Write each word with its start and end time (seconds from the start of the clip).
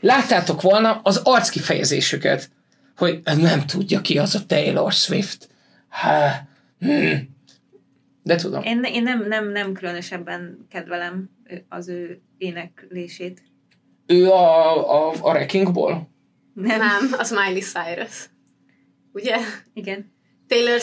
láttátok 0.00 0.62
volna 0.62 1.00
az 1.02 1.20
arckifejezésüket, 1.24 2.50
hogy 2.96 3.20
nem 3.24 3.66
tudja 3.66 4.00
ki 4.00 4.18
az 4.18 4.34
a 4.34 4.46
Taylor 4.46 4.92
Swift. 4.92 5.48
Há, 5.88 6.48
hm. 6.78 7.14
De 8.22 8.36
tudom. 8.36 8.62
Én, 8.62 8.82
én 8.82 9.02
nem, 9.02 9.28
nem, 9.28 9.48
nem 9.48 9.72
különösebben 9.72 10.66
kedvelem 10.70 11.30
az 11.68 11.88
ő 11.88 12.20
éneklését. 12.38 13.42
Ő 14.06 14.30
a, 14.30 15.08
a, 15.08 15.12
a 15.20 15.30
Wreckingból? 15.30 16.10
Nem. 16.54 16.78
nem, 16.78 17.14
az 17.18 17.30
Miley 17.30 17.60
Cyrus. 17.60 18.30
Ugye? 19.12 19.36
Igen. 19.74 20.12
Taylor 20.46 20.80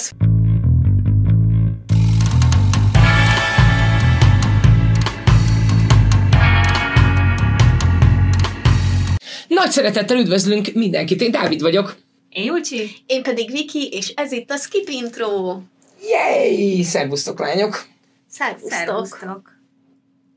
Nagy 9.58 9.72
szeretettel 9.72 10.18
üdvözlünk 10.18 10.74
mindenkit, 10.74 11.22
én 11.22 11.32
Dávid 11.32 11.62
vagyok. 11.62 11.96
Én 12.30 12.44
Julcsi. 12.44 12.90
Én 13.06 13.24
pedig 13.24 13.52
Viki, 13.52 13.90
és 13.92 14.14
ez 14.16 14.32
itt 14.32 14.52
a 14.52 14.56
Skip 14.56 14.90
Intro. 14.90 15.60
Jéj! 16.02 16.82
Szervusztok, 16.82 17.40
lányok! 17.40 17.86
Szervusztok! 18.30 18.72
Szervusztok. 18.72 19.52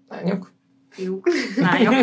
Lányok. 0.09 0.53
Fiúk. 0.91 1.29
Lányok. 1.57 1.95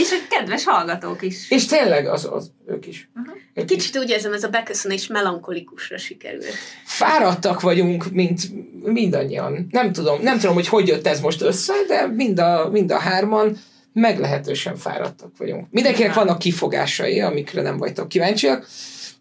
És 0.00 0.12
a 0.12 0.26
kedves 0.28 0.64
hallgatók 0.64 1.22
is. 1.22 1.50
És 1.50 1.66
tényleg, 1.66 2.06
az, 2.06 2.28
az 2.32 2.50
ők 2.66 2.86
is. 2.86 3.10
Uh-huh. 3.14 3.36
Ők 3.54 3.66
Kicsit 3.66 3.98
úgy 3.98 4.10
érzem, 4.10 4.32
ez 4.32 4.44
a 4.44 4.48
beköszönés 4.48 5.06
melankolikusra 5.06 5.98
sikerült. 5.98 6.54
Fáradtak 6.84 7.60
vagyunk, 7.60 8.10
mint 8.12 8.40
mindannyian. 8.82 9.66
Nem 9.70 9.92
tudom, 9.92 10.22
nem 10.22 10.38
tudom, 10.38 10.54
hogy 10.54 10.68
hogy 10.68 10.88
jött 10.88 11.06
ez 11.06 11.20
most 11.20 11.42
össze, 11.42 11.74
de 11.88 12.06
mind 12.06 12.38
a, 12.38 12.68
mind 12.70 12.90
a 12.90 12.98
hárman 12.98 13.58
meglehetősen 13.94 14.76
fáradtak 14.76 15.36
vagyunk. 15.36 15.66
Mindenkinek 15.70 16.14
vannak 16.14 16.38
kifogásai, 16.38 17.20
amikre 17.20 17.62
nem 17.62 17.76
vagytok 17.76 18.08
kíváncsiak, 18.08 18.66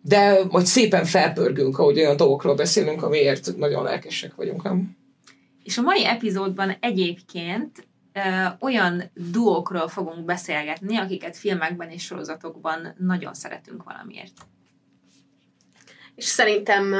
de 0.01 0.39
majd 0.49 0.65
szépen 0.65 1.05
felpörgünk, 1.05 1.79
ahogy 1.79 1.99
olyan 1.99 2.17
dolgokról 2.17 2.55
beszélünk, 2.55 3.03
amiért 3.03 3.57
nagyon 3.57 3.83
lelkesek 3.83 4.35
vagyunk. 4.35 4.63
Nem? 4.63 4.97
És 5.63 5.77
a 5.77 5.81
mai 5.81 6.05
epizódban 6.05 6.77
egyébként 6.79 7.87
ö, 8.13 8.19
olyan 8.59 9.11
duókról 9.31 9.87
fogunk 9.87 10.25
beszélgetni, 10.25 10.97
akiket 10.97 11.37
filmekben 11.37 11.89
és 11.89 12.03
sorozatokban 12.03 12.95
nagyon 12.97 13.33
szeretünk 13.33 13.83
valamiért. 13.83 14.33
És 16.15 16.25
szerintem 16.25 16.93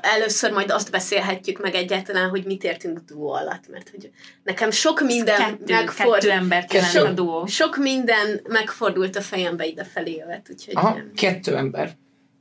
először 0.00 0.52
majd 0.52 0.70
azt 0.70 0.90
beszélhetjük 0.90 1.60
meg 1.60 1.74
egyáltalán, 1.74 2.28
hogy 2.28 2.44
mit 2.44 2.64
értünk 2.64 2.98
duó 2.98 3.32
alatt, 3.32 3.68
mert 3.68 3.90
hogy 3.90 4.10
nekem 4.42 4.70
sok 4.70 5.00
minden 5.00 5.36
kettő, 5.36 5.74
megfordult. 5.74 6.20
Kettő 6.20 6.30
embert 6.30 6.72
jelent 6.72 6.92
sok, 6.92 7.06
a 7.06 7.10
duó. 7.10 7.46
Sok 7.46 7.76
minden 7.76 8.40
megfordult 8.48 9.16
a 9.16 9.20
fejembe 9.20 9.66
idefelé 9.66 10.14
jövet, 10.14 10.46
úgyhogy... 10.50 10.74
Aha, 10.76 10.94
nem. 10.94 11.12
kettő 11.14 11.56
ember. 11.56 11.96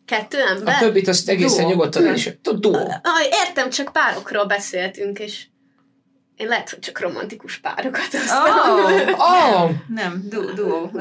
Kettő 0.06 0.38
ember? 0.42 0.76
A 0.76 0.78
többit 0.80 1.08
azt 1.08 1.30
egészen 1.30 1.64
duo. 1.64 1.70
nyugodtan 1.70 2.08
el 2.08 2.14
is. 2.14 2.30
Duó. 2.42 2.78
Értem, 3.46 3.70
csak 3.70 3.92
párokról 3.92 4.46
beszéltünk, 4.46 5.20
és 5.20 5.46
én 6.40 6.48
lehet, 6.48 6.70
hogy 6.70 6.80
csak 6.80 7.00
romantikus 7.00 7.58
párokat 7.58 8.08
Oh, 8.14 9.10
oh. 9.18 9.72
Nem, 9.88 10.24
duó. 10.30 10.52
duó. 10.54 10.92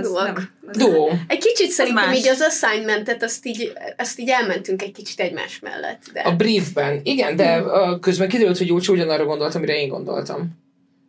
Duó. 0.73 1.13
Egy 1.27 1.39
kicsit 1.39 1.71
szerintem 1.71 2.13
így 2.13 2.29
az 2.29 2.41
assignmentet, 2.41 3.23
azt 3.23 3.47
így, 3.47 3.73
azt 3.97 4.19
így 4.19 4.29
elmentünk 4.29 4.83
egy 4.83 4.93
kicsit 4.93 5.21
egymás 5.21 5.59
mellett. 5.59 6.03
De... 6.13 6.21
A 6.21 6.37
briefben, 6.37 7.01
igen, 7.03 7.37
de 7.37 7.59
hmm. 7.59 8.01
közben 8.01 8.29
kiderült, 8.29 8.59
hogy 8.59 8.67
Júlcsi 8.67 8.93
ugyanarra 8.93 9.25
gondoltam, 9.25 9.63
amire 9.63 9.81
én 9.81 9.89
gondoltam. 9.89 10.49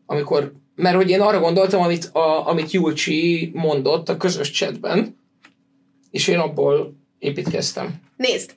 Amikor, 0.06 0.54
mert 0.76 0.96
hogy 0.96 1.10
én 1.10 1.22
arra 1.22 1.40
gondoltam, 1.40 1.82
amit, 1.82 2.06
a, 2.06 2.48
amit 2.48 2.72
Júlcsi 2.72 3.52
mondott 3.54 4.10
a 4.10 4.18
közös 4.18 4.52
chatben, 4.52 5.18
és 6.12 6.28
én 6.28 6.40
abból 6.40 6.94
építkeztem. 7.20 7.94
Nézd, 8.16 8.56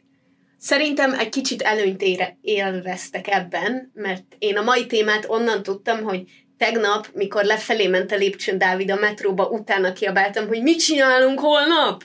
Szerintem 0.62 1.12
egy 1.12 1.28
kicsit 1.28 1.62
előnyt 1.62 2.02
ére, 2.02 2.36
élveztek 2.40 3.28
ebben, 3.28 3.90
mert 3.94 4.24
én 4.38 4.56
a 4.56 4.62
mai 4.62 4.86
témát 4.86 5.24
onnan 5.28 5.62
tudtam, 5.62 6.02
hogy 6.02 6.22
tegnap, 6.56 7.08
mikor 7.12 7.44
lefelé 7.44 7.86
ment 7.86 8.12
a 8.12 8.16
lépcsőn 8.16 8.58
Dávid 8.58 8.90
a 8.90 8.96
metróba, 8.96 9.48
utána 9.48 9.92
kiabáltam, 9.92 10.46
hogy 10.46 10.62
mit 10.62 10.78
csinálunk 10.78 11.40
holnap? 11.40 12.04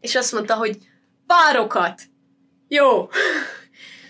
És 0.00 0.14
azt 0.14 0.32
mondta, 0.32 0.54
hogy 0.54 0.76
párokat. 1.26 2.02
Jó. 2.68 3.08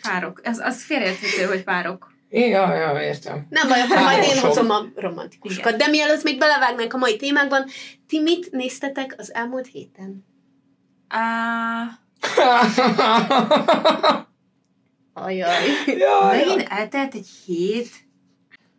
Párok. 0.03 0.41
Ez, 0.43 0.59
az 0.59 0.85
félreérthető, 0.85 1.45
hogy 1.45 1.65
párok. 1.65 2.13
Ja, 2.31 2.75
ja, 2.75 3.03
értem. 3.03 3.47
Nem 3.51 3.69
baj, 3.69 3.81
akkor 3.81 4.03
majd 4.03 4.23
én 4.23 4.39
hozom 4.39 4.71
a 4.71 4.87
romantikusokat. 4.95 5.77
De 5.77 5.87
mielőtt 5.87 6.23
még 6.23 6.39
belevágnánk 6.39 6.95
a 6.95 6.99
mai 6.99 7.17
témákban, 7.17 7.67
ti 8.07 8.21
mit 8.21 8.51
néztetek 8.51 9.15
az 9.19 9.35
elmúlt 9.35 9.67
héten? 9.67 10.25
Uh, 11.15 12.09
Ajaj. 15.13 15.65
Jaj, 15.87 16.37
Megint 16.37 16.69
eltelt 16.69 17.15
egy 17.15 17.29
hét. 17.47 17.89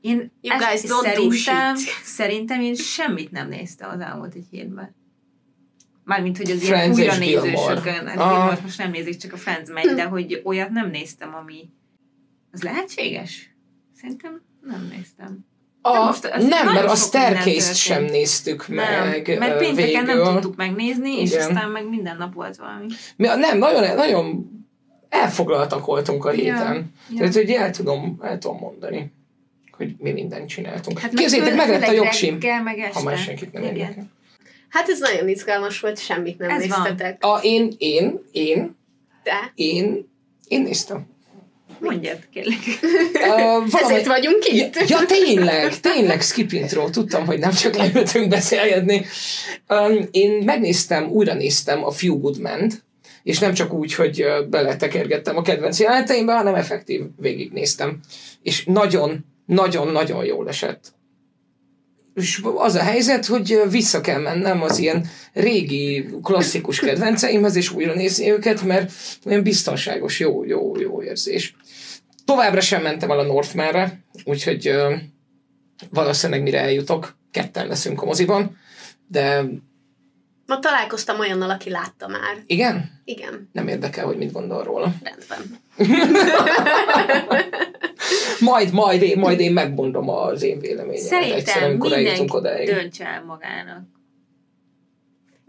Én 0.01 0.31
you 0.41 0.57
guys 0.57 0.81
don't 0.81 1.01
szerintem, 1.01 1.75
szerintem 2.03 2.61
én 2.61 2.75
semmit 2.75 3.31
nem 3.31 3.47
néztem 3.47 3.89
az 3.89 3.99
elmúlt 3.99 4.33
egy 4.33 4.47
hétben. 4.51 4.95
Mármint, 6.03 6.37
hogy 6.37 6.51
az 6.51 6.63
ilyen 6.63 6.91
újra 6.91 7.17
nézősökön. 7.17 8.07
Ah. 8.07 8.61
Most 8.61 8.77
nem 8.77 8.91
nézik, 8.91 9.17
csak 9.17 9.33
a 9.33 9.37
Friends 9.37 9.69
megy, 9.69 9.95
de 9.95 10.03
hogy 10.03 10.41
olyat 10.43 10.69
nem 10.69 10.89
néztem, 10.89 11.35
ami... 11.35 11.69
Az 12.51 12.61
lehetséges? 12.61 13.55
Szerintem 13.95 14.41
nem 14.61 14.87
néztem. 14.91 15.45
A, 15.81 16.05
most 16.05 16.29
nem, 16.37 16.73
mert 16.73 16.89
a 16.89 16.95
staircase 16.95 17.73
sem 17.73 18.03
néztük 18.03 18.67
nem, 18.67 19.07
meg 19.09 19.37
Mert 19.39 19.57
pénteken 19.57 20.05
végül. 20.05 20.23
nem 20.23 20.33
tudtuk 20.33 20.55
megnézni, 20.55 21.21
és 21.21 21.31
Igen. 21.31 21.47
aztán 21.47 21.69
meg 21.69 21.89
minden 21.89 22.17
nap 22.17 22.33
volt 22.33 22.55
valami. 22.55 22.85
Mi, 23.15 23.27
nem, 23.27 23.57
nagyon, 23.57 23.95
nagyon 23.95 24.49
elfoglaltak 25.09 25.85
voltunk 25.85 26.25
a 26.25 26.29
héten. 26.29 26.91
Ja, 27.09 27.17
Tehát, 27.17 27.33
hogy 27.33 27.49
el 27.49 27.71
tudom, 27.71 28.19
el 28.21 28.37
tudom 28.37 28.57
mondani, 28.57 29.11
hogy 29.71 29.95
mi 29.97 30.11
mindent 30.11 30.47
csináltunk. 30.49 30.99
Hát 30.99 31.13
Képzeljétek, 31.13 31.55
meg 31.55 31.69
lett 31.69 31.89
a 31.89 31.91
jogsim, 31.91 32.39
ha 32.93 33.03
már 33.03 33.17
senkit 33.17 33.51
nem 33.53 33.63
érdekel. 33.63 34.09
Hát 34.69 34.89
ez 34.89 34.99
nagyon 34.99 35.27
izgalmas 35.29 35.79
volt, 35.79 35.99
semmit 35.99 36.37
nem 36.37 36.49
ez 36.49 36.59
néztetek. 36.61 37.23
Van. 37.23 37.37
A, 37.37 37.39
én, 37.41 37.73
én, 37.77 38.19
én, 38.31 38.75
De? 39.23 39.51
én, 39.55 40.09
én 40.47 40.61
néztem. 40.61 41.05
Mondjad, 41.81 42.19
kérlek. 42.33 42.59
Uh, 43.13 43.31
valami... 43.71 43.93
Ezért 43.93 44.05
vagyunk 44.05 44.45
itt. 44.47 44.75
Ja, 44.75 44.83
ja, 44.87 45.05
tényleg, 45.05 45.79
tényleg 45.79 46.21
skip 46.21 46.51
intro. 46.51 46.89
Tudtam, 46.89 47.25
hogy 47.25 47.39
nem 47.39 47.51
csak 47.51 47.75
leültünk 47.75 48.27
beszélgetni. 48.27 49.05
Um, 49.69 50.07
én 50.11 50.43
megnéztem, 50.43 51.09
újra 51.09 51.33
néztem 51.33 51.85
a 51.85 51.91
Few 51.91 52.19
Good 52.19 52.39
men 52.39 52.71
és 53.23 53.39
nem 53.39 53.53
csak 53.53 53.73
úgy, 53.73 53.93
hogy 53.93 54.25
beletekergettem 54.49 55.37
a 55.37 55.41
kedvenc 55.41 55.79
jeleneteimbe, 55.79 56.33
hanem 56.33 56.55
effektív 56.55 57.01
végignéztem. 57.17 57.99
És 58.41 58.63
nagyon, 58.65 59.25
nagyon-nagyon 59.45 60.25
jól 60.25 60.47
esett. 60.47 60.93
És 62.15 62.41
az 62.55 62.75
a 62.75 62.81
helyzet, 62.81 63.25
hogy 63.25 63.61
vissza 63.69 64.01
kell 64.01 64.21
mennem 64.21 64.61
az 64.61 64.77
ilyen 64.77 65.09
régi, 65.33 66.09
klasszikus 66.23 66.79
kedvenceimhez, 66.79 67.55
és 67.55 67.71
újra 67.71 67.93
nézni 67.93 68.31
őket, 68.31 68.63
mert 68.63 68.91
olyan 69.25 69.43
biztonságos, 69.43 70.19
jó, 70.19 70.43
jó, 70.43 70.79
jó 70.79 71.03
érzés. 71.03 71.55
Továbbra 72.31 72.61
sem 72.61 72.81
mentem 72.81 73.11
el 73.11 73.19
a 73.19 73.23
Northmanre, 73.23 74.03
úgyhogy 74.23 74.69
uh, 74.69 74.93
valószínűleg 75.89 76.41
mire 76.41 76.59
eljutok, 76.59 77.15
ketten 77.31 77.67
leszünk 77.67 78.01
a 78.01 78.05
moziban, 78.05 78.57
de... 79.07 79.43
Ma 80.45 80.59
találkoztam 80.59 81.19
olyannal, 81.19 81.49
aki 81.49 81.69
látta 81.69 82.07
már. 82.07 82.43
Igen? 82.45 83.01
Igen. 83.03 83.49
Nem 83.51 83.67
érdekel, 83.67 84.05
hogy 84.05 84.17
mit 84.17 84.31
gondol 84.31 84.63
róla. 84.63 84.93
Rendben. 85.03 85.59
majd, 88.49 88.73
majd, 88.73 89.01
én, 89.01 89.19
majd 89.19 89.39
én 89.39 89.53
megmondom 89.53 90.09
az 90.09 90.41
én 90.41 90.59
véleményemet. 90.59 91.45
Szerintem 91.45 91.71
mindenki 91.71 92.25
döntse 92.65 93.05
el 93.05 93.23
magának. 93.23 93.83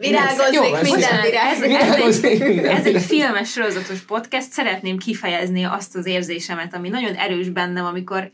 Virágozik 0.08 0.92
minden 0.92 1.20
virágozik. 1.22 1.72
Ez, 1.72 2.24
ez, 2.24 2.64
ez 2.64 2.86
egy 2.86 3.02
filmes 3.02 3.50
sorozatos 3.50 4.00
podcast, 4.00 4.50
szeretném 4.50 4.98
kifejezni 4.98 5.64
azt 5.64 5.96
az 5.96 6.06
érzésemet, 6.06 6.74
ami 6.74 6.88
nagyon 6.88 7.14
erős 7.14 7.48
bennem, 7.48 7.84
amikor 7.84 8.30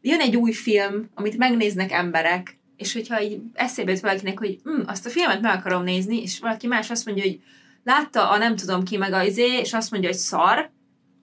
jön 0.00 0.20
egy 0.20 0.36
új 0.36 0.52
film, 0.52 1.10
amit 1.14 1.36
megnéznek 1.36 1.92
emberek, 1.92 2.58
és 2.76 2.92
hogyha 2.92 3.22
így 3.22 3.40
eszébe 3.54 3.90
jut 3.90 4.00
valakinek, 4.00 4.38
hogy 4.38 4.58
hm, 4.64 4.80
azt 4.86 5.06
a 5.06 5.10
filmet 5.10 5.40
meg 5.40 5.54
akarom 5.54 5.82
nézni, 5.82 6.22
és 6.22 6.38
valaki 6.38 6.66
más 6.66 6.90
azt 6.90 7.06
mondja, 7.06 7.24
hogy 7.24 7.40
látta 7.84 8.30
a 8.30 8.38
nem 8.38 8.56
tudom 8.56 8.84
ki 8.84 8.96
meg 8.96 9.12
a 9.12 9.22
izé, 9.22 9.58
és 9.58 9.72
azt 9.72 9.90
mondja, 9.90 10.08
hogy 10.08 10.18
szar, 10.18 10.70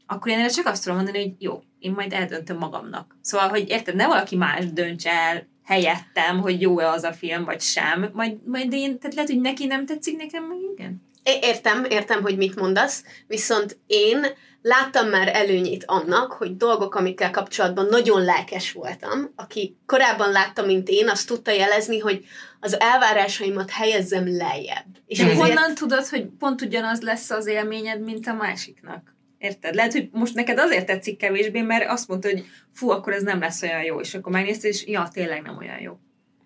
akkor 0.07 0.31
én 0.31 0.37
erre 0.37 0.49
csak 0.49 0.65
azt 0.65 0.83
tudom 0.83 0.97
mondani, 0.97 1.23
hogy 1.23 1.33
jó, 1.39 1.61
én 1.79 1.91
majd 1.91 2.13
eldöntöm 2.13 2.57
magamnak. 2.57 3.17
Szóval, 3.21 3.49
hogy 3.49 3.69
érted, 3.69 3.95
ne 3.95 4.07
valaki 4.07 4.35
más 4.35 4.73
dönts 4.73 5.05
el 5.05 5.47
helyettem, 5.67 6.39
hogy 6.39 6.61
jó-e 6.61 6.89
az 6.89 7.03
a 7.03 7.13
film, 7.13 7.43
vagy 7.43 7.61
sem. 7.61 8.09
Majd, 8.13 8.37
majd 8.45 8.73
én, 8.73 8.99
tehát 8.99 9.15
lehet, 9.15 9.29
hogy 9.29 9.41
neki 9.41 9.65
nem 9.65 9.85
tetszik, 9.85 10.17
nekem 10.17 10.43
meg 10.43 10.57
igen. 10.73 11.05
Értem, 11.41 11.85
értem, 11.89 12.21
hogy 12.21 12.37
mit 12.37 12.55
mondasz, 12.59 13.03
viszont 13.27 13.77
én 13.87 14.25
láttam 14.61 15.07
már 15.09 15.27
előnyét 15.35 15.83
annak, 15.87 16.31
hogy 16.31 16.57
dolgok, 16.57 16.95
amikkel 16.95 17.31
kapcsolatban 17.31 17.85
nagyon 17.85 18.23
lelkes 18.23 18.71
voltam, 18.71 19.31
aki 19.35 19.77
korábban 19.85 20.31
látta, 20.31 20.65
mint 20.65 20.89
én, 20.89 21.09
azt 21.09 21.27
tudta 21.27 21.51
jelezni, 21.51 21.99
hogy 21.99 22.25
az 22.59 22.79
elvárásaimat 22.79 23.69
helyezzem 23.69 24.37
lejjebb. 24.37 24.85
És 25.05 25.17
De 25.17 25.23
ezért- 25.23 25.39
honnan 25.47 25.75
tudod, 25.75 26.05
hogy 26.07 26.25
pont 26.39 26.61
ugyanaz 26.61 27.01
lesz 27.01 27.29
az 27.29 27.47
élményed, 27.47 28.01
mint 28.01 28.27
a 28.27 28.33
másiknak? 28.33 29.15
Érted? 29.37 29.75
Lehet, 29.75 29.91
hogy 29.91 30.09
most 30.11 30.33
neked 30.33 30.59
azért 30.59 30.85
tetszik 30.85 31.17
kevésbé, 31.17 31.61
mert 31.61 31.89
azt 31.89 32.07
mondta, 32.07 32.29
hogy 32.29 32.45
fú, 32.73 32.89
akkor 32.89 33.13
ez 33.13 33.23
nem 33.23 33.39
lesz 33.39 33.61
olyan 33.61 33.83
jó, 33.83 33.99
és 33.99 34.13
akkor 34.13 34.31
megnézted, 34.31 34.71
és 34.71 34.87
ja, 34.87 35.09
tényleg 35.13 35.41
nem 35.41 35.57
olyan 35.57 35.79
jó. 35.79 35.93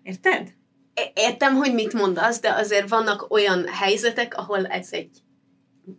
Érted? 0.02 0.48
É- 0.94 1.12
Értem, 1.14 1.54
hogy 1.54 1.74
mit 1.74 1.92
mondasz, 1.92 2.40
de 2.40 2.52
azért 2.52 2.88
vannak 2.88 3.26
olyan 3.30 3.66
helyzetek, 3.68 4.36
ahol 4.36 4.66
ez 4.66 4.88
egy 4.90 5.10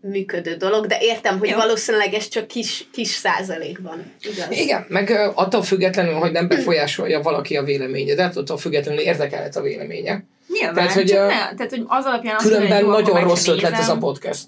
működő 0.01 0.55
dolog, 0.55 0.85
de 0.85 0.97
értem, 1.01 1.39
hogy 1.39 1.49
Jó. 1.49 1.57
valószínűleg 1.57 2.13
ez 2.13 2.27
csak 2.27 2.47
kis, 2.47 2.87
kis 2.91 3.07
százalékban. 3.07 4.13
Igaz? 4.21 4.59
Igen, 4.59 4.85
meg 4.87 5.31
attól 5.35 5.63
függetlenül, 5.63 6.13
hogy 6.13 6.31
nem 6.31 6.47
befolyásolja 6.47 7.21
valaki 7.21 7.57
a 7.57 7.63
véleményedet, 7.63 8.37
attól 8.37 8.57
függetlenül 8.57 9.01
érdekelhet 9.01 9.55
a 9.55 9.61
véleménye. 9.61 10.23
Nyilván, 10.47 10.73
Tehát, 10.73 10.91
hogy, 10.91 11.05
csak 11.05 11.27
ne, 11.27 11.55
tehát, 11.55 11.69
hogy 11.69 11.83
az 11.87 12.05
alapján 12.05 12.35
azt 12.35 12.45
Különben 12.45 12.83
mondja, 12.83 12.93
hogy 12.93 13.07
jó, 13.07 13.13
nagyon 13.13 13.27
rossz 13.27 13.47
ötlet 13.47 13.73
ez 13.73 13.89
a 13.89 13.97
podcast. 13.97 14.45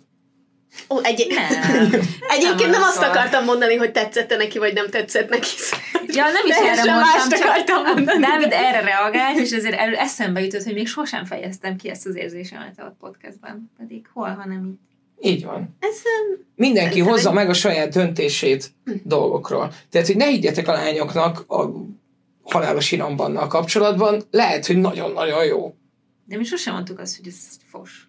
Ó, 0.89 0.99
egy... 1.03 1.27
Nem. 1.29 1.91
Egyébként 2.35 2.59
nem, 2.59 2.69
Nem 2.69 2.81
azt 2.81 3.01
akartam 3.01 3.43
mondani, 3.43 3.75
hogy 3.75 3.91
tetszett 3.91 4.37
neki, 4.37 4.57
vagy 4.57 4.73
nem 4.73 4.89
tetszett 4.89 5.29
neki. 5.29 5.47
Ja, 6.07 6.23
nem 6.23 6.45
is 6.45 6.55
erre 6.55 6.91
mást 6.91 7.17
mondtam, 7.17 7.39
csak 7.39 7.47
akartam 7.49 7.83
mondani. 7.83 8.21
Dávid 8.21 8.51
erre 8.51 8.81
reagált, 8.81 9.37
és 9.37 9.51
ezért 9.51 9.75
elő 9.79 9.95
eszembe 9.95 10.41
jutott, 10.41 10.63
hogy 10.63 10.73
még 10.73 10.87
sosem 10.87 11.25
fejeztem 11.25 11.75
ki 11.75 11.89
ezt 11.89 12.05
az 12.05 12.15
érzésemet 12.15 12.79
a 12.79 12.95
podcastban. 12.99 13.71
Pedig 13.77 14.05
hol, 14.13 14.29
hanem 14.29 14.65
így. 14.65 15.31
Így 15.31 15.45
van. 15.45 15.75
Ez 15.79 15.95
Mindenki 16.55 16.89
Szerintem 16.89 17.13
hozza 17.13 17.29
egy- 17.29 17.35
meg 17.35 17.49
a 17.49 17.53
saját 17.53 17.89
döntését 17.93 18.71
dolgokról. 19.03 19.71
Tehát, 19.89 20.07
hogy 20.07 20.15
ne 20.15 20.25
higgyetek 20.25 20.67
a 20.67 20.71
lányoknak 20.71 21.43
a 21.47 21.71
halálos 22.43 22.91
irambannal 22.91 23.47
kapcsolatban, 23.47 24.21
lehet, 24.31 24.65
hogy 24.65 24.77
nagyon-nagyon 24.77 25.45
jó. 25.45 25.75
De 26.25 26.37
mi 26.37 26.43
sosem 26.43 26.73
mondtuk 26.73 26.99
azt, 26.99 27.17
hogy 27.17 27.27
ez 27.27 27.35
fos. 27.69 28.04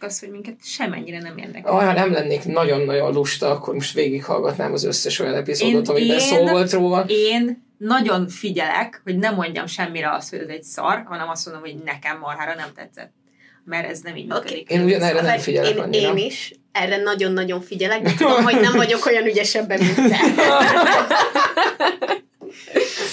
Csak 0.00 0.08
az, 0.10 0.20
hogy 0.20 0.30
minket 0.30 0.54
semennyire 0.62 1.18
nem 1.20 1.38
érdekel. 1.38 1.72
Ha 1.72 1.92
nem 1.92 2.12
lennék 2.12 2.44
nagyon-nagyon 2.44 3.12
lusta, 3.12 3.50
akkor 3.50 3.74
most 3.74 3.92
végighallgatnám 3.92 4.72
az 4.72 4.84
összes 4.84 5.18
olyan 5.18 5.34
epizódot, 5.34 5.88
Én- 5.88 5.94
amiben 5.94 6.16
én- 6.18 6.22
szó 6.22 6.46
volt 6.46 6.72
róla. 6.72 7.04
Én 7.08 7.64
nagyon 7.78 8.28
figyelek, 8.28 9.00
hogy 9.04 9.18
nem 9.18 9.34
mondjam 9.34 9.66
semmire 9.66 10.12
azt, 10.12 10.30
hogy 10.30 10.38
ez 10.38 10.48
egy 10.48 10.62
szar, 10.62 11.02
hanem 11.06 11.28
azt 11.28 11.44
mondom, 11.46 11.62
hogy 11.64 11.76
nekem 11.84 12.18
marhára 12.18 12.54
nem 12.54 12.68
tetszett. 12.74 13.12
Mert 13.64 13.88
ez 13.88 14.00
nem 14.00 14.16
így 14.16 14.26
működik. 14.26 14.70
Én 14.70 14.82
ugyanerre 14.84 15.20
nem 15.20 15.38
figyelek 15.38 15.70
én, 15.70 15.78
annyira. 15.78 16.08
én 16.10 16.16
is 16.26 16.52
erre 16.72 16.96
nagyon-nagyon 16.96 17.60
figyelek, 17.60 18.02
de 18.02 18.12
tudom, 18.18 18.42
hogy 18.44 18.60
nem 18.60 18.72
vagyok 18.72 19.06
olyan 19.06 19.26
ügyesebben, 19.26 19.78
mint 19.78 19.94
te. 19.94 20.18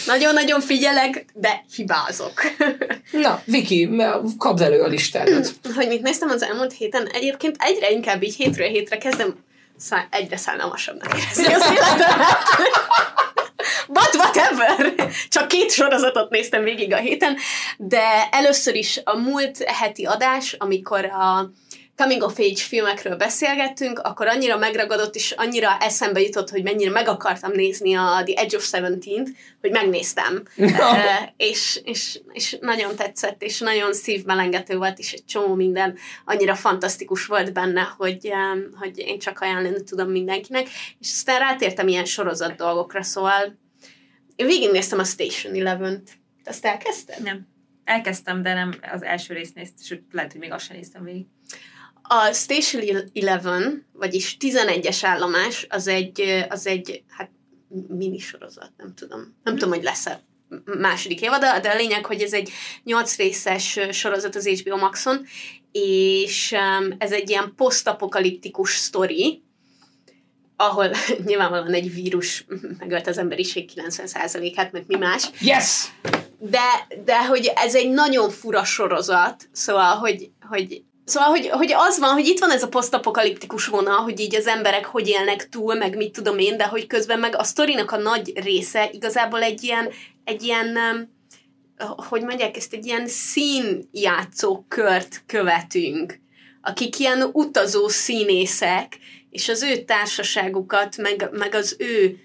Nagyon-nagyon 0.07 0.61
figyelek, 0.61 1.25
de 1.33 1.63
hibázok. 1.75 2.41
Na, 3.11 3.41
Viki, 3.45 3.89
kapd 4.37 4.61
elő 4.61 4.81
a 4.81 4.87
listádat. 4.87 5.53
hogy 5.75 5.87
mit 5.87 6.01
néztem 6.01 6.29
az 6.29 6.43
elmúlt 6.43 6.73
héten, 6.73 7.07
egyébként 7.07 7.55
egyre 7.59 7.91
inkább 7.91 8.23
így 8.23 8.35
hétről 8.35 8.67
hétre 8.67 8.97
kezdem 8.97 9.35
szá- 9.77 10.07
egyre 10.09 10.37
szállalmasabbnak 10.37 11.17
érezni 11.17 11.53
az 11.53 11.71
életemet. 11.71 12.37
But 13.87 14.15
whatever! 14.15 14.93
Csak 15.29 15.47
két 15.47 15.71
sorozatot 15.71 16.29
néztem 16.29 16.63
végig 16.63 16.93
a 16.93 16.97
héten, 16.97 17.37
de 17.77 18.29
először 18.31 18.75
is 18.75 19.01
a 19.03 19.17
múlt 19.17 19.63
heti 19.63 20.05
adás, 20.05 20.55
amikor 20.57 21.05
a 21.05 21.51
coming 21.97 22.21
of 22.21 22.39
age 22.39 22.61
filmekről 22.61 23.15
beszélgettünk, 23.15 23.99
akkor 23.99 24.27
annyira 24.27 24.57
megragadott, 24.57 25.15
és 25.15 25.31
annyira 25.31 25.77
eszembe 25.79 26.21
jutott, 26.21 26.49
hogy 26.49 26.63
mennyire 26.63 26.89
meg 26.89 27.07
akartam 27.07 27.51
nézni 27.51 27.93
a 27.93 28.21
The 28.25 28.41
Edge 28.41 28.57
of 28.57 28.67
Seventeen, 28.67 29.35
hogy 29.61 29.71
megnéztem. 29.71 30.43
Eh, 30.97 31.29
és, 31.37 31.81
és, 31.83 32.19
és 32.31 32.57
nagyon 32.61 32.95
tetszett, 32.95 33.41
és 33.41 33.59
nagyon 33.59 33.93
szívmelengető 33.93 34.77
volt, 34.77 34.99
és 34.99 35.11
egy 35.11 35.25
csomó 35.25 35.55
minden 35.55 35.97
annyira 36.25 36.55
fantasztikus 36.55 37.25
volt 37.25 37.53
benne, 37.53 37.81
hogy, 37.97 38.31
hogy 38.79 38.97
én 38.97 39.19
csak 39.19 39.39
ajánlani 39.39 39.83
tudom 39.83 40.09
mindenkinek, 40.09 40.67
és 40.99 41.11
aztán 41.11 41.39
rátértem 41.39 41.87
ilyen 41.87 42.05
sorozat 42.05 42.55
dolgokra, 42.55 43.03
szóval 43.03 43.57
én 44.35 44.45
végignéztem 44.45 44.99
a 44.99 45.03
Station 45.03 45.55
Eleven-t. 45.55 46.09
Te 46.43 46.49
Azt 46.49 46.65
elkezdted? 46.65 47.23
Nem. 47.23 47.47
Elkezdtem, 47.83 48.41
de 48.41 48.53
nem 48.53 48.73
az 48.91 49.03
első 49.03 49.33
részt 49.33 49.55
néztem, 49.55 49.85
sőt, 49.85 50.03
lehet, 50.11 50.31
hogy 50.31 50.41
még 50.41 50.51
azt 50.51 50.65
sem 50.65 50.75
néztem 50.75 51.03
végig. 51.03 51.25
A 52.07 52.33
Station 52.33 53.09
Eleven, 53.13 53.85
vagyis 53.93 54.37
11-es 54.39 54.99
állomás, 55.01 55.65
az 55.69 55.87
egy, 55.87 56.45
az 56.49 56.67
egy 56.67 57.03
hát 57.09 57.31
minisorozat, 57.87 58.71
nem 58.77 58.93
tudom. 58.95 59.35
Nem 59.43 59.53
tudom, 59.53 59.69
hogy 59.69 59.83
lesz-e 59.83 60.21
második 60.79 61.21
évad, 61.21 61.41
de 61.41 61.69
a 61.69 61.75
lényeg, 61.75 62.05
hogy 62.05 62.21
ez 62.21 62.33
egy 62.33 62.51
8 62.83 63.15
részes 63.15 63.79
sorozat 63.91 64.35
az 64.35 64.47
HBO 64.47 64.77
Maxon, 64.77 65.25
és 65.71 66.55
ez 66.97 67.11
egy 67.11 67.29
ilyen 67.29 67.53
posztapokaliptikus 67.55 68.75
sztori, 68.75 69.41
ahol 70.55 70.91
nyilvánvalóan 71.25 71.73
egy 71.73 71.93
vírus 71.93 72.45
megölt 72.77 73.07
az 73.07 73.17
emberiség 73.17 73.69
90%-át, 73.75 74.71
mert 74.71 74.87
mi 74.87 74.95
más, 74.95 75.29
Yes! 75.39 75.85
de, 76.39 76.87
de 77.05 77.25
hogy 77.25 77.51
ez 77.55 77.75
egy 77.75 77.89
nagyon 77.89 78.29
fura 78.29 78.63
sorozat, 78.63 79.49
szóval, 79.51 79.95
hogy, 79.95 80.29
hogy 80.49 80.83
Szóval, 81.07 81.29
hogy, 81.29 81.49
hogy 81.49 81.73
az 81.73 81.99
van, 81.99 82.13
hogy 82.13 82.27
itt 82.27 82.39
van 82.39 82.51
ez 82.51 82.63
a 82.63 82.67
posztapokaliptikus 82.67 83.67
vonal, 83.67 83.97
hogy 83.97 84.19
így 84.19 84.35
az 84.35 84.47
emberek 84.47 84.85
hogy 84.85 85.07
élnek 85.07 85.49
túl, 85.49 85.75
meg 85.75 85.95
mit 85.95 86.11
tudom 86.11 86.39
én, 86.39 86.57
de 86.57 86.65
hogy 86.65 86.87
közben 86.87 87.19
meg 87.19 87.35
a 87.35 87.43
sztorinak 87.43 87.91
a 87.91 87.97
nagy 87.97 88.31
része 88.35 88.89
igazából 88.91 89.41
egy 89.41 89.63
ilyen, 89.63 89.89
egy 90.23 90.43
ilyen 90.43 90.77
hogy 92.09 92.21
mondják 92.21 92.57
ezt, 92.57 92.73
egy 92.73 92.85
ilyen 92.85 93.07
színjátszó 93.07 94.65
kört 94.67 95.23
követünk, 95.25 96.19
akik 96.61 96.99
ilyen 96.99 97.29
utazó 97.33 97.87
színészek, 97.87 98.97
és 99.29 99.49
az 99.49 99.63
ő 99.63 99.77
társaságukat, 99.77 100.97
meg, 100.97 101.29
meg 101.31 101.55
az 101.55 101.75
ő 101.79 102.17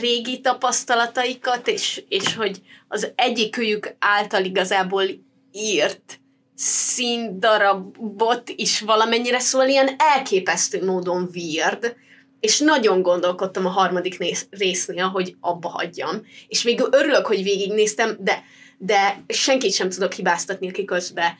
régi 0.00 0.40
tapasztalataikat, 0.40 1.68
és, 1.68 2.02
és 2.08 2.34
hogy 2.34 2.60
az 2.88 3.12
egyikőjük 3.14 3.94
által 3.98 4.44
igazából 4.44 5.04
írt 5.52 6.20
színdarabot 6.60 8.52
is 8.56 8.80
valamennyire 8.80 9.38
szól, 9.38 9.64
ilyen 9.64 9.88
elképesztő 9.98 10.84
módon 10.84 11.30
weird, 11.34 11.96
és 12.40 12.58
nagyon 12.58 13.02
gondolkodtam 13.02 13.66
a 13.66 13.70
harmadik 13.70 14.18
néz, 14.18 14.46
résznél, 14.50 15.08
hogy 15.08 15.36
abba 15.40 15.68
hagyjam. 15.68 16.26
És 16.48 16.62
végül 16.62 16.88
örülök, 16.90 17.26
hogy 17.26 17.42
végignéztem, 17.42 18.16
de, 18.20 18.44
de 18.78 19.24
senkit 19.26 19.72
sem 19.72 19.88
tudok 19.88 20.12
hibáztatni, 20.12 20.68
aki 20.68 20.84
közben 20.84 21.32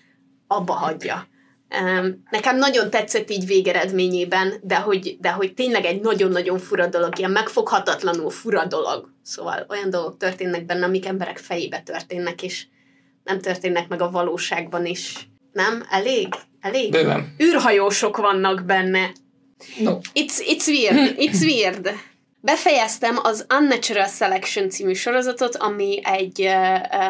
abba 0.47 0.73
hagyja. 0.73 1.29
Nekem 2.31 2.57
nagyon 2.57 2.91
tetszett 2.91 3.31
így 3.31 3.47
végeredményében, 3.47 4.55
de 4.63 4.77
hogy, 4.77 5.17
de 5.21 5.31
hogy 5.31 5.55
tényleg 5.55 5.85
egy 5.85 6.01
nagyon-nagyon 6.01 6.59
fura 6.59 6.87
dolog, 6.87 7.19
ilyen 7.19 7.31
megfoghatatlanul 7.31 8.31
fura 8.31 8.65
dolog. 8.65 9.13
Szóval 9.23 9.67
olyan 9.69 9.91
dolgok 9.91 10.17
történnek 10.17 10.67
benne, 10.67 10.85
amik 10.85 11.07
emberek 11.07 11.39
fejébe 11.39 11.81
történnek, 11.81 12.43
és 12.43 12.67
nem 13.29 13.41
történnek 13.41 13.89
meg 13.89 14.03
a 14.03 14.11
valóságban 14.11 14.87
is. 14.87 15.29
Nem? 15.53 15.87
Elég? 15.91 16.29
Elég? 16.61 16.91
Bőven. 16.91 17.35
űrhajósok 17.43 18.17
vannak 18.17 18.65
benne. 18.65 19.13
No. 19.79 19.99
It's, 20.15 20.39
it's 20.39 20.67
weird. 20.67 21.15
It's 21.19 21.41
weird. 21.43 21.91
Befejeztem 22.41 23.19
az 23.23 23.47
Unnatural 23.59 24.07
Selection 24.07 24.71
című 24.71 24.93
sorozatot, 24.93 25.57
ami 25.57 26.01
egy, 26.05 26.49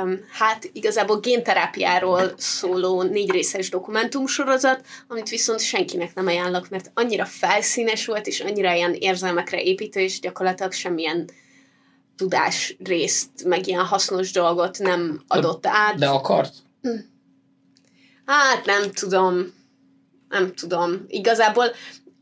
um, 0.03 0.21
hát 0.33 0.71
igazából 0.73 1.21
génterápiáról 1.21 2.33
szóló 2.37 3.03
négy 3.03 3.31
részes 3.31 3.69
dokumentumsorozat, 3.69 4.81
amit 5.09 5.29
viszont 5.29 5.61
senkinek 5.61 6.15
nem 6.15 6.27
ajánlok, 6.27 6.69
mert 6.69 6.91
annyira 6.95 7.25
felszínes 7.25 8.07
volt, 8.07 8.27
és 8.27 8.41
annyira 8.41 8.75
ilyen 8.75 8.95
érzelmekre 8.95 9.63
építő, 9.63 10.01
és 10.01 10.21
gyakorlatilag 10.21 10.73
semmilyen 10.73 11.31
tudás 12.19 12.77
részt, 12.85 13.29
meg 13.45 13.67
ilyen 13.67 13.85
hasznos 13.85 14.33
dolgot 14.33 14.79
nem 14.79 15.23
adott 15.29 15.67
át. 15.67 15.95
De 15.99 16.09
akart? 16.09 16.55
Hát 18.27 18.65
nem 18.65 18.93
tudom. 18.93 19.57
Nem 20.29 20.55
tudom. 20.55 21.05
Igazából, 21.07 21.65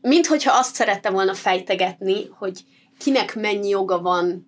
minthogyha 0.01 0.57
azt 0.57 0.75
szerette 0.75 1.09
volna 1.09 1.33
fejtegetni, 1.33 2.29
hogy 2.37 2.63
kinek 2.97 3.35
mennyi 3.35 3.69
joga 3.69 4.01
van 4.01 4.47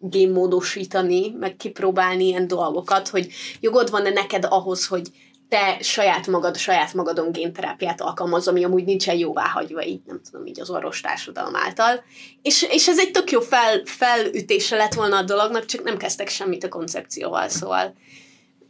génmódosítani, 0.00 1.30
meg 1.30 1.56
kipróbálni 1.56 2.24
ilyen 2.24 2.46
dolgokat, 2.46 3.08
hogy 3.08 3.32
jogod 3.60 3.90
van-e 3.90 4.10
neked 4.10 4.44
ahhoz, 4.44 4.86
hogy 4.86 5.10
te 5.48 5.78
saját 5.80 6.26
magad, 6.26 6.56
saját 6.56 6.94
magadon 6.94 7.32
génterápiát 7.32 8.00
alkalmaz, 8.00 8.48
ami 8.48 8.64
amúgy 8.64 8.84
nincsen 8.84 9.16
jóváhagyva, 9.16 9.84
így 9.84 10.00
nem 10.06 10.20
tudom, 10.30 10.46
így 10.46 10.60
az 10.60 10.70
orvostársadalom 10.70 11.56
által. 11.56 12.04
És, 12.42 12.62
és 12.62 12.88
ez 12.88 12.98
egy 12.98 13.10
tök 13.10 13.30
jó 13.30 13.40
fel, 13.40 13.82
felütése 13.84 14.76
lett 14.76 14.94
volna 14.94 15.16
a 15.16 15.22
dolognak, 15.22 15.64
csak 15.64 15.82
nem 15.82 15.96
kezdtek 15.96 16.28
semmit 16.28 16.64
a 16.64 16.68
koncepcióval, 16.68 17.48
szóval 17.48 17.94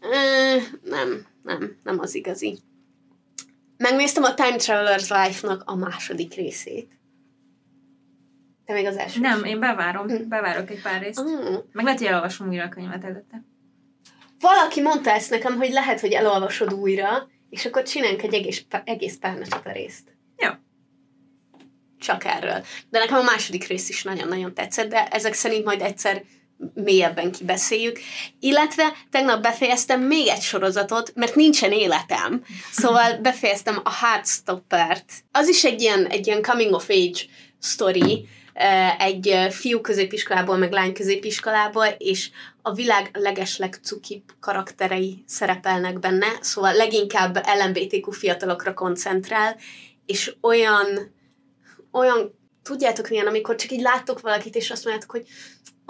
ö, 0.01 0.57
nem, 0.83 1.27
nem, 1.43 1.77
nem 1.83 1.99
az 1.99 2.15
igazi. 2.15 2.59
Megnéztem 3.77 4.23
a 4.23 4.35
Time 4.35 4.57
Traveler's 4.57 5.25
Life-nak 5.25 5.63
a 5.67 5.75
második 5.75 6.35
részét. 6.35 6.99
Te 8.65 8.73
még 8.73 8.87
az 8.87 8.97
első 8.97 9.21
Nem, 9.21 9.45
én 9.45 9.61
bevárom. 9.61 10.09
Hm. 10.09 10.29
Bevárok 10.29 10.71
egy 10.71 10.83
pár 10.83 11.03
részt. 11.03 11.21
Mm. 11.21 11.55
Meg 11.73 11.85
lehet, 11.85 11.99
hogy 11.99 12.09
elolvasom 12.09 12.49
újra 12.49 12.65
a 12.65 12.69
könyvet 12.69 13.05
előtte. 13.05 13.45
Valaki 14.41 14.81
mondta 14.81 15.11
ezt 15.11 15.31
nekem, 15.31 15.57
hogy 15.57 15.71
lehet, 15.71 16.01
hogy 16.01 16.13
elolvasod 16.13 16.73
újra, 16.73 17.29
és 17.51 17.67
akkor 17.67 17.83
csinálunk 17.83 18.23
egy 18.23 18.35
egész, 18.35 18.65
egész 18.85 19.17
párnacsata 19.21 19.73
részt. 19.73 20.17
Jó. 20.37 20.51
Csak 21.99 22.25
erről. 22.25 22.65
De 22.91 22.99
nekem 22.99 23.19
a 23.19 23.23
második 23.23 23.67
rész 23.67 23.89
is 23.89 24.03
nagyon-nagyon 24.03 24.55
tetszett, 24.55 24.89
de 24.89 25.07
ezek 25.07 25.35
szerint 25.35 25.65
majd 25.65 25.83
egyszer 25.83 26.23
mélyebben 26.75 27.33
kibeszéljük. 27.33 27.99
Illetve 28.41 28.93
tegnap 29.11 29.43
befejeztem 29.43 30.01
még 30.01 30.27
egy 30.27 30.43
sorozatot, 30.43 31.13
mert 31.15 31.35
nincsen 31.35 31.73
életem. 31.73 32.45
Szóval 32.71 33.17
befejeztem 33.23 33.81
a 33.85 33.93
Heartstopper-t. 33.93 35.13
Az 35.33 35.49
is 35.49 35.65
egy 35.65 35.81
ilyen, 35.81 36.07
egy 36.07 36.27
ilyen 36.27 36.43
coming 36.43 36.73
of 36.73 36.89
age 36.89 37.21
story, 37.63 38.29
eh, 38.53 39.01
egy 39.01 39.47
fiú 39.51 39.81
középiskolából, 39.81 40.57
meg 40.57 40.73
lány 40.73 40.93
középiskolából, 40.93 41.87
és 41.99 42.31
a 42.69 42.73
világ 42.73 43.11
legesleg 43.13 43.79
cukibb 43.83 44.23
karakterei 44.41 45.25
szerepelnek 45.27 45.99
benne, 45.99 46.27
szóval 46.41 46.75
leginkább 46.75 47.47
LMBTQ 47.65 48.11
fiatalokra 48.11 48.75
koncentrál, 48.75 49.57
és 50.07 50.35
olyan, 50.41 51.15
olyan, 51.93 52.35
tudjátok 52.63 53.09
milyen, 53.09 53.27
amikor 53.27 53.55
csak 53.55 53.71
így 53.71 53.81
láttok 53.81 54.21
valakit, 54.21 54.55
és 54.55 54.71
azt 54.71 54.85
mondjátok, 54.85 55.11
hogy 55.11 55.27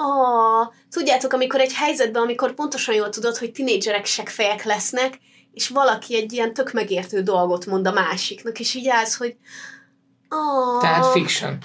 Ah, 0.01 0.73
tudjátok, 0.91 1.33
amikor 1.33 1.61
egy 1.61 1.73
helyzetben, 1.73 2.23
amikor 2.23 2.55
pontosan 2.55 2.95
jól 2.95 3.09
tudod, 3.09 3.37
hogy 3.37 3.53
tinédzserek 3.53 4.05
seggfejek 4.07 4.65
lesznek, 4.65 5.19
és 5.53 5.69
valaki 5.69 6.17
egy 6.17 6.33
ilyen 6.33 6.55
tök 6.55 6.73
megértő 6.73 7.23
dolgot 7.23 7.67
mond 7.67 7.87
a 7.87 7.93
másiknak, 7.93 8.61
és 8.61 8.75
így 8.75 8.89
állsz, 8.89 9.17
hogy 9.17 9.37
ah, 10.29 10.81
Tehát 10.81 11.07
fiction. 11.07 11.59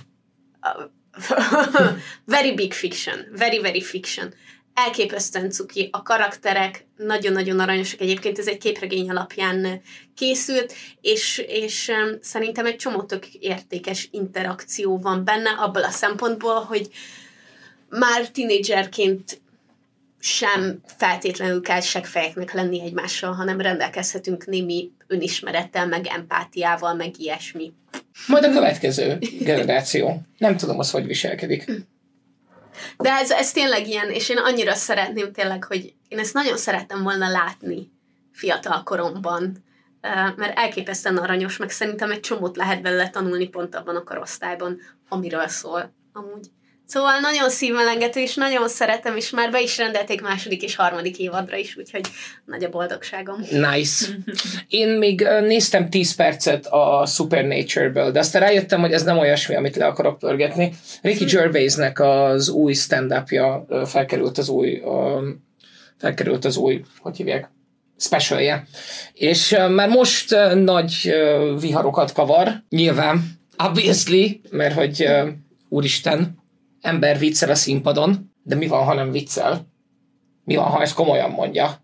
very 2.25 2.53
big 2.53 2.73
fiction, 2.73 3.25
very, 3.37 3.59
very 3.59 3.81
fiction. 3.81 4.33
Elképesztően 4.73 5.49
cuki, 5.49 5.89
a 5.91 6.01
karakterek 6.01 6.85
nagyon-nagyon 6.97 7.59
aranyosak, 7.59 7.99
egyébként 7.99 8.39
ez 8.39 8.47
egy 8.47 8.57
képregény 8.57 9.09
alapján 9.09 9.81
készült, 10.15 10.73
és, 11.01 11.43
és 11.47 11.89
em, 11.89 12.17
szerintem 12.21 12.65
egy 12.65 12.75
csomó 12.75 13.03
tök 13.03 13.27
értékes 13.27 14.07
interakció 14.11 14.97
van 14.97 15.23
benne, 15.23 15.49
abból 15.49 15.83
a 15.83 15.89
szempontból, 15.89 16.59
hogy 16.59 16.89
már 17.89 18.27
tinédzserként 18.27 19.41
sem 20.19 20.81
feltétlenül 20.97 21.61
kell 21.61 21.81
seggfejeknek 21.81 22.53
lenni 22.53 22.81
egymással, 22.81 23.33
hanem 23.33 23.61
rendelkezhetünk 23.61 24.45
némi 24.45 24.91
önismerettel, 25.07 25.87
meg 25.87 26.07
empátiával, 26.07 26.93
meg 26.93 27.19
ilyesmi. 27.19 27.73
Majd 28.27 28.43
a 28.43 28.51
következő 28.51 29.19
generáció. 29.39 30.21
Nem 30.37 30.57
tudom, 30.57 30.79
az 30.79 30.91
hogy 30.91 31.05
viselkedik. 31.05 31.71
De 32.97 33.11
ez, 33.11 33.31
ez 33.31 33.51
tényleg 33.51 33.87
ilyen, 33.87 34.09
és 34.09 34.29
én 34.29 34.37
annyira 34.37 34.73
szeretném 34.73 35.31
tényleg, 35.31 35.63
hogy 35.63 35.93
én 36.07 36.19
ezt 36.19 36.33
nagyon 36.33 36.57
szerettem 36.57 37.03
volna 37.03 37.29
látni 37.29 37.91
fiatal 38.31 38.83
koromban, 38.83 39.63
mert 40.35 40.57
elképesztően 40.57 41.17
aranyos, 41.17 41.57
meg 41.57 41.69
szerintem 41.69 42.11
egy 42.11 42.19
csomót 42.19 42.55
lehet 42.55 42.81
belőle 42.81 43.09
tanulni 43.09 43.49
pont 43.49 43.75
abban 43.75 43.95
a 43.95 44.03
korosztályban, 44.03 44.79
amiről 45.09 45.47
szól 45.47 45.93
amúgy. 46.13 46.47
Szóval 46.85 47.19
nagyon 47.19 47.49
szívmelengető, 47.49 48.19
és 48.19 48.35
nagyon 48.35 48.67
szeretem, 48.67 49.17
és 49.17 49.29
már 49.29 49.51
be 49.51 49.61
is 49.61 49.77
rendelték 49.77 50.21
második 50.21 50.61
és 50.61 50.75
harmadik 50.75 51.17
évadra 51.17 51.57
is, 51.57 51.77
úgyhogy 51.77 52.01
nagy 52.45 52.63
a 52.63 52.69
boldogságom. 52.69 53.39
Nice. 53.51 54.05
Én 54.67 54.87
még 54.87 55.27
néztem 55.41 55.89
10 55.89 56.15
percet 56.15 56.65
a 56.65 57.05
Supernature-ből, 57.05 58.11
de 58.11 58.19
aztán 58.19 58.41
rájöttem, 58.41 58.79
hogy 58.79 58.91
ez 58.91 59.03
nem 59.03 59.17
olyasmi, 59.17 59.55
amit 59.55 59.75
le 59.75 59.85
akarok 59.85 60.19
pörgetni. 60.19 60.73
Ricky 61.01 61.25
Gervaisnek 61.25 61.99
az 61.99 62.49
új 62.49 62.73
stand-upja 62.73 63.65
felkerült 63.85 64.37
az 64.37 64.49
új, 64.49 64.81
felkerült 65.97 66.45
az 66.45 66.57
új, 66.57 66.83
hogy 66.99 67.17
hívják, 67.17 67.49
specialje. 67.97 68.67
És 69.13 69.55
már 69.69 69.89
most 69.89 70.35
nagy 70.53 71.13
viharokat 71.59 72.11
kavar, 72.11 72.63
nyilván, 72.69 73.23
obviously, 73.57 74.41
mert 74.49 74.75
hogy 74.75 75.07
úristen, 75.69 76.41
ember 76.83 77.17
viccel 77.17 77.49
a 77.49 77.55
színpadon, 77.55 78.33
de 78.43 78.55
mi 78.55 78.67
van, 78.67 78.83
ha 78.83 78.93
nem 78.93 79.11
viccel? 79.11 79.67
Mi 80.43 80.55
van, 80.55 80.65
ha 80.65 80.81
ezt 80.81 80.93
komolyan 80.93 81.29
mondja? 81.29 81.81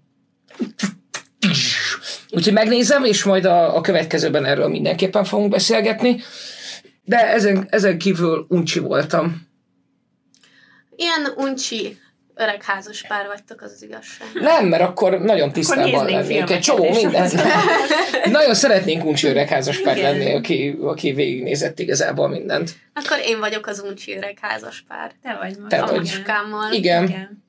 Úgyhogy 2.31 2.53
megnézem, 2.53 3.03
és 3.03 3.23
majd 3.23 3.45
a, 3.45 3.75
a 3.75 3.81
következőben 3.81 4.45
erről 4.45 4.67
mindenképpen 4.67 5.23
fogunk 5.23 5.51
beszélgetni. 5.51 6.21
De 7.03 7.27
ezen, 7.27 7.67
ezen 7.69 7.97
kívül 7.97 8.45
uncsi 8.49 8.79
voltam. 8.79 9.47
Ilyen 10.95 11.33
uncsi 11.35 11.97
öreg 12.39 12.63
házas 12.63 13.03
pár 13.07 13.27
vagytok, 13.27 13.61
az 13.61 13.71
az 13.75 13.83
igazság. 13.83 14.27
Nem, 14.33 14.65
mert 14.65 14.81
akkor 14.81 15.19
nagyon 15.19 15.51
tisztában 15.51 15.83
néznénk 15.83 16.09
lennénk. 16.09 16.25
filmeket 16.25 16.55
Egy 16.55 16.61
csomó 16.61 16.89
minden. 16.89 17.31
nagyon 18.39 18.53
szeretnénk 18.53 19.05
uncsi 19.05 19.27
öreg 19.27 19.47
házas 19.47 19.81
pár 19.81 19.97
Igen. 19.97 20.17
lenni, 20.17 20.33
aki, 20.33 20.77
aki 20.81 21.13
végignézett 21.13 21.79
igazából 21.79 22.27
mindent. 22.27 22.71
Akkor 22.93 23.17
én 23.25 23.39
vagyok 23.39 23.67
az 23.67 23.79
uncsi 23.79 24.15
öreg 24.15 24.37
házas 24.41 24.83
pár. 24.87 25.11
Te 25.23 25.37
vagy 25.41 25.57
most. 25.57 25.69
Te 25.69 25.81
A 25.81 26.47
vagy. 26.49 26.73
Igen. 26.73 27.03
Igen. 27.03 27.47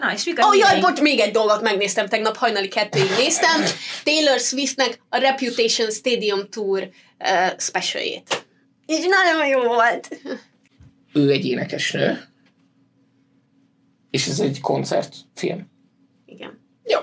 Na, 0.00 0.12
és 0.12 0.24
mik 0.24 0.38
az 0.38 0.44
Ó, 0.44 0.48
oh, 0.48 0.56
jaj, 0.56 0.80
bocs, 0.80 1.00
még 1.00 1.20
egy 1.20 1.30
dolgot 1.30 1.62
megnéztem, 1.62 2.08
tegnap 2.08 2.36
hajnali 2.36 2.68
kettőig 2.68 3.10
néztem. 3.18 3.64
Taylor 4.04 4.38
Swiftnek 4.38 5.00
a 5.08 5.16
Reputation 5.16 5.90
Stadium 5.90 6.48
Tour 6.50 6.88
uh, 7.18 7.58
specialjét. 7.58 8.44
És 8.86 8.98
nagyon 9.06 9.46
jó 9.46 9.62
volt. 9.62 10.08
Ő 11.12 11.30
egy 11.30 11.44
énekesnő. 11.44 12.33
És 14.14 14.26
ez 14.26 14.40
egy 14.40 14.60
koncertfilm. 14.60 15.70
Igen. 16.26 16.58
Jó. 16.84 16.98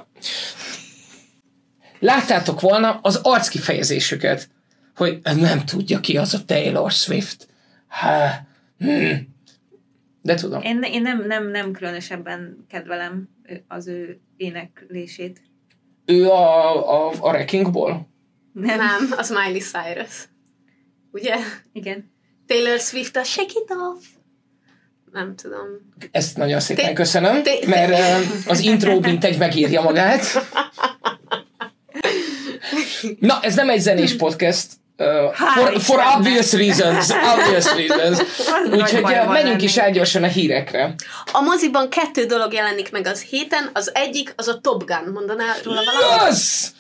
Láttátok 2.00 2.62
volna 2.62 3.00
az 3.02 3.16
arckifejezésüket, 3.16 4.50
hogy 4.96 5.20
nem 5.24 5.66
tudja 5.66 6.00
ki 6.00 6.18
az 6.18 6.34
a 6.34 6.46
Taylor 6.46 6.92
Swift. 6.92 7.48
Há, 7.88 8.48
hm. 8.78 9.14
De 10.22 10.36
tudom. 10.36 10.62
Én, 10.62 10.82
én 10.82 11.02
nem, 11.02 11.28
nem, 11.28 11.48
nem 11.48 11.72
különösebben 11.72 12.66
kedvelem 12.70 13.30
az 13.68 13.88
ő 13.88 14.20
éneklését. 14.38 15.42
Ő 16.06 16.30
a, 16.30 17.08
a, 17.08 17.12
a 17.20 17.30
Wreckingból? 17.30 18.10
Nem. 18.54 18.78
Nem, 18.78 19.14
az 19.18 19.30
Miley 19.30 19.60
Cyrus. 19.60 20.30
Ugye? 21.12 21.36
Igen. 21.74 22.12
Taylor 22.46 22.80
Swift 22.80 23.16
a 23.16 23.24
Shake 23.24 23.54
It 23.64 23.72
Off. 23.72 24.06
Nem 25.12 25.36
tudom. 25.36 25.68
Ezt 26.12 26.38
nagyon 26.38 26.60
szépen 26.60 26.86
Té- 26.86 26.94
köszönöm, 26.94 27.44
té- 27.44 27.66
mert 27.66 28.26
az 28.48 28.60
intro 28.60 29.00
mint 29.00 29.24
egy 29.24 29.38
megírja 29.38 29.82
magát. 29.82 30.24
Na, 33.20 33.40
ez 33.42 33.56
nem 33.56 33.70
egy 33.70 33.80
zenés 33.80 34.16
podcast. 34.16 34.68
Uh, 34.98 35.34
for, 35.34 35.82
for 35.82 36.00
obvious 36.18 36.54
reasons. 36.54 37.10
Obvious 37.10 37.66
reasons. 37.76 38.20
Úgyhogy 38.82 39.04
menjünk 39.28 39.62
is 39.62 39.78
át 39.78 39.92
gyorsan 39.92 40.24
a 40.24 40.28
hírekre. 40.28 40.96
A 41.32 41.42
moziban 41.42 41.90
kettő 41.90 42.26
dolog 42.26 42.54
jelenik 42.54 42.92
meg 42.92 43.08
az 43.08 43.22
héten, 43.22 43.70
az 43.74 43.92
egyik 43.94 44.34
az 44.36 44.48
a 44.48 44.60
Top 44.60 44.86
Gun, 44.86 45.12
mondanál 45.14 45.56
róla 45.64 45.82
valamit? 45.84 46.28
Yes! 46.28 46.72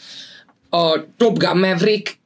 A 0.69 1.05
Top 1.17 1.38
Gun 1.38 1.57
Maverick 1.57 2.19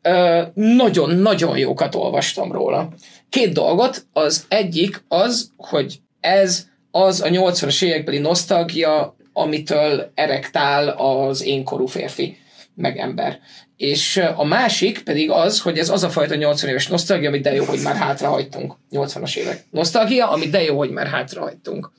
nagyon-nagyon 0.53 1.57
jókat 1.57 1.95
olvastam 1.95 2.51
róla. 2.51 2.89
Két 3.36 3.54
dolgot. 3.54 4.06
Az 4.13 4.46
egyik 4.48 5.04
az, 5.08 5.51
hogy 5.58 6.00
ez 6.20 6.68
az 6.92 7.22
a 7.22 7.27
80-as 7.27 7.84
évekbeli 7.84 8.18
nosztalgia, 8.18 9.15
amitől 9.34 10.12
erektál 10.13 10.89
az 10.89 11.44
én 11.44 11.63
korú 11.63 11.86
férfi, 11.86 12.38
meg 12.75 12.98
ember. 12.98 13.39
És 13.77 14.18
a 14.36 14.44
másik 14.44 15.04
pedig 15.04 15.30
az, 15.30 15.62
hogy 15.62 15.77
ez 15.77 15.89
az 15.89 16.04
a 16.04 16.10
fajta 16.10 16.36
80 16.36 16.70
éves 16.70 16.88
nosztalgia, 16.88 17.30
amit 17.30 17.42
de 17.42 17.54
jó, 17.54 17.63
hogy 17.63 17.82
már 17.82 17.96
hátrahagytunk. 17.96 18.75
80-as 18.92 19.38
évek. 19.38 19.63
Nosztalgia, 19.70 20.30
amit 20.30 20.51
de 20.51 20.62
jó, 20.62 20.77
hogy 20.77 20.92
már 20.92 21.08
hátrahagytunk. 21.08 21.92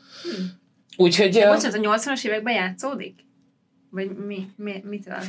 Úgyhogy... 0.97 1.37
ö, 1.37 1.49
Bocsánat, 1.49 1.75
a 1.75 1.97
80-as 1.97 2.25
években 2.25 2.55
játszódik? 2.55 3.14
Vagy 3.90 4.11
mi? 4.26 4.47
mi 4.57 4.83
mitől? 4.88 5.23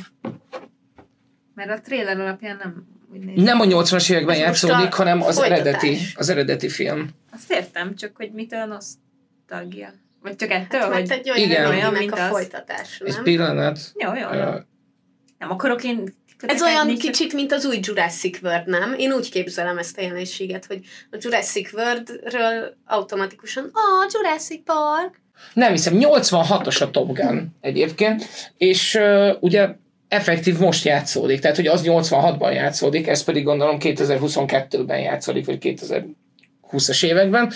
Mert 1.54 1.70
a 1.70 1.80
trailer 1.80 2.20
alapján 2.20 2.56
nem. 2.56 2.97
Nem 3.34 3.60
a 3.60 3.64
80-as 3.64 4.10
években 4.10 4.34
Ez 4.34 4.40
játszódik, 4.40 4.92
a 4.92 4.96
hanem 4.96 5.22
az 5.22 5.36
folytatás. 5.36 5.60
eredeti, 5.66 5.98
az 6.14 6.28
eredeti 6.28 6.68
film. 6.68 7.08
Azt 7.32 7.52
értem, 7.52 7.94
csak 7.96 8.16
hogy 8.16 8.30
mitől 8.32 8.64
nosztalgia. 8.64 9.88
Vagy 10.22 10.36
csak 10.36 10.50
ettől, 10.50 10.80
Hát, 10.80 10.92
hogy... 10.92 11.10
egy 11.10 11.30
olyan, 11.30 11.42
Igen. 11.50 11.66
Olyan, 11.70 11.92
mint 11.92 12.12
a 12.12 12.22
az. 12.24 12.30
folytatás, 12.30 13.00
Egy 13.04 13.12
nem? 13.14 13.22
pillanat. 13.22 13.78
Jó, 13.94 14.08
jó, 14.14 14.20
jó. 14.38 14.40
ö, 14.40 14.58
Nem 15.38 15.50
akarok 15.50 15.84
én 15.84 16.14
Ez 16.40 16.62
olyan 16.62 16.86
csak- 16.88 16.98
kicsit, 16.98 17.32
mint 17.32 17.52
az 17.52 17.64
új 17.66 17.78
Jurassic 17.82 18.42
World, 18.42 18.66
nem? 18.66 18.94
Én 18.98 19.12
úgy 19.12 19.30
képzelem 19.30 19.78
ezt 19.78 19.98
a 19.98 20.02
jelenséget, 20.02 20.66
hogy 20.66 20.80
a 21.10 21.16
Jurassic 21.20 21.72
Worldről 21.72 22.76
automatikusan, 22.84 23.64
ah, 23.72 24.10
Jurassic 24.12 24.64
Park. 24.64 25.20
Nem 25.54 25.70
hiszem, 25.72 25.94
86-os 25.98 26.82
a 26.82 26.90
Top 26.90 27.12
Gun 27.12 27.56
egyébként, 27.60 28.24
és 28.56 28.94
uh, 28.94 29.30
ugye 29.40 29.68
effektív 30.08 30.58
most 30.58 30.84
játszódik, 30.84 31.40
tehát 31.40 31.56
hogy 31.56 31.66
az 31.66 31.82
86-ban 31.84 32.54
játszódik, 32.54 33.06
ez 33.06 33.24
pedig 33.24 33.44
gondolom 33.44 33.76
2022-ben 33.80 35.00
játszódik, 35.00 35.46
vagy 35.46 35.58
2020-as 35.60 37.04
években, 37.04 37.52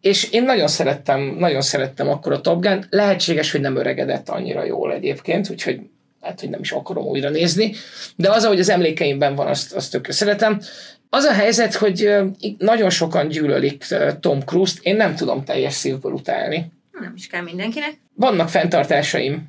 és 0.00 0.30
én 0.30 0.42
nagyon 0.42 0.68
szerettem, 0.68 1.20
nagyon 1.38 1.60
szerettem 1.60 2.08
akkor 2.08 2.32
a 2.32 2.40
Top 2.40 2.62
Gun, 2.62 2.86
lehetséges, 2.90 3.52
hogy 3.52 3.60
nem 3.60 3.76
öregedett 3.76 4.28
annyira 4.28 4.64
jól 4.64 4.92
egyébként, 4.92 5.50
úgyhogy 5.50 5.80
hát, 6.20 6.40
hogy 6.40 6.50
nem 6.50 6.60
is 6.60 6.72
akarom 6.72 7.04
újra 7.04 7.30
nézni, 7.30 7.72
de 8.16 8.30
az, 8.30 8.44
ahogy 8.44 8.60
az 8.60 8.68
emlékeimben 8.68 9.34
van, 9.34 9.46
azt, 9.46 9.72
azt 9.72 9.90
tökre 9.90 10.12
szeretem. 10.12 10.60
Az 11.08 11.24
a 11.24 11.32
helyzet, 11.32 11.74
hogy 11.74 12.10
nagyon 12.58 12.90
sokan 12.90 13.28
gyűlölik 13.28 13.84
Tom 14.20 14.40
Cruise-t, 14.40 14.78
én 14.82 14.96
nem 14.96 15.14
tudom 15.14 15.44
teljes 15.44 15.74
szívből 15.74 16.12
utálni. 16.12 16.72
Nem 17.00 17.12
is 17.16 17.26
kell 17.26 17.42
mindenkinek. 17.42 18.00
Vannak 18.14 18.48
fenntartásaim. 18.48 19.48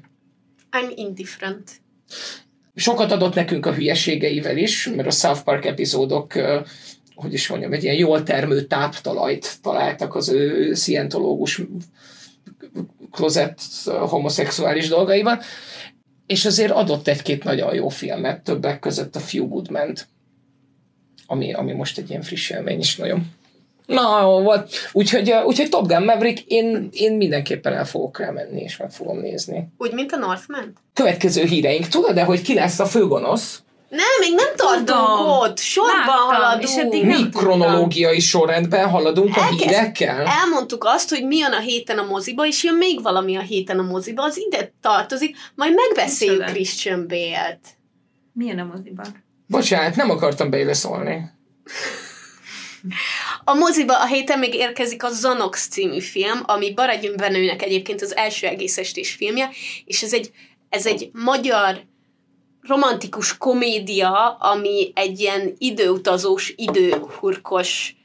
I'm 0.72 0.92
indifferent. 0.96 1.81
Sokat 2.76 3.12
adott 3.12 3.34
nekünk 3.34 3.66
a 3.66 3.74
hülyeségeivel 3.74 4.58
is, 4.58 4.90
mert 4.96 5.08
a 5.08 5.12
South 5.12 5.42
Park 5.42 5.66
epizódok 5.66 6.34
hogy 7.22 7.34
is 7.34 7.48
mondjam, 7.48 7.74
egy 7.74 7.84
ilyen 7.84 7.96
jól 7.96 8.24
termő 8.24 8.62
táptalajt 8.62 9.58
találtak 9.62 10.16
az 10.16 10.30
ő 10.30 10.74
szientológus 10.74 11.62
klozett 13.12 13.62
homoszexuális 13.86 14.88
dolgaiban, 14.88 15.40
és 16.26 16.46
azért 16.46 16.72
adott 16.72 17.08
egy-két 17.08 17.44
nagyon 17.44 17.74
jó 17.74 17.90
filmet, 17.90 18.44
többek 18.44 18.80
között 18.80 19.16
a 19.16 19.20
Few 19.20 19.48
Good 19.48 19.72
Men, 19.72 19.96
ami, 21.26 21.54
ami 21.54 21.72
most 21.72 21.98
egy 21.98 22.10
ilyen 22.10 22.22
friss 22.22 22.50
élmény 22.50 22.80
is 22.80 22.96
nagyon. 22.96 23.32
Na, 23.94 24.24
volt. 24.24 24.72
Úgyhogy, 24.92 25.34
úgyhogy 25.46 25.70
Top 25.70 25.88
Gun 25.88 26.04
Maverick, 26.04 26.44
én, 26.48 26.90
én 26.92 27.14
mindenképpen 27.14 27.74
el 27.74 27.86
fogok 27.86 28.20
rá 28.20 28.30
menni, 28.30 28.62
és 28.62 28.78
meg 28.78 28.92
fogom 28.92 29.20
nézni. 29.20 29.68
Úgy, 29.78 29.94
mint 29.94 30.12
a 30.12 30.18
Northman? 30.18 30.74
Következő 30.94 31.44
híreink. 31.44 31.88
Tudod-e, 31.88 32.24
hogy 32.24 32.42
ki 32.42 32.54
lesz 32.54 32.80
a 32.80 32.86
főgonosz? 32.86 33.64
Nem, 33.90 34.00
még 34.20 34.34
nem 34.36 34.56
tartunk 34.56 35.42
ott. 35.42 35.60
Sorban 35.60 35.96
Láttam, 35.98 36.14
haladunk. 36.16 36.64
És 36.64 36.76
eddig 36.76 37.06
Mi 37.06 37.30
kronológiai 37.30 38.20
sorrendben 38.20 38.90
haladunk 38.90 39.38
a 39.38 39.42
Elkezd, 39.42 39.62
hírekkel? 39.64 40.26
Elmondtuk 40.26 40.84
azt, 40.84 41.10
hogy 41.10 41.26
mi 41.28 41.38
jön 41.38 41.52
a 41.52 41.60
héten 41.60 41.98
a 41.98 42.06
moziba, 42.06 42.46
és 42.48 42.64
jön 42.64 42.76
még 42.76 43.02
valami 43.02 43.36
a 43.38 43.42
héten 43.42 43.80
a 43.80 43.84
moziba, 43.84 44.24
az 44.24 44.38
ide 44.38 44.74
tartozik, 44.82 45.36
majd 45.56 45.74
megbeszéljük 45.74 46.38
Micsoda? 46.38 46.54
Christian 46.54 47.08
Bale-t. 47.08 47.68
Mi 48.34 48.46
jön 48.46 48.60
a 48.60 48.70
moziba? 48.76 49.04
Bocsánat, 49.48 49.96
nem 49.96 50.10
akartam 50.10 50.50
beleszólni. 50.50 51.32
A 53.44 53.54
moziba 53.54 54.02
a 54.02 54.06
héten 54.06 54.40
még 54.40 54.54
érkezik 54.54 55.04
a 55.04 55.10
Zanox 55.10 55.68
című 55.68 56.00
film, 56.00 56.42
ami 56.46 56.74
Baradjunk 56.74 57.16
bennőnek 57.16 57.62
egyébként 57.62 58.02
az 58.02 58.16
első 58.16 58.48
egész 58.48 58.78
estés 58.78 59.12
filmje, 59.12 59.50
és 59.86 60.04
ez 60.04 60.14
egy, 60.14 60.32
ez 60.70 60.86
egy 60.86 61.10
magyar 61.14 61.82
romantikus 62.62 63.38
komédia, 63.38 64.30
ami 64.30 64.92
egy 64.96 65.20
ilyen 65.20 65.56
időutazós, 65.58 66.54
időhurkos 66.56 67.96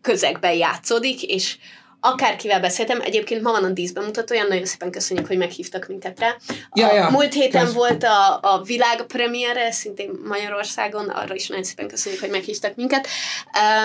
közegben 0.00 0.54
játszódik, 0.54 1.22
és 1.22 1.56
akárkivel 2.04 2.60
beszéltem, 2.60 3.00
egyébként 3.00 3.42
ma 3.42 3.50
van 3.50 3.64
a 3.64 3.68
díszbemutató, 3.68 4.34
nagyon 4.48 4.64
szépen 4.64 4.90
köszönjük, 4.90 5.26
hogy 5.26 5.36
meghívtak 5.36 5.86
minket 5.88 6.20
rá. 6.20 6.36
Ja, 6.74 6.94
ja. 6.94 7.10
Múlt 7.10 7.32
héten 7.32 7.64
Kösz. 7.64 7.74
volt 7.74 8.04
a, 8.04 8.38
a 8.42 8.62
világ 8.62 9.02
premiere, 9.02 9.72
szintén 9.72 10.10
Magyarországon, 10.24 11.08
arra 11.08 11.34
is 11.34 11.46
nagyon 11.46 11.64
szépen 11.64 11.88
köszönjük, 11.88 12.20
hogy 12.20 12.30
meghívtak 12.30 12.74
minket. 12.74 13.06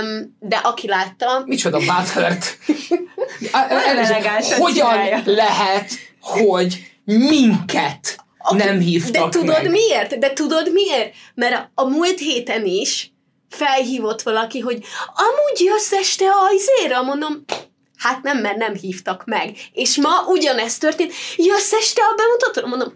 Um, 0.01 0.37
de 0.39 0.55
aki 0.55 0.87
látta... 0.87 1.43
Micsoda 1.45 1.79
báthört! 1.85 2.45
Hogyan 4.57 5.21
lehet, 5.25 5.91
hogy 6.19 6.91
minket 7.03 8.25
aki, 8.37 8.63
nem 8.63 8.79
hívtak 8.79 9.23
De 9.23 9.39
tudod 9.39 9.61
meg. 9.63 9.71
miért? 9.71 10.19
De 10.19 10.33
tudod 10.33 10.71
miért? 10.71 11.13
Mert 11.33 11.53
a, 11.53 11.71
a 11.81 11.85
múlt 11.85 12.19
héten 12.19 12.65
is 12.65 13.11
felhívott 13.49 14.21
valaki, 14.21 14.59
hogy 14.59 14.83
amúgy 15.15 15.59
jössz 15.59 15.91
este 15.91 16.25
a 16.25 16.51
izére, 16.55 17.01
mondom, 17.01 17.43
hát 17.97 18.23
nem, 18.23 18.37
mert 18.37 18.57
nem 18.57 18.73
hívtak 18.73 19.25
meg. 19.25 19.55
És 19.73 19.97
ma 19.97 20.25
ugyanezt 20.27 20.79
történt, 20.79 21.13
jössz 21.35 21.71
este 21.71 22.01
a 22.01 22.15
bemutatóra, 22.15 22.67
mondom, 22.67 22.93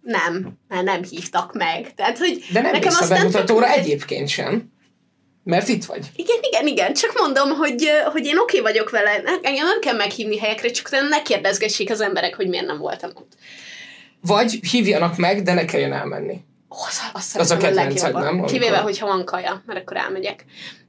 nem, 0.00 0.58
mert 0.68 0.84
nem 0.84 1.02
hívtak 1.04 1.52
meg. 1.52 1.94
Tehát, 1.94 2.18
hogy 2.18 2.44
De 2.52 2.60
nem 2.60 2.72
nekem 2.72 2.94
a 3.00 3.06
bemutatóra 3.08 3.66
tök, 3.66 3.76
egyébként 3.76 4.28
sem. 4.28 4.72
Mert 5.44 5.68
itt 5.68 5.84
vagy. 5.84 6.10
Igen, 6.16 6.36
igen, 6.40 6.66
igen. 6.66 6.94
Csak 6.94 7.18
mondom, 7.18 7.50
hogy, 7.50 7.90
hogy 8.12 8.26
én 8.26 8.38
oké 8.38 8.58
okay 8.58 8.72
vagyok 8.72 8.90
vele. 8.90 9.10
Engem 9.42 9.66
nem 9.66 9.80
kell 9.80 9.96
meghívni 9.96 10.38
helyekre, 10.38 10.70
csak 10.70 10.90
ne 10.90 11.22
kérdezgessék 11.22 11.90
az 11.90 12.00
emberek, 12.00 12.34
hogy 12.34 12.48
miért 12.48 12.66
nem 12.66 12.78
voltam 12.78 13.10
ott. 13.14 13.32
Vagy 14.20 14.58
hívjanak 14.70 15.16
meg, 15.16 15.42
de 15.42 15.52
ne 15.52 15.64
kelljen 15.64 15.92
elmenni. 15.92 16.40
Oh, 16.68 16.86
az, 16.86 17.00
az, 17.12 17.36
az 17.40 17.50
a 17.50 17.56
kedvenced, 17.56 18.12
nem? 18.12 18.26
Amikor... 18.26 18.50
Kivéve, 18.50 18.76
hogyha 18.76 19.06
van 19.06 19.24
kaja, 19.24 19.62
mert 19.66 19.80
akkor 19.80 19.96
elmegyek. 19.96 20.44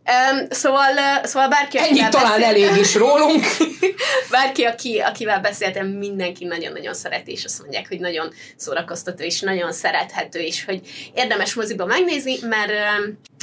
Um, 0.10 0.48
szóval, 0.50 0.94
uh, 0.94 1.26
szóval 1.26 1.50
bárki, 1.50 1.78
Ennyi 1.78 2.10
talán 2.10 2.40
beszél... 2.40 2.46
elég 2.46 2.82
is 2.82 2.96
rólunk. 2.96 3.46
bárki, 4.32 4.64
aki, 4.64 5.00
akivel 5.00 5.40
beszéltem, 5.40 5.88
mindenki 5.88 6.46
nagyon-nagyon 6.46 6.94
szereti, 6.94 7.32
és 7.32 7.44
azt 7.46 7.60
mondják, 7.60 7.88
hogy 7.88 8.00
nagyon 8.00 8.34
szórakoztató, 8.56 9.24
és 9.24 9.40
nagyon 9.40 9.72
szerethető, 9.72 10.40
és 10.40 10.66
hogy 10.66 10.82
érdemes 11.14 11.54
moziba 11.54 11.86
megnézni, 11.86 12.36
mert, 12.42 12.72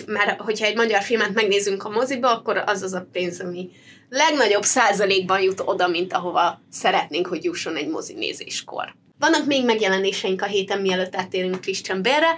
mert 0.07 0.41
hogyha 0.41 0.67
egy 0.67 0.77
magyar 0.77 1.03
filmet 1.03 1.35
megnézünk 1.35 1.85
a 1.85 1.89
moziba, 1.91 2.31
akkor 2.33 2.63
az 2.67 2.83
az 2.83 2.93
a 2.93 3.07
pénz, 3.13 3.41
ami 3.41 3.71
legnagyobb 4.09 4.63
százalékban 4.63 5.41
jut 5.41 5.63
oda, 5.65 5.89
mint 5.89 6.13
ahova 6.13 6.61
szeretnénk, 6.71 7.27
hogy 7.27 7.45
jusson 7.45 7.77
egy 7.77 7.89
mozi 7.89 8.15
nézéskor. 8.15 8.95
Vannak 9.19 9.47
még 9.47 9.65
megjelenéseink 9.65 10.43
a 10.43 10.47
héten, 10.47 10.81
mielőtt 10.81 11.17
áttérünk 11.17 11.61
Christian 11.61 12.03
Bale-re. 12.03 12.35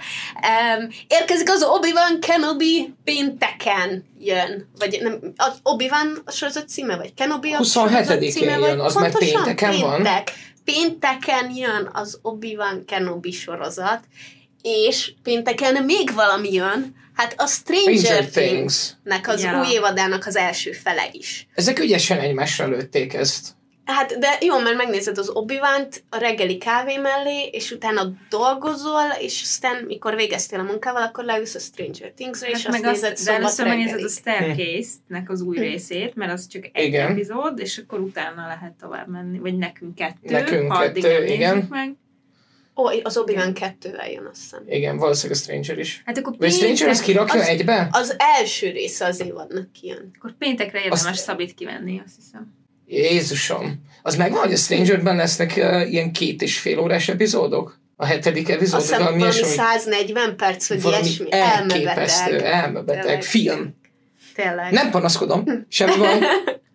Um, 0.77 0.87
érkezik 1.07 1.49
az 1.49 1.63
Obi-Wan 1.63 2.19
Kenobi 2.19 2.93
pénteken 3.03 4.05
jön. 4.19 4.69
Vagy 4.79 4.99
nem, 5.01 5.19
az 5.35 5.59
Obi-Wan 5.63 6.21
a 6.25 6.31
sorozat 6.31 6.69
címe, 6.69 6.95
vagy 6.95 7.13
Kenobi 7.13 7.51
a 7.51 7.59
27-én 7.59 8.49
jön, 8.49 8.59
vagy 8.59 8.79
az 8.79 8.95
mert 8.95 9.17
pénteken 9.17 9.69
péntek. 9.69 9.83
van. 9.83 10.23
Pénteken 10.63 11.55
jön 11.55 11.89
az 11.93 12.19
Obi-Wan 12.21 12.85
Kenobi 12.85 13.31
sorozat, 13.31 13.99
és 14.61 15.11
pénteken 15.23 15.83
még 15.83 16.13
valami 16.13 16.53
jön, 16.53 16.95
hát 17.13 17.33
a 17.37 17.47
Stranger, 17.47 17.97
Stranger 17.97 18.25
Things-nek 18.25 19.27
az 19.27 19.41
yeah. 19.41 19.59
új 19.59 19.73
évadának 19.73 20.25
az 20.25 20.35
első 20.35 20.71
fele 20.71 21.09
is. 21.11 21.47
Ezek 21.55 21.79
ügyesen 21.79 22.19
egymásra 22.19 22.67
lőtték 22.67 23.13
ezt. 23.13 23.57
Hát, 23.91 24.17
de 24.17 24.37
jó, 24.41 24.59
mert 24.59 24.77
megnézed 24.77 25.17
az 25.17 25.29
obi 25.29 25.57
a 26.09 26.17
reggeli 26.17 26.57
kávé 26.57 26.97
mellé, 26.97 27.49
és 27.51 27.71
utána 27.71 28.11
dolgozol, 28.29 29.05
és 29.19 29.41
aztán, 29.41 29.83
mikor 29.83 30.15
végeztél 30.15 30.59
a 30.59 30.63
munkával, 30.63 31.01
akkor 31.01 31.23
leülsz 31.23 31.55
a 31.55 31.59
Stranger 31.59 32.11
Things-re, 32.11 32.47
hát 32.47 32.55
és 32.55 32.65
azt 32.65 32.81
nézed 32.81 33.11
azt, 33.11 33.25
De 33.25 33.33
először 33.33 33.67
megnézed 33.67 34.03
a 34.03 34.09
Staircase-nek 34.09 35.29
az 35.29 35.41
új 35.41 35.57
hm. 35.57 35.61
részét, 35.61 36.15
mert 36.15 36.31
az 36.31 36.47
csak 36.47 36.69
egy 36.73 36.85
igen. 36.85 37.11
epizód, 37.11 37.59
és 37.59 37.77
akkor 37.77 37.99
utána 37.99 38.47
lehet 38.47 38.73
tovább 38.73 39.07
menni, 39.07 39.39
vagy 39.39 39.57
nekünk 39.57 39.95
kettő, 39.95 40.31
nekünk 40.31 40.71
ha 40.71 40.79
kettő, 40.79 41.25
igen. 41.25 41.67
meg. 41.69 41.95
Ó, 42.75 42.85
az 43.03 43.17
obi 43.17 43.35
wan 43.35 43.53
kettővel 43.53 44.09
jön, 44.11 44.25
azt 44.25 44.41
hiszem. 44.41 44.63
Igen, 44.67 44.97
valószínűleg 44.97 45.41
a 45.41 45.43
Stranger 45.43 45.79
is. 45.79 46.01
Hát 46.05 46.17
akkor 46.17 46.35
Vagy 46.37 46.51
Stranger 46.51 46.87
az 46.87 47.01
kirakja 47.01 47.39
az, 47.39 47.47
egybe? 47.47 47.87
Az 47.91 48.15
első 48.17 48.69
része 48.69 49.05
az 49.05 49.21
évadnak 49.21 49.71
kijön. 49.71 50.11
Akkor 50.17 50.37
péntekre 50.37 50.77
érdemes 50.77 51.05
azt... 51.05 51.23
Szabit 51.23 51.53
kivenni, 51.53 52.01
azt 52.05 52.15
hiszem. 52.15 52.58
Jézusom. 52.89 53.87
Az 54.01 54.15
megvan, 54.15 54.39
hogy 54.39 54.53
a 54.53 54.57
Strangerben 54.57 55.15
lesznek 55.15 55.53
uh, 55.57 55.91
ilyen 55.91 56.11
két 56.11 56.41
és 56.41 56.59
fél 56.59 56.79
órás 56.79 57.07
epizódok? 57.09 57.79
A 57.95 58.05
hetedik 58.05 58.49
epizód? 58.49 58.79
Azt 58.79 58.89
valami, 58.89 59.17
valami 59.17 59.43
140 59.43 60.35
perc, 60.35 60.67
vagy 60.67 60.83
ilyesmi. 60.83 61.27
Elképesztő, 61.31 62.39
elmebeteg. 62.39 63.01
Tényleg. 63.01 63.23
Film. 63.23 63.77
Tényleg. 64.35 64.71
Nem 64.71 64.89
panaszkodom, 64.89 65.65
semmi 65.69 65.97
van. 65.97 66.23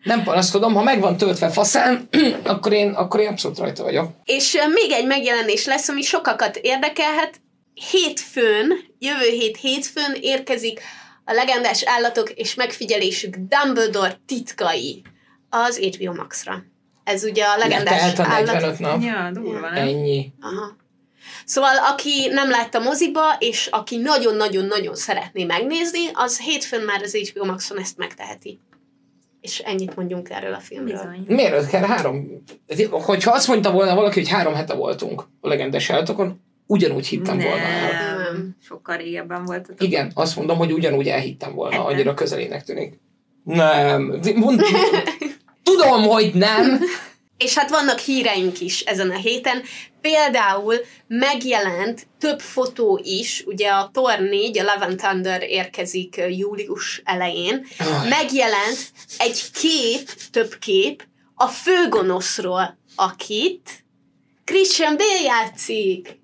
Nem 0.03 0.23
panaszkodom, 0.23 0.75
ha 0.75 0.83
meg 0.83 1.01
van 1.01 1.17
töltve 1.17 1.49
faszán, 1.49 2.09
akkor 2.43 2.73
én, 2.73 2.91
akkor 2.91 3.21
én 3.21 3.29
abszolút 3.29 3.59
rajta 3.59 3.83
vagyok. 3.83 4.11
És 4.25 4.57
még 4.73 4.91
egy 4.91 5.07
megjelenés 5.07 5.65
lesz, 5.67 5.89
ami 5.89 6.03
sokakat 6.03 6.57
érdekelhet. 6.57 7.41
Hétfőn, 7.91 8.73
jövő 8.99 9.29
hét 9.31 9.57
hétfőn 9.57 10.17
érkezik 10.21 10.81
a 11.25 11.33
legendás 11.33 11.83
állatok 11.85 12.31
és 12.31 12.55
megfigyelésük 12.55 13.37
Dumbledore 13.37 14.21
titkai 14.27 15.03
az 15.67 15.79
HBO 15.79 16.15
Max-ra. 16.15 16.65
Ez 17.05 17.25
ugye 17.25 17.45
a 17.45 17.57
legendás 17.57 18.19
a 18.19 18.27
45 18.27 18.79
nap. 18.79 19.03
Ja, 19.03 19.31
durva, 19.33 19.71
nem? 19.71 19.87
Ennyi. 19.87 20.33
Aha. 20.41 20.77
Szóval 21.45 21.77
aki 21.77 22.29
nem 22.31 22.51
látta 22.51 22.81
moziba, 22.81 23.37
és 23.39 23.67
aki 23.67 23.97
nagyon-nagyon-nagyon 23.97 24.95
szeretné 24.95 25.45
megnézni, 25.45 26.01
az 26.13 26.41
hétfőn 26.41 26.83
már 26.83 27.03
az 27.03 27.17
HBO 27.17 27.45
Maxon 27.45 27.79
ezt 27.79 27.99
megteheti. 27.99 28.61
És 29.41 29.59
ennyit 29.59 29.97
mondjunk 29.97 30.31
erről 30.31 30.55
a 30.55 30.61
filmről. 30.61 30.97
Bizony. 30.97 31.25
Miért 31.27 31.69
kell 31.69 31.83
három? 31.85 32.43
Hogyha 32.91 33.33
azt 33.33 33.49
mondta 33.49 33.73
volna 33.73 33.95
valaki, 33.95 34.21
hogy 34.21 34.29
három 34.29 34.55
hete 34.55 34.75
voltunk 34.75 35.25
a 35.41 35.49
legendás 35.49 35.91
állatokon, 35.91 36.41
ugyanúgy 36.67 37.07
hittem 37.07 37.37
nem, 37.37 37.47
volna 37.47 37.65
el. 37.65 38.17
Nem, 38.17 38.57
sokkal 38.63 38.97
régebben 38.97 39.45
volt. 39.45 39.69
Igen, 39.79 40.11
azt 40.15 40.37
mondom, 40.37 40.59
hogy 40.59 40.73
ugyanúgy 40.73 41.09
elhittem 41.09 41.55
volna, 41.55 41.75
Heten. 41.77 41.93
annyira 41.93 42.15
közelének 42.15 42.65
tűnik. 42.65 43.01
Nem. 43.45 44.21
Tudom, 45.65 46.03
hogy 46.03 46.35
nem. 46.35 46.81
És 47.45 47.55
hát 47.55 47.71
vannak 47.71 47.99
híreink 47.99 48.61
is 48.61 48.81
ezen 48.81 49.11
a 49.11 49.17
héten. 49.17 49.63
Például 50.01 50.75
megjelent 51.07 52.07
több 52.19 52.41
fotó 52.41 53.01
is, 53.05 53.43
ugye 53.47 53.69
a 53.69 53.91
Thor 53.93 54.19
4, 54.19 54.59
a 54.59 54.63
Love 54.63 54.85
and 54.87 54.97
Thunder 54.97 55.43
érkezik 55.43 56.23
július 56.29 57.03
elején, 57.05 57.67
megjelent 58.09 58.93
egy 59.19 59.51
kép, 59.53 60.11
több 60.31 60.55
kép, 60.59 61.07
a 61.35 61.47
főgonoszról, 61.47 62.79
akit 62.95 63.85
Christian 64.45 64.97
Bale 64.97 65.21
játszik. 65.21 66.21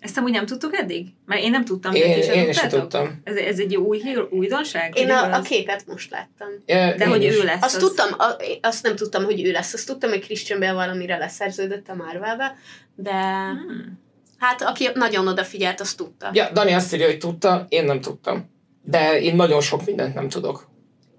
Ezt 0.00 0.16
amúgy 0.16 0.32
nem 0.32 0.46
tudtuk 0.46 0.76
eddig? 0.76 1.13
Mert 1.26 1.42
én 1.42 1.50
nem 1.50 1.64
tudtam. 1.64 1.94
Én, 1.94 2.22
sem 2.22 2.34
én 2.34 2.48
is 2.48 2.58
tudtátok? 2.58 2.80
tudtam. 2.80 3.20
Ez, 3.24 3.36
ez 3.36 3.58
egy 3.58 3.76
új 3.76 4.00
hír, 4.02 4.26
újdonság? 4.30 4.98
Én 4.98 5.04
Hogy 5.04 5.30
a, 5.32 5.34
a 5.36 5.40
képet 5.40 5.86
most 5.86 6.10
láttam. 6.10 6.48
De 6.66 6.94
De 6.98 7.06
hogy 7.06 7.24
ő 7.24 7.42
lesz. 7.44 7.62
Azt 7.62 7.76
az... 7.76 7.82
tudtam, 7.82 8.08
a, 8.18 8.36
azt 8.62 8.82
nem 8.82 8.96
tudtam, 8.96 9.24
hogy 9.24 9.44
ő 9.44 9.50
lesz. 9.50 9.72
Azt 9.74 9.86
tudtam, 9.86 10.10
hogy 10.10 10.20
Christian 10.24 10.58
Bale 10.60 10.72
valamire 10.72 11.16
leszerződött 11.16 11.88
a 11.88 11.94
Marvelbe, 11.94 12.56
de 12.94 13.12
Hmm. 13.12 14.00
hát 14.38 14.62
aki 14.62 14.88
nagyon 14.94 15.28
odafigyelt, 15.28 15.80
azt 15.80 15.96
tudta. 15.96 16.30
Ja, 16.32 16.50
Dani 16.52 16.72
azt 16.72 16.94
írja, 16.94 17.06
hogy 17.06 17.18
tudta, 17.18 17.66
én 17.68 17.84
nem 17.84 18.00
tudtam. 18.00 18.50
De 18.82 19.20
én 19.20 19.36
nagyon 19.36 19.60
sok 19.60 19.84
mindent 19.84 20.14
nem 20.14 20.28
tudok. 20.28 20.68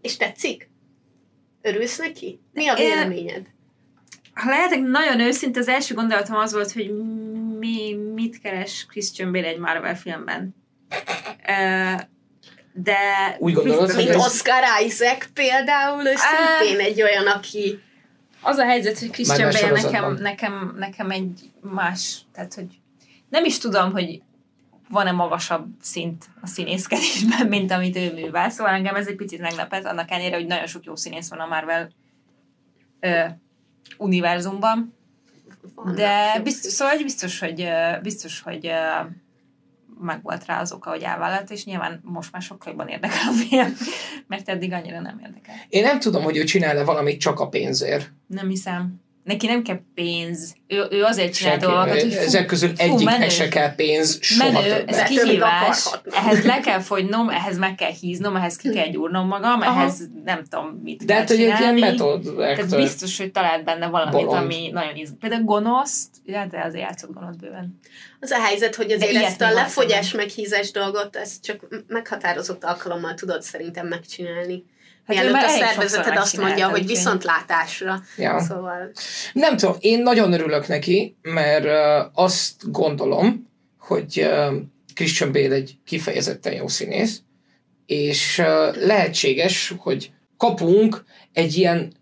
És 0.01 0.17
tetszik? 0.17 0.69
Örülsz 1.61 1.97
neki? 1.97 2.39
Mi 2.53 2.67
a 2.67 2.73
Én- 2.73 2.85
véleményed? 2.87 3.41
Ha 4.33 4.49
lehetek 4.49 4.79
nagyon 4.81 5.19
őszinte, 5.19 5.59
az 5.59 5.67
első 5.67 5.93
gondolatom 5.95 6.35
az 6.37 6.53
volt, 6.53 6.71
hogy 6.71 6.91
mi, 7.65 7.93
mit 8.13 8.39
keres 8.41 8.85
Christian 8.85 9.31
Bale 9.31 9.47
egy 9.47 9.57
Marvel 9.57 9.97
filmben. 9.97 10.55
De... 12.73 12.97
Úgy 13.39 13.53
gondolod, 13.53 13.91
hogy 13.91 13.95
Mint 13.95 14.09
ez- 14.09 14.25
Oscar 14.25 14.63
Isaac 14.85 15.27
például, 15.33 16.05
ő 16.05 16.13
Á. 16.15 16.15
szintén 16.15 16.79
egy 16.85 17.01
olyan, 17.01 17.27
aki 17.27 17.79
Az 18.41 18.57
a 18.57 18.65
helyzet, 18.65 18.99
hogy 18.99 19.09
Christian 19.09 19.51
Bale 19.51 19.81
nekem, 19.81 20.13
nekem, 20.13 20.75
nekem 20.77 21.11
egy 21.11 21.51
más, 21.61 22.17
tehát 22.33 22.53
hogy 22.53 22.79
nem 23.29 23.45
is 23.45 23.57
tudom, 23.57 23.91
hogy 23.91 24.21
van-e 24.89 25.11
magasabb 25.11 25.67
szint 25.81 26.25
a 26.41 26.47
színészkedésben, 26.47 27.47
mint 27.47 27.71
amit 27.71 27.95
ő 27.95 28.13
művel. 28.13 28.49
Szóval 28.49 28.73
engem 28.73 28.95
ez 28.95 29.07
egy 29.07 29.15
picit 29.15 29.39
meglepett, 29.39 29.85
annak 29.85 30.11
ellenére, 30.11 30.35
hogy 30.35 30.45
nagyon 30.45 30.67
sok 30.67 30.83
jó 30.83 30.95
színész 30.95 31.29
van 31.29 31.39
a 31.39 31.45
Marvel 31.45 31.89
ö, 32.99 33.23
univerzumban. 33.97 34.93
Van. 35.75 35.95
De 35.95 36.39
biztos, 36.43 36.71
szóval 36.71 36.93
hogy 36.93 37.03
biztos, 37.03 37.39
hogy, 37.39 37.67
biztos, 38.01 38.41
hogy 38.41 38.71
meg 39.99 40.21
volt 40.21 40.45
rá 40.45 40.59
az 40.59 40.71
oka, 40.71 40.89
hogy 40.89 41.01
elvállalt, 41.01 41.49
és 41.51 41.65
nyilván 41.65 41.99
most 42.03 42.31
már 42.31 42.41
sokkal 42.41 42.71
jobban 42.71 42.87
érdekel 42.87 43.27
a 43.27 43.31
film, 43.31 43.77
mert 44.27 44.49
eddig 44.49 44.73
annyira 44.73 44.99
nem 44.99 45.19
érdekel. 45.23 45.55
Én 45.69 45.83
nem 45.83 45.99
tudom, 45.99 46.23
hogy 46.23 46.37
ő 46.37 46.43
csinál-e 46.43 46.83
valamit 46.83 47.19
csak 47.19 47.39
a 47.39 47.49
pénzért. 47.49 48.11
Nem 48.27 48.47
hiszem. 48.47 49.03
Neki 49.25 49.47
nem 49.47 49.63
kell 49.63 49.79
pénz. 49.95 50.55
Ő, 50.67 50.87
ő 50.91 51.03
azért 51.03 51.33
csinál 51.33 51.51
Senki, 51.51 51.65
dolgokat, 51.65 52.01
hogy 52.01 52.13
fú, 52.13 52.19
ezek 52.19 52.45
közül 52.45 52.69
fú, 52.69 52.75
egyiknek 52.77 53.17
menő. 53.17 53.29
se 53.29 53.47
kell 53.47 53.75
pénz, 53.75 54.17
soha 54.21 54.51
menő, 54.51 54.69
többet. 54.69 54.95
ez 54.95 55.03
kihívás, 55.03 55.89
ehhez 56.11 56.43
le 56.43 56.59
kell 56.59 56.79
fogynom, 56.79 57.29
ehhez 57.29 57.57
meg 57.57 57.75
kell 57.75 57.91
híznom, 57.91 58.35
ehhez 58.35 58.55
ki 58.55 58.69
kell 58.69 58.87
gyúrnom 58.87 59.27
magam, 59.27 59.61
Aha. 59.61 59.79
ehhez 59.79 60.09
nem 60.23 60.43
tudom 60.49 60.79
mit 60.83 61.05
De 61.05 61.05
kell 61.05 61.17
hát, 61.17 61.29
hogy 61.29 61.41
egy 61.41 61.59
ilyen 61.59 61.73
metod 61.73 62.35
Tehát 62.37 62.75
biztos, 62.75 63.17
hogy 63.17 63.31
talált 63.31 63.63
benne 63.63 63.87
valamit, 63.87 64.13
Bolond. 64.13 64.43
ami 64.43 64.69
nagyon 64.71 64.95
izg. 64.95 65.13
Például 65.13 65.43
gonoszt, 65.43 66.09
ja, 66.25 66.45
de 66.45 66.63
azért 66.63 66.83
játszott 66.83 67.13
gonosz 67.13 67.35
bőven. 67.35 67.79
Az 68.19 68.31
a 68.31 68.39
helyzet, 68.39 68.75
hogy 68.75 68.91
azért 68.91 69.15
ezt 69.15 69.41
a 69.41 69.51
lefogyás 69.51 70.11
meghízás 70.11 70.71
dolgot, 70.71 71.15
ezt 71.15 71.43
csak 71.43 71.83
meghatározott 71.87 72.63
alkalommal 72.63 73.13
tudod 73.13 73.41
szerintem 73.41 73.87
megcsinálni. 73.87 74.63
Hát 75.07 75.17
Mielőtt 75.17 75.43
a 75.43 75.47
szervezeted 75.47 76.17
azt 76.17 76.37
mondja, 76.37 76.69
hogy 76.69 76.85
viszontlátásra. 76.85 78.01
Ja. 78.17 78.39
Szóval 78.39 78.91
Nem 79.33 79.57
tudom, 79.57 79.75
én 79.79 80.01
nagyon 80.01 80.33
örülök 80.33 80.67
neki, 80.67 81.15
mert 81.21 81.65
uh, 81.65 82.11
azt 82.23 82.71
gondolom, 82.71 83.49
hogy 83.79 84.21
uh, 84.21 84.55
Christian 84.93 85.31
Bale 85.31 85.55
egy 85.55 85.77
kifejezetten 85.85 86.53
jó 86.53 86.67
színész, 86.67 87.21
és 87.85 88.37
uh, 88.37 88.75
lehetséges, 88.85 89.73
hogy 89.77 90.11
kapunk 90.37 91.03
egy 91.33 91.55
ilyen 91.57 91.93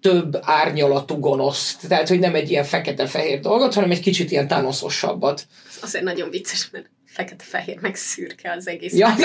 több 0.00 0.38
árnyalatú 0.42 1.18
gonoszt. 1.18 1.88
Tehát, 1.88 2.08
hogy 2.08 2.18
nem 2.18 2.34
egy 2.34 2.50
ilyen 2.50 2.64
fekete-fehér 2.64 3.40
dolgot, 3.40 3.74
hanem 3.74 3.90
egy 3.90 4.00
kicsit 4.00 4.30
ilyen 4.30 4.48
tánoszosabbat. 4.48 5.46
azért 5.82 6.04
nagyon 6.04 6.30
vicces, 6.30 6.68
mert 6.72 6.90
fekete-fehér 7.18 7.78
meg 7.80 7.94
szürke 7.94 8.52
az 8.52 8.68
egész. 8.68 8.92
Ja. 8.92 9.08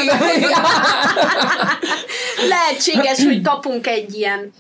Lehetséges, 2.53 3.23
hogy 3.23 3.41
kapunk 3.41 3.87
egy 3.87 4.13
ilyen 4.13 4.51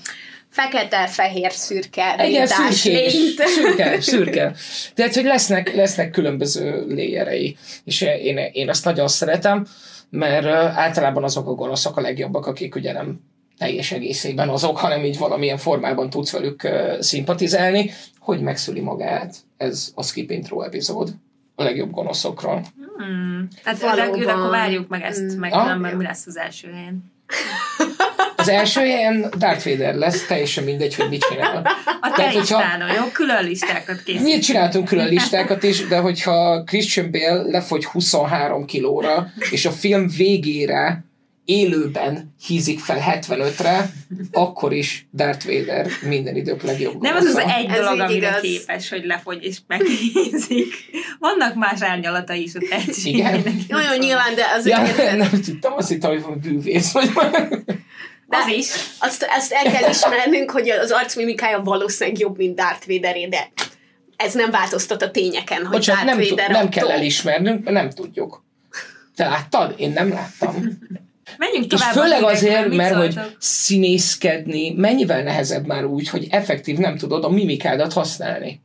fekete-fehér-szürke 0.49 2.15
szürkés, 2.45 2.83
lényt. 2.83 3.47
szürke, 3.55 4.01
szürke. 4.01 4.55
Tehát, 4.93 5.13
hogy 5.13 5.23
lesznek, 5.23 5.75
lesznek 5.75 6.11
különböző 6.11 6.85
léjerei, 6.87 7.57
és 7.83 8.01
én, 8.01 8.37
én 8.37 8.69
azt 8.69 8.85
nagyon 8.85 9.07
szeretem, 9.07 9.67
mert 10.09 10.45
általában 10.75 11.23
azok 11.23 11.47
a 11.47 11.53
gonoszok 11.53 11.97
a 11.97 12.01
legjobbak, 12.01 12.45
akik 12.45 12.75
ugye 12.75 12.91
nem 12.91 13.19
teljes 13.57 13.91
egészében 13.91 14.49
azok, 14.49 14.77
hanem 14.77 15.05
így 15.05 15.17
valamilyen 15.17 15.57
formában 15.57 16.09
tudsz 16.09 16.31
velük 16.31 16.69
szimpatizálni, 16.99 17.91
hogy 18.19 18.41
megszüli 18.41 18.79
magát. 18.79 19.35
Ez 19.57 19.91
a 19.95 20.03
Skip 20.03 20.31
Intro 20.31 20.61
epizód 20.61 21.13
a 21.55 21.63
legjobb 21.63 21.91
gonoszokról. 21.91 22.65
Hmm. 22.97 23.47
Hát 23.63 23.79
Valóban. 23.79 24.27
Akkor 24.29 24.49
várjuk 24.49 24.87
meg 24.87 25.01
ezt, 25.01 25.21
Mm. 25.35 25.39
meg 25.39 25.53
Ah. 25.53 25.61
különben 25.63 25.95
mi 25.95 26.03
lesz 26.03 26.25
az 26.25 26.37
első 26.37 26.71
helyen. 26.71 27.11
Az 28.35 28.49
első 28.49 28.79
helyen 28.79 29.25
Darth 29.37 29.69
Vader 29.69 29.95
lesz, 29.95 30.25
teljesen 30.25 30.63
mindegy, 30.63 30.95
hogy 30.95 31.09
mit 31.09 31.25
csinál. 31.31 31.57
A 32.01 32.09
te 32.09 32.15
Tehát, 32.15 32.33
hogyha- 32.33 32.57
listánon, 32.57 32.89
jó? 32.95 33.03
Külön 33.13 33.43
listákat 33.43 34.03
készít. 34.03 34.23
Mi 34.23 34.39
csináltunk 34.39 34.87
külön 34.87 35.07
listákat 35.07 35.63
is, 35.63 35.87
de 35.87 35.97
hogyha 35.99 36.63
Christian 36.63 37.11
Bale 37.11 37.41
lefogy 37.41 37.85
23 37.85 38.65
kilóra, 38.65 39.27
és 39.51 39.65
a 39.65 39.71
film 39.71 40.07
végére 40.17 41.03
élőben 41.45 42.35
hízik 42.45 42.79
fel 42.79 43.19
75-re, 43.21 43.91
akkor 44.31 44.73
is 44.73 45.07
Darth 45.13 45.45
Vader 45.45 45.87
minden 46.01 46.35
idők 46.35 46.61
legjobb 46.61 47.01
Nem 47.01 47.15
az 47.15 47.25
az 47.25 47.37
egy 47.37 47.67
dolog, 47.67 47.99
amire 47.99 48.27
igaz. 48.27 48.41
képes, 48.41 48.89
hogy 48.89 49.05
lefogy 49.05 49.43
és 49.43 49.57
megnézik. 49.67 50.73
Vannak 51.19 51.55
más 51.55 51.81
árnyalatai 51.81 52.41
is 52.43 52.55
a 52.55 52.59
tehetségének. 52.69 53.47
Jó, 53.67 53.77
nyilván, 53.99 54.35
de 54.35 54.43
azért 54.57 54.77
Ja, 54.77 54.85
érted? 54.85 55.17
nem 55.17 55.41
tudtam, 55.41 55.73
azt 55.73 55.89
hittem, 55.89 56.09
hogy 56.11 56.21
van 56.21 56.39
bűvész 56.39 56.91
vagy. 56.91 57.09
De 58.27 58.37
Az 58.37 58.47
is. 58.47 58.67
Azt, 58.99 59.25
azt 59.37 59.51
el 59.51 59.71
kell 59.71 59.89
ismernünk, 59.89 60.51
hogy 60.51 60.69
az 60.69 60.91
arcmimikája 60.91 61.61
valószínűleg 61.61 62.19
jobb, 62.19 62.37
mint 62.37 62.55
Darth 62.55 62.87
Vaderé, 62.87 63.27
de 63.27 63.51
ez 64.15 64.33
nem 64.33 64.51
változtat 64.51 65.01
a 65.01 65.11
tényeken, 65.11 65.61
hogy 65.61 65.69
Bocsánat, 65.69 66.05
Darth 66.05 66.19
nem, 66.19 66.29
Vader 66.29 66.49
nem 66.51 66.69
kell 66.69 66.91
elismernünk, 66.91 67.63
mert 67.63 67.75
nem 67.75 67.89
tudjuk. 67.89 68.43
Te 69.15 69.27
láttad? 69.27 69.73
Én 69.77 69.91
nem 69.91 70.09
láttam. 70.09 70.55
Menjünk 71.37 71.63
És 71.63 71.79
tovább. 71.79 71.93
főleg 71.93 72.23
a 72.23 72.27
azért, 72.27 72.73
mert 72.73 72.95
hogy 72.95 73.11
szóltok? 73.11 73.35
színészkedni 73.39 74.73
mennyivel 74.73 75.23
nehezebb 75.23 75.65
már 75.65 75.85
úgy, 75.85 76.09
hogy 76.09 76.27
effektív 76.29 76.77
nem 76.77 76.97
tudod 76.97 77.23
a 77.23 77.29
mimikádat 77.29 77.93
használni. 77.93 78.61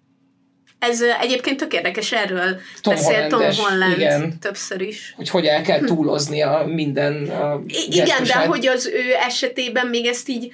Ez 0.79 1.01
egyébként 1.21 1.57
tök 1.57 1.73
érdekes, 1.73 2.13
erről 2.13 2.61
Tom 2.81 2.95
beszél 2.95 3.27
Tom 3.27 3.41
Holland 3.41 3.97
igen. 3.97 4.39
többször 4.41 4.81
is. 4.81 5.13
Hogy 5.17 5.29
hogy 5.29 5.47
el 5.47 5.63
kell 5.63 5.81
túlozni 5.95 6.43
a 6.43 6.65
minden 6.67 7.29
a 7.29 7.61
I- 7.67 7.87
igen, 7.91 8.25
de 8.25 8.35
hogy 8.35 8.67
az 8.67 8.87
ő 8.87 9.15
esetében 9.27 9.87
még 9.87 10.07
ezt 10.07 10.29
így 10.29 10.53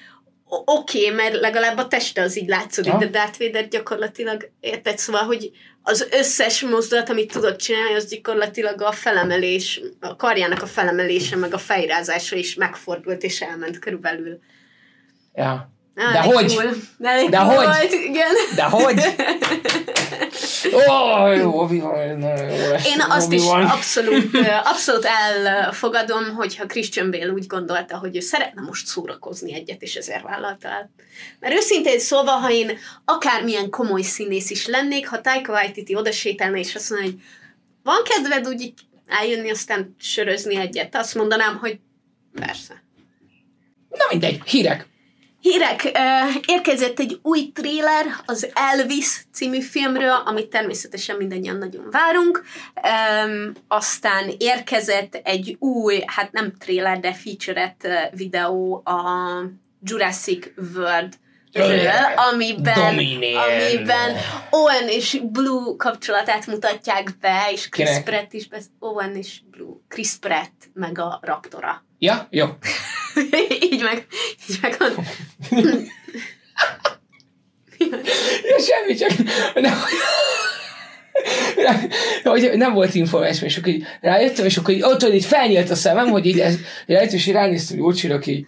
oké, 0.48 1.04
okay, 1.04 1.14
mert 1.16 1.40
legalább 1.40 1.78
a 1.78 1.88
teste 1.88 2.22
az 2.22 2.38
így 2.38 2.48
látszódik, 2.48 2.92
Ja. 2.92 2.98
de 2.98 3.06
Darth 3.06 3.38
Vader 3.38 3.68
gyakorlatilag, 3.68 4.50
érted? 4.60 4.98
Szóval, 4.98 5.22
hogy 5.22 5.50
az 5.82 6.08
összes 6.10 6.60
mozdulat, 6.60 7.08
amit 7.08 7.32
tudod 7.32 7.56
csinálni, 7.56 7.94
az 7.94 8.08
gyakorlatilag 8.08 8.82
a 8.82 8.92
felemelés, 8.92 9.80
a 10.00 10.16
karjának 10.16 10.62
a 10.62 10.66
felemelése, 10.66 11.36
meg 11.36 11.54
a 11.54 11.58
fejrázása 11.58 12.36
is 12.36 12.54
megfordult 12.54 13.22
és 13.22 13.40
elment 13.40 13.78
körülbelül. 13.78 14.38
Ja. 15.34 15.73
Á, 15.94 16.12
De 16.12 16.18
elég 16.18 16.32
hogy? 16.32 16.54
Cool. 16.54 16.74
Elég 17.02 17.30
De 17.30 17.36
cool 17.38 17.54
hogy? 17.54 17.64
Volt, 17.66 17.92
igen. 17.92 18.34
De 18.54 18.62
hogy? 18.62 19.00
Ó, 20.74 21.32
jó, 21.32 21.66
lesz. 21.68 22.86
Én 22.86 23.00
azt 23.08 23.32
is 23.32 23.42
abszolút, 23.44 24.36
abszolút 24.70 25.04
elfogadom, 25.04 26.34
hogyha 26.34 26.66
Christian 26.66 27.10
Bale 27.10 27.32
úgy 27.32 27.46
gondolta, 27.46 27.98
hogy 27.98 28.16
ő 28.16 28.20
szeretne 28.20 28.60
most 28.60 28.86
szórakozni 28.86 29.54
egyet, 29.54 29.82
és 29.82 29.94
ezért 29.94 30.22
vállalta 30.22 30.68
el. 30.68 30.90
Mert 31.40 31.54
őszintén 31.54 31.98
szólva, 31.98 32.30
ha 32.30 32.50
én 32.50 32.78
akármilyen 33.04 33.70
komoly 33.70 34.02
színész 34.02 34.50
is 34.50 34.66
lennék, 34.66 35.08
ha 35.08 35.20
Taika 35.20 35.52
Waititi 35.52 35.94
odasétálna, 35.94 36.56
és 36.56 36.74
azt 36.74 36.90
mondja, 36.90 37.10
hogy 37.10 37.20
van 37.82 38.02
kedved 38.04 38.48
úgy 38.48 38.72
eljönni, 39.06 39.50
aztán 39.50 39.94
sörözni 40.00 40.56
egyet, 40.56 40.96
azt 40.96 41.14
mondanám, 41.14 41.56
hogy 41.56 41.78
persze. 42.34 42.82
Na 43.88 44.04
mindegy, 44.10 44.40
hírek. 44.44 44.86
Hírek, 45.44 45.90
érkezett 46.46 46.98
egy 46.98 47.18
új 47.22 47.50
tréler 47.54 48.06
az 48.26 48.50
Elvis 48.54 49.24
című 49.32 49.60
filmről, 49.60 50.22
amit 50.24 50.48
természetesen 50.48 51.16
mindannyian 51.16 51.56
nagyon 51.56 51.88
várunk. 51.90 52.44
Aztán 53.68 54.34
érkezett 54.38 55.14
egy 55.14 55.56
új, 55.58 56.02
hát 56.06 56.32
nem 56.32 56.52
tréler, 56.58 57.00
de 57.00 57.14
featurette 57.14 58.10
videó 58.14 58.82
a 58.84 59.00
Jurassic 59.82 60.46
World 60.74 61.12
amiben, 62.32 62.98
amiben 63.36 64.16
Owen 64.50 64.88
és 64.88 65.20
Blue 65.22 65.76
kapcsolatát 65.76 66.46
mutatják 66.46 67.10
be, 67.20 67.48
és 67.52 67.68
Chris 67.68 67.86
Kinek? 67.88 68.04
Pratt 68.04 68.32
is, 68.32 68.48
besz- 68.48 68.70
Owen 68.78 69.16
és 69.16 69.40
Blue, 69.50 69.74
Chris 69.88 70.16
Pratt, 70.20 70.70
meg 70.72 70.98
a 70.98 71.18
Raptora. 71.22 71.84
Ja, 72.04 72.28
jó. 72.30 72.46
így 73.70 73.82
meg, 73.82 74.06
így 74.48 74.58
meg 74.60 74.76
a... 74.78 74.84
Ja, 78.48 78.58
semmi, 78.58 78.94
csak 78.94 79.10
nem, 79.54 79.74
hogy 82.32 82.50
nem 82.54 82.72
volt 82.72 82.94
információ, 82.94 83.46
és 83.46 83.56
akkor 83.56 83.72
így 83.72 83.84
rájöttem, 84.00 84.44
és 84.44 84.56
akkor 84.56 84.74
így 84.74 84.82
ott, 84.82 85.02
hogy 85.02 85.14
így 85.14 85.24
felnyílt 85.24 85.70
a 85.70 85.74
szemem, 85.74 86.08
hogy 86.08 86.26
így 86.26 86.40
ez, 86.40 86.58
rájöttem, 86.86 87.16
és 87.16 87.26
így 87.26 87.32
ránéztem 87.32 87.78
Júlcsira, 87.78 88.14
aki 88.14 88.30
így 88.30 88.46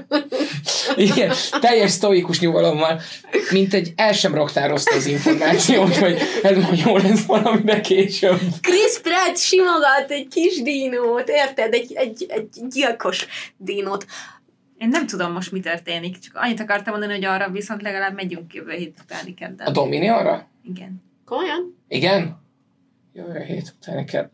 Igen, 0.96 1.32
teljes 1.60 1.90
sztoikus 1.90 2.40
nyugalommal, 2.40 3.00
mint 3.50 3.74
egy 3.74 3.92
el 3.96 4.12
sem 4.12 4.34
raktározta 4.34 4.94
az 4.94 5.06
információt, 5.06 5.96
hogy 5.96 6.18
ez 6.42 6.56
majd 6.62 6.78
jó 6.78 6.96
lesz 6.96 7.24
valaminek 7.24 7.80
később. 7.80 8.38
Chris 8.60 9.00
Pratt 9.02 9.36
simogat 9.36 10.06
egy 10.08 10.28
kis 10.28 10.62
dinót, 10.62 11.28
érted? 11.28 11.74
Egy, 11.74 11.92
egy, 11.92 12.26
egy 12.28 12.48
gyilkos 12.68 13.26
dinót. 13.56 14.06
Én 14.78 14.88
nem 14.88 15.06
tudom 15.06 15.32
most 15.32 15.52
mi 15.52 15.60
történik, 15.60 16.18
csak 16.18 16.34
annyit 16.34 16.60
akartam 16.60 16.92
mondani, 16.92 17.12
hogy 17.12 17.24
arra 17.24 17.50
viszont 17.50 17.82
legalább 17.82 18.14
megyünk 18.14 18.54
jövő 18.54 18.72
hét 18.72 18.96
utáni 19.02 19.34
kedden. 19.34 19.66
A 19.66 19.70
Domini 19.70 20.08
arra? 20.08 20.48
Igen. 20.64 21.02
Komolyan? 21.24 21.78
Igen? 21.88 22.42
Jövő 23.12 23.44
hét 23.44 23.74
utáni 23.80 24.04
kell. 24.04 24.30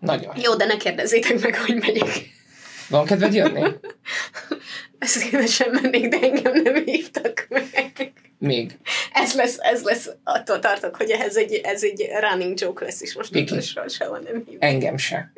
Nagyon. 0.00 0.34
Jó, 0.42 0.54
de 0.54 0.64
ne 0.64 0.76
kérdezzétek 0.76 1.40
meg, 1.40 1.56
hogy 1.56 1.74
megyek. 1.74 2.08
Van 2.88 3.04
kedved 3.04 3.34
jönni? 3.34 3.62
Ezt 5.02 5.18
szívesen 5.18 5.78
mennék, 5.82 6.08
de 6.08 6.18
engem 6.20 6.62
nem 6.62 6.84
hívtak 6.84 7.46
meg. 7.48 8.12
Még. 8.38 8.78
Ez 9.12 9.34
lesz, 9.34 9.56
ez 9.58 9.82
lesz, 9.82 10.08
attól 10.24 10.58
tartok, 10.58 10.96
hogy 10.96 11.10
ez 11.10 11.36
egy, 11.36 11.60
ez 11.64 11.82
egy 11.82 12.08
running 12.20 12.60
joke 12.60 12.84
lesz, 12.84 13.00
és 13.00 13.14
most 13.14 13.36
attól 13.36 13.88
sehol 13.88 14.18
nem 14.18 14.42
hív. 14.46 14.56
Engem 14.60 14.96
se. 14.96 15.32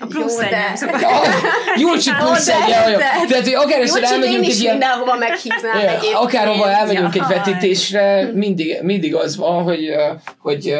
A 0.00 0.06
plusz 0.06 0.38
egy 0.38 0.50
nem 0.80 1.00
Júlcsi 1.80 2.10
plusz 2.18 2.48
egy, 2.48 2.68
érted. 2.68 3.28
Tehát, 3.28 3.44
hogy 3.44 3.54
akár 3.54 3.80
én 3.80 4.04
elmegyünk 4.04 4.44
egy 4.44 4.60
ilyen... 4.60 4.76
mindenhova 4.76 5.16
meghívnám 5.16 5.76
egyébként. 5.76 6.14
akárhova 6.14 6.70
elmegyünk 6.70 7.14
egy 7.14 7.26
vetítésre, 7.28 8.30
mindig, 8.34 8.78
mindig 8.82 9.14
az 9.14 9.36
van, 9.36 9.62
hogy, 9.62 9.90
hogy 10.38 10.74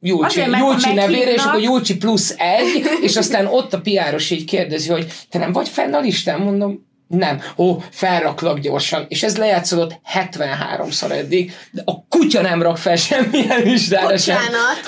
Júlcsi, 0.00 0.40
Júlcsi 0.40 0.92
nevére, 0.92 1.32
és 1.32 1.42
akkor 1.42 1.60
Júlcsi 1.60 1.96
plusz 1.96 2.34
egy, 2.38 2.86
és 3.02 3.16
aztán 3.16 3.46
ott 3.46 3.72
a 3.72 3.80
piáros 3.80 4.30
így 4.30 4.44
kérdezi, 4.44 4.90
hogy 4.90 5.06
te 5.30 5.38
nem 5.38 5.52
vagy 5.52 5.68
fenn 5.68 5.94
a 5.94 6.00
listán? 6.00 6.40
Mondom, 6.40 6.87
nem. 7.08 7.42
Ó, 7.56 7.78
felraklak 7.90 8.58
gyorsan. 8.58 9.06
És 9.08 9.22
ez 9.22 9.36
lejátszódott 9.36 10.00
73-szor 10.14 11.10
eddig, 11.10 11.52
de 11.70 11.82
a 11.84 12.06
kutya 12.06 12.40
nem 12.40 12.62
rak 12.62 12.76
fel 12.78 12.96
semmilyen 12.96 13.62
listára 13.62 14.16
sem. 14.18 14.36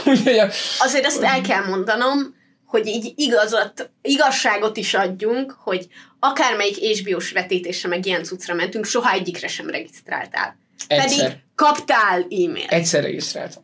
Úgyhogy 0.04 0.38
a, 0.38 0.48
Azért 0.78 1.06
azt 1.06 1.22
el 1.22 1.40
kell 1.40 1.64
mondanom, 1.66 2.35
hogy 2.66 2.87
így 2.87 3.12
igazat, 3.16 3.90
igazságot 4.02 4.76
is 4.76 4.94
adjunk, 4.94 5.56
hogy 5.59 5.87
akármelyik 6.18 6.98
HBO-s 6.98 7.33
vetítésre, 7.33 7.88
meg 7.88 8.06
ilyen 8.06 8.22
cuccra 8.22 8.54
mentünk, 8.54 8.85
soha 8.85 9.12
egyikre 9.12 9.48
sem 9.48 9.70
regisztráltál. 9.70 10.56
egyszer, 10.87 11.09
Pedig 11.09 11.37
kaptál 11.54 12.20
e-mailt. 12.20 12.72
egyszer 12.72 13.02
regisztráltam. 13.02 13.62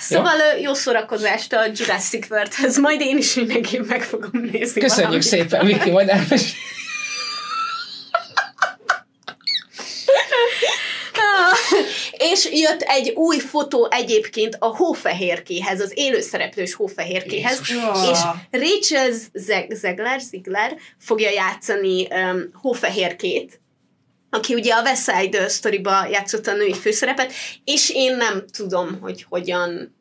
Szóval 0.00 0.38
ö, 0.38 0.58
jó 0.60 0.74
szórakozást 0.74 1.52
a 1.52 1.64
Jurassic 1.74 2.30
World-hez, 2.30 2.78
majd 2.78 3.00
én 3.00 3.16
is 3.16 3.34
mindenképp 3.34 3.86
meg 3.86 4.02
fogom 4.02 4.30
nézni. 4.52 4.80
Köszönjük 4.80 4.96
valamit. 4.96 5.22
szépen, 5.22 5.66
Viki, 5.66 5.90
majd 5.90 6.08
elmesél. 6.08 6.48
Ah, 11.14 11.56
És 12.30 12.48
jött 12.52 12.80
egy 12.80 13.10
új 13.10 13.38
fotó 13.38 13.88
egyébként 13.90 14.56
a 14.58 14.66
hófehérkéhez, 14.76 15.80
az 15.80 15.92
élőszereplős 15.94 16.74
hófehérkéhez, 16.74 17.60
Jézus. 17.68 18.08
és 18.10 18.18
Rachel 18.50 19.10
Zeg- 19.32 19.72
Zegler, 19.76 20.20
Ziegler 20.20 20.76
fogja 20.98 21.30
játszani 21.30 22.06
um, 22.10 22.50
hófehérkét, 22.52 23.60
aki 24.30 24.54
ugye 24.54 24.74
a 24.74 24.82
West 24.82 25.10
Side 25.10 25.48
Story-ba 25.48 26.06
játszotta 26.10 26.50
a 26.50 26.54
női 26.54 26.74
főszerepet, 26.74 27.32
és 27.64 27.90
én 27.94 28.16
nem 28.16 28.44
tudom, 28.56 28.98
hogy 29.00 29.26
hogyan 29.28 29.96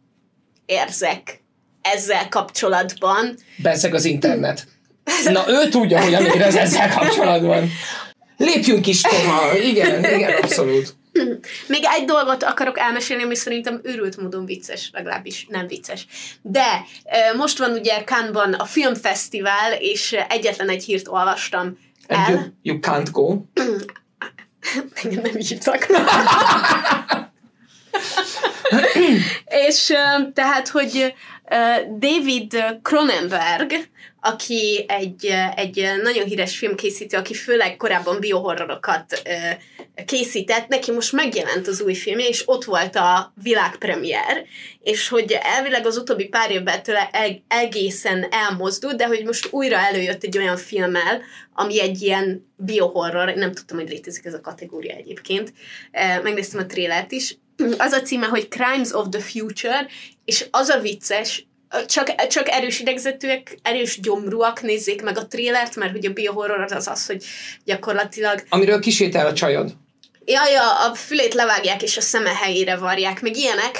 érzek 0.65 1.41
ezzel 1.81 2.29
kapcsolatban. 2.29 3.37
Bezzeg 3.57 3.93
az 3.93 4.05
internet. 4.05 4.67
Na, 5.25 5.43
ő 5.47 5.69
tudja, 5.69 6.01
hogyan 6.01 6.25
érez 6.25 6.55
ezzel 6.55 6.89
kapcsolatban. 6.89 7.69
Lépjünk 8.37 8.87
is 8.87 9.01
tovább. 9.01 9.55
Igen, 9.55 10.03
igen, 10.03 10.41
abszolút. 10.41 10.97
Még 11.67 11.83
egy 11.97 12.05
dolgot 12.05 12.43
akarok 12.43 12.79
elmesélni, 12.79 13.23
ami 13.23 13.35
szerintem 13.35 13.79
őrült 13.83 14.21
módon 14.21 14.45
vicces, 14.45 14.89
legalábbis 14.93 15.45
nem 15.49 15.67
vicces. 15.67 16.05
De 16.41 16.85
most 17.37 17.57
van 17.57 17.71
ugye 17.71 18.03
Cannes-ban 18.03 18.53
a 18.53 18.65
filmfesztivál, 18.65 19.73
és 19.73 20.15
egyetlen 20.29 20.69
egy 20.69 20.83
hírt 20.83 21.07
olvastam 21.07 21.77
And 22.07 22.29
you, 22.29 22.37
el. 22.37 22.53
you 22.61 22.79
can't 22.81 23.07
go. 23.11 23.37
Engem 24.93 25.21
nem 25.21 25.35
hívtak. 25.35 25.87
és 29.67 29.93
tehát, 30.33 30.67
hogy 30.67 31.13
David 31.99 32.65
Cronenberg, 32.81 33.73
aki 34.21 34.85
egy, 34.87 35.33
egy 35.55 35.89
nagyon 36.01 36.25
híres 36.25 36.57
filmkészítő, 36.57 37.17
aki 37.17 37.33
főleg 37.33 37.77
korábban 37.77 38.19
biohorrorokat 38.19 39.21
készített, 40.05 40.67
neki 40.67 40.91
most 40.91 41.11
megjelent 41.11 41.67
az 41.67 41.81
új 41.81 41.93
filmje, 41.93 42.27
és 42.27 42.43
ott 42.45 42.63
volt 42.63 42.95
a 42.95 43.33
világpremier, 43.43 44.45
és 44.83 45.07
hogy 45.07 45.37
elvileg 45.41 45.85
az 45.85 45.97
utóbbi 45.97 46.27
pár 46.27 46.51
évben 46.51 46.83
tőle 46.83 47.09
egészen 47.47 48.27
elmozdult, 48.29 48.95
de 48.95 49.05
hogy 49.05 49.25
most 49.25 49.47
újra 49.51 49.77
előjött 49.77 50.23
egy 50.23 50.37
olyan 50.37 50.57
filmmel, 50.57 51.21
ami 51.53 51.81
egy 51.81 52.01
ilyen 52.01 52.51
biohorror, 52.55 53.33
nem 53.33 53.51
tudtam, 53.51 53.77
hogy 53.77 53.89
létezik 53.89 54.25
ez 54.25 54.33
a 54.33 54.41
kategória 54.41 54.95
egyébként, 54.95 55.53
megnéztem 56.23 56.59
a 56.59 56.65
trélert 56.65 57.11
is, 57.11 57.37
az 57.77 57.91
a 57.91 58.01
címe, 58.01 58.25
hogy 58.25 58.47
Crimes 58.47 58.91
of 58.91 59.07
the 59.09 59.21
Future, 59.21 59.87
és 60.25 60.45
az 60.51 60.69
a 60.69 60.79
vicces, 60.79 61.47
csak, 61.85 62.27
csak 62.27 62.49
erős 62.49 62.79
idegzetűek, 62.79 63.57
erős 63.61 63.99
gyomrúak 63.99 64.61
nézzék 64.61 65.01
meg 65.01 65.17
a 65.17 65.27
trélert, 65.27 65.75
mert 65.75 65.91
hogy 65.91 66.05
a 66.05 66.13
biohorror 66.13 66.71
az 66.71 66.87
az, 66.87 67.05
hogy 67.05 67.25
gyakorlatilag 67.65 68.43
Amiről 68.49 68.79
kisétál 68.79 69.25
a 69.25 69.33
csajod. 69.33 69.73
Jaj, 70.25 70.55
a, 70.55 70.85
a 70.85 70.95
fülét 70.95 71.33
levágják, 71.33 71.81
és 71.81 71.97
a 71.97 72.01
szeme 72.01 72.33
helyére 72.35 72.75
varják, 72.75 73.21
meg 73.21 73.37
ilyenek, 73.37 73.79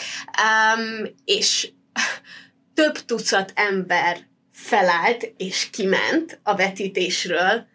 um, 0.77 1.15
és 1.25 1.69
több 2.73 3.05
tucat 3.05 3.51
ember 3.55 4.17
felállt 4.53 5.33
és 5.37 5.69
kiment 5.69 6.39
a 6.43 6.55
vetítésről, 6.55 7.67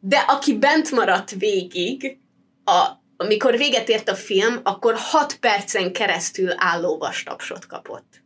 de 0.00 0.16
aki 0.16 0.56
bent 0.56 0.90
maradt 0.90 1.30
végig, 1.30 2.18
a, 2.64 2.86
amikor 3.16 3.56
véget 3.56 3.88
ért 3.88 4.08
a 4.08 4.14
film, 4.14 4.60
akkor 4.62 4.94
6 4.96 5.36
percen 5.36 5.92
keresztül 5.92 6.52
álló 6.56 6.98
vastapsot 6.98 7.66
kapott. 7.66 8.23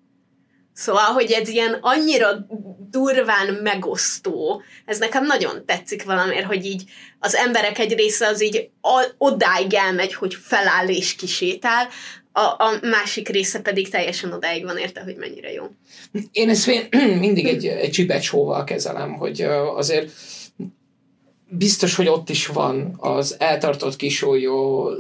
Szóval, 0.79 1.05
hogy 1.05 1.31
ez 1.31 1.49
ilyen 1.49 1.79
annyira 1.81 2.47
durván 2.91 3.55
megosztó, 3.63 4.63
ez 4.85 4.99
nekem 4.99 5.27
nagyon 5.27 5.65
tetszik 5.67 6.05
valamiért, 6.05 6.45
hogy 6.47 6.65
így 6.65 6.85
az 7.19 7.35
emberek 7.35 7.79
egy 7.79 7.95
része 7.95 8.27
az 8.27 8.43
így 8.43 8.71
odáig 9.19 9.75
elmegy, 9.75 10.15
hogy 10.15 10.35
feláll 10.35 10.89
és 10.89 11.15
kisétál, 11.15 11.89
a, 12.33 12.41
a 12.41 12.79
másik 12.83 13.29
része 13.29 13.61
pedig 13.61 13.89
teljesen 13.89 14.33
odáig 14.33 14.65
van 14.65 14.77
érte, 14.77 15.01
hogy 15.01 15.17
mennyire 15.17 15.53
jó. 15.53 15.65
Én 16.33 16.49
ezt 16.49 16.67
min- 16.67 16.95
mindig 17.27 17.47
egy, 17.47 17.67
egy 17.67 17.91
csibecsóval 17.91 18.65
kezelem, 18.65 19.13
hogy 19.13 19.41
azért 19.77 20.11
biztos, 21.49 21.95
hogy 21.95 22.09
ott 22.09 22.29
is 22.29 22.47
van 22.47 22.95
az 22.99 23.37
eltartott 23.39 23.97
kisólyó 23.97 24.91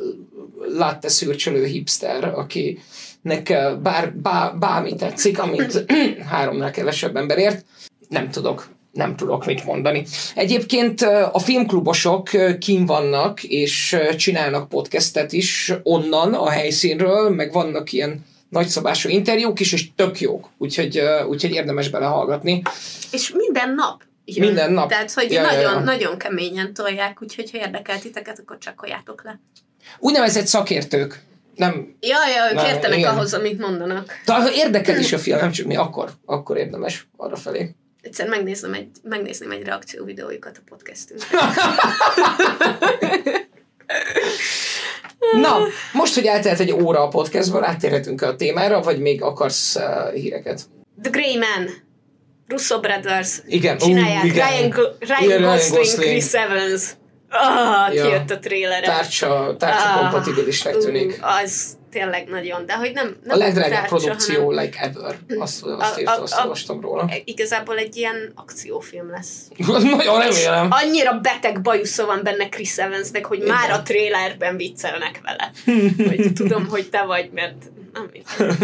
latte 0.69 1.09
szürcsölő 1.09 1.64
hipster, 1.64 2.25
akinek 2.25 2.83
ö, 3.24 3.76
bár, 3.83 4.12
bár, 4.12 4.59
bármi 4.59 4.94
tetszik, 4.94 5.38
amit 5.38 5.85
háromnál 6.31 6.70
kevesebb 6.70 7.16
ember 7.16 7.38
ért, 7.38 7.64
nem 8.09 8.31
tudok 8.31 8.68
nem 8.92 9.16
tudok 9.16 9.46
mit 9.46 9.64
mondani. 9.64 10.04
Egyébként 10.35 11.02
ö, 11.02 11.26
a 11.33 11.38
filmklubosok 11.38 12.33
ö, 12.33 12.59
kín 12.59 12.87
vannak, 12.87 13.42
és 13.42 13.96
csinálnak 14.16 14.68
podcastet 14.68 15.33
is 15.33 15.72
onnan, 15.83 16.35
a 16.35 16.48
helyszínről, 16.50 17.31
meg 17.31 17.52
vannak 17.52 17.92
ilyen 17.92 18.24
nagyszabású 18.48 19.09
interjúk 19.09 19.61
is, 19.61 19.72
és 19.72 19.94
tök 19.94 20.20
jók, 20.20 20.48
úgyhogy, 20.59 21.02
úgyhogy 21.28 21.50
érdemes 21.50 21.88
belehallgatni. 21.88 22.62
És 23.11 23.33
minden 23.37 23.74
nap 23.74 24.02
jön. 24.24 24.46
Minden 24.46 24.72
nap. 24.72 24.88
Tehát, 24.88 25.12
hogy 25.12 25.33
Ja, 25.33 25.42
ja, 25.42 25.46
nagyon, 25.46 25.72
ja. 25.72 25.81
nagyon 25.81 26.18
keményen 26.18 26.74
tolják, 26.74 27.22
úgyhogy 27.22 27.50
ha 27.50 27.59
érdekel 27.59 27.98
titeket, 27.98 28.38
akkor 28.38 28.59
csakoljátok 28.59 29.24
le. 29.24 29.40
Úgynevezett 29.98 30.46
szakértők. 30.46 31.22
Nem, 31.59 31.97
Ja, 32.01 32.16
ja, 32.37 32.49
ők 32.51 32.55
Na, 32.55 32.68
értenek 32.68 32.99
igen. 32.99 33.14
ahhoz, 33.14 33.35
amit 33.35 33.59
mondanak. 33.59 34.21
ha 34.27 34.53
érdekel 34.53 34.99
is 34.99 35.12
a 35.12 35.18
film, 35.18 35.38
nem 35.38 35.51
csak 35.51 35.66
mi, 35.66 35.77
akkor, 35.77 36.11
akkor 36.25 36.57
érdemes 36.57 37.09
arra 37.16 37.37
felé. 37.37 37.75
Egyszer 38.03 38.29
megnézném 38.29 38.73
egy, 38.73 38.88
megnézném 39.03 39.51
egy 39.51 39.62
reakció 39.62 40.05
videójukat 40.05 40.57
a 40.57 40.61
podcastünkre. 40.68 41.38
Na, 45.40 45.57
most, 45.92 46.14
hogy 46.14 46.25
eltelt 46.27 46.61
egy 46.61 46.73
óra 46.73 47.03
a 47.03 47.09
podcastból, 47.09 47.64
áttérhetünk 47.64 48.23
a 48.23 48.37
témára, 48.37 48.81
vagy 48.81 49.01
még 49.01 49.23
akarsz 49.23 49.77
uh, 49.77 50.12
híreket? 50.12 50.61
The 51.03 51.11
Grey 51.11 51.38
Man. 51.38 51.68
Russo 52.49 52.81
Brothers. 52.81 53.38
Igen, 53.47 53.79
Csinálják. 53.79 54.23
ú, 54.25 54.27
igen. 54.27 54.49
Ryan, 54.49 54.71
Go- 54.71 54.97
Ryan, 54.99 55.38
Ryan 55.38 55.42
Gosling, 55.42 55.77
Gosling. 55.77 56.11
Chris 56.11 56.33
Evans. 56.33 56.83
Ah, 57.31 57.95
Ja. 57.95 58.03
kijött 58.05 58.31
a 58.31 58.38
trailer. 58.38 58.83
Tárcsa, 58.85 59.55
tárcsa 59.59 59.88
Ah, 59.88 60.01
kompatibilisnek 60.01 60.77
tűnik. 60.77 61.19
Az 61.43 61.77
tényleg 61.91 62.29
nagyon, 62.29 62.67
de 62.67 62.75
hogy 62.77 62.93
nem, 62.93 63.07
A 63.07 63.27
nem 63.27 63.38
legdrágább 63.38 63.71
tárcsa, 63.71 63.97
produkció, 63.97 64.45
hanem 64.49 64.64
like 64.64 64.81
ever. 64.81 65.17
Azt, 65.38 65.62
A- 65.62 65.77
azt 65.79 65.97
a- 65.97 66.01
írta, 66.01 66.12
a- 66.12 66.23
azt 66.23 66.35
a- 66.35 66.43
olvastam 66.43 66.81
róla. 66.81 67.11
igazából 67.25 67.77
egy 67.77 67.97
ilyen 67.97 68.33
akciófilm 68.35 69.11
lesz. 69.11 69.37
Nagyon 69.97 70.19
remélem. 70.19 70.69
Annyira 70.71 71.19
beteg 71.21 71.61
bajusza 71.62 72.07
van 72.07 72.21
benne 72.23 72.49
Chris 72.49 72.79
Evansnek, 72.79 73.25
hogy 73.27 73.38
Igen. 73.43 73.55
már 73.55 73.71
a 73.71 73.83
trailerben 73.83 74.57
viccelnek 74.57 75.21
vele. 75.23 75.51
Hogy 76.09 76.33
tudom, 76.35 76.67
hogy 76.69 76.88
te 76.91 77.03
vagy, 77.05 77.31
mert 77.35 77.57
nem. 77.93 78.11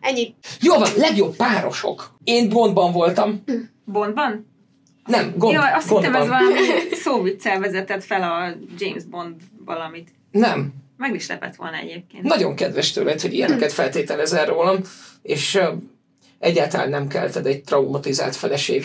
Ennyi. 0.00 0.34
Jó 0.60 0.78
van, 0.78 0.88
legjobb 0.96 1.36
párosok. 1.36 2.14
Én 2.24 2.48
Bondban 2.48 2.92
voltam. 2.92 3.44
Bondban? 3.84 4.50
Nem, 5.06 5.34
Gond, 5.36 5.52
Jaj, 5.54 5.72
azt 5.72 5.88
hittem 5.88 6.14
ez 6.14 6.28
valami 6.28 6.54
szóviccel 7.04 7.60
vezetett 7.60 8.04
fel 8.04 8.22
a 8.22 8.56
James 8.78 9.04
Bond 9.04 9.34
valamit. 9.64 10.08
Nem. 10.30 10.72
Meg 10.96 11.14
is 11.14 11.28
lepett 11.28 11.56
volna 11.56 11.76
egyébként. 11.76 12.22
Nagyon 12.22 12.54
kedves 12.54 12.92
tőled, 12.92 13.20
hogy 13.20 13.34
ilyeneket 13.34 13.72
feltételezel 13.72 14.46
rólam, 14.46 14.80
és 15.22 15.54
uh, 15.54 15.68
egyáltalán 16.38 16.88
nem 16.88 17.08
kelted 17.08 17.46
egy 17.46 17.62
traumatizált 17.62 18.36
feleség 18.36 18.84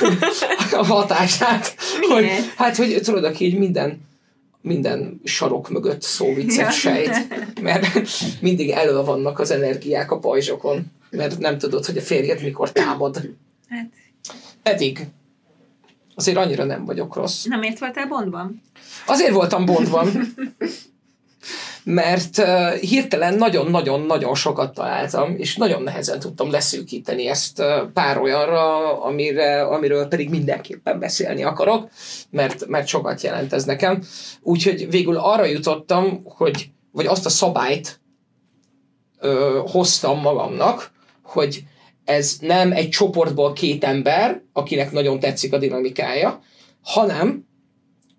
a 0.72 0.84
hatását. 0.84 1.74
Hogy, 2.00 2.22
Miért? 2.22 2.54
hát, 2.54 2.76
hogy 2.76 3.00
tudod, 3.02 3.24
aki 3.24 3.44
így 3.44 3.58
minden 3.58 4.00
minden 4.60 5.20
sarok 5.24 5.70
mögött 5.70 6.02
szóviccet 6.02 6.64
Ja. 6.64 6.70
sejt, 6.70 7.28
mert 7.60 7.86
mindig 8.40 8.70
elő 8.70 9.02
vannak 9.02 9.38
az 9.38 9.50
energiák 9.50 10.10
a 10.10 10.18
pajzsokon, 10.18 10.84
mert 11.10 11.38
nem 11.38 11.58
tudod, 11.58 11.84
hogy 11.84 11.96
a 11.96 12.00
férjed 12.00 12.42
mikor 12.42 12.72
támad. 12.72 13.16
Hát, 13.68 13.88
Pedig 14.62 15.06
azért 16.14 16.36
annyira 16.36 16.64
nem 16.64 16.84
vagyok 16.84 17.14
rossz. 17.14 17.44
nem 17.44 17.62
ért 17.62 17.78
voltál 17.78 18.06
Bondban? 18.06 18.62
Azért 19.06 19.32
voltam 19.32 19.64
Bondban, 19.64 20.08
mert 21.84 22.38
uh, 22.38 22.72
hirtelen 22.74 23.34
nagyon-nagyon-nagyon 23.34 24.34
sokat 24.34 24.74
találtam, 24.74 25.34
és 25.36 25.56
nagyon 25.56 25.82
nehezen 25.82 26.18
tudtam 26.18 26.50
leszűkíteni 26.50 27.26
ezt 27.26 27.58
uh, 27.58 27.66
pár 27.92 28.18
olyanra, 28.18 29.02
amire, 29.02 29.62
amiről 29.62 30.06
pedig 30.06 30.30
mindenképpen 30.30 30.98
beszélni 30.98 31.42
akarok, 31.42 31.88
mert, 32.30 32.66
mert 32.66 32.86
sokat 32.86 33.20
jelent 33.20 33.52
ez 33.52 33.64
nekem. 33.64 34.02
Úgyhogy 34.40 34.90
végül 34.90 35.16
arra 35.16 35.44
jutottam, 35.44 36.20
hogy, 36.24 36.70
vagy 36.92 37.06
azt 37.06 37.26
a 37.26 37.30
szabályt 37.30 38.00
ö, 39.22 39.60
hoztam 39.66 40.20
magamnak, 40.20 40.90
hogy 41.22 41.64
ez 42.04 42.36
nem 42.40 42.72
egy 42.72 42.88
csoportból 42.88 43.52
két 43.52 43.84
ember, 43.84 44.42
akinek 44.52 44.92
nagyon 44.92 45.20
tetszik 45.20 45.52
a 45.52 45.58
dinamikája, 45.58 46.42
hanem 46.82 47.46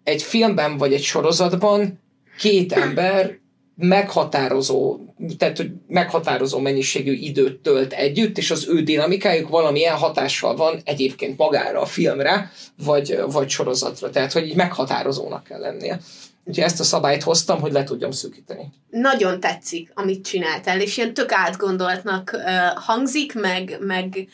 egy 0.03 0.21
filmben 0.21 0.77
vagy 0.77 0.93
egy 0.93 1.03
sorozatban 1.03 1.99
két 2.39 2.71
ember 2.71 3.41
meghatározó, 3.75 4.99
tehát 5.37 5.57
hogy 5.57 5.71
meghatározó 5.87 6.59
mennyiségű 6.59 7.11
időt 7.11 7.59
tölt 7.61 7.93
együtt, 7.93 8.37
és 8.37 8.51
az 8.51 8.67
ő 8.69 8.83
dinamikájuk 8.83 9.49
valamilyen 9.49 9.95
hatással 9.95 10.55
van 10.55 10.81
egyébként 10.83 11.37
magára 11.37 11.81
a 11.81 11.85
filmre, 11.85 12.51
vagy, 12.83 13.19
vagy 13.27 13.49
sorozatra. 13.49 14.09
Tehát, 14.09 14.31
hogy 14.31 14.47
így 14.47 14.55
meghatározónak 14.55 15.43
kell 15.43 15.59
lennie. 15.59 15.99
Úgyhogy 16.45 16.63
ezt 16.63 16.79
a 16.79 16.83
szabályt 16.83 17.23
hoztam, 17.23 17.59
hogy 17.59 17.71
le 17.71 17.83
tudjam 17.83 18.11
szűkíteni. 18.11 18.73
Nagyon 18.89 19.39
tetszik, 19.39 19.91
amit 19.93 20.25
csináltál, 20.25 20.81
és 20.81 20.97
ilyen 20.97 21.13
tök 21.13 21.31
átgondoltnak 21.31 22.31
uh, 22.33 22.83
hangzik, 22.83 23.33
meg, 23.33 23.77
meg 23.79 24.27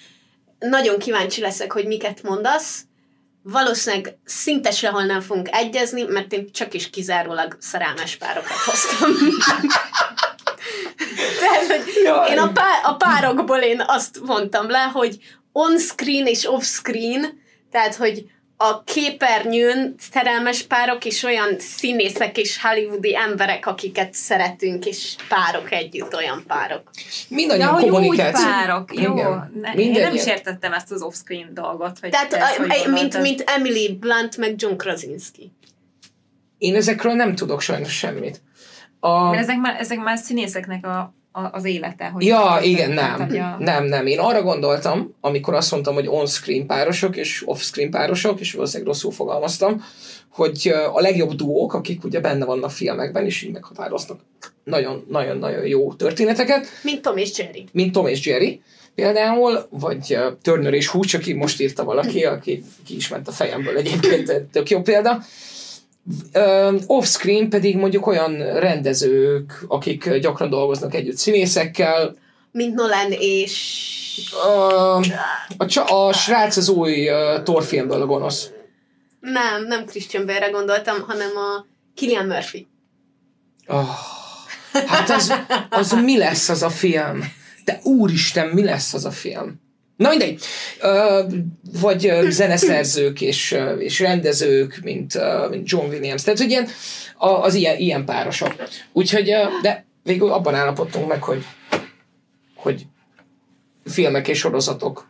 nagyon 0.60 1.00
kíváncsi 1.00 1.42
leszek, 1.42 1.72
hogy 1.72 1.86
miket 1.86 2.24
mondasz. 2.24 2.84
Valószínűleg 3.44 4.18
szinte 4.26 4.72
sehol 4.72 5.04
nem 5.04 5.22
fogunk 5.22 5.48
egyezni, 5.52 6.04
mert 6.04 6.34
én 6.34 6.52
csak 6.52 6.74
is 6.74 6.90
kizárólag 6.90 7.58
szerelmes 7.60 8.16
párokat 8.16 8.58
hoztam. 8.66 9.10
Tehát, 11.40 11.66
hogy 11.66 11.94
Jaj. 12.04 12.32
én 12.32 12.38
a, 12.38 12.52
pá- 12.52 12.84
a 12.84 12.94
párokból 12.94 13.58
én 13.58 13.84
azt 13.88 14.20
mondtam 14.26 14.70
le, 14.70 14.90
hogy 14.94 15.18
on-screen 15.52 16.26
és 16.26 16.46
off-screen, 16.46 17.42
tehát, 17.72 17.96
hogy 17.96 18.26
a 18.62 18.84
képernyőn 18.84 19.96
szerelmes 20.12 20.64
párok 20.64 21.06
és 21.06 21.24
olyan 21.24 21.60
színészek 21.60 22.38
és 22.38 22.62
hollywoodi 22.62 23.16
emberek, 23.16 23.66
akiket 23.66 24.14
szeretünk, 24.14 24.86
és 24.86 25.16
párok 25.30 25.72
együtt 25.72 26.16
olyan 26.16 26.44
párok. 26.48 26.90
Mindannyian 27.28 27.68
Ja, 27.68 27.74
hogy 27.74 27.84
úgy 27.84 27.90
kommunikáció. 27.90 28.46
párok. 28.50 29.02
Jó, 29.02 29.14
Igen. 29.14 29.52
ne, 29.62 29.72
én 29.74 29.92
nem 29.92 30.14
is 30.14 30.26
értettem 30.26 30.74
ezt 30.74 30.92
az 30.92 31.02
off-screen 31.02 31.54
dolgot. 31.54 32.00
Hogy 32.00 32.10
Tehát 32.10 32.34
a, 32.34 32.62
hogy 32.62 32.84
a, 32.86 32.90
mint, 32.90 33.22
mint 33.22 33.44
Emily 33.46 33.98
Blunt, 34.00 34.38
meg 34.38 34.54
John 34.58 34.76
Krasinski. 34.76 35.52
Én 36.58 36.76
ezekről 36.76 37.14
nem 37.14 37.36
tudok 37.36 37.62
sajnos 37.62 37.98
semmit. 37.98 38.42
A... 39.00 39.30
Mert 39.30 39.42
ezek 39.42 39.58
már, 39.58 39.80
ezek 39.80 39.98
már 39.98 40.18
színészeknek 40.18 40.86
a, 40.86 41.14
az 41.32 41.66
élete. 41.66 42.06
Hogy 42.08 42.26
Ja, 42.26 42.60
igen, 42.64 42.92
nem. 42.92 43.14
hogy 43.28 43.38
a- 43.38 43.56
Nem, 43.60 43.84
nem. 43.86 44.06
Én 44.06 44.20
arra 44.20 44.42
gondoltam, 44.42 45.16
amikor 45.22 45.54
azt 45.54 45.72
mondtam, 45.72 45.94
hogy 45.94 46.08
on-screen 46.08 46.66
párosok 46.66 47.16
és 47.16 47.42
off-screen 47.46 47.90
párosok, 47.90 48.40
és 48.40 48.54
valószínűleg 48.54 48.88
rosszul 48.94 49.12
fogalmaztam, 49.12 49.84
hogy 50.30 50.74
a 50.94 51.00
legjobb 51.02 51.34
duók, 51.34 51.74
akik 51.74 52.04
ugye 52.04 52.20
benne 52.20 52.46
vannak 52.46 52.72
filmekben, 52.72 53.26
és 53.26 53.42
így 53.42 53.52
meghatároznak 53.52 54.20
nagyon-nagyon-nagyon 54.64 55.66
jó 55.66 55.94
történeteket, 55.94 56.68
Mint 56.84 57.02
Tom 57.02 57.18
és 57.18 57.38
Jerry. 57.38 57.66
mint 57.72 57.92
Tom 57.92 58.08
és 58.08 58.26
Jerry 58.26 58.62
például, 58.96 59.68
vagy 59.70 60.06
uh, 60.16 60.38
Turner 60.42 60.74
és 60.74 60.88
Hooch, 60.88 61.16
aki 61.16 61.34
most 61.34 61.62
írta 61.62 61.84
valaki, 61.84 62.24
aki 62.26 62.64
ki 62.86 62.96
is 62.96 63.08
ment 63.08 63.28
a 63.28 63.32
fejemből 63.32 63.78
egyébként, 63.78 64.30
egy 64.30 64.44
tök 64.44 64.70
jó 64.70 64.82
példa. 64.82 65.22
Off-screen 66.86 67.50
pedig 67.50 67.78
mondjuk 67.78 68.08
olyan 68.08 68.60
rendezők, 68.60 69.66
akik 69.68 70.14
gyakran 70.14 70.50
dolgoznak 70.50 70.94
együtt 70.94 71.18
színészekkel. 71.18 72.16
Mint 72.52 72.76
Nolan 72.76 73.12
és... 73.12 74.34
A, 75.58 75.66
csa- 75.66 75.90
a 75.90 76.14
srác 76.14 76.58
az 76.58 76.70
új 76.70 77.10
uh, 77.10 77.44
Thor 77.44 77.64
filmből 77.64 78.02
a 78.02 78.06
gonosz. 78.06 78.50
Nem, 79.20 79.66
nem 79.66 79.86
Christian 79.86 80.26
Bale-re 80.26 80.50
gondoltam, 80.50 81.02
hanem 81.08 81.30
a 81.38 81.66
Killian 81.96 82.26
Murphy. 82.26 82.68
Oh, 83.68 83.90
hát 84.88 85.10
az, 85.10 85.34
az 85.70 85.92
mi 85.92 86.18
lesz 86.18 86.50
az 86.50 86.64
a 86.64 86.70
film? 86.70 87.24
De 87.66 87.80
úristen, 87.84 88.48
mi 88.48 88.64
lesz 88.64 88.94
az 88.94 89.06
a 89.06 89.12
film? 89.12 89.62
Na 90.00 90.10
mindegy. 90.10 90.44
Vagy 91.82 92.12
zeneszerzők 92.30 93.22
és, 93.22 93.58
és 93.80 94.00
rendezők, 94.00 94.80
mint, 94.84 95.20
mint 95.50 95.70
John 95.70 95.88
Williams. 95.88 96.24
Tehát, 96.24 96.40
hogy 96.40 96.50
ilyen, 96.50 96.68
az 97.18 97.54
ilyen, 97.54 97.78
ilyen 97.78 98.06
párosok. 98.06 98.56
Úgyhogy, 98.94 99.32
de 99.62 99.86
végül 100.04 100.32
abban 100.32 100.56
állapodtunk 100.56 101.08
meg, 101.08 101.24
hogy, 101.24 101.46
hogy 102.56 102.86
filmek 103.86 104.28
és 104.28 104.38
sorozatok 104.38 105.08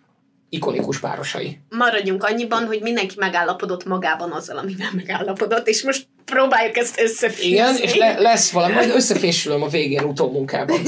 ikonikus 0.50 1.00
párosai. 1.00 1.60
Maradjunk 1.70 2.24
annyiban, 2.24 2.66
hogy 2.66 2.82
mindenki 2.82 3.16
megállapodott 3.18 3.86
magában 3.86 4.32
azzal, 4.32 4.58
amivel 4.58 4.90
megállapodott, 4.96 5.68
és 5.68 5.84
most 5.84 6.08
próbáljuk 6.30 6.78
ezt 6.78 7.00
összefűzni. 7.00 7.50
Igen, 7.50 7.76
és 7.76 7.96
le, 7.96 8.20
lesz 8.20 8.52
valami, 8.52 8.74
majd 8.74 8.90
összefésülöm 8.90 9.62
a 9.62 9.68
végén 9.68 10.04
utómunkában. 10.04 10.80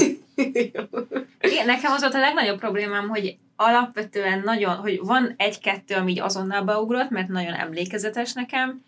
Igen, 1.40 1.66
nekem 1.66 1.92
az 1.92 2.00
volt 2.00 2.14
a 2.14 2.18
legnagyobb 2.18 2.58
problémám, 2.58 3.08
hogy 3.08 3.36
alapvetően 3.56 4.42
nagyon, 4.44 4.74
hogy 4.74 5.00
van 5.02 5.34
egy-kettő, 5.36 5.94
ami 5.94 6.10
így 6.10 6.20
azonnal 6.20 6.62
beugrott, 6.62 7.10
mert 7.10 7.28
nagyon 7.28 7.52
emlékezetes 7.52 8.32
nekem, 8.32 8.82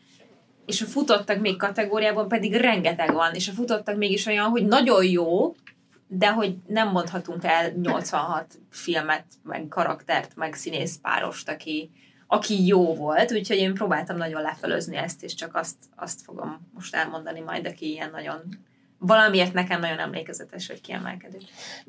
és 0.67 0.83
a 0.83 0.87
futottak 0.87 1.41
még 1.41 1.57
kategóriában 1.57 2.29
pedig 2.29 2.55
rengeteg 2.55 3.13
van, 3.13 3.35
és 3.35 3.49
a 3.49 3.53
futottak 3.53 3.97
mégis 3.97 4.27
olyan, 4.27 4.49
hogy 4.49 4.67
nagyon 4.67 5.05
jó, 5.05 5.55
de 6.07 6.29
hogy 6.29 6.55
nem 6.67 6.89
mondhatunk 6.89 7.45
el 7.45 7.71
86 7.83 8.47
filmet, 8.71 9.25
meg 9.43 9.67
karaktert, 9.69 10.37
meg 10.37 10.55
színész 10.55 10.99
párost, 11.03 11.49
aki, 11.49 11.91
aki 12.27 12.67
jó 12.67 12.95
volt, 12.95 13.33
úgyhogy 13.33 13.57
én 13.57 13.75
próbáltam 13.75 14.17
nagyon 14.17 14.43
lefelőzni 14.43 14.97
ezt, 14.97 15.23
és 15.23 15.35
csak 15.35 15.55
azt, 15.57 15.77
azt 15.97 16.21
fogom 16.23 16.69
most 16.75 16.95
elmondani 16.95 17.41
majd, 17.41 17.67
aki 17.67 17.91
ilyen 17.91 18.11
nagyon 18.11 18.41
valamiért 18.99 19.53
nekem 19.53 19.81
nagyon 19.81 19.99
emlékezetes, 19.99 20.67
hogy 20.67 20.81
kiemelkedő. 20.81 21.39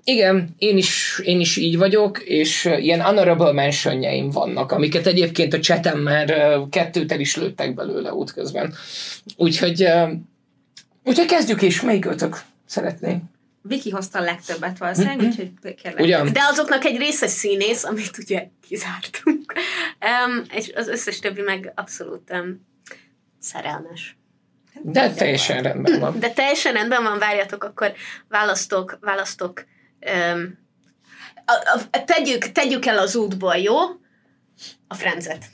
Igen, 0.04 0.56
én 0.58 0.78
is, 0.78 1.22
én 1.24 1.40
is 1.40 1.58
így 1.58 1.78
vagyok, 1.78 2.20
és 2.20 2.66
ilyen 2.66 3.02
honorable 3.02 3.52
mentionjeim 3.52 4.30
vannak, 4.30 4.72
amiket 4.72 5.08
egyébként 5.08 5.54
a 5.54 5.60
chatem 5.60 6.00
már 6.00 6.60
kettőt 6.70 7.12
el 7.12 7.20
is 7.20 7.36
lőttek 7.36 7.74
belőle 7.74 8.14
útközben. 8.14 8.74
Úgyhogy, 9.38 9.88
úgyhogy 11.04 11.26
kezdjük 11.26 11.62
is, 11.62 11.82
melyik 11.82 12.06
ötök 12.06 12.42
szeretnénk? 12.66 13.24
Viki 13.68 13.90
hozta 13.90 14.20
a 14.20 14.22
legtöbbet 14.22 14.78
valószínűleg, 14.78 15.20
úgyhogy 15.20 15.76
kérlek. 15.76 16.00
Ugyan? 16.00 16.34
De 16.34 16.42
azoknak 16.44 16.86
egy 16.86 16.98
része 16.98 17.28
színész, 17.28 17.84
amit 17.84 18.18
ugye 18.18 18.48
kizártunk. 18.68 19.54
Um, 20.28 20.44
és 20.52 20.72
az 20.76 20.88
összes 20.88 21.20
többi 21.20 21.42
meg 21.42 21.72
abszolút 21.76 22.32
um, 22.32 22.68
szerelmes. 23.40 24.18
De 24.82 25.14
teljesen 25.14 25.62
rendben 25.62 26.00
van. 26.00 26.20
De 26.20 26.30
teljesen 26.30 26.74
rendben 26.74 27.04
van, 27.04 27.20
várjatok, 27.20 27.64
akkor 27.64 27.94
választok, 28.30 28.98
választok. 29.02 29.66
Um, 30.34 30.58
a, 31.46 31.80
a, 31.92 32.04
tegyük, 32.04 32.44
tegyük 32.44 32.86
el 32.86 32.98
az 32.98 33.16
útból, 33.16 33.56
jó? 33.56 33.78
A 34.88 34.94
frenzet. 34.94 35.46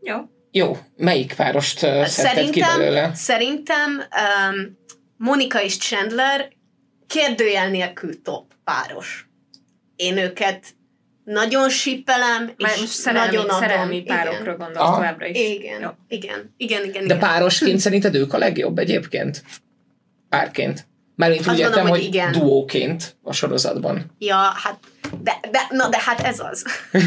Jó. 0.00 0.16
Jó, 0.50 0.76
melyik 0.96 1.34
párost 1.34 1.82
uh, 1.82 2.04
szedted 2.04 2.50
ki 2.50 2.60
belőle? 2.60 3.14
Szerintem 3.14 3.90
um, 3.90 4.82
Monika 5.16 5.62
és 5.62 5.76
Chandler 5.78 6.48
kérdőjel 7.06 7.70
nélkül 7.70 8.22
top 8.22 8.52
páros. 8.64 9.28
Én 9.96 10.16
őket 10.18 10.64
nagyon 11.24 11.68
sippelem, 11.68 12.44
Már 12.58 12.72
és 12.74 12.80
most 12.80 12.92
szerelmi, 12.92 13.26
nagyon 13.34 13.44
adom. 13.48 13.58
szerelmi 13.60 14.02
párokra 14.02 14.40
igen. 14.40 14.56
gondolsz 14.56 14.76
Aha. 14.88 14.94
továbbra 14.94 15.26
is. 15.26 15.38
Igen, 15.38 15.80
Jó. 15.80 15.88
igen, 16.08 16.54
igen, 16.56 16.84
igen, 16.84 17.00
De 17.06 17.14
igen. 17.14 17.18
párosként 17.18 17.78
szerinted 17.78 18.14
ők 18.14 18.32
a 18.32 18.38
legjobb 18.38 18.78
egyébként? 18.78 19.42
Párként. 20.28 20.86
Mármint 21.16 21.40
úgy 21.48 21.58
értem, 21.58 21.64
gondolom, 21.64 21.88
hogy, 21.88 21.98
hogy 21.98 22.08
igen. 22.14 22.32
duóként 22.32 23.16
a 23.22 23.32
sorozatban. 23.32 24.14
Ja, 24.18 24.36
hát, 24.36 24.78
de, 25.22 25.40
de, 25.50 25.66
na, 25.70 25.88
de 25.88 25.98
hát 26.00 26.20
ez 26.20 26.40
az. 26.40 26.64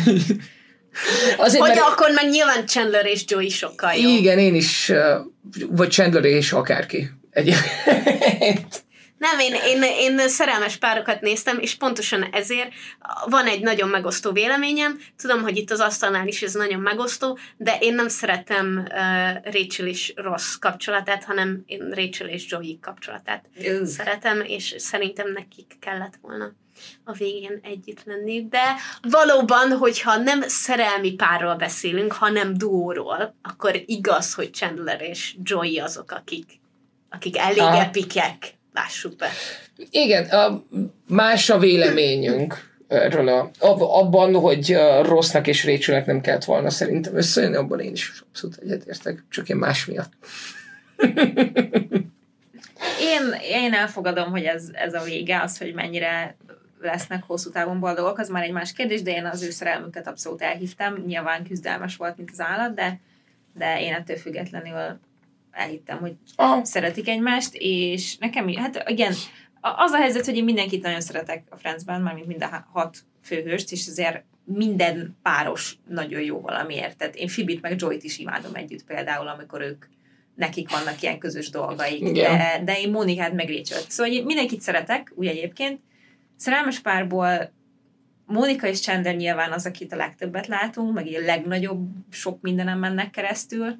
Azért, 1.38 1.60
Vagy 1.60 1.76
mert 1.76 1.88
akkor 1.88 2.12
meg 2.12 2.30
nyilván 2.30 2.66
Chandler 2.66 3.06
és 3.06 3.24
Joey 3.28 3.50
sokkal 3.50 3.94
jobb. 3.94 4.18
igen, 4.18 4.40
én 4.40 4.56
is, 4.56 4.92
vagy 5.70 5.92
Chandler 5.92 6.24
és 6.26 6.52
akárki. 6.52 7.10
Egyébként. 7.38 8.86
Nem, 9.18 9.40
én, 9.40 9.54
én, 9.54 9.84
én 9.84 10.28
szerelmes 10.30 10.78
párokat 10.78 11.22
néztem, 11.22 11.60
és 11.60 11.76
pontosan 11.76 12.24
ezért 12.24 12.72
van 13.26 13.46
egy 13.46 13.62
nagyon 13.62 13.90
megosztó 13.90 14.32
véleményem. 14.32 15.00
Tudom, 15.18 15.42
hogy 15.42 15.58
itt 15.58 15.72
az 15.72 15.80
asztalnál 15.80 16.28
is 16.28 16.42
ez 16.42 16.54
nagyon 16.54 16.80
megosztó, 16.80 17.38
de 17.58 17.78
én 17.80 17.96
nem 17.96 18.08
szeretem 18.08 18.78
uh, 18.78 19.54
Rachel 19.54 19.88
és 19.88 20.14
Ross 20.16 20.58
kapcsolatát, 20.60 21.24
hanem 21.24 21.64
én 21.66 21.90
Rachel 21.90 22.28
és 22.28 22.52
Joey 22.52 22.80
kapcsolatát 22.82 23.46
Ugh. 23.58 23.86
szeretem, 23.86 24.42
és 24.42 24.76
szerintem 24.78 25.32
nekik 25.32 25.74
kellett 25.80 26.16
volna 26.22 26.52
a 27.04 27.12
végén 27.12 27.60
együtt 27.64 28.04
lenni, 28.04 28.48
de 28.48 28.76
valóban, 29.02 29.72
hogyha 29.72 30.18
nem 30.18 30.42
szerelmi 30.42 31.14
párról 31.14 31.56
beszélünk, 31.56 32.12
hanem 32.12 32.58
duóról, 32.58 33.36
akkor 33.42 33.82
igaz, 33.86 34.34
hogy 34.34 34.54
Chandler 34.54 35.02
és 35.02 35.36
Joey 35.44 35.80
azok, 35.80 36.12
akik, 36.12 36.60
akik 37.10 37.38
elég 37.38 37.60
Aha. 37.60 37.82
epikek, 37.82 38.54
lássuk 38.74 39.16
be. 39.16 39.30
Igen, 39.90 40.26
a, 40.26 40.64
más 41.08 41.50
a 41.50 41.60
véleményünk 41.60 42.78
erről 42.88 43.28
a, 43.28 43.52
ab, 43.60 43.82
abban, 43.82 44.34
hogy 44.34 44.78
Rossnak 45.02 45.48
és 45.48 45.66
Rachelnek 45.66 46.06
nem 46.06 46.22
kellett 46.22 46.44
volna 46.44 46.70
szerintem 46.70 47.16
összejönni, 47.16 47.56
abban 47.56 47.80
én 47.80 47.92
is 47.92 48.24
abszolút 48.30 48.58
egyetértek, 48.58 49.24
csak 49.30 49.50
én 49.50 49.56
más 49.56 49.86
miatt. 49.86 50.12
Én, 53.00 53.36
én 53.42 53.74
elfogadom, 53.74 54.30
hogy 54.30 54.44
ez, 54.44 54.70
ez 54.74 54.94
a 54.94 55.04
vége, 55.04 55.42
az, 55.42 55.58
hogy 55.58 55.74
mennyire 55.74 56.36
lesznek 56.82 57.24
hosszú 57.24 57.50
távon 57.50 57.80
boldogok, 57.80 58.18
az 58.18 58.30
már 58.30 58.44
egy 58.44 58.52
más 58.52 58.74
kérdés, 58.74 59.02
de 59.02 59.12
én 59.12 59.26
az 59.26 59.44
ő 59.44 59.50
szerelmüket 59.50 60.08
abszolút 60.08 60.42
elhívtam. 60.42 61.04
Nyilván 61.06 61.44
küzdelmes 61.44 61.96
volt, 61.96 62.18
mint 62.18 62.30
az 62.32 62.40
állat, 62.42 62.74
de, 62.74 63.00
de 63.54 63.82
én 63.82 63.94
ettől 63.94 64.18
függetlenül 64.18 65.00
elhittem, 65.58 65.98
hogy 65.98 66.14
Ah, 66.36 66.64
szeretik 66.64 67.08
egymást, 67.08 67.54
és 67.54 68.18
nekem, 68.18 68.54
hát 68.54 68.84
igen, 68.90 69.14
az 69.62 69.92
a 69.92 69.98
helyzet, 69.98 70.26
hogy 70.26 70.38
én 70.38 70.44
mindenkit 70.44 70.84
nagyon 70.84 71.02
szeretek 71.02 71.44
a 71.50 71.58
Friendsben, 71.58 72.02
mármint 72.02 72.28
mind 72.28 72.44
a 72.44 72.68
hat 72.72 72.98
főhőst, 73.24 73.72
és 73.72 73.88
azért 73.88 74.24
minden 74.44 75.18
páros 75.22 75.78
nagyon 75.88 76.22
jó 76.22 76.42
valamiért. 76.42 76.98
Tehát 76.98 77.16
én 77.16 77.28
Fibit 77.28 77.62
meg 77.62 77.80
Joyt 77.80 78.04
is 78.04 78.18
imádom 78.18 78.56
együtt 78.56 78.84
például, 78.84 79.28
amikor 79.28 79.62
ők 79.62 79.86
nekik 80.36 80.70
vannak 80.72 81.02
ilyen 81.02 81.18
közös 81.18 81.50
dolgaik, 81.50 82.02
Igen. 82.02 82.38
de, 82.38 82.62
de 82.64 82.80
én 82.80 82.92
Monikát 82.92 83.34
meg 83.34 83.48
Rachel-t. 83.48 83.92
Szóval 83.92 84.14
én 84.14 84.26
mindenkit 84.26 84.62
szeretek, 84.62 85.12
úgy 85.16 85.28
egyébként. 85.28 85.80
Szerelmes 86.36 86.80
párból 86.80 87.52
Mónika 88.26 88.68
és 88.68 88.82
Chandler 88.82 89.16
nyilván 89.16 89.52
az, 89.52 89.66
akit 89.66 89.94
a 89.94 89.96
legtöbbet 89.96 90.48
látunk, 90.48 90.94
meg 90.94 91.08
így 91.08 91.16
a 91.16 91.26
legnagyobb 91.26 91.90
sok 92.10 92.42
mindenem 92.42 92.80
mennek 92.80 93.10
keresztül. 93.10 93.80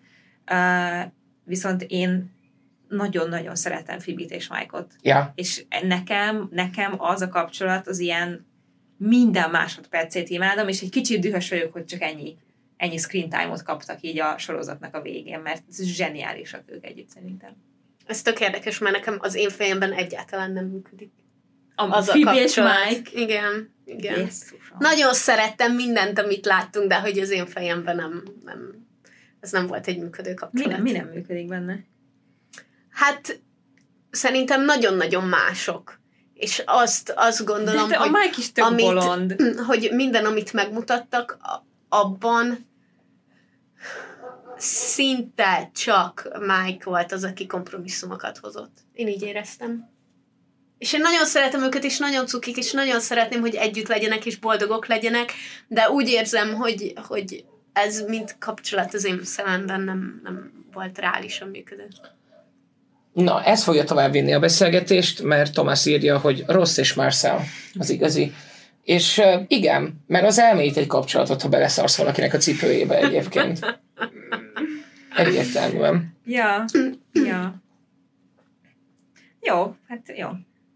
Uh, 0.52 1.12
viszont 1.48 1.86
én 1.88 2.36
nagyon-nagyon 2.88 3.56
szeretem 3.56 4.00
Fibit 4.00 4.32
és 4.32 4.48
Mike-ot. 4.48 4.94
ja. 5.02 5.32
És 5.36 5.66
nekem, 5.82 6.50
nekem 6.52 6.96
az 6.98 7.22
a 7.22 7.28
kapcsolat 7.28 7.88
az 7.88 8.00
ilyen 8.00 8.46
minden 8.98 9.50
másodpercét 9.50 10.30
imádom, 10.30 10.68
és 10.68 10.82
egy 10.82 10.90
kicsit 10.90 11.20
dühös 11.20 11.50
vagyok, 11.50 11.74
hogy 11.74 11.86
csak 11.86 12.02
ennyi, 12.02 12.38
ennyi 12.78 12.98
screen 12.98 13.30
time-ot 13.30 13.64
kaptak 13.64 14.02
így 14.02 14.20
a 14.20 14.38
sorozatnak 14.38 14.96
a 14.96 15.02
végén, 15.02 15.40
mert 15.40 15.64
ez 15.70 15.84
zseniálisak 15.84 16.64
ők 16.66 16.86
együtt 16.86 17.10
szerintem. 17.10 17.52
Ez 18.06 18.22
tök 18.22 18.40
érdekes, 18.40 18.78
mert 18.78 18.96
nekem 18.96 19.18
az 19.20 19.36
én 19.36 19.50
fejemben 19.50 19.94
egyáltalán 19.94 20.52
nem 20.52 20.66
működik. 20.66 21.12
A, 21.76 21.90
Az 21.90 22.08
a 22.08 22.12
Phoebe 22.12 22.42
és 22.42 22.54
kapcsolat. 22.54 22.90
Mike. 22.90 23.20
Igen, 23.20 23.74
igen. 23.86 24.20
Jesszusom. 24.20 24.78
Nagyon 24.80 25.14
szerettem 25.14 25.76
mindent, 25.76 26.20
amit 26.20 26.46
láttunk, 26.46 26.88
de 26.88 27.00
hogy 27.00 27.20
az 27.20 27.30
én 27.30 27.46
fejemben 27.46 27.96
nem, 27.96 28.24
nem 28.44 28.87
ez 29.48 29.54
nem 29.54 29.68
volt 29.68 29.88
egy 29.88 30.00
működő 30.00 30.30
Mi 30.30 30.36
kapcsolat. 30.36 30.72
nem, 30.72 30.82
mi 30.82 30.92
nem 30.92 31.08
működik 31.08 31.48
benne? 31.48 31.80
Hát 32.90 33.42
szerintem 34.10 34.66
nagyon-nagyon 34.66 35.24
mások. 35.24 36.00
És 36.34 36.64
azt, 36.66 37.14
azt 37.16 37.46
gondolom, 37.46 37.90
de, 37.90 37.96
hogy, 37.98 38.08
a 38.08 38.12
Mike 38.12 38.36
is 38.38 38.52
tök 38.52 38.66
amit- 38.66 38.86
bolond. 38.86 39.36
hogy 39.68 39.90
minden, 39.94 40.26
amit 40.26 40.54
megmutattak, 40.54 41.38
abban 41.90 42.68
szinte 44.58 45.72
csak 45.74 46.38
Mike 46.40 46.84
volt 46.90 47.12
az, 47.12 47.24
aki 47.24 47.46
kompromisszumokat 47.46 48.38
hozott. 48.38 48.78
Én 48.94 49.08
így 49.08 49.22
éreztem. 49.22 49.90
És 50.78 50.94
én 50.94 51.02
nagyon 51.02 51.26
szeretem 51.26 51.64
őket, 51.64 51.84
és 51.84 51.98
nagyon 51.98 52.26
cukik, 52.26 52.58
és 52.58 52.72
nagyon 52.72 53.00
szeretném, 53.00 53.40
hogy 53.40 53.56
együtt 53.56 53.88
legyenek, 53.88 54.26
és 54.26 54.38
boldogok 54.38 54.88
legyenek, 54.88 55.32
de 55.68 55.90
úgy 55.90 56.08
érzem, 56.10 56.54
hogy, 56.54 56.94
hogy 57.08 57.46
ez 57.78 58.02
mint 58.02 58.36
kapcsolat 58.40 58.94
az 58.94 59.06
én 59.06 59.24
szememben 59.24 59.82
nem, 59.82 60.22
nem 60.24 60.66
volt 60.74 60.98
reálisan 60.98 61.48
működő. 61.48 61.88
Na, 63.14 63.44
ez 63.44 63.64
fogja 63.64 63.84
tovább 63.84 64.12
vinni 64.12 64.34
a 64.34 64.40
beszélgetést, 64.40 65.22
mert 65.22 65.54
Thomas 65.54 65.86
írja, 65.86 66.18
hogy 66.18 66.44
Ross 66.48 66.78
és 66.78 66.94
Marcel 66.94 67.44
az 67.80 67.90
igazi. 67.90 68.34
És 68.84 69.22
igen, 69.48 70.04
mert 70.08 70.26
az 70.26 70.40
elmélyít 70.40 70.78
egy 70.78 70.88
kapcsolatot, 70.88 71.42
ha 71.42 71.50
beleszarsz 71.50 71.98
valakinek 71.98 72.34
a 72.34 72.38
cipőjébe 72.38 72.98
egyébként. 72.98 73.60
Egyértelműen. 75.16 76.16
Ja, 76.26 76.66
ja. 77.14 77.62
Jó, 79.42 79.76
hát 79.88 80.14
jó. 80.18 80.30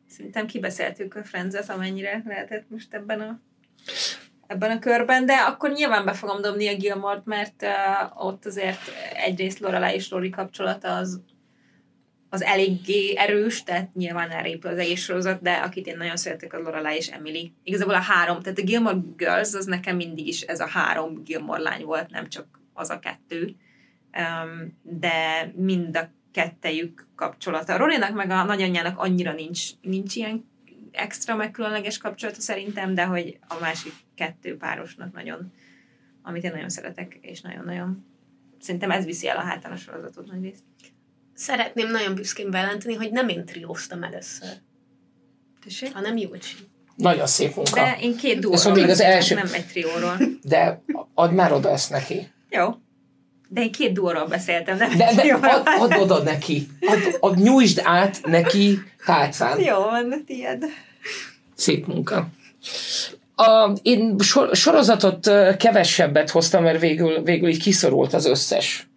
Szerintem 0.09 0.45
kibeszéltük 0.47 1.15
a 1.15 1.23
Friends-et, 1.23 1.69
amennyire 1.69 2.23
lehetett 2.25 2.65
most 2.69 2.93
ebben 2.93 3.19
a 3.19 3.39
ebben 4.51 4.71
a 4.71 4.79
körben, 4.79 5.25
de 5.25 5.33
akkor 5.33 5.71
nyilván 5.71 6.05
be 6.05 6.13
fogom 6.13 6.41
dobni 6.41 6.67
a 6.67 6.75
Gilmort, 6.75 7.25
mert 7.25 7.63
uh, 7.63 8.25
ott 8.25 8.45
azért 8.45 8.79
egyrészt 9.25 9.59
Lorelai 9.59 9.93
és 9.93 10.09
Rory 10.09 10.29
kapcsolata 10.29 10.95
az, 10.95 11.21
az 12.29 12.41
eléggé 12.43 13.13
erős, 13.17 13.63
tehát 13.63 13.93
nyilván 13.93 14.29
elrépül 14.29 14.71
az 14.71 14.77
egész 14.77 15.01
sorozat, 15.01 15.41
de 15.41 15.53
akit 15.53 15.87
én 15.87 15.97
nagyon 15.97 16.15
szeretek, 16.15 16.53
az 16.53 16.63
Lorelai 16.63 16.95
és 16.95 17.07
Emily. 17.07 17.53
Igazából 17.63 17.93
a 17.93 18.01
három, 18.01 18.41
tehát 18.41 18.59
a 18.59 18.63
Gilmore 18.63 18.99
Girls 19.15 19.53
az 19.53 19.65
nekem 19.65 19.95
mindig 19.95 20.27
is 20.27 20.41
ez 20.41 20.59
a 20.59 20.67
három 20.67 21.23
Gilmore 21.23 21.61
lány 21.61 21.83
volt, 21.83 22.09
nem 22.09 22.29
csak 22.29 22.45
az 22.73 22.89
a 22.89 22.99
kettő. 22.99 23.55
Um, 24.17 24.79
de 24.81 25.51
mind 25.55 25.97
a 25.97 26.09
kettejük 26.31 27.07
kapcsolata. 27.15 27.73
A 27.73 27.77
Rorynak 27.77 28.13
meg 28.13 28.29
a 28.29 28.43
nagyanyjának 28.43 28.99
annyira 28.99 29.33
nincs, 29.33 29.69
nincs 29.81 30.15
ilyen 30.15 30.49
extra 30.91 31.35
meg 31.35 31.51
különleges 31.51 31.97
kapcsolata 31.97 32.41
szerintem, 32.41 32.93
de 32.93 33.05
hogy 33.05 33.39
a 33.47 33.55
másik 33.59 33.93
kettő 34.21 34.57
párosnak 34.57 35.13
nagyon, 35.13 35.51
amit 36.21 36.43
én 36.43 36.51
nagyon 36.51 36.69
szeretek, 36.69 37.17
és 37.21 37.41
nagyon-nagyon 37.41 38.05
szerintem 38.59 38.91
ez 38.91 39.05
viszi 39.05 39.27
el 39.27 39.37
a 39.37 39.41
hátán 39.41 39.71
a 39.71 39.75
sorozatot 39.75 40.25
nagy 40.31 40.41
részt. 40.41 40.63
Szeretném 41.33 41.91
nagyon 41.91 42.15
büszkén 42.15 42.51
bejelenteni, 42.51 42.93
hogy 42.95 43.11
nem 43.11 43.29
én 43.29 43.45
trióztam 43.45 44.03
először, 44.03 44.49
Tessék? 45.63 45.93
hanem 45.93 46.17
Júlcsi. 46.17 46.55
Nagyon 46.95 47.27
szép 47.27 47.55
munka. 47.55 47.73
De 47.73 47.97
én 48.01 48.17
két 48.17 48.35
Ez 48.35 48.41
duóról 48.41 48.73
még 48.73 48.89
az 48.89 48.99
első- 48.99 49.35
nem 49.35 49.53
egy 49.53 49.65
trióról. 49.65 50.17
De 50.41 50.81
add 51.13 51.31
már 51.31 51.51
oda 51.53 51.69
ezt 51.69 51.89
neki. 51.89 52.31
Jó. 52.49 52.69
De 53.47 53.61
én 53.61 53.71
két 53.71 53.93
duóról 53.93 54.27
beszéltem, 54.27 54.77
nem 54.77 54.97
De, 54.97 55.13
de 55.15 55.33
add, 55.33 55.65
add 55.65 55.99
oda 55.99 56.23
neki. 56.23 56.67
Add, 56.81 56.99
add, 57.19 57.37
nyújtsd 57.37 57.81
át 57.83 58.21
neki 58.25 58.79
tálcán. 59.05 59.59
Jó 59.59 59.77
van, 59.77 60.23
tiéd. 60.25 60.65
Szép 61.55 61.85
munka. 61.87 62.29
A, 63.47 63.73
én 63.81 64.15
sor, 64.19 64.55
sorozatot 64.55 65.31
kevesebbet 65.57 66.29
hoztam, 66.29 66.63
mert 66.63 66.79
végül, 66.79 67.23
végül 67.23 67.49
így 67.49 67.61
kiszorult 67.61 68.13
az 68.13 68.25
összes. 68.25 68.89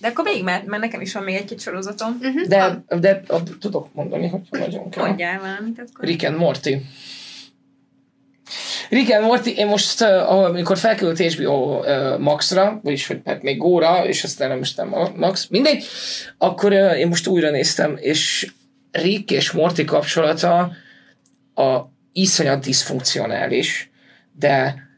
De 0.00 0.08
akkor 0.08 0.24
végig, 0.24 0.44
mert, 0.44 0.66
mert 0.66 0.82
nekem 0.82 1.00
is 1.00 1.12
van 1.12 1.22
még 1.22 1.34
egy-két 1.34 1.60
sorozatom. 1.60 2.18
Uh-huh. 2.20 2.46
De, 2.46 2.84
de 3.00 3.22
a, 3.26 3.42
tudok 3.60 3.88
mondani, 3.92 4.28
hogy 4.28 4.40
nagyon 4.50 4.90
kell. 4.90 5.06
Mondjál 5.06 5.40
valamit 5.40 5.78
akkor. 5.78 6.04
Rick 6.04 6.24
and 6.24 6.36
Morty. 6.36 6.68
Rick 8.88 9.12
and 9.12 9.24
Morty, 9.24 9.46
én 9.46 9.66
most, 9.66 10.02
amikor 10.02 10.78
felkerült 10.78 11.18
HBO 11.18 11.82
Maxra, 12.18 12.80
vagyis 12.82 13.06
hogy 13.06 13.20
hát 13.24 13.42
még 13.42 13.56
Góra, 13.56 14.06
és 14.06 14.24
aztán 14.24 14.48
nem 14.48 14.60
is 14.60 14.74
nem 14.74 14.94
a 14.94 15.10
Max, 15.16 15.46
mindegy, 15.50 15.84
akkor 16.38 16.72
én 16.72 17.08
most 17.08 17.26
újra 17.26 17.50
néztem, 17.50 17.96
és 18.00 18.52
Rick 18.90 19.30
és 19.30 19.50
Morty 19.50 19.84
kapcsolata 19.84 20.72
a 21.54 21.90
iszonyat 22.12 22.64
diszfunkcionális, 22.64 23.90
de 24.38 24.88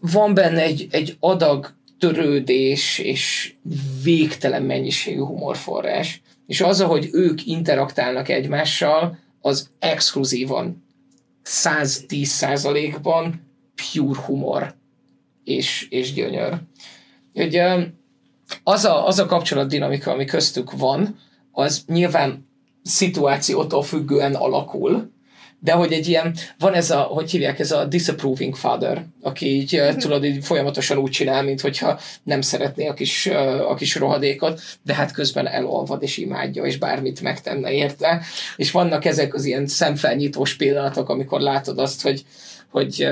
van 0.00 0.34
benne 0.34 0.62
egy, 0.62 0.86
egy 0.90 1.16
adag 1.20 1.74
törődés 1.98 2.98
és 2.98 3.54
végtelen 4.02 4.62
mennyiségű 4.62 5.20
humorforrás. 5.20 6.22
És 6.46 6.60
az, 6.60 6.80
ahogy 6.80 7.08
ők 7.12 7.46
interaktálnak 7.46 8.28
egymással, 8.28 9.18
az 9.40 9.70
exkluzívan 9.78 10.84
110 11.42 12.28
százalékban 12.28 13.42
pure 13.74 14.20
humor 14.20 14.74
és, 15.44 15.86
és 15.90 16.12
gyönyör. 16.12 16.60
Ugye, 17.34 17.86
az 18.62 18.84
a, 18.84 19.06
az 19.06 19.18
a 19.18 19.26
kapcsolatdinamika, 19.26 20.10
ami 20.10 20.24
köztük 20.24 20.72
van, 20.72 21.18
az 21.52 21.84
nyilván 21.86 22.48
szituációtól 22.82 23.82
függően 23.82 24.34
alakul, 24.34 25.12
de 25.64 25.72
hogy 25.72 25.92
egy 25.92 26.08
ilyen, 26.08 26.36
van 26.58 26.74
ez 26.74 26.90
a, 26.90 27.00
hogy 27.00 27.30
hívják, 27.30 27.58
ez 27.58 27.70
a 27.70 27.84
disapproving 27.84 28.56
father, 28.56 29.04
aki 29.22 29.46
így 29.46 29.76
uh, 29.80 29.96
tudod, 29.96 30.24
így 30.24 30.44
folyamatosan 30.44 30.98
úgy 30.98 31.10
csinál, 31.10 31.42
mint 31.42 31.60
hogyha 31.60 32.00
nem 32.22 32.40
szeretné 32.40 32.86
a 32.86 32.94
kis, 32.94 33.26
a 33.68 33.74
kis 33.74 33.94
rohadékot, 33.94 34.60
de 34.82 34.94
hát 34.94 35.12
közben 35.12 35.46
elolvad 35.46 36.02
és 36.02 36.16
imádja, 36.16 36.64
és 36.64 36.78
bármit 36.78 37.20
megtenne 37.20 37.72
érte. 37.72 38.22
És 38.56 38.70
vannak 38.70 39.04
ezek 39.04 39.34
az 39.34 39.44
ilyen 39.44 39.66
szemfelnyitós 39.66 40.54
pillanatok, 40.56 41.08
amikor 41.08 41.40
látod 41.40 41.78
azt, 41.78 42.02
hogy, 42.02 42.24
hogy, 42.70 43.08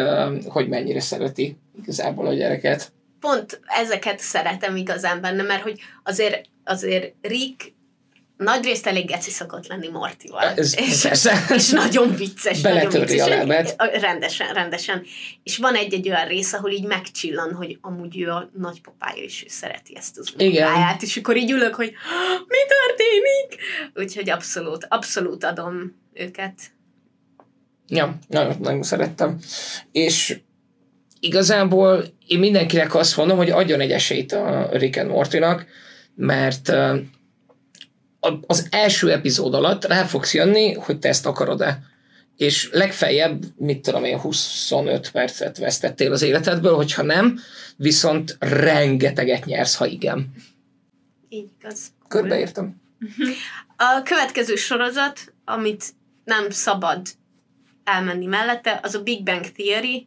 hogy 0.46 0.68
mennyire 0.68 1.00
szereti 1.00 1.56
igazából 1.82 2.26
a 2.26 2.32
gyereket. 2.32 2.92
Pont 3.20 3.60
ezeket 3.64 4.18
szeretem 4.18 4.76
igazán 4.76 5.20
benne, 5.20 5.42
mert 5.42 5.62
hogy 5.62 5.80
azért, 6.02 6.44
azért 6.64 7.14
Rick 7.22 7.72
nagyrészt 8.42 8.86
elég 8.86 9.06
geci 9.06 9.30
szokott 9.30 9.66
lenni 9.66 9.88
Mortival. 9.88 10.42
Ez, 10.42 10.78
és, 10.78 11.02
persze. 11.02 11.44
és 11.54 11.70
nagyon 11.70 12.14
vicces. 12.14 12.60
nagyon 12.60 12.78
Beletöri 12.78 13.04
vicces. 13.04 13.26
a 13.26 13.28
lábát. 13.28 13.74
Rendesen, 14.00 14.52
rendesen. 14.52 15.02
És 15.42 15.56
van 15.56 15.74
egy-egy 15.74 16.08
olyan 16.08 16.26
rész, 16.26 16.52
ahol 16.52 16.70
így 16.70 16.86
megcsillan, 16.86 17.54
hogy 17.54 17.78
amúgy 17.80 18.20
ő 18.20 18.28
a 18.28 18.50
nagypapája, 18.58 19.22
és 19.22 19.42
ő 19.44 19.46
szereti 19.48 19.96
ezt 19.96 20.18
az 20.18 20.28
munkáját, 20.38 21.02
és 21.02 21.16
akkor 21.16 21.36
így 21.36 21.50
ülök, 21.50 21.74
hogy 21.74 21.92
mi 22.48 22.58
történik? 22.68 23.60
Úgyhogy 23.94 24.30
abszolút, 24.30 24.86
abszolút 24.88 25.44
adom 25.44 26.00
őket. 26.14 26.54
Ja, 27.88 28.18
nagyon, 28.28 28.56
nagyon 28.60 28.82
szerettem. 28.82 29.38
És 29.92 30.38
igazából 31.20 32.04
én 32.26 32.38
mindenkinek 32.38 32.94
azt 32.94 33.16
mondom, 33.16 33.36
hogy 33.36 33.50
adjon 33.50 33.80
egy 33.80 33.90
esélyt 33.90 34.32
a 34.32 34.68
Rick 34.72 34.96
and 34.96 35.10
Mortynak, 35.10 35.66
mert 36.14 36.72
az 38.46 38.66
első 38.70 39.12
epizód 39.12 39.54
alatt 39.54 39.84
rá 39.84 40.04
fogsz 40.04 40.34
jönni, 40.34 40.72
hogy 40.72 40.98
te 40.98 41.08
ezt 41.08 41.26
akarod-e. 41.26 41.82
És 42.36 42.68
legfeljebb, 42.72 43.42
mit 43.56 43.82
tudom 43.82 44.04
én, 44.04 44.18
25 44.18 45.10
percet 45.10 45.58
vesztettél 45.58 46.12
az 46.12 46.22
életedből, 46.22 46.74
hogyha 46.74 47.02
nem, 47.02 47.38
viszont 47.76 48.36
rengeteget 48.38 49.44
nyersz, 49.44 49.74
ha 49.74 49.86
igen. 49.86 50.32
Így 51.28 51.50
igaz. 51.60 51.80
Körbeértem. 52.08 52.80
A 53.76 54.02
következő 54.02 54.54
sorozat, 54.54 55.32
amit 55.44 55.84
nem 56.24 56.50
szabad 56.50 57.06
elmenni 57.84 58.26
mellette, 58.26 58.80
az 58.82 58.94
a 58.94 59.02
Big 59.02 59.22
Bang 59.22 59.44
Theory, 59.52 60.06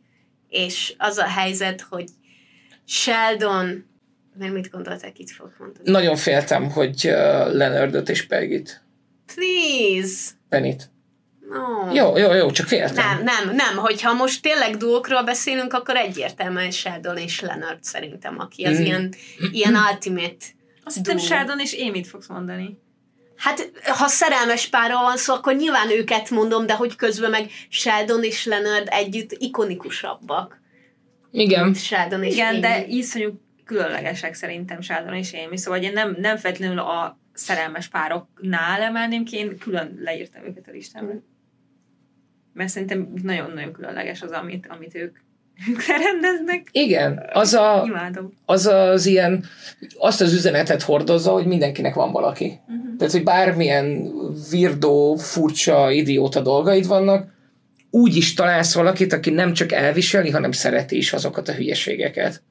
és 0.49 0.93
az 0.97 1.17
a 1.17 1.27
helyzet, 1.27 1.81
hogy 1.81 2.09
Sheldon, 2.85 3.85
mert 4.37 4.53
mit 4.53 4.69
gondolták, 4.71 5.19
itt 5.19 5.29
fog 5.29 5.51
mondani? 5.57 5.91
Nagyon 5.91 6.15
féltem, 6.15 6.71
hogy 6.71 7.01
uh, 7.05 7.11
Leonardot 7.53 8.09
és 8.09 8.25
Peggy-t. 8.25 8.81
Please! 9.35 10.29
Penit. 10.49 10.89
No. 11.49 11.93
Jó, 11.93 12.17
jó, 12.17 12.33
jó, 12.33 12.51
csak 12.51 12.67
féltem. 12.67 13.05
Nem, 13.05 13.23
nem, 13.23 13.55
nem. 13.55 13.77
Hogyha 13.77 14.13
most 14.13 14.41
tényleg 14.41 14.77
duókról 14.77 15.23
beszélünk, 15.23 15.73
akkor 15.73 15.95
egyértelműen 15.95 16.71
Sheldon 16.71 17.17
és 17.17 17.39
Leonard 17.41 17.83
szerintem, 17.83 18.39
aki 18.39 18.63
az 18.65 18.79
Mm. 18.79 18.83
ilyen, 18.83 19.13
ilyen 19.51 19.75
ultimate 19.91 20.45
Azt 20.83 20.95
hittem 20.95 21.15
duó. 21.15 21.25
Sheldon 21.25 21.59
és 21.59 21.73
én 21.73 21.91
mit 21.91 22.07
fogsz 22.07 22.27
mondani. 22.27 22.79
Hát, 23.35 23.71
ha 23.83 24.07
szerelmes 24.07 24.67
párról 24.67 25.01
van 25.01 25.17
szó, 25.17 25.33
akkor 25.33 25.55
nyilván 25.55 25.89
őket 25.91 26.29
mondom, 26.29 26.65
de 26.65 26.73
hogy 26.73 26.95
közben 26.95 27.29
meg 27.29 27.49
Sheldon 27.69 28.23
és 28.23 28.45
Leonard 28.45 28.87
együtt 28.91 29.31
ikonikusabbak. 29.31 30.59
Igen. 31.31 31.73
Sheldon 31.73 32.23
és 32.23 32.33
Igen, 32.33 32.47
Amy. 32.47 32.59
de 32.59 32.85
iszonyú 32.87 33.41
különlegesek 33.65 34.33
szerintem 34.33 34.81
Sheldon 34.81 35.13
és 35.13 35.33
Amy, 35.33 35.57
szóval 35.57 35.81
én 35.81 35.93
nem, 35.93 36.15
nem 36.19 36.37
feltétlenül 36.37 36.79
a 36.79 37.19
szerelmes 37.33 37.87
pároknál 37.87 38.81
emelném 38.81 39.23
ki, 39.23 39.37
én 39.37 39.57
külön 39.57 39.99
leírtam 40.03 40.43
őket 40.45 40.67
a 40.67 40.71
listámra. 40.71 41.13
Mert 42.53 42.69
szerintem 42.69 43.13
nagyon-nagyon 43.23 43.71
különleges 43.71 44.21
az, 44.21 44.31
amit, 44.31 44.67
amit 44.69 44.95
ők, 44.95 45.17
ők 45.69 45.85
rendeznek. 45.85 46.67
Igen, 46.71 47.29
az, 47.33 47.53
a, 47.53 47.83
Imádom. 47.85 48.33
az 48.45 48.65
az 48.65 49.05
ilyen, 49.05 49.45
azt 49.97 50.21
az 50.21 50.33
üzenetet 50.33 50.81
hordozza, 50.81 51.31
hogy 51.31 51.45
mindenkinek 51.45 51.93
van 51.93 52.11
valaki. 52.11 52.59
Uh-huh. 52.67 52.97
Tehát, 52.97 53.13
hogy 53.13 53.23
bármilyen 53.23 54.13
virdó, 54.49 55.15
furcsa, 55.15 55.91
idióta 55.91 56.41
dolgaid 56.41 56.87
vannak, 56.87 57.33
úgy 57.89 58.15
is 58.15 58.33
találsz 58.33 58.73
valakit, 58.73 59.13
aki 59.13 59.29
nem 59.29 59.53
csak 59.53 59.71
elviseli, 59.71 60.29
hanem 60.29 60.51
szereti 60.51 60.97
is 60.97 61.13
azokat 61.13 61.47
a 61.47 61.53
hülyeségeket. 61.53 62.43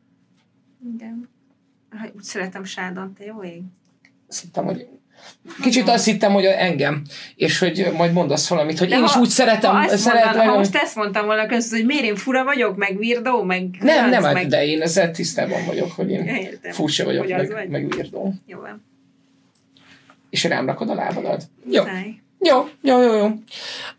Szeretem 2.25 2.65
Sheldon, 2.65 3.13
te 3.19 3.25
jó 3.25 3.43
ég. 3.45 3.61
Azt 4.29 4.41
hittem, 4.41 4.65
hogy 4.65 4.87
Kicsit 5.63 5.89
azt 5.89 6.05
hittem, 6.05 6.33
hogy 6.33 6.45
engem, 6.45 7.03
és 7.37 7.59
hogy 7.59 7.89
majd 7.97 8.13
mondasz 8.13 8.49
valamit, 8.49 8.79
hogy 8.79 8.89
De 8.89 8.97
én 8.97 9.05
is 9.05 9.13
ha- 9.13 9.21
úgy 9.21 9.29
szeretem, 9.29 9.75
ha, 9.75 9.83
ezt 9.85 9.97
szeretem. 10.03 10.29
mondan, 10.29 10.47
ha 10.49 10.57
most 10.59 10.75
ezt 10.75 10.97
mondtam 10.97 11.27
volna 11.27 11.47
között, 11.47 11.71
hogy 11.79 11.87
miért 11.87 12.05
én 12.05 12.17
fura 12.17 12.45
vagyok, 12.45 12.77
meg 12.77 12.99
virdó, 12.99 13.43
meg 13.43 13.69
Nem, 13.81 14.11
nem, 14.11 14.23
meg... 14.23 14.35
meg... 14.35 14.47
de 14.47 14.67
én 14.67 14.83
ezzel 14.83 15.11
tisztában 15.11 15.65
vagyok, 15.67 15.93
hogy 15.93 16.11
én 16.11 16.25
Értem. 16.27 16.73
furcsa 16.73 17.05
vagyok, 17.05 17.23
Hogy 17.25 17.33
meg, 17.33 17.51
vagy. 17.53 17.69
meg 17.69 17.95
virdó. 17.95 18.35
Jó 18.47 18.61
van. 18.61 18.85
És 20.31 20.45
rám 20.45 20.67
rakod 20.67 20.91
a 20.91 20.95
lábadat. 20.95 21.45
Jó. 21.71 21.83
Jó, 22.41 22.69
jó, 22.83 23.03
jó, 23.03 23.15
jó. 23.17 23.29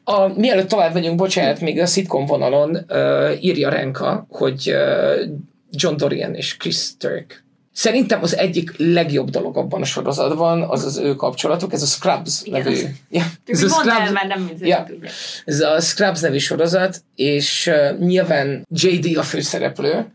A, 0.03 0.27
mielőtt 0.27 0.67
tovább 0.69 0.93
megyünk, 0.93 1.15
bocsánat, 1.15 1.59
még 1.61 1.79
a 1.79 1.85
szitkom 1.85 2.25
vonalon 2.25 2.85
uh, 2.89 3.43
írja 3.43 3.69
Renka, 3.69 4.25
hogy 4.29 4.71
uh, 4.71 5.29
John 5.71 5.97
Dorian 5.97 6.35
és 6.35 6.57
Chris 6.57 6.97
Turk. 6.97 7.43
Szerintem 7.77 8.21
az 8.21 8.37
egyik 8.37 8.73
legjobb 8.77 9.29
dolog 9.29 9.57
abban 9.57 9.81
a 9.81 9.85
sorozatban 9.85 10.61
az 10.61 10.85
az 10.85 10.97
ő 10.97 11.15
kapcsolatuk, 11.15 11.73
ez 11.73 11.81
a 11.81 11.85
Scrubs 11.85 12.41
Igen, 12.43 12.63
nevű. 12.63 12.75
az- 12.75 12.89
Ja, 13.09 13.21
Csak 13.45 13.55
ez, 13.55 13.63
a 13.63 13.67
Scrubs, 13.67 14.11
mert 14.11 14.27
nem 14.27 14.51
Ja. 14.59 14.87
ez 15.45 15.59
a 15.59 15.79
Scrubs 15.79 16.19
nevű 16.19 16.37
sorozat, 16.37 17.01
és 17.15 17.67
uh, 17.91 17.99
nyilván 17.99 18.65
JD 18.69 19.17
a 19.17 19.23
főszereplő, 19.23 20.05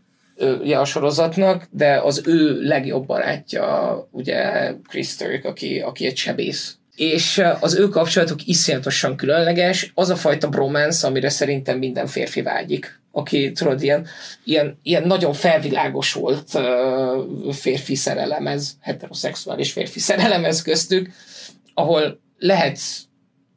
ugye 0.61 0.77
a 0.77 0.85
sorozatnak, 0.85 1.67
de 1.71 1.99
az 2.03 2.21
ő 2.25 2.61
legjobb 2.61 3.05
barátja 3.05 4.07
ugye 4.11 4.71
Chris 4.87 5.15
Turk, 5.15 5.45
aki, 5.45 5.79
aki 5.79 6.05
egy 6.05 6.17
sebész. 6.17 6.75
És 6.95 7.37
uh, 7.37 7.63
az 7.63 7.75
ő 7.75 7.87
kapcsolatuk 7.89 8.47
iszonyatosan 8.47 9.15
különleges, 9.15 9.91
az 9.95 10.09
a 10.09 10.15
fajta 10.15 10.47
bromance, 10.49 11.07
amire 11.07 11.29
szerintem 11.29 11.77
minden 11.77 12.07
férfi 12.07 12.41
vágyik 12.41 12.99
aki 13.11 13.51
tudod, 13.51 13.81
ilyen, 13.83 14.07
ilyen, 14.43 14.79
ilyen 14.83 15.07
nagyon 15.07 15.33
felvilágosult 15.33 16.53
uh, 16.53 17.53
férfi 17.53 17.95
szerelemez, 17.95 18.77
heteroszexuális 18.79 19.71
férfi 19.71 19.99
szerelemez 19.99 20.61
köztük, 20.61 21.09
ahol 21.73 22.19
lehetsz 22.37 23.01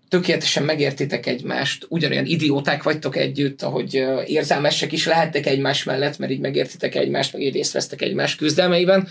tökéletesen 0.08 0.62
megértitek 0.62 1.26
egymást, 1.26 1.86
ugyanolyan 1.88 2.24
idióták 2.24 2.82
vagytok 2.82 3.16
együtt, 3.16 3.62
ahogy 3.62 4.04
érzelmesek 4.26 4.92
is 4.92 5.06
lehettek 5.06 5.46
egymás 5.46 5.84
mellett, 5.84 6.18
mert 6.18 6.32
így 6.32 6.40
megértitek 6.40 6.94
egymást, 6.94 7.32
meg 7.32 7.42
így 7.42 7.54
részt 7.54 7.72
vesztek 7.72 8.02
egymás 8.02 8.36
küzdelmeiben, 8.36 9.08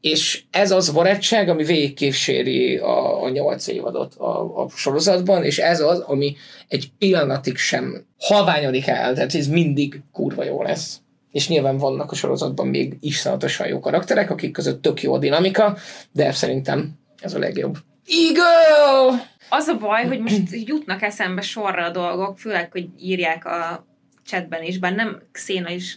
és 0.00 0.42
ez 0.50 0.70
az 0.70 0.90
barátság, 0.90 1.48
ami 1.48 1.64
végigkíséri 1.64 2.76
a, 2.76 3.22
a 3.22 3.28
nyolc 3.28 3.66
évadot 3.66 4.14
a, 4.14 4.62
a 4.62 4.68
sorozatban, 4.74 5.44
és 5.44 5.58
ez 5.58 5.80
az, 5.80 5.98
ami 5.98 6.36
egy 6.68 6.90
pillanatig 6.98 7.56
sem 7.56 8.06
halványodik 8.22 8.86
el, 8.86 9.14
tehát 9.14 9.34
ez 9.34 9.46
mindig 9.46 10.02
kurva 10.12 10.44
jó 10.44 10.62
lesz. 10.62 11.00
És 11.30 11.48
nyilván 11.48 11.76
vannak 11.76 12.10
a 12.10 12.14
sorozatban 12.14 12.66
még 12.66 12.96
iszonyatosan 13.00 13.66
jó 13.66 13.80
karakterek, 13.80 14.30
akik 14.30 14.52
között 14.52 14.82
tök 14.82 15.02
jó 15.02 15.14
a 15.14 15.18
dinamika, 15.18 15.76
de 16.12 16.32
szerintem 16.32 16.90
ez 17.20 17.34
a 17.34 17.38
legjobb. 17.38 17.78
Eagle! 18.06 19.30
Az 19.48 19.66
a 19.66 19.76
baj, 19.76 20.06
hogy 20.06 20.20
most 20.20 20.42
jutnak 20.50 21.02
eszembe 21.02 21.40
sorra 21.40 21.84
a 21.84 21.90
dolgok, 21.90 22.38
főleg, 22.38 22.72
hogy 22.72 22.88
írják 22.98 23.44
a 23.44 23.86
chatben 24.24 24.62
is, 24.62 24.78
bár 24.78 24.94
nem 24.94 25.22
Xena 25.32 25.70
és 25.70 25.96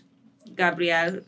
Gabriel 0.56 1.24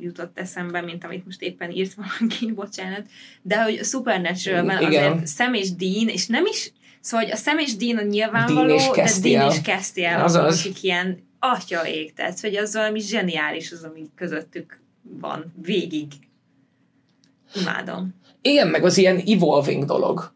jutott 0.00 0.38
eszembe, 0.38 0.80
mint 0.80 1.04
amit 1.04 1.24
most 1.24 1.42
éppen 1.42 1.70
írt 1.70 1.94
valaki, 1.94 2.52
bocsánat, 2.62 3.06
de 3.42 3.62
hogy 3.62 3.78
a 3.78 3.84
Supernatural-ben 3.84 4.80
Igen. 4.80 5.12
azért 5.12 5.28
Sam 5.28 5.54
és 5.54 5.74
Dean, 5.74 6.08
és 6.08 6.26
nem 6.26 6.46
is 6.46 6.72
Szóval 7.00 7.26
hogy 7.26 7.34
a 7.34 7.36
Sam 7.36 7.58
és 7.58 7.76
Dean 7.76 7.96
a 7.96 8.02
nyilvánvaló, 8.02 8.76
Dean 8.76 8.94
de. 8.94 9.28
Dean 9.28 9.50
és 9.50 9.60
Castiel 9.60 10.24
azok, 10.24 10.44
Azaz. 10.44 10.60
akik 10.60 10.82
ilyen 10.82 11.28
atya 11.38 11.86
ég, 11.86 12.12
tehát 12.12 12.40
hogy 12.40 12.56
az 12.56 12.74
valami 12.74 13.00
zseniális 13.00 13.72
az, 13.72 13.82
ami 13.82 14.10
közöttük 14.14 14.80
van 15.02 15.54
végig. 15.62 16.06
Imádom. 17.54 18.14
Igen, 18.42 18.68
meg 18.68 18.84
az 18.84 18.98
ilyen 18.98 19.22
evolving 19.26 19.84
dolog. 19.84 20.32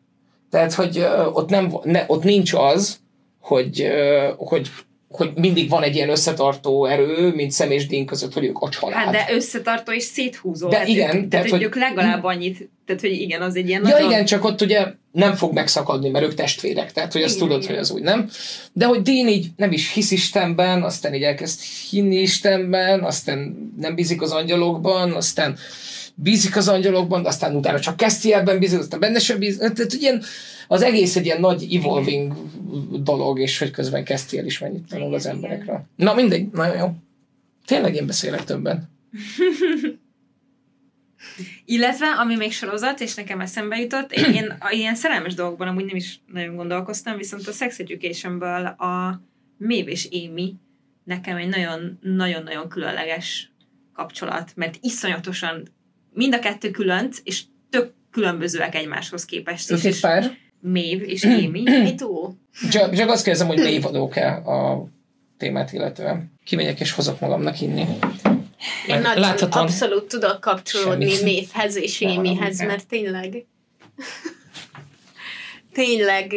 Tehát, 0.50 0.72
hogy 0.74 0.98
uh, 0.98 1.36
ott, 1.36 1.48
nem, 1.48 1.72
ne, 1.82 2.04
ott 2.06 2.22
nincs 2.22 2.52
az, 2.52 2.98
hogy, 3.40 3.82
uh, 3.82 4.48
hogy, 4.48 4.70
hogy 5.16 5.32
mindig 5.34 5.68
van 5.68 5.82
egy 5.82 5.94
ilyen 5.94 6.08
összetartó 6.08 6.86
erő, 6.86 7.32
mint 7.34 7.52
Sam 7.52 7.70
és 7.70 7.86
Dean 7.86 8.06
között, 8.06 8.32
hogy 8.32 8.44
ők 8.44 8.58
a 8.58 8.68
család. 8.68 8.94
Hát 8.94 9.12
de 9.12 9.34
összetartó 9.34 9.92
és 9.92 10.02
széthúzó. 10.02 10.68
De 10.68 10.78
hát 10.78 10.88
igen, 10.88 11.06
ők, 11.06 11.12
tehát, 11.12 11.28
tehát, 11.28 11.44
hogy 11.44 11.58
hogy- 11.58 11.62
ők 11.62 11.76
legalább 11.76 12.24
annyit, 12.24 12.68
tehát 12.86 13.00
hogy 13.00 13.10
igen, 13.10 13.42
az 13.42 13.56
egy 13.56 13.68
ilyen 13.68 13.82
Ja 13.82 13.88
nagyon... 13.88 14.10
igen, 14.10 14.24
csak 14.24 14.44
ott 14.44 14.60
ugye 14.60 14.86
nem 15.12 15.34
fog 15.34 15.52
megszakadni, 15.52 16.08
mert 16.08 16.24
ők 16.24 16.34
testvérek, 16.34 16.92
tehát 16.92 17.12
hogy 17.12 17.22
azt 17.22 17.36
Igen, 17.36 17.46
tudod, 17.46 17.62
igen. 17.62 17.74
hogy 17.74 17.84
az 17.84 17.90
úgy 17.90 18.02
nem. 18.02 18.28
De 18.72 18.86
hogy 18.86 19.02
Dean 19.02 19.28
így 19.28 19.46
nem 19.56 19.72
is 19.72 19.92
hisz 19.92 20.10
Istenben, 20.10 20.82
aztán 20.82 21.14
így 21.14 21.22
elkezd 21.22 21.60
hinni 21.90 22.20
Istenben, 22.20 23.04
aztán 23.04 23.56
nem 23.80 23.94
bízik 23.94 24.22
az 24.22 24.32
angyalokban, 24.32 25.12
aztán 25.12 25.56
bízik 26.14 26.56
az 26.56 26.68
angyalokban, 26.68 27.26
aztán 27.26 27.56
utána 27.56 27.80
csak 27.80 27.98
Castielben 27.98 28.58
bízik, 28.58 28.78
aztán 28.78 29.00
benne 29.00 29.18
sem 29.18 29.38
bízik. 29.38 29.58
Tehát 29.58 29.78
hogy 29.78 30.02
ilyen, 30.02 30.22
az 30.68 30.82
egész 30.82 31.16
egy 31.16 31.24
ilyen 31.24 31.40
nagy 31.40 31.74
evolving 31.74 32.34
dolog, 33.02 33.40
és 33.40 33.58
hogy 33.58 33.70
közben 33.70 34.04
Castiel 34.04 34.44
is 34.44 34.58
mennyit 34.58 34.88
tanul 34.88 35.14
az 35.14 35.24
igen. 35.24 35.34
emberekről. 35.34 35.84
Na 35.96 36.14
mindegy, 36.14 36.48
nagyon 36.52 36.76
jó. 36.76 36.94
Tényleg 37.66 37.94
én 37.94 38.06
beszélek 38.06 38.44
többen. 38.44 38.82
Illetve, 41.64 42.06
ami 42.06 42.36
még 42.36 42.52
sorozat, 42.52 43.00
és 43.00 43.14
nekem 43.14 43.40
eszembe 43.40 43.76
jutott, 43.76 44.12
én, 44.12 44.24
én 44.34 44.56
a 44.58 44.70
ilyen 44.70 44.94
szerelmes 44.94 45.34
dolgokban 45.34 45.68
amúgy 45.68 45.84
nem 45.84 45.96
is 45.96 46.20
nagyon 46.32 46.56
gondolkoztam, 46.56 47.16
viszont 47.16 47.46
a 47.46 47.52
Sex 47.52 47.78
Educationből 47.78 48.66
a 48.66 49.22
Maeve 49.58 49.90
és 49.90 50.08
Amy 50.10 50.54
nekem 51.04 51.36
egy 51.36 51.48
nagyon- 51.48 51.98
nagyon-nagyon 52.00 52.68
különleges 52.68 53.52
kapcsolat, 53.92 54.52
mert 54.54 54.78
iszonyatosan 54.80 55.68
mind 56.14 56.34
a 56.34 56.38
kettő 56.38 56.70
különc, 56.70 57.18
és 57.22 57.42
tök 57.70 57.92
különbözőek 58.10 58.74
egymáshoz 58.74 59.24
képest 59.24 59.70
Ők 59.70 59.78
egy 59.84 59.84
És 59.84 60.00
pár. 60.00 60.36
Maeve 60.60 61.04
és 61.04 61.24
Amy. 61.24 61.62
Egy 61.66 61.94
túl. 61.94 62.34
Csak, 62.70 62.94
csak 62.94 63.08
azt 63.08 63.24
kérdezem, 63.24 63.46
hogy 63.46 63.58
névadók-e 63.58 64.34
a 64.36 64.86
témát 65.38 65.72
illetően. 65.72 66.32
Kimegyek 66.44 66.80
és 66.80 66.92
hozok 66.92 67.20
magamnak 67.20 67.60
inni. 67.60 67.86
Én 68.86 69.00
nagy, 69.00 69.46
abszolút 69.50 70.08
tudok 70.08 70.40
kapcsolódni 70.40 71.10
semmit. 71.10 71.24
névhez 71.24 71.76
és 71.76 72.00
Émihez, 72.00 72.58
mert 72.58 72.86
tényleg 72.88 73.46
tényleg 75.72 76.32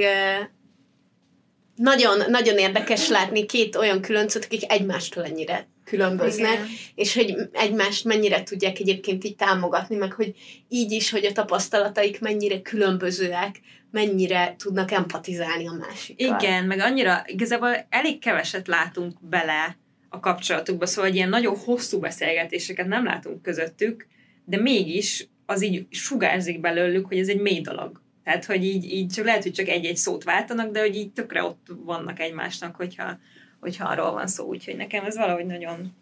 nagyon, 1.76 2.22
nagyon 2.30 2.58
érdekes 2.58 3.10
látni 3.10 3.46
két 3.46 3.76
olyan 3.76 4.02
különcöt, 4.02 4.46
akik 4.46 4.72
egymástól 4.72 5.24
ennyire 5.24 5.68
különböznek, 5.88 6.54
Igen. 6.54 6.68
és 6.96 7.14
hogy 7.14 7.36
egymást 7.52 8.04
mennyire 8.04 8.44
tudják 8.44 8.80
egyébként 8.80 9.24
így 9.24 9.36
támogatni, 9.36 9.96
meg 9.96 10.14
hogy 10.14 10.36
így 10.70 10.92
is, 10.92 11.10
hogy 11.10 11.26
a 11.26 11.32
tapasztalataik 11.32 12.20
mennyire 12.20 12.62
különbözőek, 12.62 13.60
mennyire 13.92 14.56
tudnak 14.58 14.92
empatizálni 14.92 15.68
a 15.68 15.72
másikkal. 15.72 16.38
Igen, 16.40 16.66
meg 16.66 16.80
annyira, 16.80 17.24
igazából 17.26 17.86
elég 17.90 18.20
keveset 18.20 18.68
látunk 18.68 19.18
bele 19.30 19.78
a 20.10 20.20
kapcsolatukba, 20.20 20.86
szóval 20.86 21.14
ilyen 21.14 21.30
nagyon 21.30 21.58
hosszú 21.58 22.00
beszélgetéseket 22.00 22.88
nem 22.88 23.06
látunk 23.06 23.42
közöttük, 23.42 24.08
de 24.46 24.58
mégis 24.58 25.28
az 25.46 25.64
így 25.64 25.86
sugárzik 25.90 26.60
belőlük, 26.60 27.08
hogy 27.08 27.20
ez 27.20 27.28
egy 27.28 27.42
mély 27.42 27.62
dolog. 27.62 28.02
Tehát, 28.24 28.46
hogy 28.46 28.64
így, 28.64 28.84
így 28.84 29.12
csak 29.12 29.26
lehet, 29.26 29.44
hogy 29.44 29.52
csak 29.52 29.68
egy-egy 29.68 29.98
szót 29.98 30.24
váltanak, 30.24 30.72
de 30.72 30.80
hogy 30.80 30.96
így 30.96 31.12
tökre 31.12 31.44
ott 31.44 31.68
vannak 31.86 32.20
egymásnak, 32.20 32.76
hogyha, 32.76 33.20
hogyha 33.60 33.88
arról 33.90 34.12
van 34.12 34.28
szó. 34.28 34.46
Úgyhogy 34.46 34.76
nekem 34.76 35.06
ez 35.06 35.16
valahogy 35.16 35.46
nagyon, 35.46 35.96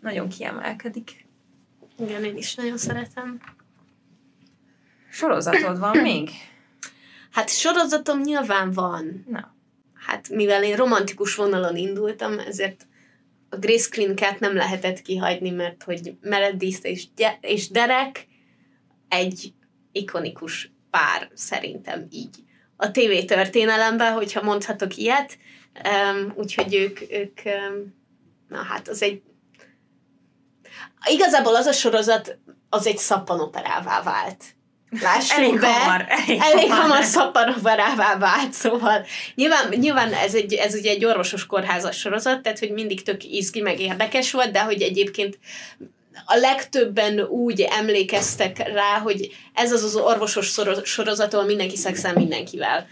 nagyon 0.00 0.28
kiemelkedik. 0.28 1.26
Igen, 1.98 2.24
én 2.24 2.36
is 2.36 2.54
nagyon 2.54 2.78
szeretem. 2.78 3.40
Sorozatod 5.10 5.78
van 5.78 5.96
még? 6.10 6.30
Hát 7.30 7.48
sorozatom 7.48 8.20
nyilván 8.20 8.70
van. 8.70 9.24
Na. 9.28 9.54
Hát 9.94 10.28
mivel 10.28 10.64
én 10.64 10.76
romantikus 10.76 11.34
vonalon 11.34 11.76
indultam, 11.76 12.38
ezért 12.38 12.86
a 13.48 13.56
Grace 13.56 13.88
Klinket 13.90 14.40
nem 14.40 14.54
lehetett 14.54 15.02
kihagyni, 15.02 15.50
mert 15.50 15.82
hogy 15.82 16.16
Meredith 16.20 16.78
és, 16.82 17.06
Gy- 17.16 17.38
és 17.40 17.68
Derek 17.68 18.26
egy 19.08 19.52
ikonikus 19.92 20.72
pár 20.90 21.30
szerintem 21.34 22.06
így. 22.10 22.36
A 22.76 22.90
TV 22.90 23.24
történelemben, 23.26 24.12
hogyha 24.12 24.42
mondhatok 24.42 24.96
ilyet, 24.96 25.38
um, 25.84 26.32
úgyhogy 26.36 26.74
ők, 26.74 27.00
ők 27.10 27.38
um, 27.44 27.94
na 28.48 28.62
hát 28.62 28.88
az 28.88 29.02
egy 29.02 29.22
igazából 31.10 31.56
az 31.56 31.66
a 31.66 31.72
sorozat 31.72 32.38
az 32.68 32.86
egy 32.86 32.98
szappanoperává 32.98 34.02
vált. 34.02 34.44
Lássuk 35.00 35.38
Elég 35.38 35.60
be 35.60 35.72
hamar. 35.72 36.04
Elég, 36.08 36.40
elég 36.40 36.70
hamar 36.70 37.02
szappanoperává 37.04 38.18
vált, 38.18 38.52
szóval 38.52 39.06
nyilván, 39.34 39.68
nyilván 39.68 40.12
ez, 40.12 40.34
egy, 40.34 40.54
ez 40.54 40.74
ugye 40.74 40.90
egy 40.90 41.04
orvosos 41.04 41.46
kórházas 41.46 41.98
sorozat, 41.98 42.42
tehát 42.42 42.58
hogy 42.58 42.70
mindig 42.70 43.02
tök 43.02 43.24
izgi, 43.24 43.60
meg 43.60 43.80
érdekes 43.80 44.32
volt, 44.32 44.50
de 44.50 44.62
hogy 44.62 44.82
egyébként 44.82 45.38
a 46.24 46.36
legtöbben 46.36 47.20
úgy 47.20 47.60
emlékeztek 47.60 48.58
rá, 48.72 48.98
hogy 48.98 49.36
ez 49.54 49.72
az 49.72 49.82
az 49.82 49.96
orvosos 49.96 50.58
sorozat, 50.82 51.34
ahol 51.34 51.46
mindenki 51.46 51.76
szexel 51.76 52.14
mindenkivel. 52.14 52.86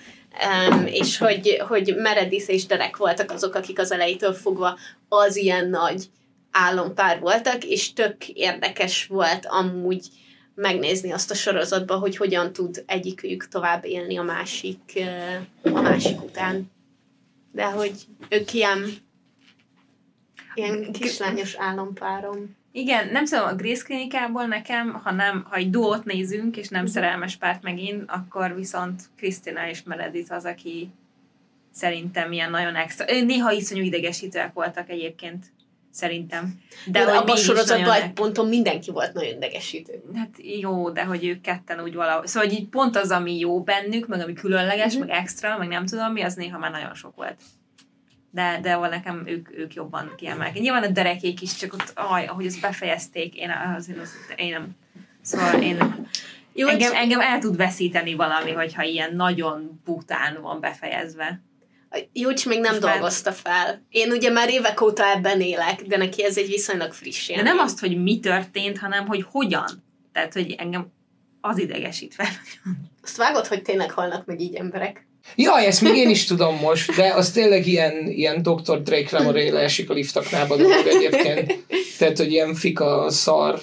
Um, 0.70 0.86
és 0.86 1.18
hogy, 1.18 1.62
hogy 1.68 1.94
Meredith 1.96 2.50
és 2.50 2.66
Derek 2.66 2.96
voltak 2.96 3.30
azok, 3.30 3.54
akik 3.54 3.78
az 3.78 3.92
elejétől 3.92 4.32
fogva 4.32 4.78
az 5.08 5.36
ilyen 5.36 5.68
nagy 5.68 6.10
álompár 6.50 7.20
voltak, 7.20 7.64
és 7.64 7.92
tök 7.92 8.28
érdekes 8.28 9.06
volt 9.06 9.46
amúgy 9.46 10.06
megnézni 10.54 11.12
azt 11.12 11.30
a 11.30 11.34
sorozatban, 11.34 11.98
hogy 11.98 12.16
hogyan 12.16 12.52
tud 12.52 12.84
egyikük 12.86 13.48
tovább 13.48 13.84
élni 13.84 14.16
a 14.16 14.22
másik, 14.22 14.94
eh, 14.94 15.40
a 15.62 15.80
másik 15.80 16.22
után. 16.22 16.70
De 17.52 17.64
hogy 17.64 17.92
ők 18.28 18.52
ilyen, 18.52 18.96
ilyen 20.54 20.92
kislányos 20.92 21.54
álompárom. 21.54 22.56
Igen, 22.72 23.08
nem 23.08 23.24
tudom, 23.24 23.46
a 23.46 23.54
Grace 23.54 23.84
klinikából 23.84 24.44
nekem, 24.46 24.92
ha 24.92 25.10
nem, 25.12 25.46
ha 25.48 25.56
egy 25.56 25.70
duót 25.70 26.04
nézünk, 26.04 26.56
és 26.56 26.68
nem 26.68 26.86
szerelmes 26.86 27.36
párt 27.36 27.62
megint, 27.62 28.04
akkor 28.10 28.54
viszont 28.54 29.02
Krisztina 29.16 29.68
és 29.68 29.82
Meredith 29.82 30.32
az, 30.32 30.44
aki 30.44 30.90
szerintem 31.72 32.32
ilyen 32.32 32.50
nagyon 32.50 32.74
extra. 32.74 33.04
Néha 33.24 33.52
iszonyú 33.52 33.82
idegesítőek 33.82 34.52
voltak 34.52 34.90
egyébként, 34.90 35.44
szerintem. 35.90 36.60
De, 36.86 36.98
hogy 36.98 37.12
de 37.12 37.18
abban 37.18 37.36
a 37.36 37.38
sorozatban 37.38 37.92
egy 37.92 38.12
ponton 38.12 38.48
mindenki 38.48 38.90
volt 38.90 39.12
nagyon 39.12 39.36
idegesítő. 39.36 40.02
Hát 40.14 40.30
jó, 40.60 40.90
de 40.90 41.04
hogy 41.04 41.24
ők 41.26 41.40
ketten 41.40 41.80
úgy 41.82 41.94
valahogy... 41.94 42.26
Szóval 42.26 42.48
hogy 42.48 42.58
így 42.58 42.68
pont 42.68 42.96
az, 42.96 43.10
ami 43.10 43.38
jó 43.38 43.62
bennük, 43.62 44.06
meg 44.06 44.20
ami 44.20 44.32
különleges, 44.32 44.92
Mhm. 44.96 45.06
meg 45.06 45.16
extra, 45.16 45.58
meg 45.58 45.68
nem 45.68 45.86
tudom 45.86 46.12
mi, 46.12 46.22
az 46.22 46.34
néha 46.34 46.58
már 46.58 46.70
nagyon 46.70 46.94
sok 46.94 47.16
volt. 47.16 47.36
De, 48.34 48.58
de 48.62 48.76
nekem 48.76 49.22
ők, 49.26 49.58
ők 49.58 49.74
jobban 49.74 50.12
kiemelkednek. 50.16 50.62
Nyilván 50.62 50.82
a 50.82 50.88
derekék 50.88 51.42
is, 51.42 51.56
csak 51.56 51.72
ott, 51.72 51.92
aj, 51.94 52.26
ahogy 52.26 52.46
azt 52.46 52.60
befejezték, 52.60 53.34
én 53.34 53.50
azért 53.76 53.98
az, 53.98 54.10
én 54.36 54.50
nem. 54.50 54.76
Szóval 55.20 55.62
én, 55.62 56.06
Jó, 56.52 56.68
engem, 56.68 56.94
engem, 56.94 57.20
el 57.20 57.38
tud 57.38 57.56
veszíteni 57.56 58.14
valami, 58.14 58.50
hogyha 58.50 58.82
ilyen 58.82 59.16
nagyon 59.16 59.80
bután 59.84 60.38
van 60.40 60.60
befejezve. 60.60 61.40
Júcs 62.12 62.46
még 62.46 62.60
nem 62.60 62.70
Most 62.70 62.84
dolgozta 62.84 63.32
fel. 63.32 63.82
Én 63.88 64.10
ugye 64.10 64.30
már 64.30 64.50
évek 64.50 64.80
óta 64.80 65.04
ebben 65.06 65.40
élek, 65.40 65.82
de 65.82 65.96
neki 65.96 66.24
ez 66.24 66.36
egy 66.36 66.46
viszonylag 66.46 66.92
friss 66.92 67.26
De 67.26 67.32
élmény. 67.32 67.54
nem 67.54 67.64
azt, 67.64 67.80
hogy 67.80 68.02
mi 68.02 68.20
történt, 68.20 68.78
hanem 68.78 69.06
hogy 69.06 69.24
hogyan. 69.30 69.84
Tehát, 70.12 70.32
hogy 70.32 70.52
engem 70.52 70.92
az 71.40 71.58
idegesít 71.58 72.14
fel. 72.14 72.26
Azt 73.02 73.16
vágod, 73.16 73.46
hogy 73.46 73.62
tényleg 73.62 73.90
halnak 73.90 74.26
meg 74.26 74.40
így 74.40 74.54
emberek? 74.54 75.06
Jaj, 75.36 75.66
ezt 75.66 75.80
még 75.80 75.96
én 75.96 76.08
is 76.10 76.24
tudom 76.24 76.56
most, 76.56 76.94
de 76.94 77.12
az 77.14 77.30
tényleg 77.30 77.66
ilyen, 77.66 78.06
ilyen 78.06 78.42
Dr. 78.42 78.82
Drake 78.82 79.18
Lamoré 79.18 79.48
leesik 79.48 79.90
a 79.90 79.94
liftaknába 79.94 80.56
dolog 80.56 80.86
egyébként. 80.86 81.64
Tehát, 81.98 82.18
hogy 82.18 82.32
ilyen 82.32 82.54
fika, 82.54 83.10
szar, 83.10 83.60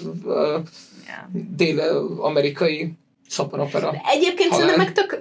Ja. 1.08 1.30
dél-amerikai 1.56 2.92
szappanopera. 3.30 4.02
Egyébként 4.12 4.50
Halál. 4.50 4.68
szerintem 4.68 4.86
meg 4.86 4.94
tök... 4.94 5.20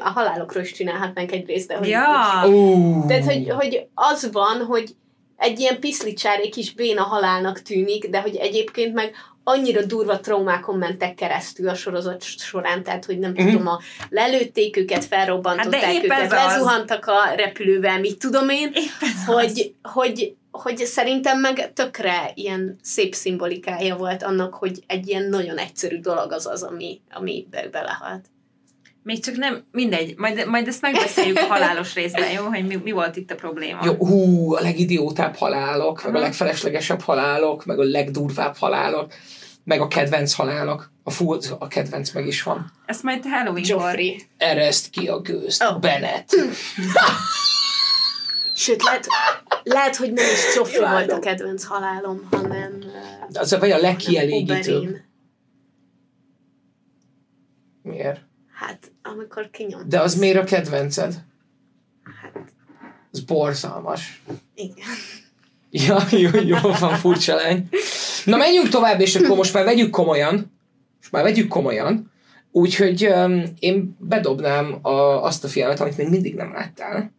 A 0.00 0.08
halálokról 0.08 0.62
is 0.62 0.72
csinálhatnánk 0.72 1.32
egy 1.32 1.46
részt, 1.46 1.68
de 1.68 1.76
hogy... 1.76 1.88
Ja, 1.88 2.42
Uh. 2.46 3.06
Tehát, 3.06 3.24
hogy, 3.24 3.50
hogy 3.50 3.86
az 3.94 4.28
van, 4.32 4.64
hogy 4.64 4.94
egy 5.36 5.60
ilyen 5.60 5.80
piszlicsári 5.80 6.48
kis 6.48 6.74
béna 6.74 7.02
halálnak 7.02 7.62
tűnik, 7.62 8.08
de 8.08 8.20
hogy 8.20 8.36
egyébként 8.36 8.94
meg 8.94 9.12
annyira 9.44 9.84
durva 9.84 10.20
traumákon 10.20 10.78
mentek 10.78 11.14
keresztül 11.14 11.68
a 11.68 11.74
sorozat 11.74 12.22
során, 12.22 12.82
tehát, 12.82 13.04
hogy 13.04 13.18
nem 13.18 13.30
Mhm. 13.30 13.50
tudom, 13.50 13.66
a 13.66 13.80
lelőtték 14.08 14.76
őket, 14.76 15.04
felrobbantották 15.04 15.80
Hát 15.82 16.04
őket, 16.04 16.30
lezuhantak 16.30 17.06
a 17.06 17.34
repülővel, 17.36 17.98
mit 18.00 18.18
tudom 18.18 18.48
én, 18.48 18.72
az. 19.00 19.24
hogy, 19.26 19.74
hogy, 19.82 20.34
hogy 20.50 20.76
szerintem 20.76 21.40
meg 21.40 21.72
tökre 21.72 22.30
ilyen 22.34 22.78
szép 22.82 23.14
szimbolikája 23.14 23.96
volt 23.96 24.22
annak, 24.22 24.54
hogy 24.54 24.82
egy 24.86 25.08
ilyen 25.08 25.28
nagyon 25.28 25.56
egyszerű 25.58 26.00
dolog 26.00 26.32
az 26.32 26.46
az, 26.46 26.62
ami, 26.62 27.00
ami 27.10 27.46
be- 27.50 27.68
belehalt. 27.70 28.24
Még 29.04 29.24
csak 29.24 29.36
nem, 29.36 29.64
mindegy, 29.72 30.14
majd, 30.16 30.46
majd 30.46 30.68
ezt 30.68 30.80
megbeszéljük 30.80 31.38
a 31.38 31.46
halálos 31.46 31.94
részben, 31.94 32.30
jó? 32.30 32.44
Hogy 32.44 32.66
mi, 32.66 32.76
mi 32.76 32.90
volt 32.90 33.16
itt 33.16 33.30
a 33.30 33.34
probléma. 33.34 33.80
Jó, 33.84 33.94
hú, 33.94 34.54
a 34.54 34.60
legidiótább 34.60 35.34
halálok, 35.34 36.04
meg 36.04 36.14
a 36.14 36.18
legfeleslegesebb 36.18 37.00
halálok, 37.00 37.64
meg 37.64 37.78
a 37.78 37.82
legdurvább 37.82 38.56
halálok, 38.56 39.12
meg 39.64 39.80
a 39.80 39.88
kedvenc 39.88 40.32
halálok. 40.32 40.92
A 41.02 41.10
fú, 41.10 41.36
a 41.58 41.68
kedvenc 41.68 42.12
meg 42.12 42.26
is 42.26 42.42
van. 42.42 42.72
Ezt 42.86 43.02
majd 43.02 43.24
Halloween-kor. 43.24 43.82
Joffrey. 43.82 44.22
Ereszt 44.36 44.90
ki 44.90 45.08
a 45.08 45.20
gőzt, 45.20 45.62
oh. 45.62 45.80
Bennett. 45.80 46.28
Sőt, 48.54 48.82
lehet, 48.82 49.06
lehet, 49.62 49.96
hogy 49.96 50.12
nem 50.12 50.24
is 50.24 50.54
Joffrey 50.56 50.78
Imádom. 50.78 51.06
volt 51.06 51.10
a 51.10 51.18
kedvenc 51.18 51.64
halálom, 51.64 52.28
hanem 52.30 52.72
uh, 52.80 53.40
Az 53.40 53.52
a 53.52 53.58
vagy 53.58 53.70
a 53.70 53.78
legkielégítőbb. 53.78 54.96
Miért? 57.82 58.20
Hát, 58.54 58.92
amikor 59.12 59.50
kinyom. 59.50 59.88
De 59.88 60.00
az 60.00 60.14
miért 60.14 60.38
a 60.38 60.44
kedvenced? 60.44 61.24
Hát, 62.22 62.52
Az 63.12 63.20
borzalmas. 63.20 64.22
igen. 64.54 64.86
Ja, 65.70 65.98
jó, 66.10 66.30
jó 66.44 66.56
van, 66.78 66.96
furcsa 66.96 67.34
lány. 67.34 67.68
Na 68.24 68.36
menjünk 68.36 68.68
tovább, 68.68 69.00
és 69.00 69.16
akkor 69.16 69.36
most 69.36 69.52
már 69.54 69.64
vegyük 69.64 69.90
komolyan. 69.90 70.52
Most 70.98 71.12
már 71.12 71.22
vegyük 71.22 71.48
komolyan. 71.48 72.12
Úgyhogy 72.52 73.06
um, 73.06 73.42
én 73.58 73.96
bedobnám 73.98 74.78
a, 74.82 75.22
azt 75.24 75.44
a 75.44 75.48
filmet, 75.48 75.80
amit 75.80 75.96
még 75.96 76.08
mindig 76.08 76.34
nem 76.34 76.52
láttál. 76.52 77.12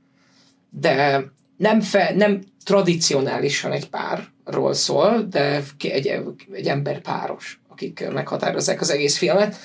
De 0.69 1.23
nem, 1.57 1.81
fe, 1.81 2.13
nem 2.15 2.41
tradicionálisan 2.63 3.71
egy 3.71 3.89
párról 3.89 4.73
szól, 4.73 5.25
de 5.29 5.63
egy, 5.79 6.07
egy 6.51 6.67
ember 6.67 7.01
páros, 7.01 7.59
akik 7.67 8.09
meghatározzák 8.11 8.81
az 8.81 8.89
egész 8.89 9.17
filmet. 9.17 9.55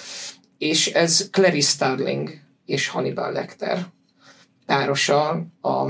És 0.60 0.86
ez 0.86 1.28
Clarice 1.30 1.70
Starling 1.70 2.40
és 2.64 2.88
Hannibal 2.88 3.32
Lecter 3.32 3.86
párosa 4.66 5.28
a 5.62 5.86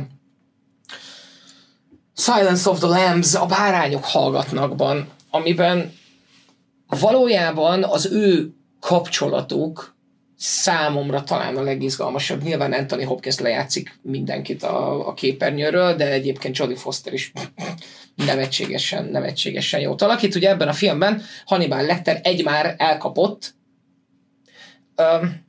Silence 2.15 2.71
of 2.71 2.79
the 2.79 2.89
Lambs, 2.89 3.35
a 3.35 3.47
bárányok 3.47 4.05
hallgatnakban, 4.05 5.09
amiben 5.31 5.93
valójában 6.87 7.85
az 7.85 8.07
ő 8.07 8.55
kapcsolatuk 8.81 9.95
számomra 10.37 11.23
talán 11.23 11.57
a 11.57 11.63
legizgalmasabb. 11.63 12.43
Nyilván 12.43 12.73
Anthony 12.73 13.05
Hopkins 13.05 13.39
lejátszik 13.39 13.99
mindenkit 14.03 14.63
a, 14.63 15.09
a 15.09 15.15
képernyőről, 15.15 15.95
de 15.95 16.11
egyébként 16.11 16.57
Jodie 16.57 16.77
Foster 16.77 17.13
is 17.13 17.33
nevetségesen, 18.15 19.05
nevetségesen 19.05 19.81
jót 19.81 20.03
alakít. 20.03 20.35
Ugye 20.35 20.49
ebben 20.49 20.69
a 20.69 20.73
filmben 20.73 21.23
Hannibal 21.45 21.83
Lecter 21.83 22.21
egy 22.23 22.45
már 22.45 22.75
elkapott 22.79 23.59
um, 25.23 25.47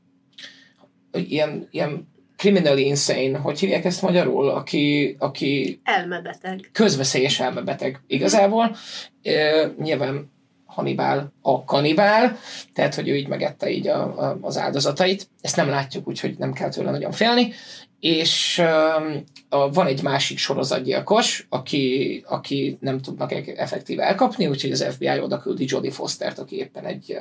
ilyen, 1.12 1.68
ilyen 1.72 2.10
criminally 2.41 2.86
insane, 2.86 3.38
hogy 3.38 3.60
hívják 3.60 3.86
ezt 3.86 4.02
magyarul, 4.02 4.49
aki, 4.49 5.16
aki 5.20 5.80
Elmebeteg. 5.84 6.70
közveszélyes 6.72 7.39
elmebeteg 7.39 8.02
igazából. 8.08 8.76
E, 9.22 9.66
nyilván 9.80 10.32
Hannibal 10.66 11.34
a 11.41 11.64
kanibál, 11.64 12.38
tehát 12.74 12.95
hogy 12.95 13.10
ő 13.10 13.16
így 13.16 13.28
megette 13.28 13.70
így 13.70 13.88
a, 13.88 14.20
a, 14.20 14.38
az 14.41 14.58
áldozatait. 14.58 15.28
Ezt 15.41 15.56
nem 15.56 15.70
látjuk, 15.70 16.08
úgyhogy 16.08 16.38
nem 16.38 16.54
kell 16.54 16.70
tőle 16.70 16.91
nagyon 16.91 17.12
félni. 17.12 17.54
És 17.99 18.62
um, 18.64 19.24
a, 19.49 19.72
van 19.72 19.88
egy 19.88 20.04
másik 20.04 20.38
sorozatgyilkos, 20.38 21.45
aki, 21.49 22.24
aki 22.28 22.78
nem 22.80 22.99
tudnak 23.02 23.32
e- 23.32 23.43
effektíve 23.56 24.04
elkapni, 24.04 24.47
úgyhogy 24.47 24.72
az 24.72 24.86
FBI 24.89 25.20
oda 25.20 25.39
küldi 25.39 25.66
Jodie 25.68 25.91
Fostert, 25.91 26.39
aki 26.39 26.56
éppen 26.58 26.86
egy, 26.86 27.18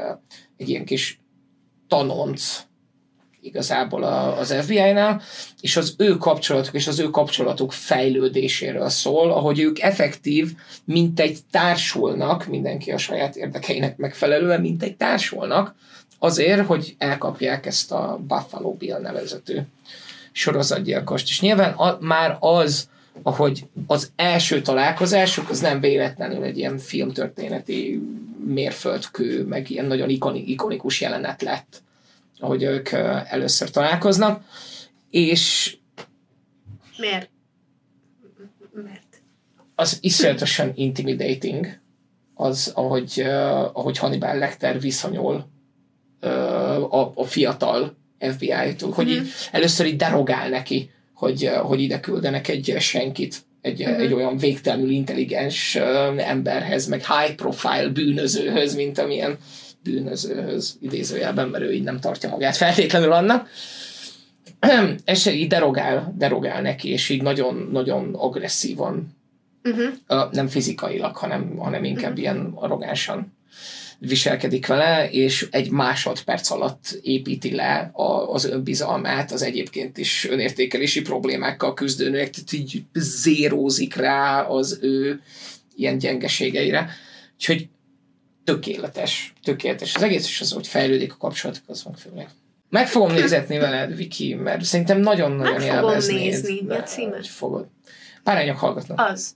egy 0.57 0.68
ilyen 0.68 0.85
kis 0.85 1.20
tanonc 1.91 2.68
igazából 3.43 4.03
a, 4.03 4.38
az 4.38 4.55
FBI-nál, 4.61 5.22
és 5.61 5.76
az 5.76 5.95
ő 5.99 6.16
kapcsolatuk 6.16 6.74
és 6.74 6.86
az 6.86 6.99
ő 6.99 7.11
kapcsolatuk 7.11 7.72
fejlődéséről 7.72 8.88
szól, 8.88 9.30
ahogy 9.32 9.61
ők 9.61 9.80
effektív, 9.80 10.53
mint 10.84 11.20
egy 11.20 11.38
társulnak, 11.51 12.47
mindenki 12.47 12.91
a 12.91 12.99
saját 12.99 13.36
érdekeinek 13.36 13.97
megfelelően, 13.97 14.61
mint 14.61 14.82
egy 14.82 14.97
társulnak, 14.97 15.74
azért, 16.18 16.66
hogy 16.66 16.95
elkapják 16.99 17.66
ezt 17.66 17.93
a 17.93 18.20
Buffalo 18.26 18.72
Bill 18.72 19.01
nevezetű 19.01 19.59
sorozatgyilkost. 20.32 21.28
És 21.28 21.41
nyilván 21.41 21.72
a, 21.72 21.99
már 22.01 22.36
az, 22.41 22.88
ahogy 23.22 23.66
az 23.86 24.12
első 24.16 24.62
találkozásuk, 24.62 25.50
az 25.50 25.61
nem 25.61 25.80
véletlenül 25.80 26.42
egy 26.42 26.58
ilyen 26.58 26.78
filmtörténeti 26.78 28.02
mérföldkő, 28.44 29.44
meg 29.44 29.70
ilyen 29.70 29.84
nagyon 29.84 30.08
ikoni, 30.08 30.42
ikonikus 30.46 31.00
jelenet 31.00 31.42
lett, 31.42 31.82
ahogy 32.38 32.62
ők 32.62 32.92
először 33.28 33.70
találkoznak, 33.70 34.44
és 35.11 35.76
Miért? 36.98 37.30
Mert. 38.72 39.22
az 39.74 39.98
iszonyatosan 40.00 40.72
intimidating, 40.74 41.78
az, 42.34 42.72
ahogy, 42.74 43.12
uh, 43.16 43.78
ahogy 43.78 43.98
Hannibal 43.98 44.38
Lecter 44.38 44.80
viszonyul 44.80 45.46
uh, 46.22 46.94
a, 46.94 47.12
a 47.14 47.24
fiatal 47.24 47.96
FBI-tól, 48.18 48.90
hogy 48.90 49.11
így, 49.11 49.28
először 49.52 49.86
így 49.86 49.96
derogál 49.96 50.48
neki, 50.48 50.90
hogy, 51.21 51.45
uh, 51.45 51.53
hogy 51.53 51.81
ide 51.81 52.01
küldenek 52.01 52.49
egy 52.49 52.77
senkit, 52.79 53.43
egy, 53.61 53.81
uh-huh. 53.81 54.01
egy 54.01 54.12
olyan 54.12 54.37
végtelenül 54.37 54.91
intelligens 54.91 55.75
emberhez, 56.16 56.87
meg 56.87 57.05
high 57.07 57.35
profile 57.35 57.89
bűnözőhöz, 57.89 58.75
mint 58.75 58.99
amilyen 58.99 59.39
bűnözőhöz 59.83 60.79
idézőjelben, 60.81 61.49
mert 61.49 61.64
ő 61.64 61.73
így 61.73 61.83
nem 61.83 62.01
tartja 62.01 62.29
magát 62.29 62.57
feltétlenül 62.57 63.12
annak. 63.12 63.49
És 65.05 65.27
így 65.27 65.49
derogál, 65.49 66.14
derogál 66.18 66.62
neki, 66.62 66.91
és 66.91 67.09
így 67.09 67.23
nagyon-nagyon 67.23 68.14
agresszívan 68.14 69.18
Uh-huh. 69.64 70.33
Nem 70.33 70.49
fizikailag, 70.49 71.16
hanem, 71.16 71.57
hanem 71.57 71.85
inkább 71.85 72.18
ilyen 72.18 72.53
arrogánsan 72.55 73.33
viselkedik 74.01 74.66
vele, 74.66 75.11
és 75.11 75.48
egy 75.51 75.70
másodperc 75.70 76.51
alatt 76.51 76.98
építi 77.03 77.55
le 77.55 77.90
a, 77.92 78.32
az 78.32 78.44
önbizalmát, 78.44 79.32
az 79.32 79.42
egyébként 79.42 79.98
is 79.98 80.26
önértékelési 80.30 81.01
problémákkal 81.01 81.74
küzdőnőnek, 81.74 82.30
tehát 82.30 82.53
így 82.53 82.82
zérózik 82.92 83.94
rá 83.94 84.42
az 84.42 84.78
ő 84.82 85.20
ilyen 85.74 85.98
gyengeségeire. 85.98 86.90
Úgyhogy 87.34 87.68
tökéletes, 88.44 89.32
tökéletes. 89.42 89.94
Az 89.94 90.03
egész 90.03 90.28
is 90.28 90.40
az, 90.40 90.53
hogy 90.53 90.66
fejlődik 90.66 91.12
a 91.12 91.16
kapcsolatok, 91.16 91.62
az 91.66 91.82
meg 91.82 91.96
főleg. 91.96 92.28
Meg 92.68 92.88
fogom 92.88 93.12
nézetni 93.12 93.59
veled, 93.59 93.96
Viki, 93.96 94.34
mert 94.34 94.64
szerintem 94.64 95.01
nagyon-nagyon 95.01 95.53
Meg 95.53 95.62
fogom 95.62 95.96
nézni. 96.07 96.62
Mi 96.66 96.74
a 96.74 96.82
címe? 96.82 97.22
Fogod. 97.22 97.66
Párányok 98.22 98.59
hallgatnak. 98.59 99.01
Az. 99.11 99.34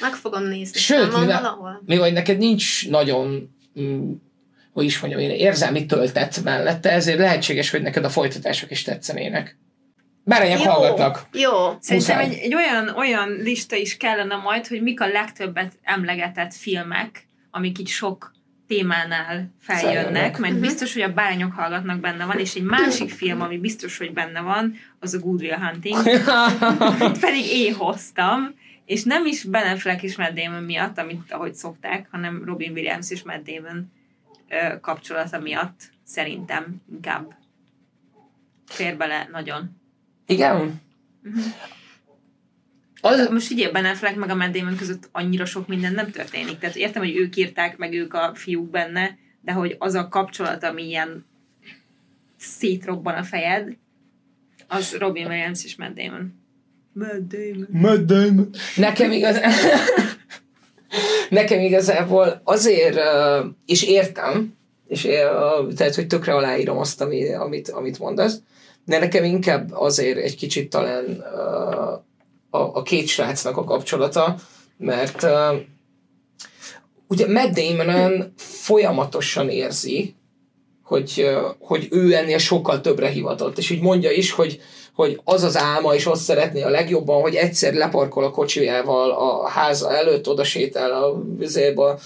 Meg 0.00 0.12
fogom 0.12 0.42
nézni. 0.42 0.78
Sőt, 0.78 1.10
van 1.10 1.20
mivel- 1.20 1.58
mi 1.86 1.96
vagy 1.96 2.12
neked 2.12 2.38
nincs 2.38 2.88
nagyon, 2.88 3.55
hogy 4.72 4.84
is 4.84 5.00
mondjam 5.00 5.22
én, 5.22 5.30
érzelmi 5.30 5.86
töltet 5.86 6.44
mellette, 6.44 6.90
ezért 6.90 7.18
lehetséges, 7.18 7.70
hogy 7.70 7.82
neked 7.82 8.04
a 8.04 8.08
folytatások 8.08 8.70
is 8.70 8.82
tetszenének. 8.82 9.58
Bárányok 10.24 10.62
Jó. 10.64 10.70
hallgatnak. 10.70 11.26
Jó. 11.32 11.50
Szerintem 11.80 12.18
egy, 12.18 12.32
egy 12.34 12.54
olyan, 12.54 12.88
olyan 12.88 13.28
lista 13.42 13.76
is 13.76 13.96
kellene 13.96 14.36
majd, 14.36 14.66
hogy 14.66 14.82
mik 14.82 15.00
a 15.00 15.06
legtöbbet 15.06 15.72
emlegetett 15.82 16.54
filmek, 16.54 17.26
amik 17.50 17.78
így 17.78 17.88
sok 17.88 18.34
témánál 18.66 19.54
feljönnek, 19.60 19.94
Feljönnek. 19.94 20.38
mert 20.38 20.52
Mhm. 20.52 20.62
biztos, 20.62 20.92
hogy 20.92 21.02
a 21.02 21.12
bárányok 21.12 21.52
hallgatnak 21.52 22.00
benne 22.00 22.24
van, 22.24 22.38
és 22.38 22.54
egy 22.54 22.62
másik 22.62 23.10
film, 23.10 23.40
ami 23.40 23.58
biztos, 23.58 23.98
hogy 23.98 24.12
benne 24.12 24.40
van, 24.40 24.74
az 25.00 25.14
a 25.14 25.18
Good 25.18 25.40
Will 25.40 25.58
Hunting, 25.58 25.96
Itt 27.08 27.18
pedig 27.20 27.46
én 27.52 27.74
hoztam, 27.74 28.54
és 28.86 29.04
nem 29.04 29.26
is 29.26 29.44
Ben 29.44 29.72
Affleck 29.72 30.02
és 30.02 30.16
Matt 30.16 30.34
Damon 30.34 30.62
miatt, 30.62 30.98
amit 30.98 31.32
ahogy 31.32 31.54
szokták, 31.54 32.08
hanem 32.10 32.44
Robin 32.44 32.72
Williams 32.72 33.10
és 33.10 33.22
Matt 33.22 33.44
Damon 33.44 33.92
ö, 34.48 34.80
kapcsolata 34.80 35.40
miatt 35.40 35.90
szerintem 36.04 36.82
inkább 36.92 37.34
fér 38.66 38.96
bele 38.96 39.28
nagyon. 39.32 39.70
Igen? 40.26 40.80
Mhm. 41.22 41.38
Az, 43.00 43.28
Most 43.30 43.46
figyelj, 43.46 43.72
Ben 43.72 43.84
Affleck 43.84 44.16
meg 44.16 44.30
a 44.30 44.34
Matt 44.34 44.52
Damon 44.52 44.76
között 44.76 45.08
annyira 45.12 45.44
sok 45.44 45.66
minden 45.66 45.92
nem 45.92 46.10
történik. 46.10 46.58
Tehát 46.58 46.76
értem, 46.76 47.02
hogy 47.02 47.16
ők 47.16 47.36
írták, 47.36 47.76
meg 47.76 47.92
ők 47.92 48.14
a 48.14 48.34
fiúk 48.34 48.70
benne, 48.70 49.18
de 49.40 49.52
hogy 49.52 49.76
az 49.78 49.94
a 49.94 50.08
kapcsolat, 50.08 50.62
ami 50.62 50.82
ilyen 50.82 51.26
szétrobban 52.36 53.14
a 53.14 53.22
fejed, 53.22 53.76
az 54.66 54.96
Robin 54.98 55.26
Williams 55.26 55.64
és 55.64 55.76
Matt 55.76 55.94
Damon. 55.94 56.45
Matt 56.96 57.28
Damon. 57.28 57.68
Matt 57.70 58.06
Damon. 58.06 58.50
Nekem 58.76 59.12
igaz... 59.12 59.36
Nekem 61.30 61.60
igazából 61.60 62.40
azért, 62.44 62.98
és 63.66 63.82
értem, 63.82 64.54
és 64.86 65.02
tehát, 65.76 65.94
hogy 65.94 66.06
tökre 66.06 66.34
aláírom 66.34 66.78
azt, 66.78 67.00
ami, 67.00 67.34
amit, 67.34 67.68
amit 67.68 67.98
mondasz, 67.98 68.40
de 68.84 68.98
nekem 68.98 69.24
inkább 69.24 69.72
azért 69.72 70.18
egy 70.18 70.36
kicsit 70.36 70.70
talán 70.70 71.04
a, 72.50 72.58
a 72.58 72.82
két 72.82 73.06
srácnak 73.06 73.56
a 73.56 73.64
kapcsolata, 73.64 74.36
mert 74.76 75.26
ugye 77.06 77.28
Matt 77.28 77.58
Damon 77.58 78.32
folyamatosan 78.36 79.48
érzi, 79.48 80.14
hogy, 80.82 81.28
hogy 81.58 81.88
ő 81.90 82.14
ennél 82.14 82.38
sokkal 82.38 82.80
többre 82.80 83.08
hivatott. 83.08 83.58
És 83.58 83.70
így 83.70 83.80
mondja 83.80 84.10
is, 84.10 84.30
hogy, 84.30 84.60
hogy 84.96 85.20
az 85.24 85.42
az 85.42 85.56
álma, 85.56 85.94
és 85.94 86.06
azt 86.06 86.22
szeretné 86.22 86.62
a 86.62 86.68
legjobban, 86.68 87.20
hogy 87.20 87.34
egyszer 87.34 87.74
leparkol 87.74 88.24
a 88.24 88.30
kocsijával 88.30 89.10
a 89.10 89.48
háza 89.48 89.96
előtt, 89.96 90.28
oda 90.28 90.44
sétál 90.44 90.92
a 90.92 91.22
vizébe, 91.38 91.98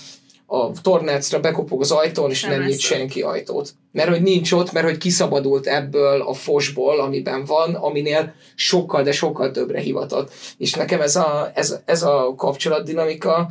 a 0.47 0.71
tornácra 0.83 1.41
bekopog 1.41 1.81
az 1.81 1.91
ajtón, 1.91 2.31
és 2.31 2.43
Nem 2.43 2.59
nem, 2.59 2.69
nyit 2.69 2.79
senki 2.79 3.23
ajtót. 3.23 3.75
Mert 3.93 4.09
hogy 4.09 4.23
nincs 4.23 4.53
ott, 4.53 4.73
mert 4.73 4.87
hogy 4.87 4.99
kiszabadult 4.99 5.67
ebből 5.67 6.21
a 6.21 6.33
fosból, 6.33 7.01
amiben 7.01 7.45
van, 7.45 7.75
aminél 7.75 8.35
sokkal, 8.55 9.03
de 9.03 9.13
sokkal 9.13 9.51
többre 9.51 9.81
hivatott. 9.81 10.33
És 10.59 10.75
nekem 10.75 11.01
ez 11.01 11.17
a, 11.17 11.51
ez, 11.55 11.81
ez 11.85 12.03
a 12.03 12.35
kapcsolatdinamika, 12.37 13.49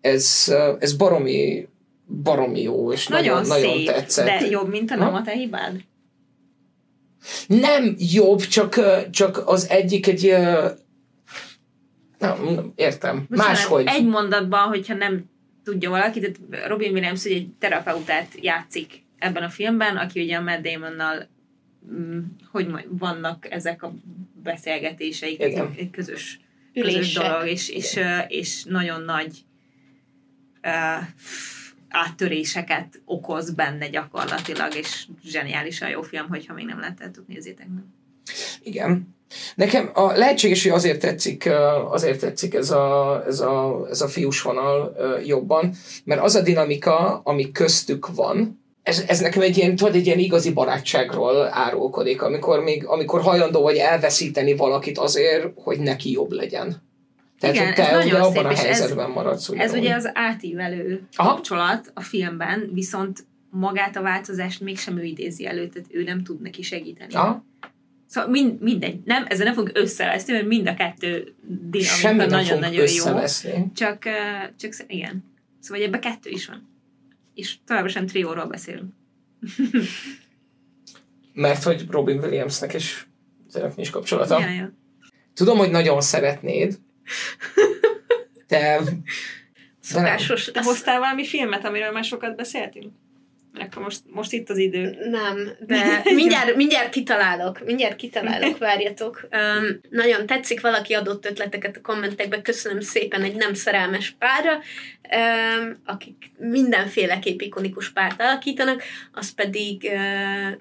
ez, 0.00 0.54
ez 0.78 0.92
baromi, 0.92 1.68
baromi 2.22 2.62
jó, 2.62 2.92
és 2.92 3.06
Nagyon, 3.06 3.40
nagyon, 3.40 3.48
nagyon, 3.48 3.76
szép, 3.76 3.86
tetszett. 3.86 4.26
de 4.26 4.46
jobb, 4.50 4.68
mint 4.68 4.90
a 4.90 4.96
nem 4.96 5.14
a 5.14 5.22
te 5.22 5.32
hibád. 5.32 5.76
Nem 7.46 7.94
jobb, 7.98 8.40
csak, 8.40 8.80
csak 9.10 9.42
az 9.46 9.68
egyik 9.68 10.06
egy... 10.06 10.34
Nem, 12.18 12.72
értem. 12.74 13.26
Bocsánat, 13.28 13.52
Máshogy. 13.52 13.86
Egy 13.86 14.06
mondatban, 14.06 14.68
hogyha 14.68 14.94
nem 14.94 15.24
tudja 15.64 15.90
valaki, 15.90 16.20
tehát 16.20 16.68
Robin 16.68 16.92
Williams 16.92 17.24
ugye 17.24 17.34
egy 17.34 17.48
terapeutát 17.58 18.28
játszik 18.40 19.02
ebben 19.18 19.42
a 19.42 19.48
filmben, 19.48 19.96
aki 19.96 20.22
ugye 20.22 20.36
a 20.36 20.42
Matt 20.42 20.62
Damonnal 20.62 21.28
mm, 21.92 22.18
hogy 22.50 22.66
vannak 22.88 23.46
ezek 23.50 23.82
a 23.82 23.94
beszélgetéseik, 24.42 25.40
egy 25.40 25.90
közös, 25.90 26.40
közös 26.72 26.94
Ülések. 26.94 27.22
dolog, 27.22 27.46
és, 27.46 27.68
és, 27.68 27.98
és 28.28 28.64
nagyon 28.64 29.02
nagy 29.02 29.44
uh, 30.62 31.04
áttöréseket 31.88 33.00
okoz 33.04 33.50
benne 33.50 33.88
gyakorlatilag, 33.88 34.74
és 34.74 35.06
zseniálisan 35.24 35.88
jó 35.88 36.02
film, 36.02 36.28
hogyha 36.28 36.54
még 36.54 36.64
nem 36.64 36.80
láttátok, 36.80 37.26
nézzétek 37.26 37.66
meg. 37.74 37.84
Igen. 38.62 39.16
Nekem 39.54 39.90
a 39.94 40.12
lehetséges, 40.12 40.62
hogy 40.62 40.72
azért 40.72 41.00
tetszik, 41.00 41.48
azért 41.90 42.20
tetszik 42.20 42.54
ez 42.54 42.70
a, 42.70 43.22
ez 43.26 43.40
a, 43.40 43.86
ez 43.90 44.00
a 44.00 44.08
fiús 44.08 44.42
vonal 44.42 44.96
jobban, 45.24 45.74
mert 46.04 46.20
az 46.20 46.34
a 46.34 46.42
dinamika, 46.42 47.20
ami 47.24 47.52
köztük 47.52 48.14
van, 48.14 48.66
ez, 48.82 49.04
ez 49.06 49.20
nekem 49.20 49.42
egy 49.42 49.56
ilyen, 49.56 49.76
tudod, 49.76 49.94
egy 49.94 50.06
ilyen 50.06 50.18
igazi 50.18 50.52
barátságról 50.52 51.48
árulkodik, 51.52 52.22
amikor, 52.22 52.60
még, 52.60 52.86
amikor 52.86 53.20
hajlandó 53.20 53.62
vagy 53.62 53.76
elveszíteni 53.76 54.56
valakit 54.56 54.98
azért, 54.98 55.46
hogy 55.54 55.78
neki 55.78 56.10
jobb 56.10 56.30
legyen. 56.30 56.87
Tehát, 57.38 57.56
Igen, 57.56 57.68
ez 57.68 57.74
te 57.74 57.90
nagyon 57.90 58.06
ugye 58.06 58.18
abban 58.18 58.32
szép, 58.32 58.44
a 58.44 58.50
és 58.52 58.58
ez- 58.58 58.78
helyzetben 58.78 59.10
maradsz. 59.10 59.48
Ez 59.48 59.54
ugyanúgy. 59.54 59.78
ugye 59.78 59.94
az 59.94 60.10
átívelő 60.14 61.08
Aha. 61.16 61.34
kapcsolat 61.34 61.90
a 61.94 62.00
filmben, 62.00 62.70
viszont 62.72 63.26
magát 63.50 63.96
a 63.96 64.02
változást 64.02 64.60
mégsem 64.60 64.98
ő 64.98 65.02
idézi 65.02 65.46
elő, 65.46 65.68
tehát 65.68 65.88
ő 65.92 66.02
nem 66.02 66.22
tud 66.22 66.40
neki 66.40 66.62
segíteni. 66.62 67.14
Aha. 67.14 67.44
Szóval 68.06 68.30
mind, 68.30 68.60
mindegy, 68.60 69.00
nem, 69.04 69.24
ezzel 69.28 69.44
nem 69.44 69.54
fogunk 69.54 69.78
összeveszni, 69.78 70.32
mert 70.32 70.46
mind 70.46 70.68
a 70.68 70.74
kettő 70.74 71.34
dinamika 71.70 72.26
nagyon-nagyon 72.26 72.88
jó. 72.90 73.04
Csak, 73.74 74.04
csak 74.56 74.72
igen. 74.86 75.24
Szóval 75.60 75.84
ebbe 75.84 75.98
kettő 75.98 76.30
is 76.30 76.46
van. 76.46 76.68
És 77.34 77.56
továbbra 77.64 77.90
sem 77.90 78.06
trióról 78.06 78.46
beszélünk. 78.46 78.92
Mert 81.32 81.62
hogy 81.62 81.86
Robin 81.90 82.18
Williamsnek 82.18 82.74
is 82.74 83.08
ezért 83.48 83.76
nincs 83.76 83.90
kapcsolata. 83.90 84.40
Ja, 84.40 84.50
ja. 84.50 84.72
Tudom, 85.34 85.58
hogy 85.58 85.70
nagyon 85.70 86.00
szeretnéd, 86.00 86.78
de... 88.48 88.80
Szokásos. 89.80 90.44
Te 90.44 90.62
hoztál 90.62 90.98
valami 90.98 91.24
filmet, 91.24 91.64
amiről 91.64 91.90
már 91.90 92.04
sokat 92.04 92.36
beszéltünk? 92.36 92.92
Mert 93.52 93.70
akkor 93.70 93.82
most, 93.82 94.00
most 94.06 94.32
itt 94.32 94.50
az 94.50 94.58
idő. 94.58 94.96
Nem, 95.10 95.50
de 95.60 96.02
mindjárt, 96.14 96.56
mindjárt 96.56 96.90
kitalálok, 96.90 97.64
mindjárt 97.64 97.96
kitalálok, 97.96 98.58
várjatok. 98.58 99.28
Um, 99.30 99.80
nagyon 99.90 100.26
tetszik, 100.26 100.60
valaki 100.60 100.94
adott 100.94 101.26
ötleteket 101.26 101.76
a 101.76 101.80
kommentekbe, 101.80 102.42
köszönöm 102.42 102.80
szépen 102.80 103.22
egy 103.22 103.34
nem 103.34 103.54
szerelmes 103.54 104.16
párra, 104.18 104.52
um, 104.52 105.82
akik 105.84 106.30
mindenféleképp 106.38 107.40
ikonikus 107.40 107.92
párt 107.92 108.20
alakítanak, 108.20 108.82
az 109.12 109.34
pedig 109.34 109.82
uh, 109.82 110.58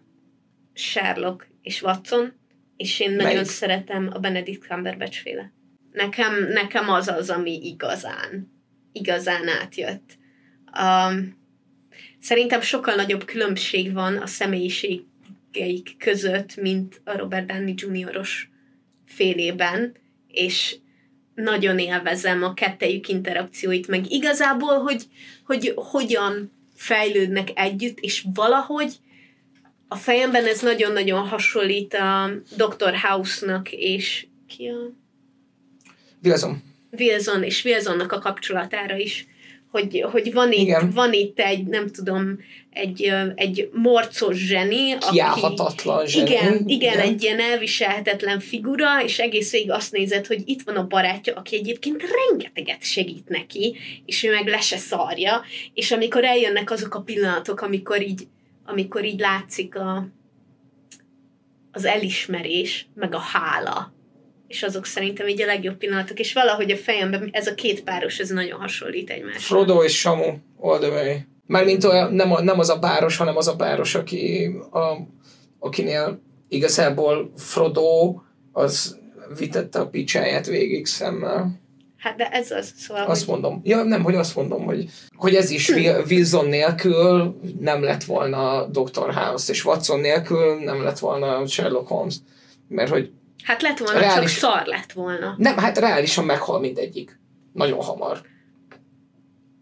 Sherlock 0.74 1.48
és 1.62 1.82
Watson, 1.82 2.34
és 2.78 3.00
én 3.00 3.12
nagyon 3.12 3.34
Melyik? 3.34 3.46
szeretem 3.46 4.10
a 4.14 4.20
Benedict 4.20 4.68
Cumberbatch 4.68 5.22
féle. 5.22 5.52
Nekem, 5.98 6.48
nekem 6.48 6.90
az 6.90 7.08
az, 7.08 7.30
ami 7.30 7.60
igazán, 7.64 8.52
igazán 8.92 9.48
átjött. 9.48 10.18
Um, 10.80 11.38
Szerintem 12.20 12.62
sokkal 12.62 12.96
nagyobb 12.96 13.26
különbség 13.26 13.94
van 13.94 14.18
a 14.18 14.26
személyiségeik 14.28 15.98
között, 15.98 16.56
mint 16.56 17.02
a 17.04 17.18
Robert 17.18 17.46
Downey 17.46 17.74
Jr.-os 17.78 18.50
félében, 19.06 19.96
és 20.28 20.76
nagyon 21.36 21.80
élvezem 21.80 22.44
a 22.44 22.54
kettejük 22.54 23.08
interakcióit, 23.08 23.88
meg 23.88 24.12
igazából, 24.12 24.80
hogy, 24.80 25.04
hogy 25.46 25.74
hogyan 25.76 26.52
fejlődnek 26.76 27.48
együtt, 27.54 28.00
és 28.00 28.26
valahogy 28.34 28.94
a 29.88 29.96
fejemben 29.96 30.46
ez 30.46 30.62
nagyon-nagyon 30.62 31.28
hasonlít 31.28 31.94
a 31.94 32.30
Dr. 32.56 32.96
House-nak, 32.96 33.72
és 33.72 34.28
ki 34.48 34.68
a 34.68 34.94
Wilson. 36.24 36.64
Wilson 36.92 37.44
és 37.44 37.64
Wilsonnak 37.66 38.12
a 38.12 38.20
kapcsolatára 38.20 38.98
is, 38.98 39.28
hogy, 39.72 40.06
hogy 40.12 40.34
van, 40.34 40.52
itt, 40.52 40.60
Igen. 40.60 40.92
van 40.92 41.14
itt 41.14 41.40
egy, 41.40 41.66
nem 41.66 41.88
tudom, 41.88 42.40
egy, 42.70 43.14
egy 43.36 43.70
morcos 43.74 44.38
zseni, 44.38 44.92
aki, 44.92 45.08
Kiállhatatlan 45.12 46.06
zseni. 46.06 46.30
igen, 46.30 46.64
igen, 46.66 47.00
egy 47.00 47.24
ilyen 47.24 47.40
elviselhetetlen 47.40 48.40
figura, 48.40 49.04
és 49.04 49.20
egész 49.20 49.52
végig 49.52 49.72
azt 49.72 49.92
nézed, 49.92 50.28
hogy 50.28 50.42
itt 50.46 50.62
van 50.62 50.76
a 50.76 50.88
barátja, 50.88 51.34
aki 51.36 51.56
egyébként 51.56 52.04
rengeteget 52.30 52.84
segít 52.84 53.30
neki, 53.30 53.76
és 54.06 54.24
ő 54.24 54.32
meg 54.32 54.48
le 54.48 54.60
se 54.60 54.78
szarja, 54.78 55.42
és 55.74 55.92
amikor 55.92 56.24
eljönnek 56.24 56.72
azok 56.72 56.96
a 56.96 57.02
pillanatok, 57.02 57.62
amikor 57.62 58.02
így, 58.02 58.28
amikor 58.66 59.06
így 59.06 59.20
látszik 59.20 59.76
a, 59.76 60.08
az 61.72 61.86
elismerés, 61.86 62.88
meg 62.94 63.14
a 63.14 63.20
hála, 63.20 63.96
és 64.48 64.64
azok 64.64 64.86
szerintem 64.86 65.28
így 65.28 65.42
a 65.42 65.46
legjobb 65.46 65.78
pillanatok, 65.78 66.20
és 66.20 66.34
valahogy 66.34 66.72
a 66.72 66.78
fejemben 66.78 67.30
ez 67.32 67.48
a 67.48 67.56
két 67.56 67.84
páros, 67.84 68.20
ez 68.20 68.30
nagyon 68.30 68.60
hasonlít 68.60 69.10
egymásra. 69.10 69.40
Frodo 69.40 69.84
és 69.84 70.00
Samu, 70.00 70.34
all 70.60 70.80
the 70.80 70.90
way. 70.90 71.16
Mármint 71.46 71.84
olyan, 71.84 72.14
nem, 72.14 72.32
a, 72.32 72.42
nem 72.42 72.60
az 72.60 72.70
a 72.70 72.80
páros, 72.80 73.18
hanem 73.18 73.38
az 73.38 73.48
a 73.48 73.56
páros, 73.56 73.96
aki, 73.96 74.52
a, 74.72 74.98
akinél 75.60 76.22
igazából 76.48 77.32
Frodo 77.38 78.16
az 78.52 79.00
vitette 79.38 79.80
a 79.80 79.88
picsáját 79.88 80.46
végig 80.46 80.86
szemmel. 80.86 81.60
Hát 81.98 82.16
de 82.16 82.30
ez 82.30 82.52
az, 82.52 82.74
szóval, 82.78 83.06
Azt 83.06 83.26
hogy 83.26 83.30
mondom. 83.30 83.62
Ja, 83.64 83.84
nem, 83.84 84.04
hogy 84.04 84.16
azt 84.16 84.36
mondom, 84.36 84.66
hogy, 84.66 84.90
hogy 85.16 85.36
ez 85.36 85.50
is 85.50 85.70
Wil- 85.70 86.12
Wilson 86.12 86.46
nélkül 86.46 87.40
nem 87.60 87.84
lett 87.84 88.04
volna 88.04 88.66
Dr. 88.66 89.14
House, 89.14 89.52
és 89.52 89.66
Watson 89.66 90.00
nélkül 90.00 90.56
nem 90.64 90.84
lett 90.84 91.00
volna 91.00 91.48
Sherlock 91.48 91.88
Holmes. 91.88 92.16
Mert 92.68 92.90
hogy 92.90 93.12
hát 93.44 93.62
lett 93.62 93.78
volna, 93.78 94.00
reális- 94.00 94.32
csak 94.32 94.52
szar 94.52 94.66
lett 94.66 94.92
volna. 94.92 95.36
nem, 95.38 95.58
hát 95.58 95.78
reálisan 95.78 96.26
meghal 96.26 96.60
mindegyik. 96.60 97.20
Nagyon 97.54 97.82
hamar. 97.82 98.22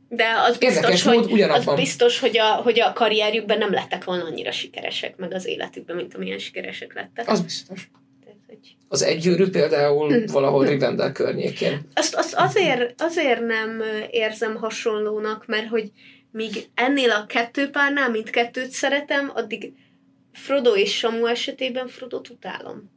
De 0.09 0.25
az 0.47 0.55
Érdekes 0.59 0.89
biztos, 0.91 1.13
mód 1.13 1.23
hogy, 1.23 1.31
ugyanabban. 1.33 1.67
az 1.73 1.79
biztos 1.79 2.19
hogy, 2.19 2.37
a, 2.37 2.45
hogy 2.53 2.79
a 2.79 2.93
karrierjükben 2.93 3.57
nem 3.57 3.71
lettek 3.71 4.03
volna 4.03 4.23
annyira 4.23 4.51
sikeresek, 4.51 5.17
meg 5.17 5.33
az 5.33 5.45
életükben, 5.45 5.95
mint 5.95 6.13
amilyen 6.15 6.37
sikeresek 6.37 6.93
lettek. 6.93 7.27
Az 7.29 7.41
biztos. 7.41 7.89
Tehát, 8.23 8.39
hogy- 8.47 8.75
Az 8.87 9.01
egy 9.01 9.19
gyűrű 9.19 9.49
például 9.49 10.13
Hm. 10.13 10.31
valahol 10.31 10.65
Rivendell 10.65 11.11
környékén. 11.11 11.87
Azt, 11.93 12.15
azt 12.15 12.33
azért, 12.33 13.01
azért 13.01 13.45
nem 13.45 13.81
érzem 14.09 14.55
hasonlónak, 14.55 15.45
mert 15.47 15.67
hogy 15.67 15.91
míg 16.31 16.53
ennél 16.73 17.11
a 17.11 17.25
kettő 17.25 17.69
párnál 17.69 18.09
mindkettőt 18.09 18.69
szeretem, 18.69 19.31
addig 19.33 19.73
Frodo 20.33 20.75
és 20.75 20.97
Samu 20.97 21.25
esetében 21.25 21.87
Frodót 21.87 22.29
utálom. 22.29 22.93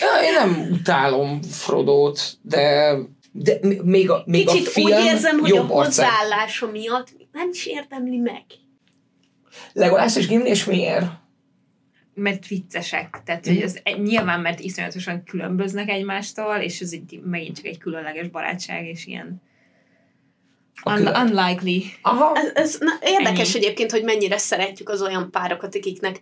Ja, 0.00 0.22
én 0.24 0.32
nem 0.32 0.68
utálom 0.72 1.42
Frodót, 1.42 2.38
de, 2.42 2.94
de 3.32 3.58
még 3.82 4.10
a, 4.10 4.22
még 4.26 4.46
Kicsit 4.46 4.66
a 4.66 4.70
film 4.70 4.86
úgy 4.86 5.04
érzem, 5.04 5.38
hogy 5.38 5.50
a 5.50 5.54
jobb 5.54 5.70
arcát. 5.70 6.08
hozzáállása 6.08 6.70
miatt 6.70 7.08
nem 7.32 7.48
is 7.52 7.66
érdemli 7.66 8.16
meg. 8.16 8.44
Legolász 9.72 10.16
és 10.16 10.26
Gimli, 10.26 10.48
és 10.48 10.64
miért? 10.64 11.06
mert 12.14 12.46
viccesek. 12.46 13.22
Tehát, 13.24 13.46
hogy 13.46 13.60
ez 13.60 13.78
egy- 13.82 14.02
nyilván, 14.02 14.40
mert 14.40 14.60
iszonyatosan 14.60 15.24
különböznek 15.24 15.88
egymástól, 15.88 16.56
és 16.56 16.80
ez 16.80 16.92
egy, 16.92 17.20
megint 17.24 17.56
csak 17.56 17.64
egy 17.66 17.78
különleges 17.78 18.28
barátság, 18.28 18.86
és 18.86 19.06
ilyen 19.06 19.42
A 20.82 20.98
un- 20.98 21.16
unlikely. 21.16 21.82
Aha, 22.02 22.34
Ez, 22.36 22.50
ez 22.54 22.76
na, 22.80 22.92
érdekes 23.02 23.54
Ennyi. 23.54 23.64
egyébként, 23.64 23.90
hogy 23.90 24.04
mennyire 24.04 24.38
szeretjük 24.38 24.88
az 24.88 25.02
olyan 25.02 25.30
párokat, 25.30 25.74
akiknek 25.74 26.20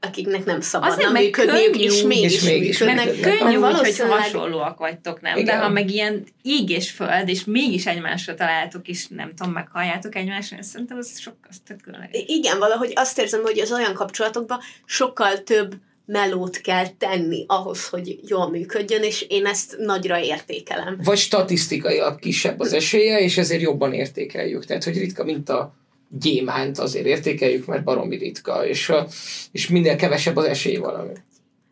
akiknek 0.00 0.44
nem 0.44 0.60
szabadna 0.60 0.94
Azért 0.94 1.12
meg 1.12 1.22
működniük, 1.22 1.70
könnyű, 1.70 1.84
és 1.84 2.02
mégis, 2.02 2.34
és 2.34 2.42
mégis 2.42 2.78
működnek. 2.78 3.06
Működnek. 3.06 3.38
könnyű, 3.38 3.58
Valószínűleg- 3.58 4.18
hasonlóak 4.18 4.78
vagytok, 4.78 5.20
nem? 5.20 5.34
De 5.34 5.40
Igen. 5.40 5.60
ha 5.60 5.68
meg 5.68 5.90
ilyen 5.90 6.24
ég 6.42 6.70
és 6.70 6.90
föld, 6.90 7.28
és 7.28 7.44
mégis 7.44 7.86
egymásra 7.86 8.34
találtok, 8.34 8.88
és 8.88 9.06
nem 9.08 9.34
tudom, 9.34 9.52
meghalljátok 9.52 10.14
egymásra, 10.14 10.56
ezt 10.56 10.68
szerintem 10.68 10.96
az 10.98 11.18
sok, 11.18 11.34
az 11.48 11.56
tök 11.66 11.80
különleges. 11.82 12.22
Igen, 12.26 12.58
valahogy 12.58 12.92
azt 12.94 13.18
érzem, 13.18 13.42
hogy 13.42 13.58
az 13.58 13.72
olyan 13.72 13.94
kapcsolatokban 13.94 14.58
sokkal 14.84 15.42
több 15.42 15.74
melót 16.06 16.56
kell 16.60 16.86
tenni 16.98 17.44
ahhoz, 17.48 17.88
hogy 17.88 18.18
jól 18.26 18.50
működjön, 18.50 19.02
és 19.02 19.26
én 19.28 19.46
ezt 19.46 19.76
nagyra 19.78 20.20
értékelem. 20.20 20.98
Vagy 21.04 21.18
statisztikailag 21.18 22.18
kisebb 22.18 22.60
az 22.60 22.72
esélye, 22.72 23.20
és 23.20 23.38
ezért 23.38 23.62
jobban 23.62 23.92
értékeljük. 23.92 24.64
Tehát, 24.64 24.84
hogy 24.84 24.98
ritka, 24.98 25.24
mint 25.24 25.48
a 25.48 25.74
gyémánt, 26.10 26.78
azért 26.78 27.06
értékeljük, 27.06 27.66
mert 27.66 27.84
baromi 27.84 28.16
ritka, 28.16 28.66
és, 28.66 28.88
a, 28.88 29.06
és 29.52 29.68
minél 29.68 29.96
kevesebb 29.96 30.36
az 30.36 30.44
esély 30.44 30.76
valami. 30.76 31.12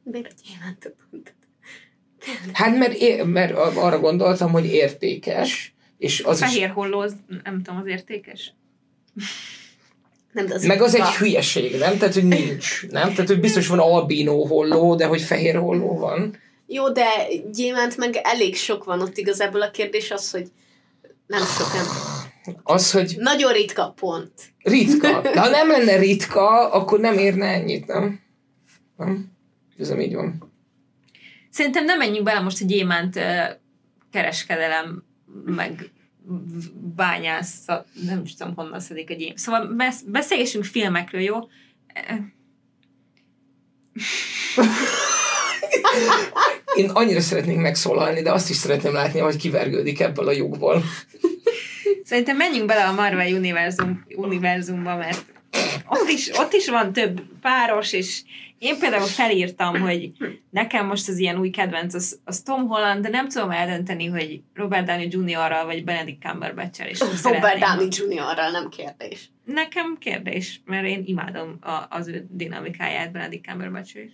Miért 0.03 0.27
a 0.27 0.43
gyémántot 0.49 0.95
mondtad? 1.11 1.35
Hát 2.53 2.79
mert, 2.79 2.95
é- 2.95 3.25
mert 3.25 3.57
arra 3.57 4.01
gondoltam, 4.01 4.51
hogy 4.51 4.67
értékes, 4.67 5.75
és 5.99 6.21
az 6.21 6.41
is, 6.41 6.47
Fehér 6.47 6.71
holló, 6.71 7.01
az, 7.01 7.17
nem 7.45 7.63
tudom, 7.63 7.81
az 7.81 7.87
értékes? 7.87 8.55
Nem, 10.33 10.47
de 10.47 10.55
az 10.55 10.65
meg 10.65 10.83
az 10.83 10.95
egy 10.95 11.01
Va- 11.01 11.15
hülyeség, 11.15 11.79
nem? 11.79 11.99
Tehát, 11.99 12.15
hogy 12.15 12.29
nincs, 12.29 12.87
nem? 12.91 13.09
Tehát, 13.13 13.29
hogy 13.29 13.41
biztos 13.41 13.67
van 13.67 13.79
albínó 13.79 14.45
holló, 14.45 14.95
de 14.95 15.07
hogy 15.07 15.21
fehér 15.21 15.57
holló 15.57 15.99
van. 15.99 16.39
Jó, 16.67 16.91
de 16.93 17.07
gyémánt 17.53 17.97
meg 17.97 18.21
elég 18.23 18.57
sok 18.57 18.85
van 18.85 19.01
ott 19.01 19.17
igazából 19.17 19.63
a 19.63 19.71
kérdés 19.71 20.11
az, 20.11 20.31
hogy 20.31 20.47
nem 21.27 21.43
sok 21.43 21.73
nem. 21.73 21.85
Az, 22.63 22.93
hogy 22.93 23.15
Nagyon 23.19 23.53
ritka 23.53 23.91
pont. 23.91 24.33
ritka. 24.63 25.21
De 25.21 25.41
ha 25.41 25.49
nem 25.49 25.69
lenne 25.71 25.97
ritka, 25.97 26.71
akkor 26.71 27.01
nem 27.01 27.19
érne 27.19 27.47
ennyit, 27.47 27.87
nem? 27.87 28.21
Nem? 28.97 29.33
Ez 29.79 29.99
így 29.99 30.15
van. 30.15 30.53
Szerintem 31.51 31.85
nem 31.85 31.99
menjünk 31.99 32.25
bele 32.25 32.41
most 32.41 32.63
a 32.63 32.65
gyémánt 32.65 33.21
kereskedelem, 34.11 35.05
meg 35.45 35.91
bányász, 36.97 37.65
nem 38.07 38.23
is 38.25 38.35
tudom 38.35 38.55
honnan 38.55 38.81
szedik 38.81 39.11
a 39.11 39.15
gyém. 39.15 39.37
Szóval 39.37 39.67
besz- 39.67 40.11
beszélgessünk 40.11 40.65
filmekről, 40.65 41.21
jó? 41.21 41.37
Én 46.75 46.91
annyira 46.91 47.21
szeretnék 47.21 47.57
megszólalni, 47.57 48.23
de 48.23 48.33
azt 48.33 48.51
is 48.51 48.57
szeretném 48.57 48.93
látni, 48.93 49.21
hogy 49.21 49.37
kivergődik 49.37 50.01
ebből 50.01 50.29
a 50.29 50.33
lyukból. 50.33 50.83
Szerintem 52.09 52.37
menjünk 52.37 52.67
bele 52.67 52.85
a 52.85 52.93
Marvel 52.93 53.33
univerzum, 53.33 54.05
univerzumba, 54.17 54.97
mert 54.97 55.25
ott 55.89 56.09
is, 56.09 56.39
ott 56.39 56.53
is 56.53 56.69
van 56.69 56.93
több 56.93 57.21
páros, 57.41 57.93
és 57.93 58.23
én 58.59 58.79
például 58.79 59.07
felírtam, 59.07 59.81
hogy 59.81 60.13
nekem 60.51 60.87
most 60.87 61.09
az 61.09 61.19
ilyen 61.19 61.39
új 61.39 61.51
kedvenc 61.51 61.95
az, 61.95 62.21
az 62.25 62.41
Tom 62.41 62.67
Holland, 62.67 63.03
de 63.03 63.09
nem 63.09 63.29
tudom 63.29 63.51
eldönteni, 63.51 64.07
hogy 64.07 64.43
Robert 64.55 64.87
Downey 64.87 65.09
Jr.-ral 65.11 65.65
vagy 65.65 65.85
Benedict 65.85 66.23
Cumberbatch-el 66.23 66.89
is 66.89 67.01
Robert 67.01 67.19
szeretném. 67.19 67.59
Downey 67.59 67.89
Jr.-ral 67.91 68.51
nem 68.51 68.69
kérdés. 68.69 69.31
Nekem 69.45 69.97
kérdés, 69.99 70.61
mert 70.65 70.87
én 70.87 71.03
imádom 71.05 71.57
a, 71.61 71.87
az 71.89 72.09
ő 72.09 72.27
dinamikáját 72.31 73.13
Benedict 73.13 73.45
cumberbatch 73.45 73.97
is. 73.97 74.13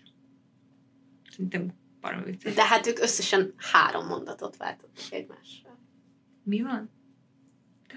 Szerintem 1.30 1.66
baromi. 2.00 2.36
De 2.54 2.64
hát 2.64 2.86
ők 2.86 2.98
összesen 2.98 3.54
három 3.72 4.06
mondatot 4.06 4.56
váltottak 4.56 5.04
egymással. 5.10 5.78
Mi 6.42 6.62
van? 6.62 7.02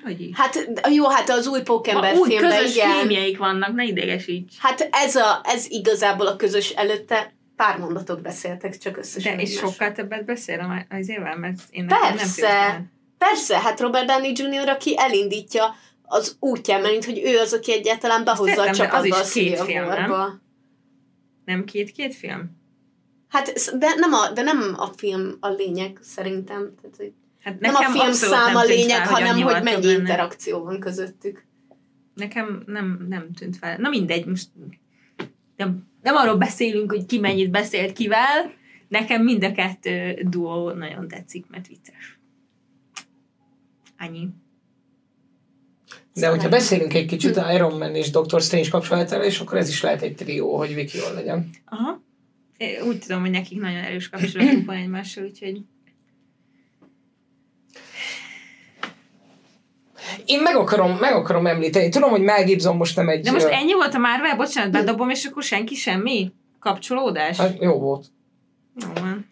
Hogy? 0.03 0.29
Hát 0.33 0.69
jó, 0.89 1.07
hát 1.07 1.29
az 1.29 1.47
új 1.47 1.61
Pókember 1.61 2.13
Ma 2.13 2.19
új 2.19 2.27
filmben, 2.29 2.57
közös 2.57 2.75
igen. 2.75 2.91
filmjeik 2.91 3.37
vannak, 3.37 3.73
ne 3.73 3.83
idegesíts. 3.83 4.57
Hát 4.59 4.89
ez, 4.91 5.15
a, 5.15 5.41
ez 5.43 5.65
igazából 5.69 6.27
a 6.27 6.35
közös 6.35 6.69
előtte 6.69 7.33
pár 7.55 7.77
mondatot 7.77 8.21
beszéltek, 8.21 8.77
csak 8.77 8.97
összesen. 8.97 9.35
De 9.35 9.41
és 9.41 9.53
sokkal 9.57 9.91
többet 9.91 10.25
beszél 10.25 10.85
az 10.89 11.09
évvel, 11.09 11.37
mert 11.37 11.59
én 11.69 11.85
nekem 11.85 12.07
nem 12.07 12.15
Persze. 12.15 12.83
Persze, 13.17 13.59
hát 13.59 13.79
Robert 13.79 14.07
Downey 14.07 14.31
Jr., 14.35 14.69
aki 14.69 14.95
elindítja 14.97 15.75
az 16.03 16.35
útján, 16.39 16.81
mert 16.81 17.05
hogy 17.05 17.21
ő 17.25 17.37
az, 17.37 17.53
aki 17.53 17.73
egyáltalán 17.73 18.23
behozza 18.23 18.61
a 18.61 18.71
csapatba 18.71 19.17
a 19.17 19.23
két 19.33 19.59
film, 19.59 19.85
War-ba. 19.85 20.39
Nem 21.45 21.63
két-két 21.63 22.15
film? 22.15 22.55
Hát, 23.29 23.77
de 23.77 23.93
nem, 23.95 24.13
a, 24.13 24.29
de 24.29 24.41
nem 24.41 24.75
a 24.77 24.85
film 24.97 25.37
a 25.39 25.47
lényeg, 25.47 25.99
szerintem. 26.01 26.73
Tehát, 26.81 26.97
hogy 26.97 27.13
Hát 27.47 27.59
nem 27.59 27.75
a 27.75 27.81
film 27.81 28.07
abszolút 28.07 28.35
szám 28.35 28.55
a 28.55 28.59
nem 28.59 28.67
tűnt 28.67 28.79
lényeg, 28.79 29.05
fel, 29.05 29.13
hanem 29.13 29.41
hogy 29.41 29.63
mennyi 29.63 29.85
lenne. 29.85 29.99
interakció 29.99 30.63
van 30.63 30.79
közöttük. 30.79 31.45
Nekem 32.13 32.63
nem, 32.65 33.05
nem 33.09 33.33
tűnt 33.33 33.57
fel. 33.57 33.77
Na 33.77 33.89
mindegy, 33.89 34.25
most 34.25 34.47
nem, 35.55 35.87
nem 36.01 36.15
arról 36.15 36.35
beszélünk, 36.35 36.91
hogy 36.91 37.05
ki 37.05 37.19
mennyit 37.19 37.51
beszélt 37.51 37.93
kivel, 37.93 38.53
nekem 38.87 39.23
mind 39.23 39.43
a 39.43 39.51
kettő 39.51 40.21
duó 40.29 40.71
nagyon 40.71 41.07
tetszik, 41.07 41.45
mert 41.49 41.67
vicces. 41.67 42.19
Annyi. 43.97 44.27
De 46.13 46.27
hogyha 46.27 46.49
beszélünk 46.49 46.93
egy 46.93 47.05
kicsit 47.05 47.41
Iron 47.53 47.77
Man 47.77 47.95
és 47.95 48.09
Doctor 48.09 48.41
Strange 48.41 48.69
kapcsolatára, 48.69 49.23
és 49.23 49.39
akkor 49.39 49.57
ez 49.57 49.69
is 49.69 49.81
lehet 49.81 50.01
egy 50.01 50.15
trió, 50.15 50.57
hogy 50.57 50.73
Viki 50.73 50.97
jól 50.97 51.13
legyen. 51.13 51.49
Aha. 51.65 52.01
Én 52.57 52.81
Úgy 52.81 52.99
tudom, 52.99 53.21
hogy 53.21 53.31
nekik 53.31 53.59
nagyon 53.59 53.83
erős 53.83 54.09
kapcsolatuk 54.09 54.65
van 54.65 54.75
egymással, 54.75 55.23
úgyhogy 55.23 55.61
Én 60.25 60.41
meg 60.41 60.55
akarom, 60.55 60.91
meg 60.91 61.13
akarom 61.13 61.47
említeni. 61.47 61.89
Tudom, 61.89 62.09
hogy 62.09 62.21
Mel 62.21 62.43
Gibson 62.43 62.75
most 62.75 62.95
nem 62.95 63.09
egy... 63.09 63.23
De 63.23 63.31
most 63.31 63.45
ennyi 63.45 63.73
volt 63.73 63.93
a 63.93 63.97
Marvel? 63.97 64.35
Bocsánat, 64.35 64.71
bedobom, 64.71 65.09
és 65.09 65.25
akkor 65.25 65.43
senki 65.43 65.75
semmi? 65.75 66.31
Kapcsolódás? 66.59 67.37
Hát 67.37 67.55
jó 67.59 67.79
volt. 67.79 68.05
Jó 68.75 68.87
van. 69.01 69.31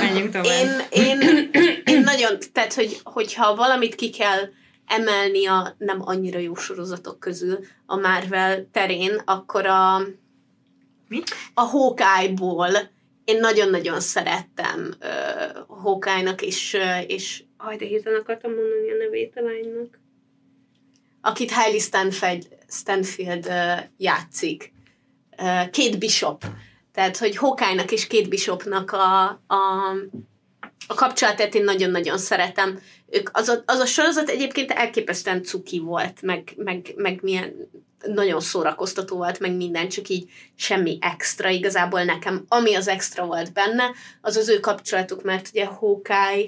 Menjünk 0.00 0.30
tovább. 0.30 0.44
Én, 0.44 0.68
én, 0.90 1.50
én 1.84 2.00
nagyon, 2.00 2.38
tehát, 2.52 2.74
hogy, 2.74 3.00
hogyha 3.02 3.54
valamit 3.54 3.94
ki 3.94 4.10
kell 4.10 4.40
emelni 4.86 5.46
a 5.46 5.74
nem 5.78 6.02
annyira 6.04 6.38
jó 6.38 6.54
sorozatok 6.54 7.18
közül 7.18 7.58
a 7.86 7.96
Marvel 7.96 8.68
terén, 8.72 9.22
akkor 9.24 9.66
a, 9.66 9.98
Mi? 11.08 11.22
a 11.54 11.60
Hawkeye-ból 11.60 12.68
én 13.24 13.40
nagyon-nagyon 13.40 14.00
szerettem 14.00 14.94
uh, 15.00 15.78
Hawkeye-nak, 15.82 16.42
és, 16.42 16.74
uh, 16.74 17.10
és 17.10 17.42
aj, 17.56 17.76
de 17.76 17.84
hirtelen 17.84 18.20
akartam 18.20 18.50
mondani 18.50 18.90
a 18.90 18.96
nevét 18.96 19.32
a 19.36 19.40
lánynak. 19.40 19.98
Akit 21.24 21.50
Hailey 21.50 21.78
Stanfield, 21.78 22.48
Stanfield 22.68 23.52
játszik. 23.96 24.72
Kate 25.72 25.96
Bishop. 25.98 26.44
Tehát, 26.92 27.16
hogy 27.16 27.36
Hawkeye-nak 27.36 27.92
és 27.92 28.06
Kate 28.06 28.28
Bishopnak 28.28 28.92
a, 28.92 29.24
a, 29.46 29.90
a 30.86 30.94
kapcsolatát 30.94 31.54
én 31.54 31.64
nagyon-nagyon 31.64 32.18
szeretem. 32.18 32.80
Ők, 33.10 33.28
az, 33.32 33.48
a, 33.48 33.62
az 33.66 33.78
a 33.78 33.86
sorozat 33.86 34.28
egyébként 34.28 34.70
elképesztően 34.70 35.42
cuki 35.42 35.78
volt, 35.78 36.22
meg, 36.22 36.52
meg, 36.56 36.92
meg 36.96 37.18
milyen 37.22 37.54
nagyon 38.06 38.40
szórakoztató 38.40 39.16
volt, 39.16 39.38
meg 39.38 39.56
minden, 39.56 39.88
csak 39.88 40.08
így 40.08 40.30
semmi 40.54 40.98
extra 41.00 41.48
igazából 41.48 42.02
nekem. 42.04 42.44
Ami 42.48 42.74
az 42.74 42.88
extra 42.88 43.26
volt 43.26 43.52
benne, 43.52 43.90
az 44.20 44.36
az 44.36 44.48
ő 44.48 44.60
kapcsolatuk, 44.60 45.22
mert 45.22 45.48
ugye 45.48 45.64
Hawkeye, 45.64 46.46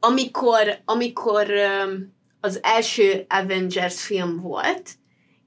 amikor, 0.00 0.80
amikor 0.84 1.46
az 2.40 2.58
első 2.62 3.24
Avengers 3.28 4.02
film 4.02 4.40
volt, 4.40 4.90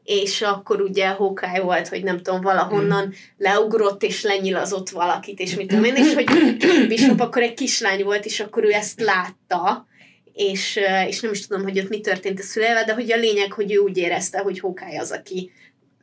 és 0.03 0.41
akkor 0.41 0.81
ugye 0.81 1.07
Hawkeye 1.07 1.61
volt, 1.61 1.87
hogy 1.87 2.03
nem 2.03 2.21
tudom, 2.21 2.41
valahonnan 2.41 3.13
leugrott 3.37 4.03
és 4.03 4.23
lenyilazott 4.23 4.89
valakit, 4.89 5.39
és 5.39 5.55
mit 5.55 5.67
tudom 5.67 5.83
én, 5.83 5.95
és 5.95 6.13
hogy 6.13 6.57
Bishop 6.87 7.19
akkor 7.19 7.41
egy 7.41 7.53
kislány 7.53 8.03
volt, 8.03 8.25
és 8.25 8.39
akkor 8.39 8.63
ő 8.63 8.71
ezt 8.71 9.01
látta, 9.01 9.87
és, 10.33 10.79
és 11.07 11.19
nem 11.19 11.31
is 11.31 11.47
tudom, 11.47 11.63
hogy 11.63 11.79
ott 11.79 11.89
mi 11.89 11.99
történt 11.99 12.39
a 12.39 12.43
szüleivel, 12.43 12.83
de 12.83 12.93
hogy 12.93 13.11
a 13.11 13.17
lényeg, 13.17 13.51
hogy 13.51 13.73
ő 13.73 13.77
úgy 13.77 13.97
érezte, 13.97 14.39
hogy 14.39 14.59
Hawkeye 14.59 14.99
az, 14.99 15.11
aki 15.11 15.51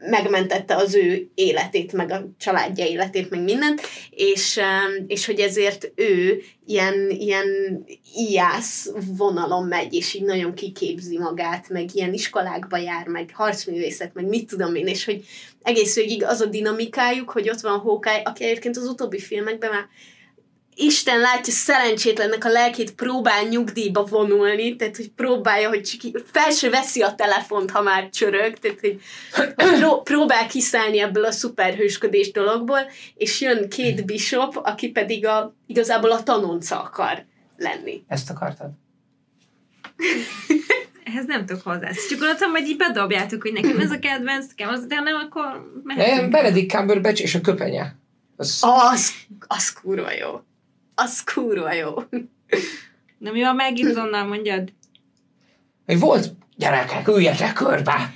megmentette 0.01 0.77
az 0.77 0.95
ő 0.95 1.31
életét, 1.35 1.93
meg 1.93 2.11
a 2.11 2.29
családja 2.39 2.87
életét, 2.87 3.31
meg 3.31 3.43
mindent, 3.43 3.81
és, 4.11 4.61
és 5.07 5.27
hogy 5.27 5.41
ezért 5.41 5.93
ő 5.95 6.43
ilyen, 6.67 7.11
ilyen 7.11 7.47
ijász 8.15 8.91
vonalon 9.17 9.67
megy, 9.67 9.95
és 9.95 10.15
így 10.15 10.23
nagyon 10.23 10.55
kiképzi 10.55 11.19
magát, 11.19 11.69
meg 11.69 11.95
ilyen 11.95 12.13
iskolákba 12.13 12.77
jár, 12.77 13.07
meg 13.07 13.31
harcművészet, 13.35 14.15
meg 14.15 14.27
mit 14.27 14.49
tudom 14.49 14.75
én, 14.75 14.87
és 14.87 15.05
hogy 15.05 15.25
egész 15.63 15.95
végig 15.95 16.25
az 16.25 16.41
a 16.41 16.47
dinamikájuk, 16.47 17.31
hogy 17.31 17.51
ott 17.51 17.61
van 17.61 17.79
Hawkeye, 17.79 18.23
aki 18.25 18.45
egyébként 18.45 18.77
az 18.77 18.87
utóbbi 18.87 19.19
filmekben 19.19 19.71
már 19.71 19.89
Isten 20.81 21.21
látja, 21.21 21.53
szerencsétlennek 21.53 22.45
a 22.45 22.49
lelkét 22.49 22.95
próbál 22.95 23.45
nyugdíjba 23.49 24.05
vonulni, 24.05 24.77
tehát 24.77 24.97
hogy 24.97 25.11
próbálja, 25.11 25.69
hogy 25.69 26.13
fel 26.33 26.51
se 26.51 26.71
veszi 26.71 27.03
a 27.03 27.15
telefont, 27.15 27.71
ha 27.71 27.83
már 27.83 28.09
csörög, 28.09 28.59
tehát 28.59 28.81
hogy, 28.81 29.01
hogy 29.35 29.55
pró- 29.79 30.03
próbál 30.03 30.47
kiszállni 30.47 31.01
ebből 31.01 31.25
a 31.25 31.31
szuperhősködés 31.31 32.31
dologból, 32.31 32.79
és 33.15 33.41
jön 33.41 33.69
Kate 33.69 34.03
Bishop, 34.03 34.57
aki 34.63 34.91
pedig 34.91 35.27
a, 35.27 35.55
igazából 35.67 36.11
a 36.11 36.23
tanonca 36.23 36.83
akar 36.83 37.25
lenni. 37.57 38.05
Ezt 38.09 38.31
akartad? 38.31 38.71
Ehhez 41.05 41.25
nem 41.27 41.47
tudok 41.47 41.63
hozzá. 41.63 41.91
Csak 42.09 42.19
gondoltam, 42.19 42.51
hogy 42.51 42.69
így 42.69 42.77
bedobjátok, 42.77 43.43
hogy 43.43 43.53
nekem 43.53 43.81
ez 43.81 43.91
a 43.91 43.99
kedvenc, 43.99 44.47
nekem 44.49 44.69
az, 44.69 44.87
de 44.87 45.01
nem, 45.01 45.15
akkor 45.15 45.45
Nem, 45.45 45.81
mehetünk. 45.85 46.31
Benedict 46.31 46.71
Cumberbatch 46.71 47.23
és 47.23 47.35
a 47.35 47.41
köpenye. 47.41 47.97
Az, 48.37 48.59
Az, 48.61 49.13
az 49.47 49.73
kurva 49.73 50.13
jó. 50.13 50.41
Az 51.03 51.25
kurva 51.25 51.73
jó. 51.73 51.95
De 53.19 53.31
mi 53.31 53.41
van 53.43 53.55
Mel 53.55 53.73
Gibsonnal, 53.73 54.25
mondjad? 54.25 54.73
hogy 55.87 55.99
volt, 55.99 56.33
gyerekek, 56.57 57.09
üljetek 57.09 57.53
körbe. 57.53 58.15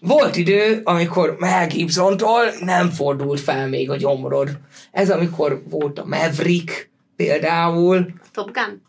Volt 0.00 0.36
idő, 0.36 0.80
amikor 0.84 1.36
Mel 1.38 1.66
Gibsontól 1.66 2.44
nem 2.60 2.90
fordult 2.90 3.40
fel 3.40 3.68
még 3.68 3.90
a 3.90 3.96
gyomrod. 3.96 4.58
Ez 4.90 5.10
amikor 5.10 5.62
volt 5.68 5.98
a 5.98 6.04
Maverick 6.04 6.90
például. 7.16 8.06
Top 8.32 8.50
Gun? 8.52 8.82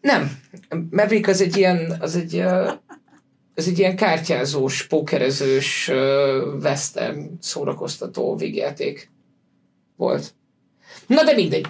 Nem, 0.00 0.38
Maverick 0.90 1.28
az 1.28 1.40
egy 1.40 1.56
ilyen, 1.56 1.96
az 2.00 2.16
egy, 2.16 2.38
az 3.54 3.68
egy 3.68 3.78
ilyen 3.78 3.96
kártyázós, 3.96 4.86
pókerezős, 4.86 5.88
ö, 5.88 6.56
western 6.62 7.38
szórakoztató 7.40 8.36
végjáték 8.36 9.10
volt. 9.96 10.34
Na 11.06 11.24
de 11.24 11.32
mindegy. 11.32 11.66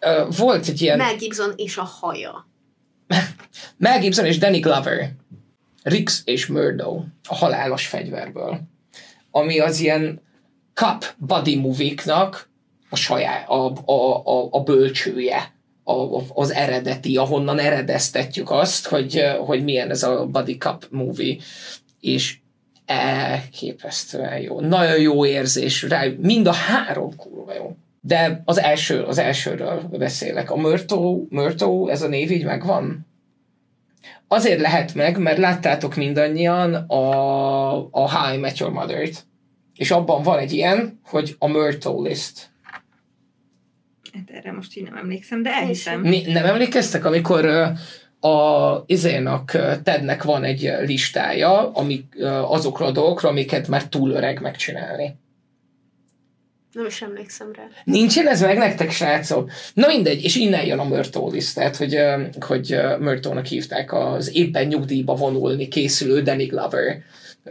Ö, 0.00 0.26
Volt 0.36 0.68
egy 0.68 0.82
ilyen... 0.82 0.96
Mel 0.96 1.16
Gibson 1.16 1.52
és 1.56 1.76
a 1.76 1.82
haja. 1.82 2.48
Mel 3.76 4.00
Gibson 4.00 4.24
és 4.24 4.38
Danny 4.38 4.60
Glover, 4.60 5.12
Rix 5.82 6.22
és 6.24 6.46
Murdo 6.46 7.02
a 7.28 7.34
halálos 7.34 7.86
fegyverből, 7.86 8.60
ami 9.30 9.58
az 9.58 9.80
ilyen 9.80 10.20
cup 10.74 11.14
buddy 11.16 11.56
movie-knak 11.56 12.48
a, 12.90 12.96
saját, 12.96 13.48
a, 13.48 13.72
a, 13.84 14.24
a, 14.24 14.48
a 14.50 14.62
bölcsője, 14.62 15.54
a, 15.84 16.22
az 16.34 16.52
eredeti, 16.52 17.16
ahonnan 17.16 17.58
eredeztetjük 17.58 18.50
azt, 18.50 18.86
hogy, 18.86 19.24
hogy 19.38 19.64
milyen 19.64 19.90
ez 19.90 20.02
a 20.02 20.26
buddy 20.26 20.56
cup 20.56 20.86
movie, 20.90 21.36
és 22.00 22.38
elképesztően 22.86 24.38
jó. 24.38 24.60
Nagyon 24.60 25.00
jó 25.00 25.26
érzés 25.26 25.82
rá, 25.82 26.04
mind 26.18 26.46
a 26.46 26.52
három 26.52 27.16
kurva 27.16 27.54
jó. 27.54 27.76
De 28.00 28.42
az 28.44 28.58
első, 28.58 29.02
az 29.02 29.18
elsőről 29.18 29.82
beszélek. 29.98 30.50
A 30.50 30.56
Murto, 30.56 31.26
Murto, 31.28 31.88
ez 31.88 32.02
a 32.02 32.08
név 32.08 32.30
így 32.30 32.44
megvan? 32.44 33.06
Azért 34.28 34.60
lehet 34.60 34.94
meg, 34.94 35.18
mert 35.18 35.38
láttátok 35.38 35.94
mindannyian 35.94 36.74
a, 36.74 37.76
a 37.76 38.10
How 38.10 38.34
I 38.34 38.36
Met 38.36 38.58
Your 38.58 38.72
Mother-t. 38.72 39.26
És 39.74 39.90
abban 39.90 40.22
van 40.22 40.38
egy 40.38 40.52
ilyen, 40.52 41.00
hogy 41.04 41.36
a 41.38 41.46
Myrtle 41.46 42.00
List. 42.08 42.50
Hát 44.12 44.30
erre 44.30 44.52
most 44.52 44.76
így 44.76 44.84
nem 44.84 44.96
emlékszem, 44.96 45.42
de 45.42 45.50
elhiszem. 45.50 46.00
Mi, 46.00 46.22
nem 46.26 46.44
emlékeztek, 46.44 47.04
amikor 47.04 47.46
a 48.20 48.82
izénak, 48.86 49.50
Tednek 49.82 50.22
van 50.22 50.44
egy 50.44 50.72
listája 50.80 51.72
amik, 51.72 52.14
ö, 52.16 52.26
azokról 52.26 52.88
a 52.88 52.92
dolgokról, 52.92 53.30
amiket 53.30 53.68
már 53.68 53.84
túl 53.84 54.10
öreg 54.10 54.40
megcsinálni. 54.40 55.16
Nem 56.72 56.86
is 56.86 57.02
emlékszem 57.02 57.52
rá. 57.56 57.62
Nincsen 57.84 58.28
ez 58.28 58.40
meg 58.40 58.58
nektek, 58.58 58.90
srácok? 58.90 59.50
Na 59.74 59.86
mindegy, 59.86 60.24
és 60.24 60.36
innen 60.36 60.64
jön 60.64 60.78
a 60.78 61.28
List, 61.30 61.54
tehát 61.54 61.76
hogy, 61.76 61.98
hogy 62.40 62.72
ö, 62.72 62.96
Myrtle-nak 62.96 63.46
hívták 63.46 63.92
az 63.92 64.34
éppen 64.36 64.66
nyugdíjba 64.66 65.14
vonulni 65.14 65.68
készülő 65.68 66.22
Danny 66.22 66.46
Glover, 66.46 67.02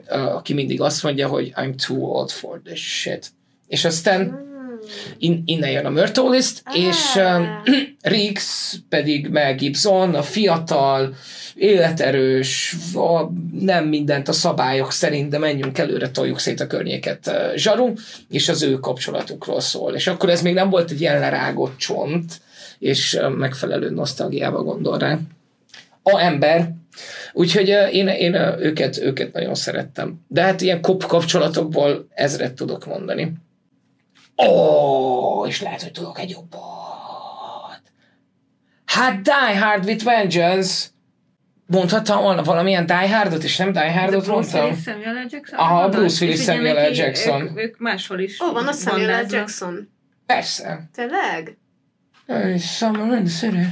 aki 0.09 0.53
mindig 0.53 0.82
azt 0.82 1.03
mondja, 1.03 1.28
hogy 1.28 1.51
I'm 1.55 1.86
too 1.88 1.97
old 1.97 2.30
for 2.30 2.61
this 2.63 2.99
shit. 2.99 3.28
És 3.68 3.86
aztán 3.86 4.45
in, 5.18 5.43
innen 5.45 5.70
jön 5.72 5.86
a 5.86 6.30
List, 6.30 6.61
Ah. 6.63 6.78
és 6.78 7.15
um, 7.15 7.63
Riggs 8.01 8.76
pedig 8.89 9.28
Mel 9.28 9.55
Gibson, 9.55 10.15
a 10.15 10.22
fiatal, 10.24 11.15
életerős, 11.57 12.75
a, 12.93 13.31
nem 13.59 13.85
mindent 13.85 14.27
a 14.27 14.31
szabályok 14.31 14.91
szerint, 14.91 15.29
de 15.29 15.37
menjünk 15.37 15.77
előre, 15.77 16.09
toljuk 16.09 16.39
szét 16.39 16.59
a 16.59 16.67
környéket 16.67 17.31
zsaru, 17.55 17.93
és 18.29 18.49
az 18.49 18.61
ő 18.61 18.73
kapcsolatukról 18.73 19.59
szól. 19.59 19.93
És 19.93 20.07
akkor 20.07 20.29
ez 20.29 20.41
még 20.41 20.53
nem 20.53 20.69
volt 20.69 20.91
egy 20.91 21.01
ilyen 21.01 21.19
lerágott 21.19 21.77
csont, 21.77 22.41
és 22.79 23.19
megfelelő 23.37 23.89
nosztalgiába 23.89 24.63
gondol 24.63 24.97
rá. 24.97 25.19
A 26.03 26.19
ember, 26.19 26.71
Úgyhogy 27.33 27.67
én, 27.91 28.07
én 28.07 28.33
őket, 28.59 28.97
őket 28.97 29.33
nagyon 29.33 29.55
szerettem. 29.55 30.25
De 30.27 30.41
hát 30.41 30.61
ilyen 30.61 30.81
kop 30.81 31.05
kapcsolatokból 31.05 32.07
ezret 32.13 32.53
tudok 32.53 32.85
mondani. 32.85 33.33
Ó, 34.37 34.45
oh, 34.45 35.47
és 35.47 35.61
lehet, 35.61 35.81
hogy 35.81 35.91
tudok 35.91 36.19
egy 36.19 36.29
jobbat. 36.29 37.81
Hát 38.85 39.21
Die 39.21 39.59
Hard 39.59 39.85
with 39.85 40.03
Vengeance. 40.03 40.87
Mondhattam 41.68 42.22
volna 42.22 42.43
valamilyen 42.43 42.86
Die 42.86 43.15
Hardot, 43.15 43.43
és 43.43 43.57
nem 43.57 43.72
Die 43.72 43.91
Hardot 43.91 44.22
Ez 44.22 44.28
a 44.28 44.32
Bruce 44.32 44.57
mondtam? 44.57 44.63
Willis, 44.63 44.84
Samuel 44.84 45.24
L. 45.24 45.28
Jackson? 45.30 45.59
Aha? 45.59 45.89
Bruce 45.89 46.26
Willis, 46.26 46.43
Samuel 46.43 46.89
L. 46.89 46.93
Jackson. 46.93 47.41
Ők, 47.41 47.57
ők 47.57 47.80
máshol 47.80 48.20
is 48.20 48.39
Ó, 48.41 48.51
van 48.51 48.68
a 48.68 48.72
Samuel 48.72 49.22
L. 49.22 49.26
Jackson. 49.30 49.89
Persze. 50.26 50.89
Tényleg? 50.93 51.57
City. 53.26 53.65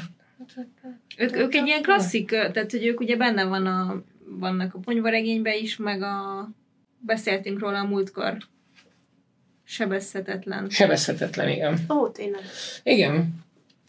Ők, 1.17 1.35
ők 1.35 1.55
egy 1.55 1.67
ilyen 1.67 1.81
klasszik, 1.81 2.29
tehát 2.29 2.71
hogy 2.71 2.85
ők 2.85 2.99
ugye 2.99 3.15
benne 3.15 3.43
van 3.43 3.65
a, 3.65 4.03
vannak 4.39 4.73
a 4.73 4.79
ponyvaregényben 4.79 5.53
is, 5.53 5.77
meg 5.77 6.01
a 6.01 6.49
beszéltünk 6.99 7.59
róla 7.59 7.79
a 7.79 7.83
múltkor. 7.83 8.37
Sebezhetetlen. 9.63 10.69
Sebezhetetlen, 10.69 11.49
igen. 11.49 11.79
Ó, 11.89 12.09
tényleg. 12.09 12.41
Igen. 12.83 13.43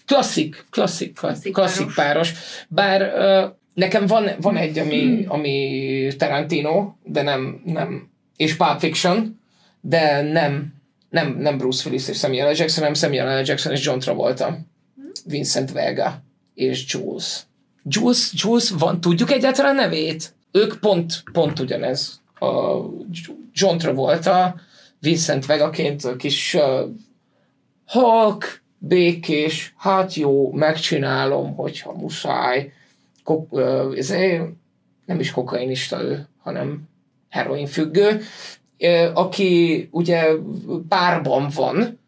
Klasszik, 0.06 0.64
klasszik, 0.70 1.14
klasszik, 1.14 1.52
Klasszik 1.52 1.84
klasszik 1.84 1.94
páros. 1.94 2.32
Bár 2.68 3.02
uh, 3.02 3.55
nekem 3.76 4.06
van, 4.06 4.30
van 4.40 4.56
egy, 4.56 4.78
ami, 4.78 5.24
ami 5.28 6.08
Tarantino, 6.16 6.94
de 7.04 7.22
nem, 7.22 7.62
nem, 7.64 8.10
és 8.36 8.56
Pulp 8.56 8.78
Fiction, 8.78 9.40
de 9.80 10.22
nem, 10.22 10.74
nem, 11.10 11.36
nem 11.38 11.58
Bruce 11.58 11.88
Willis 11.88 12.08
és 12.08 12.18
Samuel 12.18 12.50
L. 12.50 12.54
Jackson, 12.54 12.78
hanem 12.78 12.94
Samuel 12.94 13.40
L. 13.40 13.44
Jackson 13.44 13.72
és 13.72 13.84
John 13.84 13.98
Travolta. 13.98 14.58
Vincent 15.24 15.72
Vega 15.72 16.22
és 16.54 16.84
Jules. 16.88 17.42
Jules, 17.84 18.32
Jules 18.34 18.70
van, 18.70 19.00
tudjuk 19.00 19.30
egyáltalán 19.30 19.74
nevét? 19.74 20.34
Ők 20.52 20.78
pont, 20.80 21.22
pont 21.32 21.58
ugyanez. 21.58 22.20
A 22.38 22.76
John 23.52 23.76
Travolta, 23.76 24.60
Vincent 25.00 25.46
Vegaként 25.46 26.04
a 26.04 26.16
kis 26.16 26.54
uh, 26.54 26.90
halk, 27.86 28.62
békés, 28.78 29.74
hát 29.76 30.14
jó, 30.14 30.52
megcsinálom, 30.52 31.54
hogyha 31.54 31.92
muszáj. 31.92 32.72
Kok, 33.26 33.52
uh, 33.52 33.94
ezért 33.96 34.42
nem 35.06 35.20
is 35.20 35.30
kokainista 35.30 36.02
ő, 36.02 36.28
hanem 36.42 36.88
heroin 37.28 37.66
függő, 37.66 38.20
aki 39.14 39.88
ugye 39.90 40.26
párban 40.88 41.48
van, 41.54 41.98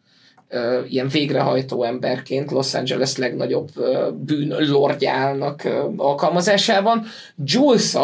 ilyen 0.88 1.08
végrehajtó 1.08 1.82
emberként 1.82 2.50
Los 2.50 2.74
Angeles 2.74 3.16
legnagyobb 3.16 3.68
bűn 4.14 4.54
lordjának 4.58 5.68
alkalmazásában, 5.96 7.04
jules 7.44 7.94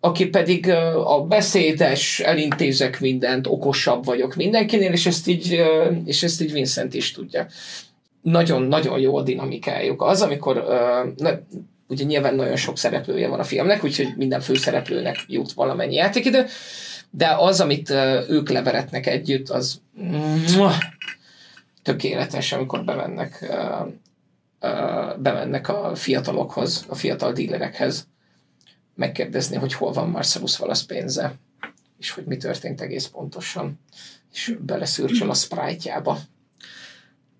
aki 0.00 0.28
pedig 0.28 0.70
a 1.04 1.24
beszédes, 1.28 2.20
elintézek 2.20 3.00
mindent, 3.00 3.46
okosabb 3.46 4.04
vagyok 4.04 4.34
mindenkinél, 4.34 4.92
és 4.92 5.06
ezt 5.06 5.28
így, 5.28 5.62
és 6.04 6.22
ezt 6.22 6.42
így 6.42 6.52
Vincent 6.52 6.94
is 6.94 7.12
tudja. 7.12 7.46
Nagyon-nagyon 8.22 8.98
jó 8.98 9.16
a 9.16 9.22
dinamikájuk. 9.22 10.02
Az, 10.02 10.22
amikor 10.22 10.64
ugye 11.88 12.04
nyilván 12.04 12.34
nagyon 12.34 12.56
sok 12.56 12.78
szereplője 12.78 13.28
van 13.28 13.40
a 13.40 13.44
filmnek, 13.44 13.84
úgyhogy 13.84 14.16
minden 14.16 14.40
főszereplőnek 14.40 15.24
jut 15.28 15.52
valamennyi 15.52 15.94
játékidő, 15.94 16.46
de 17.10 17.34
az, 17.38 17.60
amit 17.60 17.90
ők 18.28 18.48
leveretnek 18.48 19.06
együtt, 19.06 19.48
az 19.48 19.80
muah, 20.56 20.78
tökéletes, 21.82 22.52
amikor 22.52 22.84
bemennek, 22.84 23.52
bemennek 25.18 25.68
a 25.68 25.94
fiatalokhoz, 25.94 26.84
a 26.88 26.94
fiatal 26.94 27.32
dílerekhez, 27.32 28.08
megkérdezni, 28.94 29.56
hogy 29.56 29.72
hol 29.72 29.92
van 29.92 30.08
Marcellus 30.08 30.60
Wallace 30.60 30.84
pénze, 30.86 31.34
és 31.98 32.10
hogy 32.10 32.24
mi 32.24 32.36
történt 32.36 32.80
egész 32.80 33.06
pontosan, 33.06 33.80
és 34.32 34.56
beleszürcsöl 34.60 35.30
a 35.30 35.34
sprite-jába. 35.34 36.18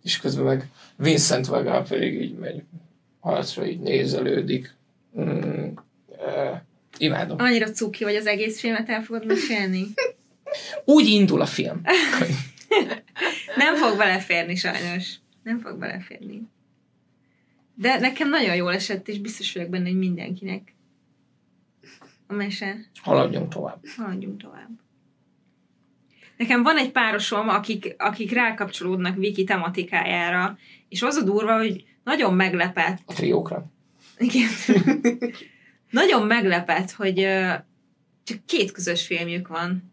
És 0.03 0.19
közben 0.19 0.45
meg 0.45 0.69
Vincent 0.97 1.47
Vega 1.47 1.83
pedig 1.83 2.21
így 2.21 2.35
megy 2.35 2.63
hátra, 3.27 3.67
így 3.67 3.81
nézelődik. 3.81 4.75
Mm, 5.21 5.69
uh, 6.09 6.57
imádom. 6.99 7.37
Annyira 7.41 7.71
cuki, 7.71 8.05
vagy 8.05 8.15
az 8.15 8.27
egész 8.27 8.61
filmet 8.61 8.89
el 8.89 9.03
fogod 9.03 9.27
mesélni. 9.27 9.87
Úgy 10.85 11.07
indul 11.07 11.41
a 11.41 11.47
film. 11.47 11.81
Nem 13.57 13.75
fog 13.75 13.97
beleférni 13.97 14.55
sajnos. 14.55 15.15
Nem 15.43 15.61
fog 15.61 15.79
beleférni. 15.79 16.43
De 17.75 17.99
nekem 17.99 18.29
nagyon 18.29 18.55
jól 18.55 18.73
esett, 18.73 19.09
és 19.09 19.19
biztos 19.19 19.53
vagyok 19.53 19.71
benne, 19.71 19.89
hogy 19.89 19.99
mindenkinek. 19.99 20.75
A 22.27 22.33
mese. 22.33 22.77
Haladjunk 23.03 23.53
tovább. 23.53 23.81
Haladjunk 23.97 24.43
tovább. 24.43 24.71
Nekem 26.37 26.63
van 26.63 26.77
egy 26.77 26.91
párosom, 26.91 27.49
akik, 27.49 27.95
akik 27.99 28.33
rákapcsolódnak 28.33 29.17
Viki 29.17 29.45
tematikájára, 29.45 30.59
és 30.89 31.03
az 31.03 31.17
a 31.17 31.23
durva, 31.23 31.57
hogy 31.57 31.85
nagyon 32.07 32.35
meglepett. 32.35 32.99
A 33.07 33.13
triókra. 33.13 33.65
Igen. 34.19 34.49
nagyon 36.01 36.27
meglepett, 36.27 36.91
hogy 36.91 37.15
csak 38.25 38.39
két 38.47 38.73
közös 38.73 39.07
filmjük 39.07 39.49
van. 39.49 39.93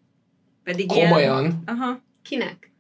Pedig 0.64 0.88
Komolyan? 0.88 1.40
Ilyen, 1.40 1.64
aha. 1.65 2.02
Kinek? 2.23 2.72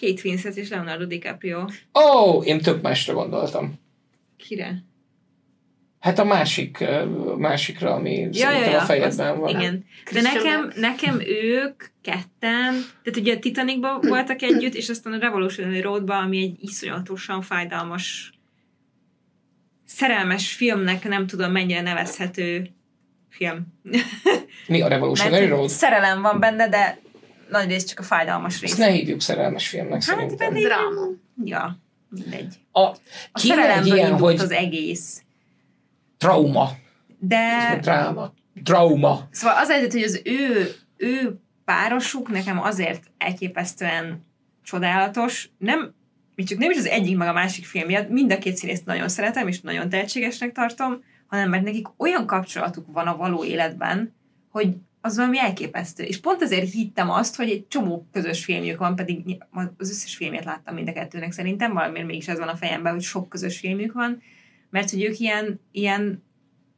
Kate 0.00 0.20
Winslet 0.24 0.56
és 0.56 0.68
Leonardo 0.68 1.04
DiCaprio. 1.04 1.60
Ó, 1.60 1.66
oh, 1.92 2.46
én 2.46 2.60
tök 2.60 2.82
másra 2.82 3.14
gondoltam. 3.14 3.74
Kire? 4.36 4.84
Hát 6.00 6.18
a 6.18 6.24
másik, 6.24 6.84
másikra, 7.36 7.94
ami 7.94 8.18
Ja, 8.18 8.32
szerintem 8.32 8.70
ja, 8.70 8.70
ja, 8.70 8.80
a 8.80 8.84
fejedben 8.84 9.30
azt- 9.30 9.40
van. 9.40 9.48
Igen. 9.48 9.84
De 10.12 10.20
nekem, 10.20 10.72
nekem 10.76 11.20
ők 11.26 11.84
ketten, 12.02 12.72
tehát 13.02 13.16
ugye 13.16 13.34
a 13.34 13.38
Titanicban 13.38 14.00
voltak 14.00 14.42
együtt, 14.42 14.74
és 14.74 14.88
aztán 14.88 15.12
a 15.12 15.18
Revolutionary 15.18 15.80
Roadban, 15.80 16.24
ami 16.24 16.42
egy 16.42 16.56
iszonyatosan 16.60 17.42
fájdalmas 17.42 18.34
szerelmes 19.94 20.52
filmnek 20.52 21.04
nem 21.08 21.26
tudom 21.26 21.52
mennyire 21.52 21.80
nevezhető 21.80 22.70
film. 23.28 23.66
Mi 24.66 24.80
a 24.80 24.88
Revolutionary 24.88 25.46
Road? 25.46 25.68
szerelem 25.68 26.22
van 26.22 26.40
benne, 26.40 26.68
de 26.68 26.98
nagy 27.50 27.68
rész 27.68 27.84
csak 27.84 27.98
a 27.98 28.02
fájdalmas 28.02 28.60
rész. 28.60 28.70
Ezt 28.70 28.78
ne 28.80 28.86
hívjuk 28.90 29.20
szerelmes 29.20 29.68
filmnek 29.68 29.92
Hát, 29.92 30.02
szerintem. 30.02 30.48
pedig- 30.48 30.64
Dráma. 30.64 31.06
Ja, 31.44 31.78
mindegy. 32.08 32.54
A, 32.72 32.80
A 32.80 32.96
szerelemből 33.38 33.94
ilyen, 33.94 34.10
indult 34.10 34.32
hogy 34.32 34.40
az 34.40 34.50
egész. 34.50 35.22
trauma. 36.18 36.70
De 37.18 37.78
Dráma. 37.80 38.32
Trauma. 38.64 39.28
Szóval 39.30 39.56
az 39.58 39.68
helyzet, 39.70 39.92
hogy 39.92 40.02
az 40.02 40.20
ő, 40.24 40.70
ő 40.96 41.40
párosuk 41.64 42.28
nekem 42.30 42.60
azért 42.62 43.02
elképesztően 43.18 44.26
csodálatos. 44.62 45.50
Nem, 45.58 45.94
még 46.34 46.46
csak 46.46 46.58
nem 46.58 46.70
is 46.70 46.76
az 46.76 46.86
egyik 46.86 47.16
meg 47.16 47.28
a 47.28 47.32
másik 47.32 47.64
film 47.64 47.86
miatt, 47.86 48.08
mind 48.08 48.32
a 48.32 48.38
két 48.38 48.56
színészt 48.56 48.84
nagyon 48.84 49.08
szeretem, 49.08 49.48
és 49.48 49.60
nagyon 49.60 49.88
tehetségesnek 49.88 50.52
tartom, 50.52 51.02
hanem 51.26 51.50
mert 51.50 51.64
nekik 51.64 51.86
olyan 51.96 52.26
kapcsolatuk 52.26 52.86
van 52.92 53.06
a 53.06 53.16
való 53.16 53.44
életben, 53.44 54.14
hogy 54.50 54.76
az 55.00 55.16
valami 55.16 55.38
elképesztő. 55.38 56.02
És 56.02 56.20
pont 56.20 56.42
ezért 56.42 56.72
hittem 56.72 57.10
azt, 57.10 57.36
hogy 57.36 57.50
egy 57.50 57.68
csomó 57.68 58.06
közös 58.12 58.44
filmjük 58.44 58.78
van, 58.78 58.96
pedig 58.96 59.42
az 59.76 59.90
összes 59.90 60.16
filmét 60.16 60.44
láttam 60.44 60.74
mind 60.74 60.88
a 60.88 60.92
kettőnek 60.92 61.32
szerintem, 61.32 61.72
valamiért 61.72 62.06
mégis 62.06 62.28
ez 62.28 62.38
van 62.38 62.48
a 62.48 62.56
fejemben, 62.56 62.92
hogy 62.92 63.02
sok 63.02 63.28
közös 63.28 63.58
filmjük 63.58 63.92
van, 63.92 64.22
mert 64.70 64.90
hogy 64.90 65.04
ők 65.04 65.18
ilyen, 65.18 65.60
ilyen 65.72 66.22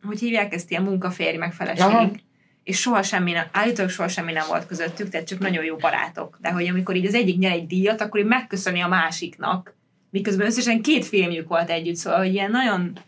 hogy 0.02 0.18
hívják 0.18 0.54
ezt, 0.54 0.70
ilyen 0.70 0.82
munkaférj 0.82 1.36
meg 1.36 1.52
feleség. 1.52 2.24
És 2.66 2.80
soha 2.80 3.02
semmi 3.02 3.32
nem, 3.32 3.46
állítólag 3.52 3.90
soha 3.90 4.08
semmi 4.08 4.32
nem 4.32 4.44
volt 4.48 4.66
közöttük, 4.66 5.08
tehát 5.08 5.26
csak 5.26 5.38
nagyon 5.38 5.64
jó 5.64 5.76
barátok. 5.76 6.38
De 6.40 6.50
hogy 6.50 6.66
amikor 6.66 6.96
így 6.96 7.06
az 7.06 7.14
egyik 7.14 7.38
nyer 7.38 7.52
egy 7.52 7.66
díjat, 7.66 8.00
akkor 8.00 8.20
így 8.20 8.26
megköszöni 8.26 8.80
a 8.80 8.88
másiknak, 8.88 9.74
miközben 10.10 10.46
összesen 10.46 10.82
két 10.82 11.04
filmjük 11.04 11.48
volt 11.48 11.70
együtt, 11.70 11.94
szóval 11.94 12.18
hogy 12.18 12.32
ilyen 12.32 12.50
nagyon, 12.50 12.98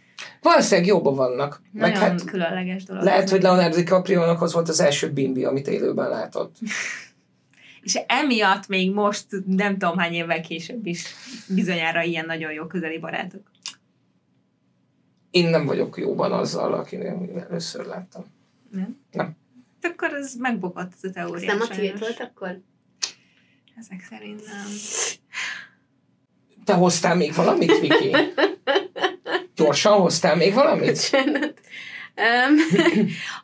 Valószínűleg 0.43 0.89
jobban 0.89 1.14
vannak. 1.14 1.62
Meg 1.72 1.93
nagyon 1.93 2.09
hát 2.09 2.24
különleges 2.24 2.85
dolog. 2.85 3.05
lehet, 3.05 3.30
hogy 3.30 3.43
Leonardo 3.43 3.76
DiCaprio-nak 3.76 4.43
az 4.43 4.52
volt 4.52 4.68
az 4.68 4.80
első 4.80 5.12
bimbi, 5.12 5.44
amit 5.44 5.68
élőben 5.68 6.09
látott. 6.09 6.56
És 7.82 7.98
emiatt 8.06 8.68
még 8.68 8.93
most, 8.93 9.26
nem 9.47 9.78
tudom 9.78 9.98
hány 9.98 10.12
évvel 10.12 10.40
később 10.40 10.86
is 10.86 11.05
bizonyára 11.48 12.02
ilyen 12.02 12.26
nagyon 12.26 12.52
jó 12.52 12.66
közeli 12.66 12.98
barátok. 12.98 13.51
Én 15.30 15.48
nem 15.48 15.66
vagyok 15.66 15.98
jóban 15.98 16.32
azzal, 16.32 16.74
akinél 16.74 17.47
először 17.48 17.86
láttam. 17.86 18.24
Nem? 18.70 18.98
Nem. 19.10 19.36
Akkor 19.82 20.12
ez 20.14 20.34
megbukott 20.34 20.92
ez 21.02 21.10
a 21.10 21.12
teória. 21.12 21.50
Ez 21.50 21.59
nem 21.59 21.68
a 21.70 21.74
tiéd 21.74 21.98
volt 21.98 22.20
akkor? 22.20 22.60
Ezek 23.78 24.06
szerint 24.10 24.46
nem. 24.46 24.66
Te 26.64 26.72
hoztál 26.72 27.14
még 27.14 27.34
valamit, 27.34 27.78
Viki? 27.78 28.16
Gyorsan 29.55 30.00
hoztál 30.00 30.36
még 30.36 30.55
valamit? 30.55 31.10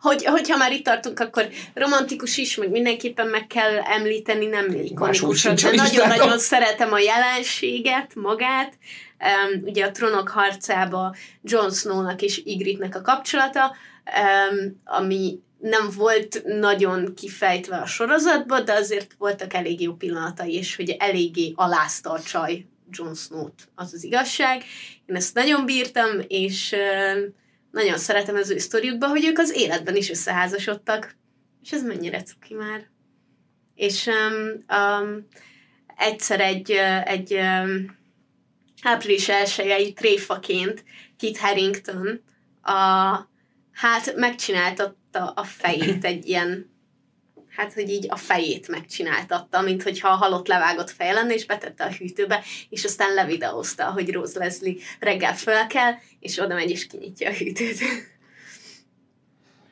Hogy, 0.00 0.24
hogyha 0.24 0.56
már 0.56 0.72
itt 0.72 0.84
tartunk, 0.84 1.20
akkor 1.20 1.48
romantikus 1.74 2.36
is, 2.36 2.56
meg 2.56 2.70
mindenképpen 2.70 3.26
meg 3.26 3.46
kell 3.46 3.78
említeni, 3.78 4.46
nem 4.46 4.66
sincs 5.32 5.62
de 5.62 5.74
nagyon-nagyon 5.74 6.38
szeretem 6.38 6.92
a 6.92 6.98
jelenséget, 6.98 8.14
magát. 8.14 8.78
Um, 9.18 9.62
ugye 9.64 9.84
a 9.84 9.90
trónok 9.90 10.28
harcába 10.28 11.14
Jon 11.42 11.70
Snownak 11.70 12.22
és 12.22 12.42
Ygrittenek 12.44 12.96
a 12.96 13.00
kapcsolata, 13.00 13.76
um, 14.04 14.80
ami 14.84 15.38
nem 15.64 15.90
volt 15.96 16.42
nagyon 16.44 17.14
kifejtve 17.14 17.76
a 17.76 17.86
sorozatban, 17.86 18.64
de 18.64 18.72
azért 18.72 19.14
voltak 19.18 19.54
elég 19.54 19.80
jó 19.80 19.94
pillanatai, 19.94 20.54
és 20.54 20.76
hogy 20.76 20.90
eléggé 20.90 21.52
alázta 21.54 22.10
a 22.10 22.22
csaj 22.22 22.66
Jon 22.90 23.14
Snow-t, 23.14 23.68
az 23.74 23.92
az 23.92 24.04
igazság. 24.04 24.62
Én 25.06 25.16
ezt 25.16 25.34
nagyon 25.34 25.64
bírtam, 25.64 26.10
és 26.28 26.74
nagyon 27.70 27.98
szeretem 27.98 28.34
az 28.34 28.50
ő 28.50 28.58
sztoriukban, 28.58 29.08
hogy 29.08 29.24
ők 29.24 29.38
az 29.38 29.56
életben 29.56 29.96
is 29.96 30.10
összeházasodtak. 30.10 31.16
És 31.62 31.72
ez 31.72 31.82
mennyire 31.82 32.22
cuki 32.22 32.54
már. 32.54 32.88
És 33.74 34.06
um, 34.06 34.64
um, 34.78 35.26
egyszer 35.96 36.40
egy, 36.40 36.70
egy 37.04 37.32
um, 37.32 37.98
április 38.82 39.28
elsőjei 39.28 39.92
tréfaként 39.92 40.84
Kit 41.16 41.38
Harington 41.38 42.22
a, 42.62 42.72
hát 43.72 44.16
megcsináltatta 45.14 45.40
a 45.40 45.44
fejét 45.44 46.04
egy 46.04 46.28
ilyen 46.28 46.72
hát, 47.48 47.72
hogy 47.72 47.90
így 47.90 48.06
a 48.08 48.16
fejét 48.16 48.68
megcsináltatta, 48.68 49.60
mint 49.60 49.82
hogyha 49.82 50.08
a 50.08 50.14
halott 50.16 50.46
levágott 50.46 50.90
feje 50.90 51.12
lenne, 51.12 51.34
és 51.34 51.46
betette 51.46 51.84
a 51.84 51.92
hűtőbe, 51.98 52.42
és 52.68 52.84
aztán 52.84 53.14
levideózta, 53.14 53.84
hogy 53.84 54.12
Rose 54.12 54.38
Leslie 54.38 54.76
reggel 55.00 55.34
föl 55.34 55.66
kell, 55.66 55.92
és 56.20 56.38
oda 56.38 56.54
megy, 56.54 56.70
és 56.70 56.86
kinyitja 56.86 57.30
a 57.30 57.32
hűtőt. 57.32 57.78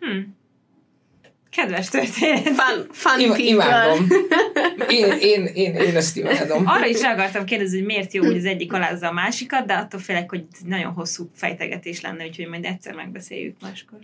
Hm. 0.01 0.20
Kedves 1.51 1.89
történet. 1.89 2.48
Fun, 2.48 2.86
fun 2.90 3.20
Im- 3.20 3.28
people. 3.28 3.44
imádom. 3.44 4.06
Én, 4.89 5.12
én, 5.20 5.44
én, 5.44 5.74
én 5.74 5.97
ezt 5.97 6.16
imádom. 6.16 6.66
Arra 6.66 6.86
is 6.86 7.02
akartam 7.02 7.44
kérdezni, 7.44 7.77
hogy 7.77 7.86
miért 7.86 8.12
jó, 8.12 8.24
hogy 8.24 8.36
az 8.36 8.44
egyik 8.44 8.73
alázza 8.73 9.06
a 9.06 9.12
másikat, 9.12 9.66
de 9.66 9.74
attól 9.74 10.01
félek, 10.01 10.31
hogy 10.31 10.44
nagyon 10.64 10.93
hosszú 10.93 11.31
fejtegetés 11.35 12.01
lenne, 12.01 12.24
úgyhogy 12.24 12.48
majd 12.48 12.64
egyszer 12.64 12.94
megbeszéljük 12.94 13.56
máskor. 13.60 13.98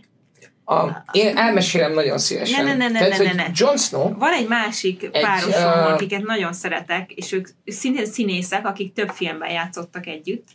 A, 0.70 1.02
én 1.12 1.36
elmesélem 1.36 1.92
nagyon 1.92 2.18
szívesen. 2.18 2.64
Ne, 2.64 2.74
ne, 2.74 2.88
ne, 2.88 2.98
Tehát, 2.98 3.18
ne, 3.18 3.24
ne, 3.24 3.32
ne. 3.32 3.46
Jon 3.54 3.76
Snow, 3.76 4.18
Van 4.18 4.32
egy 4.32 4.48
másik 4.48 5.02
Egy, 5.12 5.22
párosom, 5.22 5.62
ö, 5.62 5.92
akiket 5.92 6.22
nagyon 6.22 6.52
szeretek, 6.52 7.12
és 7.12 7.32
ők 7.32 7.48
szintén 7.66 8.06
színészek, 8.06 8.66
akik 8.66 8.92
több 8.92 9.08
filmben 9.08 9.50
játszottak 9.50 10.06
együtt, 10.06 10.46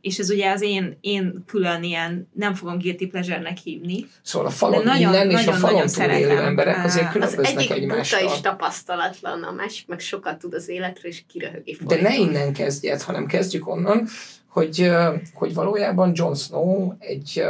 és 0.00 0.18
ez 0.18 0.30
ugye 0.30 0.50
az 0.50 0.62
én, 0.62 0.98
én 1.00 1.44
külön 1.46 1.82
ilyen, 1.82 2.28
nem 2.34 2.54
fogom 2.54 2.78
guilty 2.78 3.06
pleasure-nek 3.06 3.56
hívni. 3.58 4.06
szóval 4.22 4.48
a 4.48 4.50
falon 4.50 4.84
De 4.84 4.90
nagyon- 4.92 5.12
innen 5.14 5.30
és 5.30 5.34
a 5.34 5.38
nagyon- 5.44 5.54
falon 5.60 5.84
nagyon 5.96 6.10
túl 6.10 6.18
élő 6.18 6.40
emberek 6.40 6.84
azért 6.84 7.06
Az 7.06 7.06
Az 7.06 7.12
különböznek 7.34 7.56
egyik 7.70 7.70
egymástól. 7.70 8.30
is 8.32 8.40
tapasztalatlan, 8.40 9.42
a 9.42 9.52
másik 9.52 9.86
meg 9.86 10.00
sokat 10.00 10.38
tud 10.38 10.54
az 10.54 10.68
életről, 10.68 11.10
és 11.10 11.22
kiröhögi 11.28 11.76
De 11.86 12.00
ne 12.00 12.08
folyton. 12.08 12.28
innen 12.28 12.52
kezdjed, 12.52 13.02
hanem 13.02 13.26
kezdjük 13.26 13.68
onnan, 13.68 14.06
hogy, 14.48 14.90
hogy 15.34 15.54
valójában 15.54 16.12
Jon 16.14 16.34
Snow 16.34 16.92
egy, 16.98 17.44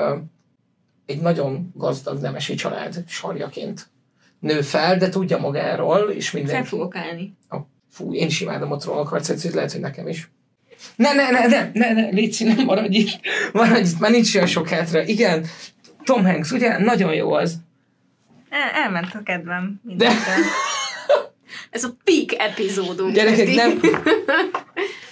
egy 1.07 1.21
nagyon 1.21 1.73
gazdag 1.75 2.21
nemesi 2.21 2.55
család 2.55 3.05
sarjaként 3.09 3.89
nő 4.41 4.61
fel, 4.61 4.97
de 4.97 5.09
tudja 5.09 5.39
magáról, 5.39 6.11
és 6.11 6.29
Fel 6.29 6.41
mindenki... 6.41 6.69
fogok 6.69 6.97
állni. 6.97 7.37
Fú, 7.91 8.15
én 8.15 8.27
is 8.27 8.41
imádom 8.41 8.73
a 8.73 8.77
hogy 9.43 9.55
lehet, 9.55 9.73
hogy 9.73 9.81
nekem 9.81 10.09
is. 10.09 10.31
Ne, 10.97 11.13
ne, 11.13 11.31
ne, 11.31 11.47
ne, 11.47 11.71
ne, 11.73 11.93
ne, 11.93 12.09
Léci, 12.09 12.45
nem 12.45 12.65
maradj 12.65 12.97
itt. 12.97 13.21
Maradj 13.53 13.89
itt, 13.89 13.99
már 13.99 14.11
nincs 14.11 14.35
olyan 14.35 14.47
sok 14.47 14.69
hátra. 14.69 15.03
Igen, 15.03 15.47
Tom 16.05 16.25
Hanks, 16.25 16.51
ugye? 16.51 16.79
Nagyon 16.79 17.15
jó 17.15 17.33
az. 17.33 17.57
El, 18.51 18.71
elment 18.83 19.15
a 19.15 19.23
kedvem. 19.23 19.81
De, 19.83 19.93
mindentől. 19.93 20.45
Ez 21.71 21.85
a 21.85 21.97
peak 22.05 22.33
epizódunk. 22.51 23.15
gyerekek, 23.15 23.55
nem, 23.55 23.81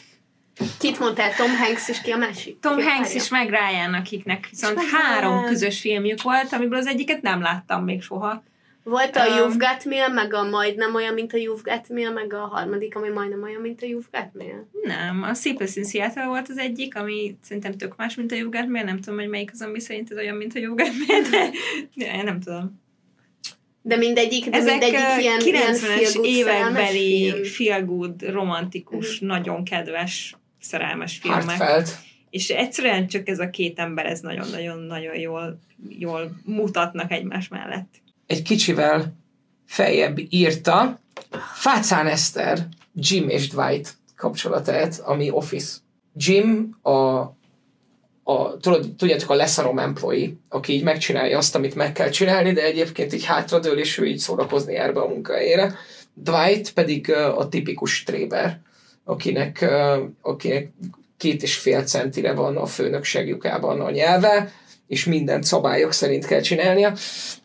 Kit 0.78 0.98
mondtál, 0.98 1.34
Tom 1.34 1.56
Hanks, 1.56 1.88
és 1.88 2.00
ki 2.00 2.10
a 2.10 2.16
másik? 2.16 2.58
Tom 2.60 2.76
Ki 2.76 2.82
Hanks 2.82 3.14
és 3.14 3.28
meg 3.28 3.48
Ryan, 3.48 3.94
akiknek 3.94 4.46
viszont 4.50 4.80
három 4.90 5.32
Ryan. 5.32 5.44
közös 5.44 5.80
filmjük 5.80 6.22
volt, 6.22 6.52
amiből 6.52 6.78
az 6.78 6.86
egyiket 6.86 7.22
nem 7.22 7.40
láttam 7.40 7.84
még 7.84 8.02
soha. 8.02 8.42
Volt 8.82 9.16
a 9.16 9.26
Um, 9.26 9.34
You've 9.36 9.54
Got 9.58 9.84
Mail, 9.84 10.08
meg 10.08 10.34
a 10.34 10.42
majdnem 10.48 10.94
olyan, 10.94 11.14
mint 11.14 11.32
a 11.32 11.36
You've 11.36 11.60
Got 11.62 11.88
Mail, 11.88 12.10
meg 12.12 12.32
a 12.32 12.38
harmadik, 12.38 12.96
ami 12.96 13.08
majdnem 13.08 13.42
olyan, 13.42 13.60
mint 13.60 13.82
a 13.82 13.86
You've 13.86 14.10
Got 14.12 14.28
Mail. 14.32 14.68
Nem, 14.82 15.22
a 15.22 15.34
Sleepless 15.34 15.76
in 15.76 15.84
Seattle 15.84 16.24
volt 16.26 16.48
az 16.48 16.58
egyik, 16.58 16.96
ami 16.96 17.36
szerintem 17.42 17.72
tök 17.76 17.96
más, 17.96 18.14
mint 18.14 18.32
a 18.32 18.34
You've 18.34 18.48
Got 18.50 18.68
Mail. 18.68 18.84
Nem 18.84 19.00
tudom, 19.00 19.18
hogy 19.18 19.28
melyik 19.28 19.50
az, 19.52 19.62
ami 19.62 19.80
szerinted 19.80 20.18
olyan, 20.18 20.36
mint 20.36 20.54
a 20.54 20.58
You've 20.58 20.74
Got 20.76 20.92
Mail, 21.06 21.22
de, 21.30 21.50
de 21.94 22.22
nem 22.22 22.40
tudom. 22.40 22.82
De 23.82 23.96
mindegyik, 23.96 24.48
de 24.48 24.56
Ezek 24.56 24.70
mindegyik 24.70 24.98
ilyen, 24.98 25.40
ilyen 25.40 25.40
90-es 25.40 25.78
feel-good 25.78 26.24
szerelmes 26.32 26.90
évekbeli 26.94 27.44
feel 27.44 27.84
good, 27.84 28.22
romantikus, 28.30 29.18
Mhm. 29.20 29.26
nagyon 29.28 29.64
kedves 29.64 30.36
szerelmes 30.64 31.18
filmek. 31.18 31.42
Hartfeld. 31.42 31.88
És 32.30 32.50
egyszerűen 32.50 33.06
csak 33.06 33.28
ez 33.28 33.38
a 33.38 33.50
két 33.50 33.78
ember, 33.78 34.06
ez 34.06 34.20
nagyon-nagyon-nagyon 34.20 35.16
jól, 35.16 35.58
jól 35.88 36.30
mutatnak 36.44 37.12
egymás 37.12 37.48
mellett. 37.48 37.94
Egy 38.26 38.42
kicsivel 38.42 39.14
feljebb 39.66 40.18
írta 40.28 41.00
Fácán 41.54 42.06
Eszter, 42.06 42.66
Jim 42.94 43.28
és 43.28 43.48
Dwight 43.48 43.96
kapcsolatát, 44.16 45.00
ami 45.04 45.30
Office. 45.30 45.76
Jim 46.16 46.78
a 46.82 47.22
a, 48.26 48.56
tudod, 48.56 48.94
tudjátok, 48.96 49.30
a 49.30 49.34
leszarom 49.34 49.78
employee, 49.78 50.30
aki 50.48 50.72
így 50.72 50.82
megcsinálja 50.82 51.38
azt, 51.38 51.54
amit 51.54 51.74
meg 51.74 51.92
kell 51.92 52.08
csinálni, 52.08 52.52
de 52.52 52.64
egyébként 52.64 53.12
így 53.12 53.24
hátradől, 53.24 53.78
és 53.78 53.98
ő 53.98 54.06
így 54.06 54.18
szórakozni 54.18 54.72
jár 54.72 54.94
be 54.94 55.00
a 55.00 55.08
munkahelyére. 55.08 55.74
Dwight 56.14 56.72
pedig 56.72 57.12
a 57.12 57.48
tipikus 57.48 58.02
tréber, 58.02 58.60
akinek, 59.04 59.64
akinek 60.20 60.72
két 61.16 61.42
és 61.42 61.56
fél 61.56 61.84
centire 61.84 62.32
van 62.32 62.56
a 62.56 62.66
főnökség 62.66 63.28
lyukában 63.28 63.80
a 63.80 63.90
nyelve, 63.90 64.52
és 64.86 65.04
mindent 65.04 65.44
szabályok 65.44 65.92
szerint 65.92 66.26
kell 66.26 66.40
csinálnia, 66.40 66.92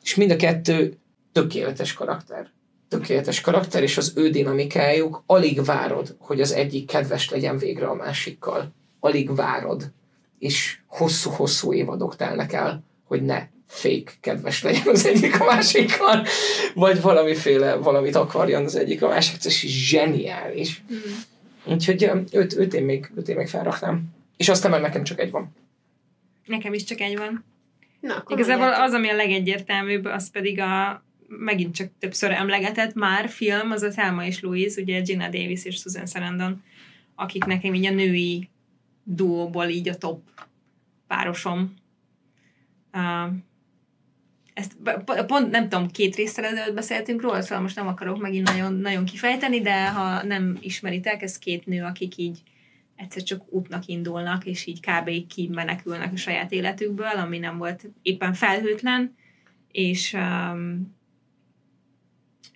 és 0.03 0.15
mind 0.15 0.31
a 0.31 0.36
kettő 0.36 0.98
tökéletes 1.31 1.94
karakter. 1.94 2.48
Tökéletes 2.88 3.41
karakter, 3.41 3.84
és 3.84 3.98
az 3.98 4.14
ő 4.15 4.30
dinamikájuk, 4.30 5.23
alig 5.26 5.64
várod, 5.64 6.15
hogy 6.19 6.41
az 6.41 6.52
egyik 6.52 6.88
kedves 6.88 7.30
legyen 7.30 7.57
végre 7.57 7.88
a 7.88 7.94
másikkal. 7.94 8.73
Alig 8.99 9.36
várod. 9.36 9.91
És 10.40 10.77
hosszú-hosszú 10.88 11.73
évadok 11.73 12.15
telnek 12.15 12.53
el, 12.53 12.84
hogy 13.03 13.22
ne 13.22 13.48
fake 13.68 14.11
kedves 14.22 14.64
legyen 14.64 14.88
az 14.88 15.06
egyik 15.06 15.40
a 15.40 15.45
másikkal, 15.45 16.26
vagy 16.73 17.02
valamiféle, 17.02 17.76
valamit 17.76 18.15
akarjon 18.15 18.64
az 18.64 18.76
egyik 18.76 19.03
a 19.03 19.07
másik, 19.07 19.45
ez 19.45 19.53
zseniális. 19.60 20.84
Mm. 20.94 20.98
Úgyhogy 21.65 22.10
őt, 22.31 22.56
őt, 22.56 22.73
én 22.73 22.84
még, 22.84 23.11
őt 23.15 23.27
én 23.27 23.36
még 23.36 23.48
felraknám. 23.48 24.03
És 24.38 24.49
aztán 24.49 24.72
már 24.72 24.81
nekem 24.81 25.03
csak 25.03 25.19
egy 25.19 25.31
van. 25.31 25.56
Nekem 26.45 26.73
is 26.73 26.84
csak 26.84 26.99
egy 26.99 27.18
van. 27.18 27.44
Na, 27.99 28.23
Igazából 28.27 28.73
az, 28.73 28.94
ami 28.94 29.10
a 29.10 29.15
legegyértelműbb, 29.15 30.06
az 30.06 30.31
pedig 30.31 30.60
a 30.60 31.03
megint 31.27 31.76
csak 31.76 31.90
többször 31.99 32.31
emlegetett 32.31 32.94
már 32.94 33.30
film, 33.30 33.72
az 33.72 33.81
a 33.81 33.90
Thelma 33.90 34.26
és 34.26 34.41
Louise, 34.41 34.81
ugye 34.81 35.02
Gina 35.02 35.30
Davis 35.30 35.65
és 35.65 35.76
Susan 35.76 36.06
Sarandon, 36.06 36.64
akik 37.15 37.45
nekem 37.45 37.73
így 37.73 37.86
a 37.86 37.91
női 37.91 38.49
duóból 39.03 39.65
így 39.65 39.90
a 39.90 39.95
top 39.95 40.22
párosom. 41.07 41.73
Uh, 42.94 43.34
ezt 44.60 44.76
pont 45.27 45.52
nem 45.52 45.69
tudom, 45.69 45.88
két 45.88 46.15
résztel 46.15 46.45
ezelőtt 46.45 46.76
beszéltünk 46.76 47.22
róla, 47.22 47.41
szóval 47.41 47.61
most 47.61 47.76
nem 47.76 47.88
akarok 47.88 48.22
megint 48.22 48.52
nagyon, 48.52 48.73
nagyon 48.73 49.06
kifejteni, 49.06 49.61
de 49.61 49.90
ha 49.90 50.23
nem 50.23 50.57
ismeritek, 50.61 51.22
ez 51.22 51.38
két 51.38 51.65
nő, 51.65 51.84
akik 51.84 52.18
így 52.18 52.41
egyszer 52.95 53.23
csak 53.23 53.41
útnak 53.49 53.86
indulnak, 53.86 54.45
és 54.45 54.65
így 54.65 54.80
kb. 54.80 55.27
kimenekülnek 55.27 56.14
a 56.14 56.18
saját 56.18 56.52
életükből, 56.52 57.06
ami 57.07 57.38
nem 57.38 57.57
volt 57.57 57.90
éppen 58.02 58.34
felhőtlen, 58.34 59.15
és, 59.72 60.14
um, 60.14 60.95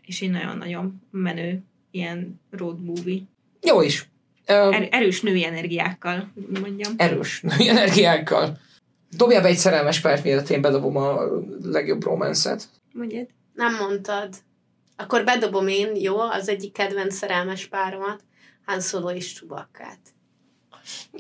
és 0.06 0.22
egy 0.22 0.30
nagyon-nagyon 0.30 1.02
menő 1.12 1.64
ilyen 1.92 2.42
road 2.50 2.84
movie. 2.84 3.22
Jó 3.62 3.82
is. 3.82 4.10
Um, 4.48 4.74
er, 4.74 4.88
erős 4.92 5.22
női 5.22 5.46
energiákkal, 5.46 6.34
mondjam. 6.62 6.94
Erős 6.98 7.42
női 7.42 7.68
energiákkal. 7.68 8.58
Dobja 9.18 9.42
be 9.42 9.48
egy 9.48 9.58
szerelmes 9.58 10.00
párt, 10.00 10.24
mielőtt 10.24 10.50
én 10.50 10.62
bedobom 10.62 10.98
a 10.98 11.22
legjobb 11.62 12.04
romance-et. 12.04 12.64
Mondjad. 12.92 13.28
Nem 13.54 13.76
mondtad. 13.76 14.30
Akkor 14.96 15.24
bedobom 15.24 15.68
én, 15.68 15.96
jó, 15.96 16.20
az 16.20 16.50
egyik 16.50 16.74
kedvenc 16.74 17.16
szerelmes 17.16 17.66
páromat, 17.66 18.24
Han 18.66 18.82
Solo 18.82 19.10
és 19.10 19.34
Csubakkát. 19.34 20.00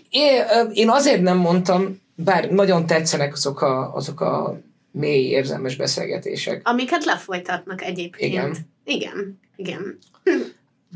Én, 0.09 0.43
én 0.73 0.89
azért 0.89 1.21
nem 1.21 1.37
mondtam, 1.37 2.01
bár 2.15 2.51
nagyon 2.51 2.85
tetszenek 2.85 3.33
azok 3.33 3.61
a, 3.61 3.95
azok 3.95 4.21
a 4.21 4.59
mély 4.91 5.27
érzelmes 5.27 5.75
beszélgetések. 5.75 6.67
Amiket 6.67 7.05
lefolytatnak 7.05 7.81
egyébként. 7.81 8.31
Igen. 8.31 8.55
Igen, 8.83 9.39
igen. 9.55 9.97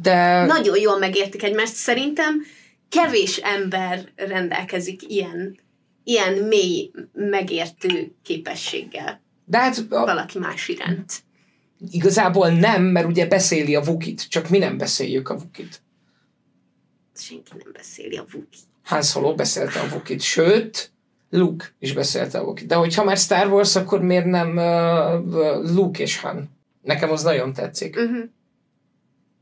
De... 0.01 0.45
Nagyon 0.45 0.79
jól 0.79 0.97
megértik 0.97 1.43
egymást. 1.43 1.73
Szerintem 1.73 2.41
kevés 2.89 3.37
ember 3.37 4.11
rendelkezik 4.15 5.09
ilyen, 5.09 5.59
ilyen 6.07 6.33
mély 6.33 6.91
megértő 7.13 8.15
képességgel. 8.23 9.21
De 9.45 9.57
hát... 9.57 9.77
A... 9.89 10.05
Valaki 10.05 10.39
más 10.39 10.67
iránt. 10.67 11.13
Igazából 11.91 12.49
nem, 12.49 12.83
mert 12.83 13.07
ugye 13.07 13.27
beszéli 13.27 13.75
a 13.75 13.81
Vukit, 13.81 14.29
csak 14.29 14.49
mi 14.49 14.57
nem 14.57 14.77
beszéljük 14.77 15.29
a 15.29 15.37
Vukit 15.37 15.81
senki 17.21 17.51
nem 17.57 17.71
beszéli 17.71 18.17
a 18.17 18.25
Wookiee. 18.33 18.63
Han 18.83 19.01
Solo 19.01 19.35
beszélte 19.35 19.79
a 19.79 19.87
Wookiee, 19.91 20.19
sőt, 20.19 20.91
Luke 21.29 21.65
is 21.79 21.93
beszélte 21.93 22.39
a 22.39 22.43
Wookiee. 22.43 22.67
De 22.67 22.75
hogyha 22.75 23.03
már 23.03 23.17
Star 23.17 23.47
Wars, 23.47 23.75
akkor 23.75 24.01
miért 24.01 24.25
nem 24.25 24.57
uh, 24.57 25.75
Luke 25.75 26.01
és 26.01 26.19
Han? 26.19 26.49
Nekem 26.81 27.11
az 27.11 27.23
nagyon 27.23 27.53
tetszik. 27.53 27.95
Uh-huh. 27.95 28.23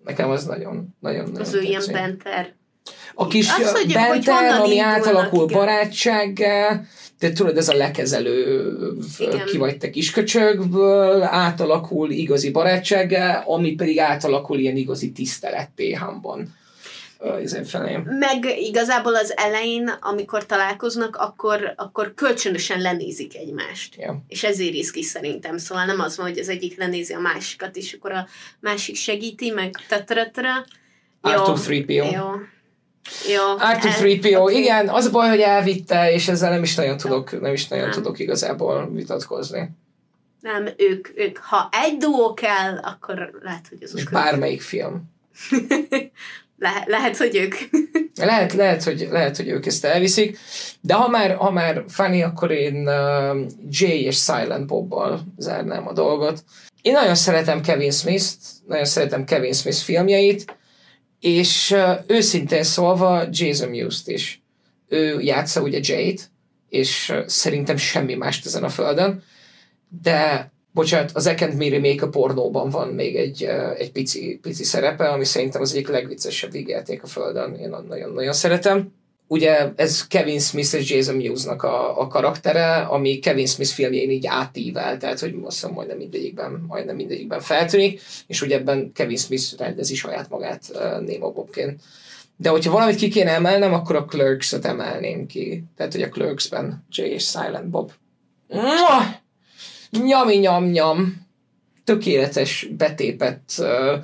Nekem 0.04 0.30
az 0.30 0.46
nagyon, 0.46 0.96
nagyon, 1.00 1.24
nagyon 1.24 1.42
Az 1.42 1.54
ő 1.54 1.62
ilyen 1.62 1.84
benter. 1.92 2.56
A 3.14 3.28
kis 3.28 3.50
az, 3.50 3.72
hogy, 3.72 3.94
benter, 3.94 4.52
hogy 4.52 4.62
ami 4.62 4.80
átalakul 4.80 5.44
igen. 5.44 5.58
barátsággá, 5.58 6.82
de 7.20 7.32
tudod, 7.32 7.58
ez 7.58 7.70
a 7.70 7.76
lekezelő, 7.76 8.72
Igen. 9.18 9.46
ki 9.46 9.58
vagy 9.58 9.78
te 9.78 9.90
kisköcsögből, 9.90 11.22
átalakul 11.22 12.12
igazi 12.12 12.52
barátsággá, 12.52 13.44
ami 13.46 13.76
pedig 13.76 14.00
átalakul 14.00 14.60
ilyen 14.60 14.76
igazi 14.76 15.12
izé 17.42 17.64
felém. 17.64 18.02
Meg 18.02 18.46
igazából 18.60 19.16
az 19.16 19.34
elején, 19.38 19.88
amikor 20.02 20.46
találkoznak, 20.46 21.16
akkor, 21.16 21.74
akkor 21.76 22.14
kölcsönösen 22.14 22.82
lenézik 22.82 23.36
egymást. 23.36 23.96
Yeah. 23.96 24.16
És 24.28 24.44
ezért 24.44 24.72
rizki 24.72 25.04
szerintem. 25.04 25.58
Szóval 25.58 25.86
nem 25.86 26.00
az 26.00 26.18
van, 26.18 26.28
hogy 26.28 26.40
az 26.40 26.50
egyik 26.50 26.78
lenézi 26.78 27.14
a 27.14 27.20
másikat, 27.20 27.76
és 27.76 27.94
akkor 27.94 28.12
a 28.12 28.28
másik 28.60 28.96
segíti, 28.96 29.50
meg 29.50 29.76
tataratra. 29.88 30.66
R2-3PO. 31.24 31.88
Jó. 31.88 32.26
Jó. 33.30 33.42
R2-3PO, 33.58 34.42
okay. 34.42 34.58
igen, 34.58 34.90
az 34.90 35.06
a 35.06 35.12
baj, 35.12 35.30
hogy 35.30 35.40
elvitte, 35.40 36.12
és 36.12 36.28
ezzel 36.28 36.50
nem 36.50 36.64
is 36.64 36.76
nagyon 36.76 36.98
tudok, 36.98 37.42
nem 37.42 37.54
is 37.54 37.68
nagyon 37.68 37.86
nem. 37.86 37.94
tudok 37.94 38.20
igazából 38.20 38.90
vitatkozni. 38.92 39.70
Nem, 40.42 40.70
ők, 40.78 41.08
ők, 41.16 41.38
ha 41.38 41.70
egy 41.72 41.98
duó 41.98 42.34
kell, 42.34 42.78
akkor 42.78 43.40
lehet, 43.42 43.68
hogy 43.70 43.78
az 43.84 43.96
És 43.96 44.04
bármelyik 44.04 44.62
film. 44.62 45.04
Le- 46.60 46.84
lehet, 46.86 47.18
hogy 47.18 47.36
ők. 47.36 47.56
lehet, 48.16 48.54
lehet, 48.54 48.84
hogy, 48.84 49.08
lehet, 49.12 49.38
hogy 49.38 49.48
ők 49.48 49.66
ezt 49.66 49.86
elviszik, 49.86 50.38
de 50.82 50.94
ha 50.94 51.08
már, 51.08 51.36
ha 51.36 51.52
már 51.52 51.84
funny, 51.88 52.24
akkor 52.24 52.52
én 52.52 52.88
uh, 52.88 53.40
Jay 53.70 54.04
és 54.04 54.18
Silent 54.18 54.68
Bobbal 54.68 55.22
zárnám 55.38 55.88
a 55.88 55.94
dolgot. 55.94 56.44
Én 56.82 56.94
nagyon 56.94 57.16
szeretem 57.16 57.62
Kevin 57.62 57.92
Smith-t, 57.92 58.38
nagyon 58.68 58.86
szeretem 58.86 59.24
Kevin 59.24 59.54
Smith 59.54 59.78
filmjeit, 59.78 60.56
és 61.26 61.76
őszintén 62.08 62.64
szólva 62.64 63.24
Jason 63.32 63.70
Mewes-t 63.70 64.08
is. 64.08 64.44
Ő 64.88 65.22
játsza 65.22 65.62
ugye 65.62 65.80
Jade-t, 65.82 66.30
és 66.70 67.14
szerintem 67.26 67.78
semmi 67.78 68.14
mást 68.14 68.46
ezen 68.46 68.64
a 68.64 68.70
földön, 68.70 69.24
de 70.02 70.52
bocsánat, 70.72 71.12
az 71.14 71.26
Ekent 71.26 71.58
Me 71.58 71.70
remake 71.70 72.06
a 72.06 72.10
pornóban 72.10 72.70
van 72.70 72.88
még 72.88 73.16
egy, 73.16 73.44
egy 73.78 73.92
pici, 73.92 74.40
pici 74.42 74.64
szerepe, 74.64 75.10
ami 75.10 75.26
szerintem 75.26 75.62
az 75.62 75.74
egyik 75.74 75.88
legviccesebb 75.88 76.52
vígjáték 76.52 77.04
a 77.04 77.08
Földön. 77.08 77.56
Én 77.56 77.70
nagyon-nagyon 77.88 78.34
szeretem. 78.34 78.94
Ugye 79.28 79.72
ez 79.76 80.08
Kevin 80.08 80.40
Smith 80.40 80.74
és 80.74 80.90
Jason 80.90 81.16
Mewes-nak 81.16 81.64
a, 81.64 82.00
a 82.00 82.08
karaktere, 82.08 82.76
ami 82.76 83.20
Kevin 83.20 83.46
Smith 83.46 83.72
filmjén 83.72 84.10
így 84.10 84.28
átível, 84.28 84.98
tehát 84.98 85.20
hogy 85.20 85.36
azt 85.44 85.56
hiszem 85.56 85.74
majdnem 85.74 85.98
mindegyikben, 85.98 86.66
majdnem 86.68 86.96
mindegyikben 86.96 87.40
feltűnik, 87.40 88.02
és 88.28 88.42
ugye 88.42 88.56
ebben 88.56 88.92
Kevin 88.94 89.18
Smith 89.18 89.44
rendezi 89.58 89.96
saját 89.96 90.30
magát 90.30 90.64
uh, 90.74 91.00
Nemo 91.00 91.32
Bobként. 91.32 91.82
De 92.38 92.50
hogyha 92.50 92.72
valamit 92.72 92.96
ki 92.96 93.08
kéne 93.08 93.32
emelnem, 93.32 93.74
akkor 93.74 93.96
a 93.96 94.06
Clerks-ot 94.06 94.66
emelném 94.66 95.26
ki. 95.26 95.64
Tehát, 95.78 95.92
hogy 95.92 96.02
a 96.02 96.10
Clerks-ben 96.10 96.86
Jay 96.92 97.10
és 97.10 97.24
Silent 97.24 97.70
Bob. 97.70 97.92
Mwah! 98.48 99.24
nyami 100.04 100.36
nyam 100.36 100.66
nyam, 100.66 101.28
tökéletes 101.84 102.68
betépett 102.78 103.54
uh, 103.58 104.04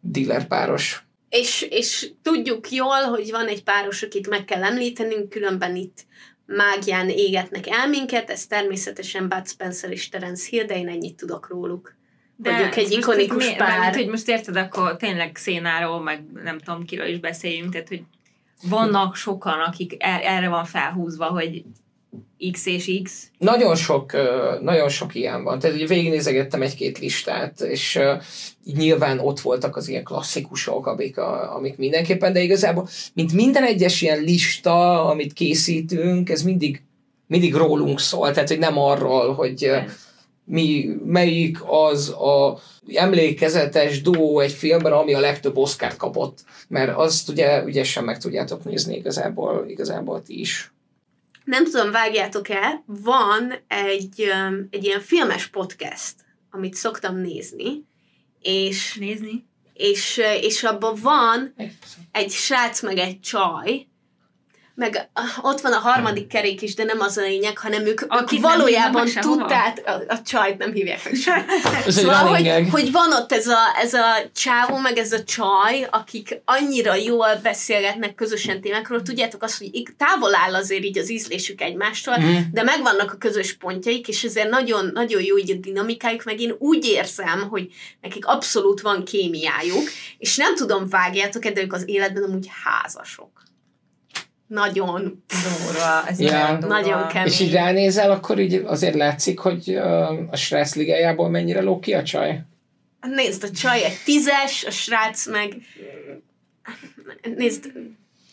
dealer 0.00 0.46
páros. 0.46 1.06
És, 1.32 1.66
és 1.70 2.10
tudjuk 2.22 2.70
jól, 2.70 3.02
hogy 3.02 3.30
van 3.30 3.46
egy 3.46 3.62
páros, 3.62 4.02
akit 4.02 4.28
meg 4.28 4.44
kell 4.44 4.64
említenünk, 4.64 5.28
különben 5.28 5.76
itt 5.76 6.04
mágián 6.46 7.08
égetnek 7.08 7.68
el 7.68 7.88
minket, 7.88 8.30
ez 8.30 8.46
természetesen 8.46 9.28
Bud 9.28 9.48
Spencer 9.48 9.90
és 9.90 10.08
Terence 10.08 10.46
Hill, 10.50 10.64
de 10.64 10.78
én 10.78 10.88
ennyit 10.88 11.16
tudok 11.16 11.48
róluk. 11.48 11.96
De 12.36 12.56
hogy 12.56 12.64
ők 12.64 12.76
egy 12.76 12.92
ikonikus 12.92 13.46
mi, 13.46 13.54
pár. 13.54 13.78
Mert, 13.78 13.94
hogy 13.94 14.08
most 14.08 14.28
érted, 14.28 14.56
akkor 14.56 14.96
tényleg 14.96 15.36
szénáról, 15.36 16.00
meg 16.00 16.24
nem 16.32 16.58
tudom 16.58 16.84
kiről 16.84 17.06
is 17.06 17.18
beszéljünk, 17.18 17.72
tehát 17.72 17.88
hogy 17.88 18.02
vannak 18.68 19.14
sokan, 19.14 19.60
akik 19.60 19.94
er, 19.98 20.20
erre 20.24 20.48
van 20.48 20.64
felhúzva, 20.64 21.26
hogy 21.26 21.64
X 22.52 22.66
és 22.66 23.00
X. 23.02 23.30
Nagyon 23.38 23.76
sok, 23.76 24.12
nagyon 24.60 24.88
sok 24.88 25.14
ilyen 25.14 25.44
van. 25.44 25.58
Tehát 25.58 25.76
ugye 25.76 25.86
végignézegettem 25.86 26.62
egy-két 26.62 26.98
listát, 26.98 27.60
és 27.60 27.98
nyilván 28.64 29.18
ott 29.18 29.40
voltak 29.40 29.76
az 29.76 29.88
ilyen 29.88 30.04
klasszikusok, 30.04 30.86
amik, 30.86 31.18
a, 31.18 31.54
amik 31.54 31.76
mindenképpen, 31.76 32.32
de 32.32 32.42
igazából, 32.42 32.88
mint 33.14 33.32
minden 33.32 33.64
egyes 33.64 34.02
ilyen 34.02 34.22
lista, 34.22 35.04
amit 35.04 35.32
készítünk, 35.32 36.30
ez 36.30 36.42
mindig, 36.42 36.82
mindig 37.26 37.54
rólunk 37.54 38.00
szól, 38.00 38.30
tehát 38.30 38.48
hogy 38.48 38.58
nem 38.58 38.78
arról, 38.78 39.34
hogy 39.34 39.70
mi, 40.44 40.88
melyik 41.04 41.58
az 41.66 42.08
a 42.08 42.58
emlékezetes 42.94 44.02
duó 44.02 44.40
egy 44.40 44.52
filmben, 44.52 44.92
ami 44.92 45.14
a 45.14 45.20
legtöbb 45.20 45.56
Oscar 45.56 45.96
kapott, 45.96 46.38
mert 46.68 46.96
azt 46.96 47.28
ugye 47.28 47.64
ügyesen 47.64 48.04
meg 48.04 48.18
tudjátok 48.18 48.64
nézni 48.64 48.96
igazából, 48.96 49.64
igazából 49.68 50.22
ti 50.22 50.40
is. 50.40 50.72
Nem 51.44 51.64
tudom, 51.64 51.90
vágjátok-e, 51.90 52.82
van 52.86 53.54
egy, 53.68 54.32
egy 54.70 54.84
ilyen 54.84 55.00
filmes 55.00 55.46
podcast, 55.46 56.14
amit 56.50 56.74
szoktam 56.74 57.16
nézni, 57.16 57.84
és, 58.40 58.94
Nézni? 58.94 59.46
és, 59.74 60.20
és 60.40 60.62
abban 60.62 60.98
van 61.02 61.54
egy 62.12 62.30
srác 62.30 62.82
meg 62.82 62.98
egy 62.98 63.20
csaj, 63.20 63.86
meg 64.82 65.08
ah, 65.12 65.44
ott 65.44 65.60
van 65.60 65.72
a 65.72 65.78
harmadik 65.78 66.26
kerék 66.26 66.62
is, 66.62 66.74
de 66.74 66.84
nem 66.84 67.00
az 67.00 67.16
a 67.16 67.22
lényeg, 67.22 67.58
hanem 67.58 67.86
ők, 67.86 68.00
Akit 68.08 68.38
ők 68.38 68.44
valójában 68.44 69.06
tudták, 69.20 69.82
a, 69.84 70.12
a 70.12 70.22
csajt 70.22 70.58
nem 70.58 70.72
hívják 70.72 71.04
meg 71.04 71.14
Szóval, 71.88 72.26
hogy, 72.26 72.68
hogy 72.70 72.92
van 72.92 73.12
ott 73.12 73.32
ez 73.32 73.46
a, 73.46 73.58
ez 73.82 73.94
a 73.94 74.30
csávó, 74.34 74.76
meg 74.76 74.98
ez 74.98 75.12
a 75.12 75.24
csaj, 75.24 75.88
akik 75.90 76.40
annyira 76.44 76.94
jól 76.94 77.40
beszélgetnek 77.42 78.14
közösen 78.14 78.60
témákról, 78.60 79.02
tudjátok 79.02 79.42
azt, 79.42 79.58
hogy 79.58 79.82
távol 79.96 80.34
áll 80.34 80.54
azért 80.54 80.84
így 80.84 80.98
az 80.98 81.10
ízlésük 81.10 81.60
egymástól, 81.60 82.16
Mhm. 82.16 82.40
de 82.52 82.62
megvannak 82.62 83.12
a 83.12 83.16
közös 83.16 83.52
pontjaik, 83.52 84.08
és 84.08 84.24
ezért 84.24 84.50
nagyon, 84.50 84.90
nagyon 84.94 85.22
jó 85.22 85.38
így 85.38 85.50
a 85.50 85.54
dinamikájuk, 85.54 86.24
meg 86.24 86.40
én 86.40 86.54
úgy 86.58 86.84
érzem, 86.84 87.48
hogy 87.48 87.68
nekik 88.00 88.26
abszolút 88.26 88.80
van 88.80 89.04
kémiájuk, 89.04 89.88
és 90.18 90.36
nem 90.36 90.54
tudom, 90.54 90.88
vágjátok-e, 90.88 91.50
de 91.50 91.62
ők 91.62 91.72
az 91.72 91.82
életben 91.86 92.22
amúgy 92.22 92.50
házasok. 92.64 93.42
Nagyon, 94.52 95.24
Durva, 95.64 96.06
ez 96.08 96.20
Ja. 96.20 96.30
nagyon 96.30 96.60
durva. 96.60 96.74
nagyon 96.80 97.06
kemény. 97.08 97.26
És 97.26 97.40
így 97.40 97.52
ránézel, 97.52 98.10
akkor 98.10 98.38
így 98.38 98.54
azért 98.66 98.94
látszik, 98.94 99.38
hogy 99.38 99.74
a 100.30 100.36
Srác 100.36 100.74
ligájából 100.74 101.28
mennyire 101.28 101.60
ló 101.60 101.78
ki 101.78 101.94
a 101.94 102.02
csaj? 102.02 102.40
Nézd, 103.00 103.44
a 103.44 103.50
csaj 103.50 103.84
egy 103.84 103.96
tízes, 104.04 104.64
a 104.64 104.70
srác 104.70 105.26
meg... 105.30 105.56
Nézd, 107.36 107.72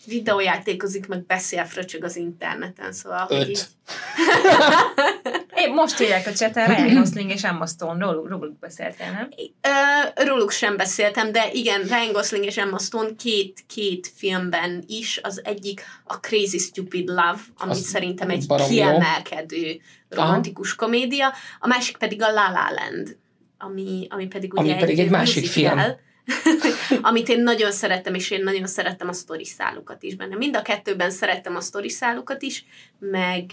videójátékozik, 0.09 1.07
meg 1.07 1.25
beszél 1.25 1.65
fröcsög 1.65 2.03
az 2.03 2.15
interneten, 2.15 2.91
szóval... 2.91 3.19
hogy 3.27 3.37
Öt. 3.37 3.47
így- 3.47 3.65
Én 5.55 5.73
most 5.73 5.99
írják 6.01 6.27
a 6.27 6.33
cseten, 6.33 6.67
Ryan 6.75 6.95
Gosling 6.99 7.31
és 7.31 7.43
Emma 7.43 7.65
Stone, 7.65 8.05
róluk, 8.05 8.29
róluk 8.29 8.59
beszéltél, 8.59 9.11
nem? 9.11 9.29
Ö, 9.61 10.23
róluk 10.25 10.51
sem 10.51 10.77
beszéltem, 10.77 11.31
de 11.31 11.49
igen, 11.51 11.81
Ryan 11.81 12.11
Gosling 12.11 12.43
és 12.45 12.57
Emma 12.57 12.79
Stone 12.79 13.09
két, 13.17 13.63
két 13.67 14.11
filmben 14.15 14.83
is, 14.87 15.19
az 15.23 15.41
egyik 15.43 15.81
a 16.03 16.13
Crazy 16.19 16.57
Stupid 16.57 17.07
Love, 17.07 17.39
ami 17.57 17.71
Az 17.71 17.79
szerintem 17.85 18.29
egy 18.29 18.47
baromi 18.47 18.75
jó. 18.75 18.83
kiemelkedő 18.83 19.79
romantikus 20.09 20.75
komédia, 20.75 21.33
a 21.59 21.67
másik 21.67 21.97
pedig 21.97 22.21
a 22.21 22.31
La 22.31 22.49
La 22.51 22.67
Land, 22.75 23.17
ami, 23.57 24.07
ami 24.09 24.27
pedig 24.27 24.53
ugye 24.53 24.71
Ami 24.71 24.79
pedig 24.79 24.99
egy 24.99 25.09
másik 25.09 25.41
musical, 25.43 25.99
amit 27.01 27.29
én 27.29 27.43
nagyon 27.43 27.71
szerettem, 27.71 28.13
és 28.13 28.31
én 28.31 28.43
nagyon 28.43 28.67
szerettem 28.67 29.07
a 29.07 29.13
sztori 29.13 29.45
szálukat 29.45 30.03
is 30.03 30.15
benne. 30.15 30.35
Mind 30.35 30.55
a 30.55 30.61
kettőben 30.61 31.11
szerettem 31.11 31.55
a 31.55 31.61
sztori 31.61 31.89
szálukat 31.89 32.41
is, 32.41 32.65
meg, 32.99 33.51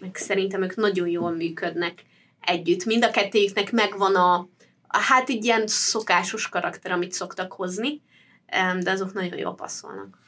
meg 0.00 0.10
szerintem 0.12 0.62
ők 0.62 0.76
nagyon 0.76 1.08
jól 1.08 1.30
működnek 1.30 2.02
együtt. 2.40 2.84
Mind 2.84 3.04
a 3.04 3.10
kettőjüknek 3.10 3.72
megvan 3.72 4.14
a, 4.14 4.34
a 4.86 4.98
hát 4.98 5.28
egy 5.28 5.44
ilyen 5.44 5.66
szokásos 5.66 6.48
karakter, 6.48 6.92
amit 6.92 7.12
szoktak 7.12 7.52
hozni, 7.52 8.00
de 8.80 8.90
azok 8.90 9.12
nagyon 9.12 9.38
jól 9.38 9.54
passzolnak. 9.54 10.18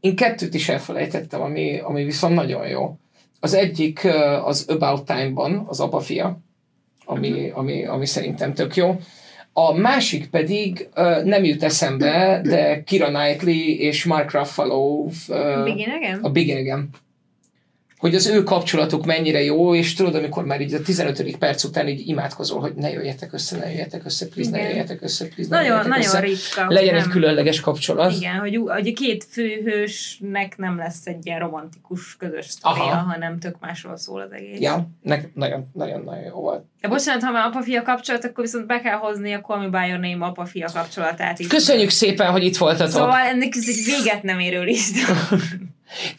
Én 0.00 0.16
kettőt 0.16 0.54
is 0.54 0.68
elfelejtettem, 0.68 1.40
ami, 1.40 1.78
ami 1.78 2.04
viszont 2.04 2.34
nagyon 2.34 2.68
jó. 2.68 2.98
Az 3.40 3.54
egyik 3.54 4.04
az 4.44 4.64
About 4.68 5.04
Time-ban, 5.04 5.64
az 5.66 5.80
apa 5.80 6.00
fia, 6.00 6.38
ami, 7.04 7.50
ami, 7.50 7.86
ami 7.86 8.06
szerintem 8.06 8.54
tök 8.54 8.76
jó. 8.76 9.00
A 9.66 9.72
másik 9.72 10.26
pedig 10.26 10.88
ö, 10.94 11.22
nem 11.24 11.44
jut 11.44 11.62
eszembe, 11.62 12.40
de 12.44 12.82
Kira 12.82 13.06
Knightley 13.06 13.78
és 13.78 14.04
Mark 14.04 14.32
Ruffalo 14.32 15.08
ö, 15.28 15.60
Begin 15.64 15.90
again? 15.90 16.18
a 16.22 16.30
Big 16.30 16.50
Again. 16.50 16.88
Hogy 17.98 18.14
az 18.14 18.26
ő 18.26 18.42
kapcsolatuk 18.42 19.04
mennyire 19.06 19.42
jó, 19.42 19.74
és 19.74 19.94
tudod, 19.94 20.14
amikor 20.14 20.44
már 20.44 20.60
így 20.60 20.74
a 20.74 20.82
15. 20.82 21.36
perc 21.36 21.64
után 21.64 21.88
így 21.88 22.08
imádkozol, 22.08 22.60
hogy 22.60 22.74
ne 22.74 22.90
jöjjetek 22.90 23.32
össze, 23.32 23.56
ne 23.56 23.70
jöjjetek 23.70 24.04
össze, 24.04 24.28
please, 24.28 24.50
ne 24.50 24.58
jöjjetek 24.60 25.02
össze, 25.02 25.24
please, 25.28 25.50
ne 25.50 25.56
Nagyon, 25.56 25.64
jöjjetek 25.70 25.88
nagyon 25.90 26.06
össze. 26.06 26.20
ritka. 26.20 26.72
Legyen 26.74 26.94
nem- 26.94 27.02
egy 27.02 27.08
különleges 27.08 27.60
kapcsolat. 27.60 28.12
Igen, 28.12 28.34
hogy, 28.38 28.56
hogy 28.66 28.88
a 28.88 28.92
két 28.92 29.26
főhősnek 29.30 30.56
nem 30.56 30.76
lesz 30.76 31.06
egy 31.06 31.26
ilyen 31.26 31.38
romantikus 31.38 32.16
közös 32.16 32.46
sztoria, 32.46 32.94
hanem 32.94 33.38
tök 33.38 33.56
másról 33.60 33.96
szól 33.96 34.20
az 34.20 34.32
egész. 34.32 34.60
Ja, 34.60 34.88
ne- 35.02 35.20
nagyon, 35.34 35.70
nagyon, 35.72 36.02
nagyon 36.04 36.24
jó 36.24 36.40
volt. 36.40 36.64
De 36.80 36.88
bocsánat, 36.88 37.22
ha 37.22 37.30
már 37.30 37.46
apa-fia 37.46 37.82
kapcsolat, 37.82 38.24
akkor 38.24 38.44
viszont 38.44 38.66
be 38.66 38.80
kell 38.80 38.96
hozni 38.96 39.32
a 39.32 39.40
Call 39.40 39.58
Me 39.58 39.80
By 39.80 39.88
Your 39.88 40.00
Name 40.00 40.24
apa-fia 40.26 40.68
kapcsolatát 40.74 41.38
is. 41.38 41.46
Köszönjük 41.46 41.90
szépen, 41.90 42.30
hogy 42.30 42.44
itt 42.44 42.56
voltatok. 42.56 42.92
Szóval 42.92 43.26
ennek 43.26 43.54
ez 43.56 43.68
egy 43.68 43.84
véget 43.84 44.22
nem 44.22 44.38
érő 44.38 44.62
lista. 44.62 45.12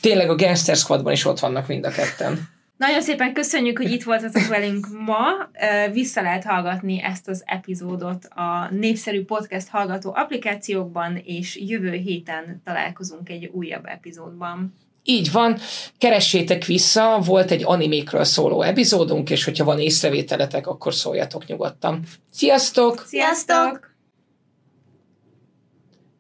Tényleg 0.02 0.30
a 0.30 0.36
Gangster 0.36 0.76
Squadban 0.76 1.14
is 1.14 1.26
ott 1.26 1.40
vannak 1.40 1.68
mind 1.68 1.86
a 1.86 1.90
ketten. 1.90 2.50
Nagyon 2.78 3.02
szépen 3.02 3.34
köszönjük, 3.34 3.78
hogy 3.78 3.92
itt 3.92 4.04
voltatok 4.04 4.48
velünk 4.48 4.88
ma. 5.06 5.50
Vissza 5.92 6.22
lehet 6.22 6.44
hallgatni 6.44 7.04
ezt 7.04 7.28
az 7.28 7.44
epizódot 7.46 8.26
a 8.26 8.70
népszerű 8.72 9.26
podcast 9.26 9.68
hallgató 9.68 10.14
applikációkban, 10.16 11.22
és 11.26 11.60
jövő 11.62 11.92
héten 11.92 12.62
találkozunk 12.66 13.30
egy 13.30 13.46
újabb 13.46 13.86
epizódban. 13.86 14.74
Így 15.04 15.32
van, 15.32 15.58
keressétek 15.98 16.66
vissza, 16.66 17.20
volt 17.26 17.52
egy 17.52 17.64
animékről 17.66 18.24
szóló 18.24 18.62
epizódunk, 18.62 19.30
és 19.30 19.44
hogyha 19.44 19.66
van 19.66 19.80
észrevételetek, 19.80 20.68
akkor 20.68 20.94
szóljatok 20.94 21.46
nyugodtan. 21.46 22.04
Sziasztok! 22.32 23.04
Sziasztok! 23.08 23.96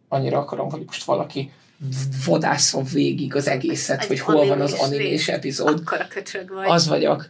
Annyira 0.07 0.39
akarom, 0.39 0.69
hogy 0.69 0.83
most 0.85 1.03
valaki 1.03 1.51
vadászom 2.25 2.83
végig 2.93 3.35
az 3.35 3.47
egészet, 3.47 4.01
Egy 4.01 4.07
hogy 4.07 4.19
hol 4.19 4.45
van 4.47 4.61
az 4.61 4.73
animés 4.73 5.27
epizód. 5.27 5.79
Akkor 5.79 6.01
a 6.01 6.07
köcsög 6.07 6.49
vagy. 6.49 6.69
Az 6.69 6.87
vagyok. 6.87 7.29